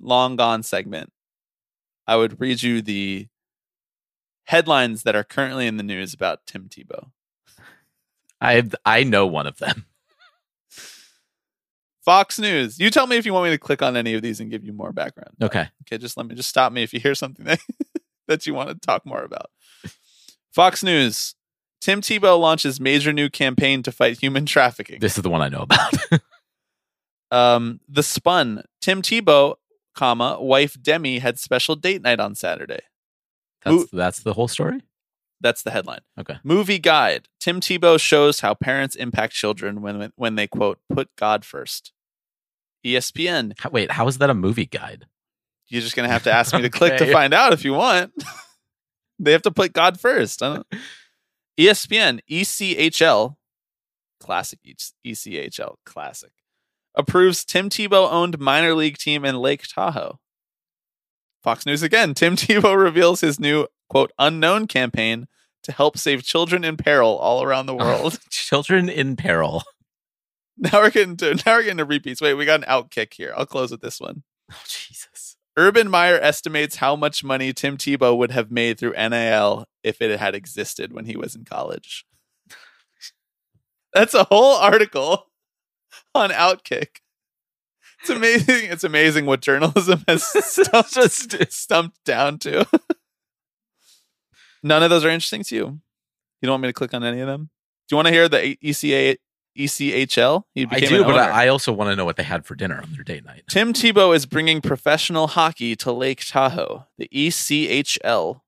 long 0.00 0.36
gone 0.36 0.62
segment, 0.62 1.12
I 2.06 2.16
would 2.16 2.40
read 2.40 2.62
you 2.62 2.80
the 2.80 3.28
headlines 4.46 5.02
that 5.02 5.14
are 5.14 5.24
currently 5.24 5.66
in 5.66 5.76
the 5.76 5.82
news 5.82 6.14
about 6.14 6.46
Tim 6.46 6.68
Tebow. 6.68 7.10
I 8.40 8.64
I 8.84 9.04
know 9.04 9.26
one 9.26 9.46
of 9.46 9.58
them. 9.58 9.86
Fox 12.04 12.38
News. 12.38 12.78
You 12.78 12.90
tell 12.90 13.08
me 13.08 13.16
if 13.16 13.26
you 13.26 13.32
want 13.32 13.46
me 13.46 13.50
to 13.50 13.58
click 13.58 13.82
on 13.82 13.96
any 13.96 14.14
of 14.14 14.22
these 14.22 14.38
and 14.38 14.50
give 14.50 14.64
you 14.64 14.72
more 14.72 14.92
background. 14.92 15.34
Okay. 15.42 15.66
Okay, 15.82 15.98
just 15.98 16.16
let 16.16 16.26
me 16.26 16.36
just 16.36 16.48
stop 16.48 16.72
me 16.72 16.84
if 16.84 16.94
you 16.94 17.00
hear 17.00 17.16
something 17.16 17.44
that, 17.46 17.58
that 18.28 18.46
you 18.46 18.54
want 18.54 18.68
to 18.68 18.74
talk 18.76 19.04
more 19.04 19.22
about. 19.22 19.50
Fox 20.52 20.82
News. 20.82 21.34
Tim 21.80 22.00
Tebow 22.00 22.38
launches 22.38 22.80
major 22.80 23.12
new 23.12 23.28
campaign 23.28 23.82
to 23.82 23.92
fight 23.92 24.20
human 24.20 24.46
trafficking. 24.46 25.00
This 25.00 25.16
is 25.16 25.22
the 25.22 25.30
one 25.30 25.42
I 25.42 25.48
know 25.48 25.62
about. 25.62 25.94
Um, 27.30 27.80
the 27.88 28.02
Spun. 28.02 28.62
Tim 28.80 29.02
Tebow, 29.02 29.56
comma, 29.94 30.38
wife 30.40 30.76
Demi 30.80 31.18
had 31.18 31.38
special 31.38 31.74
date 31.74 32.02
night 32.02 32.20
on 32.20 32.34
Saturday. 32.34 32.80
That's 33.66 33.90
Who- 33.90 33.96
that's 33.96 34.20
the 34.20 34.32
whole 34.32 34.48
story. 34.48 34.80
That's 35.40 35.62
the 35.62 35.70
headline. 35.70 36.00
Okay. 36.18 36.38
Movie 36.42 36.78
Guide. 36.78 37.28
Tim 37.40 37.60
Tebow 37.60 38.00
shows 38.00 38.40
how 38.40 38.54
parents 38.54 38.96
impact 38.96 39.34
children 39.34 39.82
when 39.82 40.12
when 40.16 40.36
they 40.36 40.46
quote 40.46 40.78
put 40.88 41.14
God 41.16 41.44
first. 41.44 41.92
ESPN. 42.86 43.52
How, 43.58 43.70
wait, 43.70 43.90
how 43.90 44.06
is 44.06 44.18
that 44.18 44.30
a 44.30 44.34
movie 44.34 44.64
guide? 44.66 45.06
You're 45.68 45.82
just 45.82 45.96
gonna 45.96 46.08
have 46.08 46.22
to 46.24 46.32
ask 46.32 46.54
me 46.54 46.62
to 46.62 46.70
click 46.78 46.96
to 46.98 47.12
find 47.12 47.34
out 47.34 47.52
if 47.52 47.64
you 47.64 47.74
want. 47.74 48.12
they 49.18 49.32
have 49.32 49.42
to 49.42 49.50
put 49.50 49.72
God 49.72 49.98
first. 50.00 50.42
I 50.42 50.54
don't... 50.54 50.66
ESPN, 51.58 52.20
ECHL, 52.30 53.36
classic 54.20 54.60
E- 54.64 54.74
ECHL, 55.06 55.76
classic, 55.84 56.30
approves 56.94 57.44
Tim 57.44 57.68
Tebow 57.68 58.10
owned 58.10 58.38
minor 58.38 58.74
league 58.74 58.98
team 58.98 59.24
in 59.24 59.36
Lake 59.36 59.64
Tahoe. 59.66 60.18
Fox 61.46 61.64
News 61.64 61.84
again. 61.84 62.12
Tim 62.12 62.34
Tebow 62.36 62.76
reveals 62.76 63.20
his 63.20 63.38
new, 63.38 63.68
quote, 63.88 64.10
unknown 64.18 64.66
campaign 64.66 65.28
to 65.62 65.70
help 65.70 65.96
save 65.96 66.24
children 66.24 66.64
in 66.64 66.76
peril 66.76 67.16
all 67.16 67.40
around 67.44 67.66
the 67.66 67.74
world. 67.76 68.18
Children 68.30 68.88
in 68.88 69.14
peril. 69.14 69.62
now 70.58 70.80
we're 70.80 70.90
getting 70.90 71.16
to 71.18 71.36
now 71.46 71.54
we're 71.54 71.62
getting 71.62 71.78
to 71.78 71.84
repeats. 71.84 72.20
Wait, 72.20 72.34
we 72.34 72.44
got 72.46 72.64
an 72.64 72.68
outkick 72.68 73.14
here. 73.14 73.32
I'll 73.36 73.46
close 73.46 73.70
with 73.70 73.80
this 73.80 74.00
one. 74.00 74.24
Oh, 74.52 74.60
Jesus. 74.66 75.36
Urban 75.56 75.88
Meyer 75.88 76.18
estimates 76.20 76.76
how 76.76 76.96
much 76.96 77.22
money 77.22 77.52
Tim 77.52 77.76
Tebow 77.76 78.16
would 78.16 78.32
have 78.32 78.50
made 78.50 78.78
through 78.78 78.92
NIL 78.92 79.66
if 79.84 80.02
it 80.02 80.18
had 80.18 80.34
existed 80.34 80.92
when 80.92 81.04
he 81.04 81.16
was 81.16 81.36
in 81.36 81.44
college. 81.44 82.04
That's 83.94 84.14
a 84.14 84.24
whole 84.24 84.56
article 84.56 85.28
on 86.12 86.30
Outkick. 86.30 86.98
It's 88.08 88.16
amazing. 88.16 88.70
It's 88.70 88.84
amazing 88.84 89.26
what 89.26 89.40
journalism 89.40 90.04
has 90.06 90.22
stumped, 90.44 90.94
Just 90.94 91.52
stumped 91.52 92.04
down 92.04 92.38
to. 92.40 92.66
None 94.62 94.82
of 94.82 94.90
those 94.90 95.04
are 95.04 95.08
interesting 95.08 95.42
to 95.44 95.54
you. 95.54 95.64
You 96.40 96.46
don't 96.46 96.52
want 96.52 96.62
me 96.62 96.68
to 96.68 96.72
click 96.72 96.94
on 96.94 97.02
any 97.02 97.20
of 97.20 97.26
them? 97.26 97.50
Do 97.88 97.94
you 97.94 97.96
want 97.96 98.06
to 98.06 98.12
hear 98.12 98.28
the 98.28 98.56
ECA, 98.62 99.16
ECHL? 99.58 100.44
He 100.54 100.66
I 100.70 100.80
do, 100.80 101.02
but. 101.04 101.16
I 101.16 101.48
also 101.48 101.72
want 101.72 101.90
to 101.90 101.96
know 101.96 102.04
what 102.04 102.16
they 102.16 102.22
had 102.22 102.46
for 102.46 102.54
dinner 102.54 102.80
on 102.80 102.92
their 102.92 103.02
date 103.02 103.24
night. 103.24 103.42
Tim 103.48 103.72
Tebow 103.72 104.14
is 104.14 104.24
bringing 104.26 104.60
professional 104.60 105.28
hockey 105.28 105.74
to 105.76 105.92
Lake 105.92 106.24
Tahoe, 106.24 106.86
the 106.98 107.08
ECHL. 107.12 108.40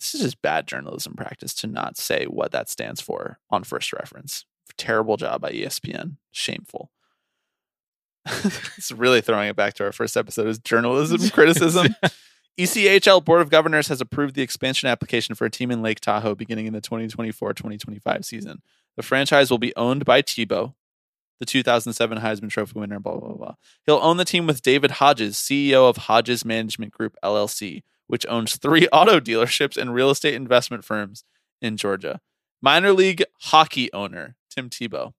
This 0.00 0.14
is 0.14 0.20
just 0.22 0.42
bad 0.42 0.66
journalism 0.66 1.14
practice 1.14 1.52
to 1.54 1.66
not 1.66 1.96
say 1.96 2.24
what 2.24 2.52
that 2.52 2.68
stands 2.70 3.00
for 3.00 3.40
on 3.50 3.64
first 3.64 3.92
reference. 3.92 4.44
Terrible 4.78 5.16
job 5.16 5.40
by 5.40 5.52
ESPN. 5.52 6.16
Shameful. 6.32 6.90
it's 8.76 8.90
really 8.92 9.20
throwing 9.20 9.48
it 9.48 9.56
back 9.56 9.74
to 9.74 9.84
our 9.84 9.92
first 9.92 10.16
episode 10.16 10.48
is 10.48 10.58
journalism 10.58 11.28
criticism. 11.30 11.94
ECHL 12.58 13.24
Board 13.24 13.42
of 13.42 13.50
Governors 13.50 13.88
has 13.88 14.00
approved 14.00 14.34
the 14.34 14.42
expansion 14.42 14.88
application 14.88 15.34
for 15.34 15.44
a 15.44 15.50
team 15.50 15.70
in 15.70 15.82
Lake 15.82 16.00
Tahoe 16.00 16.34
beginning 16.34 16.66
in 16.66 16.72
the 16.72 16.80
2024-2025 16.80 18.24
season. 18.24 18.62
The 18.96 19.02
franchise 19.02 19.50
will 19.50 19.58
be 19.58 19.76
owned 19.76 20.04
by 20.04 20.22
Tebow, 20.22 20.74
the 21.38 21.46
2007 21.46 22.18
Heisman 22.18 22.48
Trophy 22.48 22.80
winner, 22.80 22.98
blah, 22.98 23.16
blah, 23.16 23.34
blah. 23.34 23.54
He'll 23.84 24.00
own 24.02 24.16
the 24.16 24.24
team 24.24 24.46
with 24.46 24.62
David 24.62 24.92
Hodges, 24.92 25.36
CEO 25.36 25.88
of 25.88 25.98
Hodges 25.98 26.44
Management 26.44 26.92
Group, 26.92 27.16
LLC, 27.22 27.82
which 28.06 28.26
owns 28.26 28.56
three 28.56 28.88
auto 28.92 29.20
dealerships 29.20 29.76
and 29.76 29.92
real 29.92 30.10
estate 30.10 30.34
investment 30.34 30.84
firms 30.84 31.24
in 31.60 31.76
Georgia. 31.76 32.20
Minor 32.62 32.92
league 32.92 33.22
hockey 33.42 33.92
owner, 33.92 34.34
Tim 34.50 34.70
Tebow. 34.70 35.12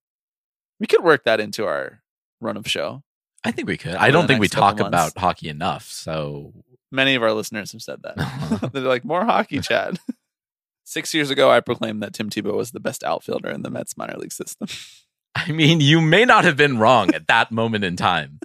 We 0.79 0.87
could 0.87 1.03
work 1.03 1.23
that 1.23 1.39
into 1.39 1.65
our 1.65 2.01
run 2.39 2.57
of 2.57 2.67
show. 2.67 3.03
I 3.43 3.51
think 3.51 3.67
we 3.67 3.77
could. 3.77 3.95
I 3.95 4.11
don't 4.11 4.27
think 4.27 4.39
we 4.39 4.47
talk 4.47 4.79
about 4.79 5.17
hockey 5.17 5.49
enough. 5.49 5.85
So 5.85 6.53
Many 6.91 7.15
of 7.15 7.23
our 7.23 7.33
listeners 7.33 7.71
have 7.73 7.81
said 7.81 8.01
that. 8.03 8.69
They're 8.73 8.81
like, 8.83 9.05
more 9.05 9.25
hockey, 9.25 9.59
Chad. 9.59 9.99
Six 10.83 11.13
years 11.13 11.29
ago, 11.29 11.51
I 11.51 11.59
proclaimed 11.59 12.01
that 12.01 12.13
Tim 12.13 12.29
Tebow 12.29 12.53
was 12.55 12.71
the 12.71 12.79
best 12.79 13.03
outfielder 13.03 13.49
in 13.49 13.61
the 13.61 13.69
Mets 13.69 13.97
minor 13.97 14.15
league 14.17 14.31
system. 14.31 14.69
I 15.35 15.51
mean, 15.51 15.81
you 15.81 15.99
may 15.99 16.23
not 16.23 16.45
have 16.45 16.55
been 16.55 16.77
wrong 16.77 17.13
at 17.13 17.27
that 17.27 17.51
moment 17.51 17.83
in 17.83 17.97
time. 17.97 18.39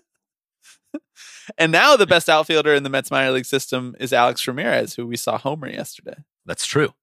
And 1.56 1.72
now 1.72 1.96
the 1.96 2.06
best 2.06 2.28
outfielder 2.28 2.74
in 2.74 2.82
the 2.82 2.90
Mets 2.90 3.10
minor 3.10 3.30
league 3.30 3.46
system 3.46 3.94
is 4.00 4.12
Alex 4.12 4.46
Ramirez, 4.46 4.94
who 4.94 5.06
we 5.06 5.16
saw 5.16 5.38
homer 5.38 5.68
yesterday. 5.68 6.16
That's 6.44 6.66
true. 6.66 6.94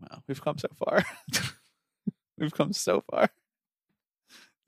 Wow, 0.00 0.22
we've 0.26 0.42
come 0.42 0.58
so 0.58 0.68
far. 0.76 1.04
we've 2.38 2.54
come 2.54 2.72
so 2.72 3.04
far. 3.10 3.30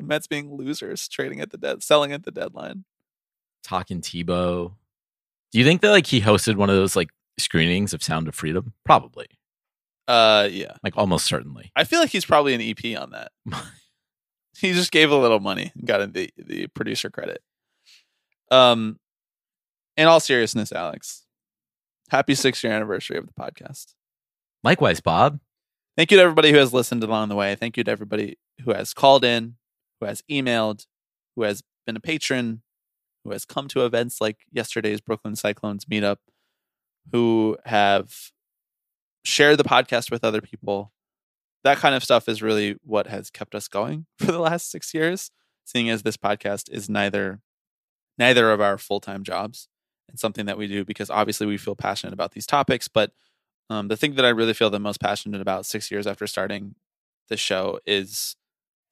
The 0.02 0.08
Mets 0.08 0.26
being 0.26 0.52
losers, 0.54 1.08
trading 1.08 1.40
at 1.40 1.50
the 1.50 1.58
dead, 1.58 1.82
selling 1.82 2.12
at 2.12 2.24
the 2.24 2.30
deadline. 2.30 2.84
Talking 3.62 4.00
Tebow. 4.00 4.74
Do 5.52 5.58
you 5.58 5.64
think 5.64 5.80
that 5.82 5.90
like 5.90 6.06
he 6.06 6.20
hosted 6.20 6.56
one 6.56 6.70
of 6.70 6.76
those 6.76 6.96
like 6.96 7.10
screenings 7.38 7.94
of 7.94 8.02
Sound 8.02 8.28
of 8.28 8.34
Freedom? 8.34 8.72
Probably. 8.84 9.26
Uh, 10.08 10.48
yeah, 10.50 10.74
Like 10.82 10.96
almost 10.96 11.26
certainly. 11.26 11.70
I 11.76 11.84
feel 11.84 12.00
like 12.00 12.10
he's 12.10 12.24
probably 12.24 12.54
an 12.54 12.60
EP 12.60 12.98
on 13.00 13.10
that. 13.12 13.30
he 14.58 14.72
just 14.72 14.90
gave 14.90 15.10
a 15.12 15.16
little 15.16 15.38
money 15.38 15.70
and 15.76 15.86
got 15.86 16.12
the 16.12 16.30
the 16.36 16.66
producer 16.68 17.08
credit. 17.08 17.40
Um, 18.50 18.98
in 19.96 20.08
all 20.08 20.18
seriousness, 20.20 20.72
Alex, 20.72 21.24
happy 22.10 22.34
six 22.34 22.62
year 22.64 22.72
anniversary 22.72 23.16
of 23.16 23.26
the 23.26 23.32
podcast. 23.32 23.94
Likewise, 24.64 25.00
Bob. 25.00 25.38
Thank 25.96 26.10
you 26.10 26.16
to 26.16 26.22
everybody 26.22 26.50
who 26.50 26.56
has 26.58 26.72
listened 26.72 27.04
along 27.04 27.28
the 27.28 27.36
way. 27.36 27.54
Thank 27.54 27.76
you 27.76 27.84
to 27.84 27.90
everybody 27.90 28.38
who 28.64 28.72
has 28.72 28.92
called 28.94 29.24
in, 29.24 29.56
who 30.02 30.08
has 30.08 30.22
emailed, 30.28 30.86
who 31.36 31.42
has 31.42 31.62
been 31.86 31.96
a 31.96 32.00
patron, 32.00 32.62
who 33.24 33.30
has 33.30 33.44
come 33.44 33.68
to 33.68 33.84
events 33.84 34.20
like 34.20 34.38
yesterday's 34.50 35.00
Brooklyn 35.00 35.36
Cyclones 35.36 35.84
meetup, 35.84 36.16
who 37.12 37.56
have 37.66 38.32
shared 39.24 39.58
the 39.58 39.64
podcast 39.64 40.10
with 40.10 40.24
other 40.24 40.40
people. 40.40 40.92
That 41.62 41.78
kind 41.78 41.94
of 41.94 42.02
stuff 42.02 42.28
is 42.28 42.42
really 42.42 42.74
what 42.82 43.06
has 43.06 43.30
kept 43.30 43.54
us 43.54 43.68
going 43.68 44.06
for 44.18 44.32
the 44.32 44.40
last 44.40 44.72
six 44.72 44.92
years, 44.92 45.30
seeing 45.64 45.88
as 45.88 46.02
this 46.02 46.16
podcast 46.16 46.68
is 46.70 46.90
neither 46.90 47.40
neither 48.18 48.50
of 48.50 48.60
our 48.60 48.76
full-time 48.76 49.22
jobs 49.22 49.68
and 50.08 50.18
something 50.18 50.46
that 50.46 50.58
we 50.58 50.66
do 50.66 50.84
because 50.84 51.08
obviously 51.10 51.46
we 51.46 51.56
feel 51.56 51.76
passionate 51.76 52.12
about 52.12 52.32
these 52.32 52.46
topics, 52.46 52.88
but 52.88 53.12
um, 53.70 53.88
the 53.88 53.96
thing 53.96 54.16
that 54.16 54.24
I 54.24 54.30
really 54.30 54.52
feel 54.52 54.68
the 54.68 54.78
most 54.78 55.00
passionate 55.00 55.40
about 55.40 55.64
six 55.64 55.90
years 55.90 56.06
after 56.06 56.26
starting 56.26 56.74
the 57.28 57.36
show 57.38 57.78
is 57.86 58.36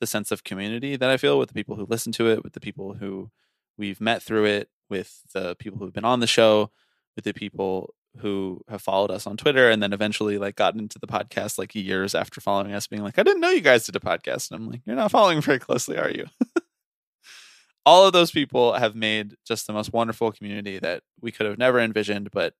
the 0.01 0.07
sense 0.07 0.31
of 0.31 0.45
community 0.45 0.97
that 0.97 1.11
I 1.11 1.17
feel 1.17 1.39
with 1.39 1.49
the 1.49 1.55
people 1.55 1.77
who 1.77 1.87
listen 1.89 2.13
to 2.13 2.29
it, 2.29 2.43
with 2.43 2.55
the 2.55 2.61
people 2.61 2.95
who 2.95 3.31
we've 3.79 4.01
met 4.01 4.23
through 4.23 4.47
it, 4.47 4.69
with 4.89 5.21
the 5.33 5.55
people 5.57 5.79
who've 5.79 5.93
been 5.93 6.05
on 6.05 6.21
the 6.21 6.27
show, 6.27 6.71
with 7.15 7.25
the 7.25 7.33
people 7.33 7.95
who 8.19 8.61
have 8.69 8.83
followed 8.83 9.11
us 9.11 9.27
on 9.27 9.37
Twitter 9.37 9.71
and 9.71 9.83
then 9.83 9.93
eventually 9.93 10.37
like 10.37 10.57
gotten 10.57 10.81
into 10.81 10.99
the 10.99 11.07
podcast 11.07 11.59
like 11.59 11.75
years 11.75 12.15
after 12.15 12.41
following 12.41 12.73
us 12.73 12.87
being 12.87 13.03
like, 13.03 13.19
I 13.19 13.23
didn't 13.23 13.41
know 13.41 13.51
you 13.51 13.61
guys 13.61 13.87
did 13.87 13.95
a 13.95 14.01
podcast. 14.01 14.51
And 14.51 14.61
I'm 14.61 14.71
like, 14.71 14.83
you're 14.85 14.97
not 14.97 15.13
following 15.13 15.41
very 15.43 15.59
closely, 15.59 15.97
are 15.97 16.11
you? 16.11 16.27
All 17.87 18.07
of 18.07 18.13
those 18.13 18.31
people 18.31 18.75
have 18.75 18.95
made 18.95 19.37
just 19.47 19.67
the 19.67 19.73
most 19.73 19.93
wonderful 19.93 20.33
community 20.33 20.79
that 20.81 21.03
we 21.21 21.31
could 21.31 21.47
have 21.47 21.59
never 21.59 21.79
envisioned, 21.81 22.31
but 22.31 22.55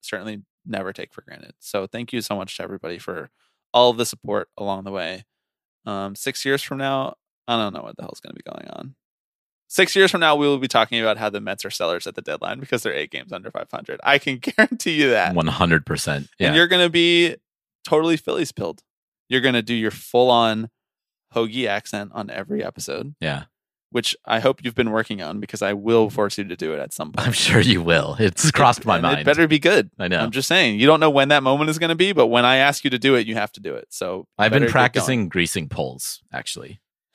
certainly 0.00 0.42
never 0.66 0.92
take 0.92 1.14
for 1.14 1.22
granted. 1.22 1.52
So 1.58 1.86
thank 1.86 2.12
you 2.12 2.20
so 2.20 2.36
much 2.36 2.56
to 2.56 2.62
everybody 2.62 2.98
for 2.98 3.30
all 3.72 3.90
of 3.90 3.96
the 3.96 4.06
support 4.06 4.48
along 4.58 4.84
the 4.84 4.90
way. 4.90 5.24
Um, 5.86 6.14
six 6.14 6.44
years 6.44 6.62
from 6.62 6.78
now, 6.78 7.14
I 7.46 7.56
don't 7.56 7.72
know 7.72 7.82
what 7.82 7.96
the 7.96 8.02
hell's 8.02 8.20
going 8.20 8.34
to 8.34 8.42
be 8.42 8.50
going 8.50 8.68
on. 8.70 8.94
Six 9.68 9.94
years 9.94 10.10
from 10.10 10.20
now, 10.20 10.34
we 10.34 10.46
will 10.46 10.58
be 10.58 10.68
talking 10.68 11.00
about 11.00 11.18
how 11.18 11.28
the 11.28 11.40
Mets 11.40 11.64
are 11.64 11.70
sellers 11.70 12.06
at 12.06 12.14
the 12.14 12.22
deadline 12.22 12.58
because 12.58 12.82
they're 12.82 12.94
eight 12.94 13.10
games 13.10 13.32
under 13.32 13.50
500. 13.50 14.00
I 14.02 14.18
can 14.18 14.38
guarantee 14.56 14.92
you 14.92 15.10
that. 15.10 15.34
One 15.34 15.46
hundred 15.46 15.84
percent. 15.84 16.28
Yeah. 16.38 16.48
And 16.48 16.56
you're 16.56 16.68
going 16.68 16.84
to 16.84 16.90
be 16.90 17.36
totally 17.84 18.16
Phillies 18.16 18.52
pilled. 18.52 18.82
You're 19.28 19.42
going 19.42 19.54
to 19.54 19.62
do 19.62 19.74
your 19.74 19.90
full 19.90 20.30
on 20.30 20.70
hoagie 21.34 21.66
accent 21.66 22.12
on 22.14 22.30
every 22.30 22.64
episode, 22.64 23.14
yeah. 23.20 23.44
Which 23.90 24.14
I 24.24 24.40
hope 24.40 24.64
you've 24.64 24.74
been 24.74 24.90
working 24.90 25.22
on 25.22 25.40
because 25.40 25.62
I 25.62 25.72
will 25.72 26.10
force 26.10 26.36
you 26.36 26.44
to 26.44 26.56
do 26.56 26.74
it 26.74 26.78
at 26.78 26.92
some 26.92 27.12
point. 27.12 27.26
I'm 27.26 27.32
sure 27.32 27.60
you 27.60 27.82
will. 27.82 28.16
It's 28.18 28.50
crossed 28.50 28.84
my 28.84 29.00
mind. 29.00 29.20
It 29.20 29.24
better 29.24 29.48
be 29.48 29.58
good. 29.58 29.90
I 29.98 30.08
know. 30.08 30.18
I'm 30.18 30.30
just 30.30 30.48
saying, 30.48 30.78
you 30.78 30.86
don't 30.86 31.00
know 31.00 31.10
when 31.10 31.28
that 31.28 31.42
moment 31.42 31.70
is 31.70 31.78
going 31.78 31.88
to 31.88 31.96
be, 31.96 32.12
but 32.12 32.26
when 32.26 32.44
I 32.44 32.56
ask 32.56 32.84
you 32.84 32.90
to 32.90 32.98
do 32.98 33.14
it, 33.14 33.26
you 33.26 33.34
have 33.34 33.52
to 33.52 33.60
do 33.60 33.74
it. 33.74 33.86
So 33.90 34.26
I've 34.36 34.52
been 34.52 34.68
practicing 34.68 35.28
greasing 35.28 35.68
poles, 35.68 36.20
actually. 36.32 36.80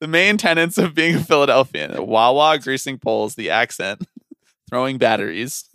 the 0.00 0.08
main 0.08 0.38
tenets 0.38 0.78
of 0.78 0.94
being 0.94 1.16
a 1.16 1.24
Philadelphian: 1.24 2.06
Wawa, 2.06 2.58
greasing 2.58 2.98
poles, 2.98 3.34
the 3.34 3.50
accent, 3.50 4.06
throwing 4.70 4.96
batteries. 4.98 5.68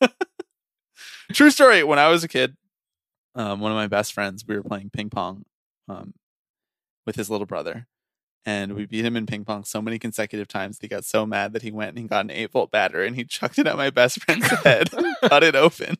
True 1.32 1.50
story. 1.50 1.82
When 1.82 1.98
I 1.98 2.08
was 2.08 2.24
a 2.24 2.28
kid, 2.28 2.56
um, 3.34 3.60
one 3.60 3.72
of 3.72 3.76
my 3.76 3.88
best 3.88 4.12
friends, 4.12 4.44
we 4.46 4.56
were 4.56 4.62
playing 4.62 4.90
ping 4.90 5.10
pong 5.10 5.44
um, 5.88 6.14
with 7.06 7.16
his 7.16 7.30
little 7.30 7.46
brother, 7.46 7.86
and 8.44 8.74
we 8.74 8.86
beat 8.86 9.04
him 9.04 9.16
in 9.16 9.26
ping 9.26 9.44
pong 9.44 9.64
so 9.64 9.80
many 9.80 9.98
consecutive 9.98 10.48
times 10.48 10.78
that 10.78 10.84
he 10.84 10.88
got 10.88 11.04
so 11.04 11.24
mad 11.24 11.52
that 11.52 11.62
he 11.62 11.70
went 11.70 11.90
and 11.90 11.98
he 11.98 12.04
got 12.04 12.24
an 12.24 12.30
eight 12.30 12.52
volt 12.52 12.70
battery 12.70 13.06
and 13.06 13.16
he 13.16 13.24
chucked 13.24 13.58
it 13.58 13.66
at 13.66 13.76
my 13.76 13.90
best 13.90 14.22
friend's 14.22 14.46
head, 14.46 14.90
cut 15.22 15.42
it 15.42 15.56
open. 15.56 15.96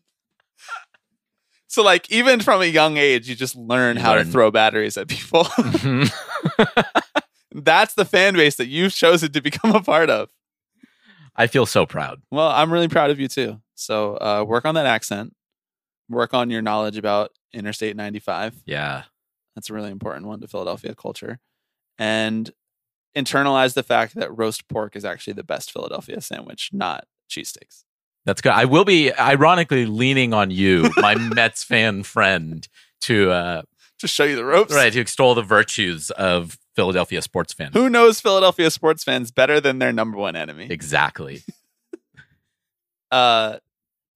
So, 1.67 1.83
like, 1.83 2.11
even 2.13 2.41
from 2.41 2.63
a 2.63 2.67
young 2.67 2.99
age, 2.99 3.29
you 3.29 3.35
just 3.35 3.57
learn 3.57 3.97
You 3.97 4.03
how 4.03 4.15
to 4.15 4.25
throw 4.25 4.53
batteries 4.53 4.97
at 4.97 5.09
people. 5.09 5.43
That's 7.53 7.95
the 7.95 8.05
fan 8.05 8.35
base 8.35 8.57
that 8.57 8.69
you've 8.69 8.95
chosen 8.95 9.33
to 9.33 9.41
become 9.41 9.75
a 9.75 9.83
part 9.83 10.09
of. 10.09 10.29
I 11.35 11.49
feel 11.49 11.67
so 11.67 11.85
proud. 11.85 12.23
Well, 12.31 12.49
I'm 12.49 12.73
really 12.73 12.87
proud 12.87 13.11
of 13.11 13.19
you 13.19 13.27
too. 13.27 13.61
So, 13.75 14.17
uh, 14.19 14.45
work 14.47 14.67
on 14.67 14.77
that 14.77 14.87
accent. 14.87 15.35
Work 16.09 16.33
on 16.33 16.51
your 16.51 16.63
knowledge 16.63 16.97
about 16.97 17.31
Interstate 17.53 17.97
95. 17.97 18.55
Yeah. 18.67 19.05
That's 19.55 19.71
a 19.71 19.75
really 19.75 19.91
important 19.91 20.27
one 20.27 20.41
to 20.41 20.49
Philadelphia 20.49 20.95
culture. 20.95 21.39
And 21.99 22.51
internalize 23.17 23.75
the 23.75 23.83
fact 23.83 24.15
that 24.17 24.37
roast 24.37 24.69
pork 24.69 24.97
is 24.97 25.05
actually 25.05 25.35
the 25.35 25.45
best 25.45 25.71
Philadelphia 25.73 26.21
sandwich, 26.21 26.71
not 26.73 27.07
cheesesteaks. 27.31 27.85
That's 28.25 28.41
good. 28.41 28.53
I 28.53 28.65
will 28.65 28.85
be 28.85 29.13
ironically 29.13 29.87
leaning 29.87 30.33
on 30.33 30.51
you, 30.51 30.91
my 30.97 31.15
Mets 31.35 31.63
fan 31.63 32.03
friend, 32.03 32.67
to 33.03 33.31
uh, 33.31 33.63
to 33.99 34.09
show 34.09 34.25
you 34.25 34.35
the 34.35 34.45
ropes. 34.45 34.75
right 34.75 34.93
to 34.93 35.01
extol 35.01 35.35
the 35.35 35.43
virtues 35.43 36.11
of 36.13 36.59
Philadelphia 36.75 37.23
sports 37.23 37.53
fan. 37.53 37.71
Who 37.73 37.89
knows 37.89 38.21
Philadelphia 38.21 38.71
sports 38.71 39.05
fans 39.05 39.31
better 39.31 39.61
than 39.61 39.79
their 39.79 39.93
number 39.93 40.17
one 40.19 40.37
enemy? 40.37 40.67
Exactly. 40.71 41.43
Uh, 43.11 43.59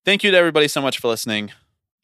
thank 0.03 0.25
you 0.25 0.31
to 0.31 0.35
everybody 0.37 0.67
so 0.67 0.81
much 0.81 0.99
for 0.99 1.07
listening 1.07 1.51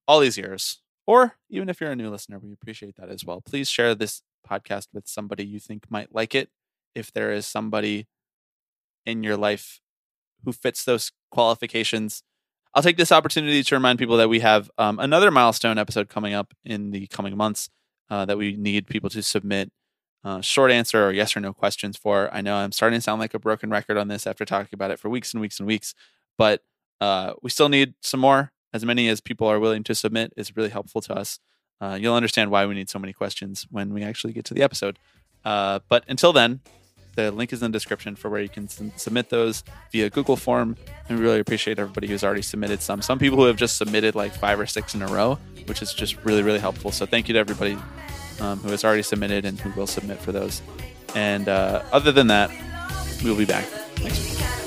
all 0.08 0.22
these 0.22 0.38
years. 0.38 0.80
Or 1.08 1.36
even 1.50 1.70
if 1.70 1.80
you're 1.80 1.92
a 1.92 1.96
new 1.96 2.10
listener, 2.10 2.40
we 2.40 2.52
appreciate 2.52 2.96
that 2.98 3.10
as 3.10 3.24
well. 3.24 3.42
Please 3.42 3.70
share 3.70 3.94
this 3.94 4.22
podcast 4.48 4.88
with 4.94 5.08
somebody 5.08 5.46
you 5.46 5.60
think 5.60 5.86
might 5.90 6.14
like 6.14 6.34
it. 6.34 6.50
If 6.94 7.12
there 7.12 7.32
is 7.32 7.46
somebody 7.46 8.08
in 9.06 9.24
your 9.24 9.38
life 9.38 9.80
who 10.44 10.52
fits 10.52 10.84
those 10.84 11.12
qualifications, 11.32 12.24
I'll 12.74 12.84
take 12.84 12.98
this 12.98 13.12
opportunity 13.12 13.64
to 13.64 13.76
remind 13.76 14.00
people 14.00 14.18
that 14.18 14.30
we 14.30 14.40
have 14.40 14.70
um, 14.78 15.00
another 15.00 15.32
milestone 15.32 15.78
episode 15.78 16.10
coming 16.10 16.34
up 16.34 16.54
in 16.64 16.92
the 16.92 17.08
coming 17.08 17.38
months 17.38 17.70
uh, 18.10 18.26
that 18.26 18.38
we 18.38 18.56
need 18.56 18.88
people 18.88 19.10
to 19.12 19.22
submit 19.24 19.72
uh, 20.24 20.42
short 20.42 20.72
answer 20.72 21.08
or 21.08 21.12
yes 21.12 21.38
or 21.38 21.40
no 21.40 21.54
questions 21.54 21.98
for. 21.98 22.34
I 22.34 22.42
know 22.42 22.56
I'm 22.56 22.72
starting 22.72 22.98
to 22.98 23.02
sound 23.02 23.22
like 23.22 23.34
a 23.34 23.40
broken 23.40 23.70
record 23.70 23.96
on 23.98 24.08
this 24.08 24.26
after 24.26 24.44
talking 24.44 24.72
about 24.74 24.92
it 24.92 25.00
for 25.00 25.08
weeks 25.08 25.34
and 25.34 25.40
weeks 25.40 25.60
and 25.60 25.68
weeks, 25.68 25.94
but 26.38 26.64
uh, 27.00 27.34
we 27.42 27.50
still 27.50 27.70
need 27.70 27.94
some 28.02 28.20
more. 28.20 28.52
As 28.76 28.84
many 28.84 29.08
as 29.08 29.22
people 29.22 29.48
are 29.48 29.58
willing 29.58 29.86
to 29.86 29.96
submit 29.96 30.34
is 30.36 30.58
really 30.58 30.68
helpful 30.68 31.00
to 31.00 31.14
us. 31.14 31.40
Uh, 31.80 31.98
you'll 31.98 32.14
understand 32.14 32.52
why 32.52 32.66
we 32.66 32.76
need 32.76 32.90
so 32.90 33.00
many 33.00 33.14
questions 33.14 33.66
when 33.72 33.94
we 33.94 34.04
actually 34.04 34.34
get 34.34 34.44
to 34.46 34.54
the 34.54 34.64
episode. 34.64 35.00
Uh, 35.46 35.80
but 35.88 36.04
until 36.10 36.34
then, 36.34 36.60
the 37.16 37.32
link 37.32 37.54
is 37.54 37.64
in 37.64 37.72
the 37.72 37.74
description 37.74 38.18
for 38.18 38.30
where 38.30 38.42
you 38.42 38.50
can 38.50 38.68
sub- 38.68 38.92
submit 39.00 39.30
those 39.30 39.64
via 39.94 40.10
Google 40.10 40.36
form. 40.36 40.76
And 41.08 41.18
we 41.18 41.24
really 41.24 41.40
appreciate 41.40 41.80
everybody 41.80 42.08
who's 42.08 42.22
already 42.22 42.42
submitted 42.42 42.82
some. 42.82 43.02
Some 43.02 43.18
people 43.18 43.38
who 43.38 43.46
have 43.46 43.56
just 43.56 43.78
submitted 43.78 44.14
like 44.14 44.34
five 44.34 44.60
or 44.60 44.66
six 44.66 44.94
in 44.94 45.02
a 45.02 45.08
row, 45.08 45.40
which 45.68 45.82
is 45.82 45.94
just 45.94 46.18
really, 46.26 46.44
really 46.44 46.60
helpful. 46.60 46.92
So 46.92 47.06
thank 47.06 47.30
you 47.30 47.34
to 47.36 47.40
everybody 47.40 47.78
um, 48.42 48.60
who 48.60 48.72
has 48.72 48.84
already 48.84 49.04
submitted 49.04 49.46
and 49.46 49.58
who 49.58 49.70
will 49.80 49.88
submit 49.88 50.18
for 50.18 50.34
those. 50.34 50.62
And 51.16 51.48
uh, 51.48 51.82
other 51.94 52.12
than 52.12 52.28
that, 52.28 52.52
we 53.24 53.30
will 53.30 53.38
be 53.38 53.46
back 53.46 53.66
next 54.04 54.38
week. 54.38 54.65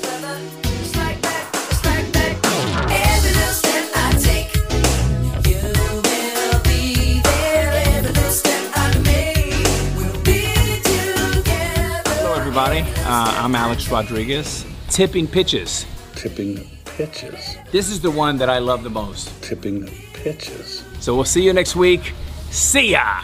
Everybody. 12.59 12.91
Uh, 13.05 13.43
I'm 13.43 13.55
Alex 13.55 13.89
Rodriguez. 13.89 14.65
Tipping 14.89 15.27
pitches. 15.27 15.85
Tipping 16.15 16.69
pitches. 16.83 17.55
This 17.71 17.89
is 17.89 18.01
the 18.01 18.11
one 18.11 18.37
that 18.37 18.49
I 18.49 18.59
love 18.59 18.83
the 18.83 18.89
most. 18.89 19.31
Tipping 19.41 19.87
pitches. 20.13 20.83
So 20.99 21.15
we'll 21.15 21.23
see 21.23 21.41
you 21.41 21.53
next 21.53 21.77
week. 21.77 22.13
See 22.49 22.91
ya! 22.91 23.21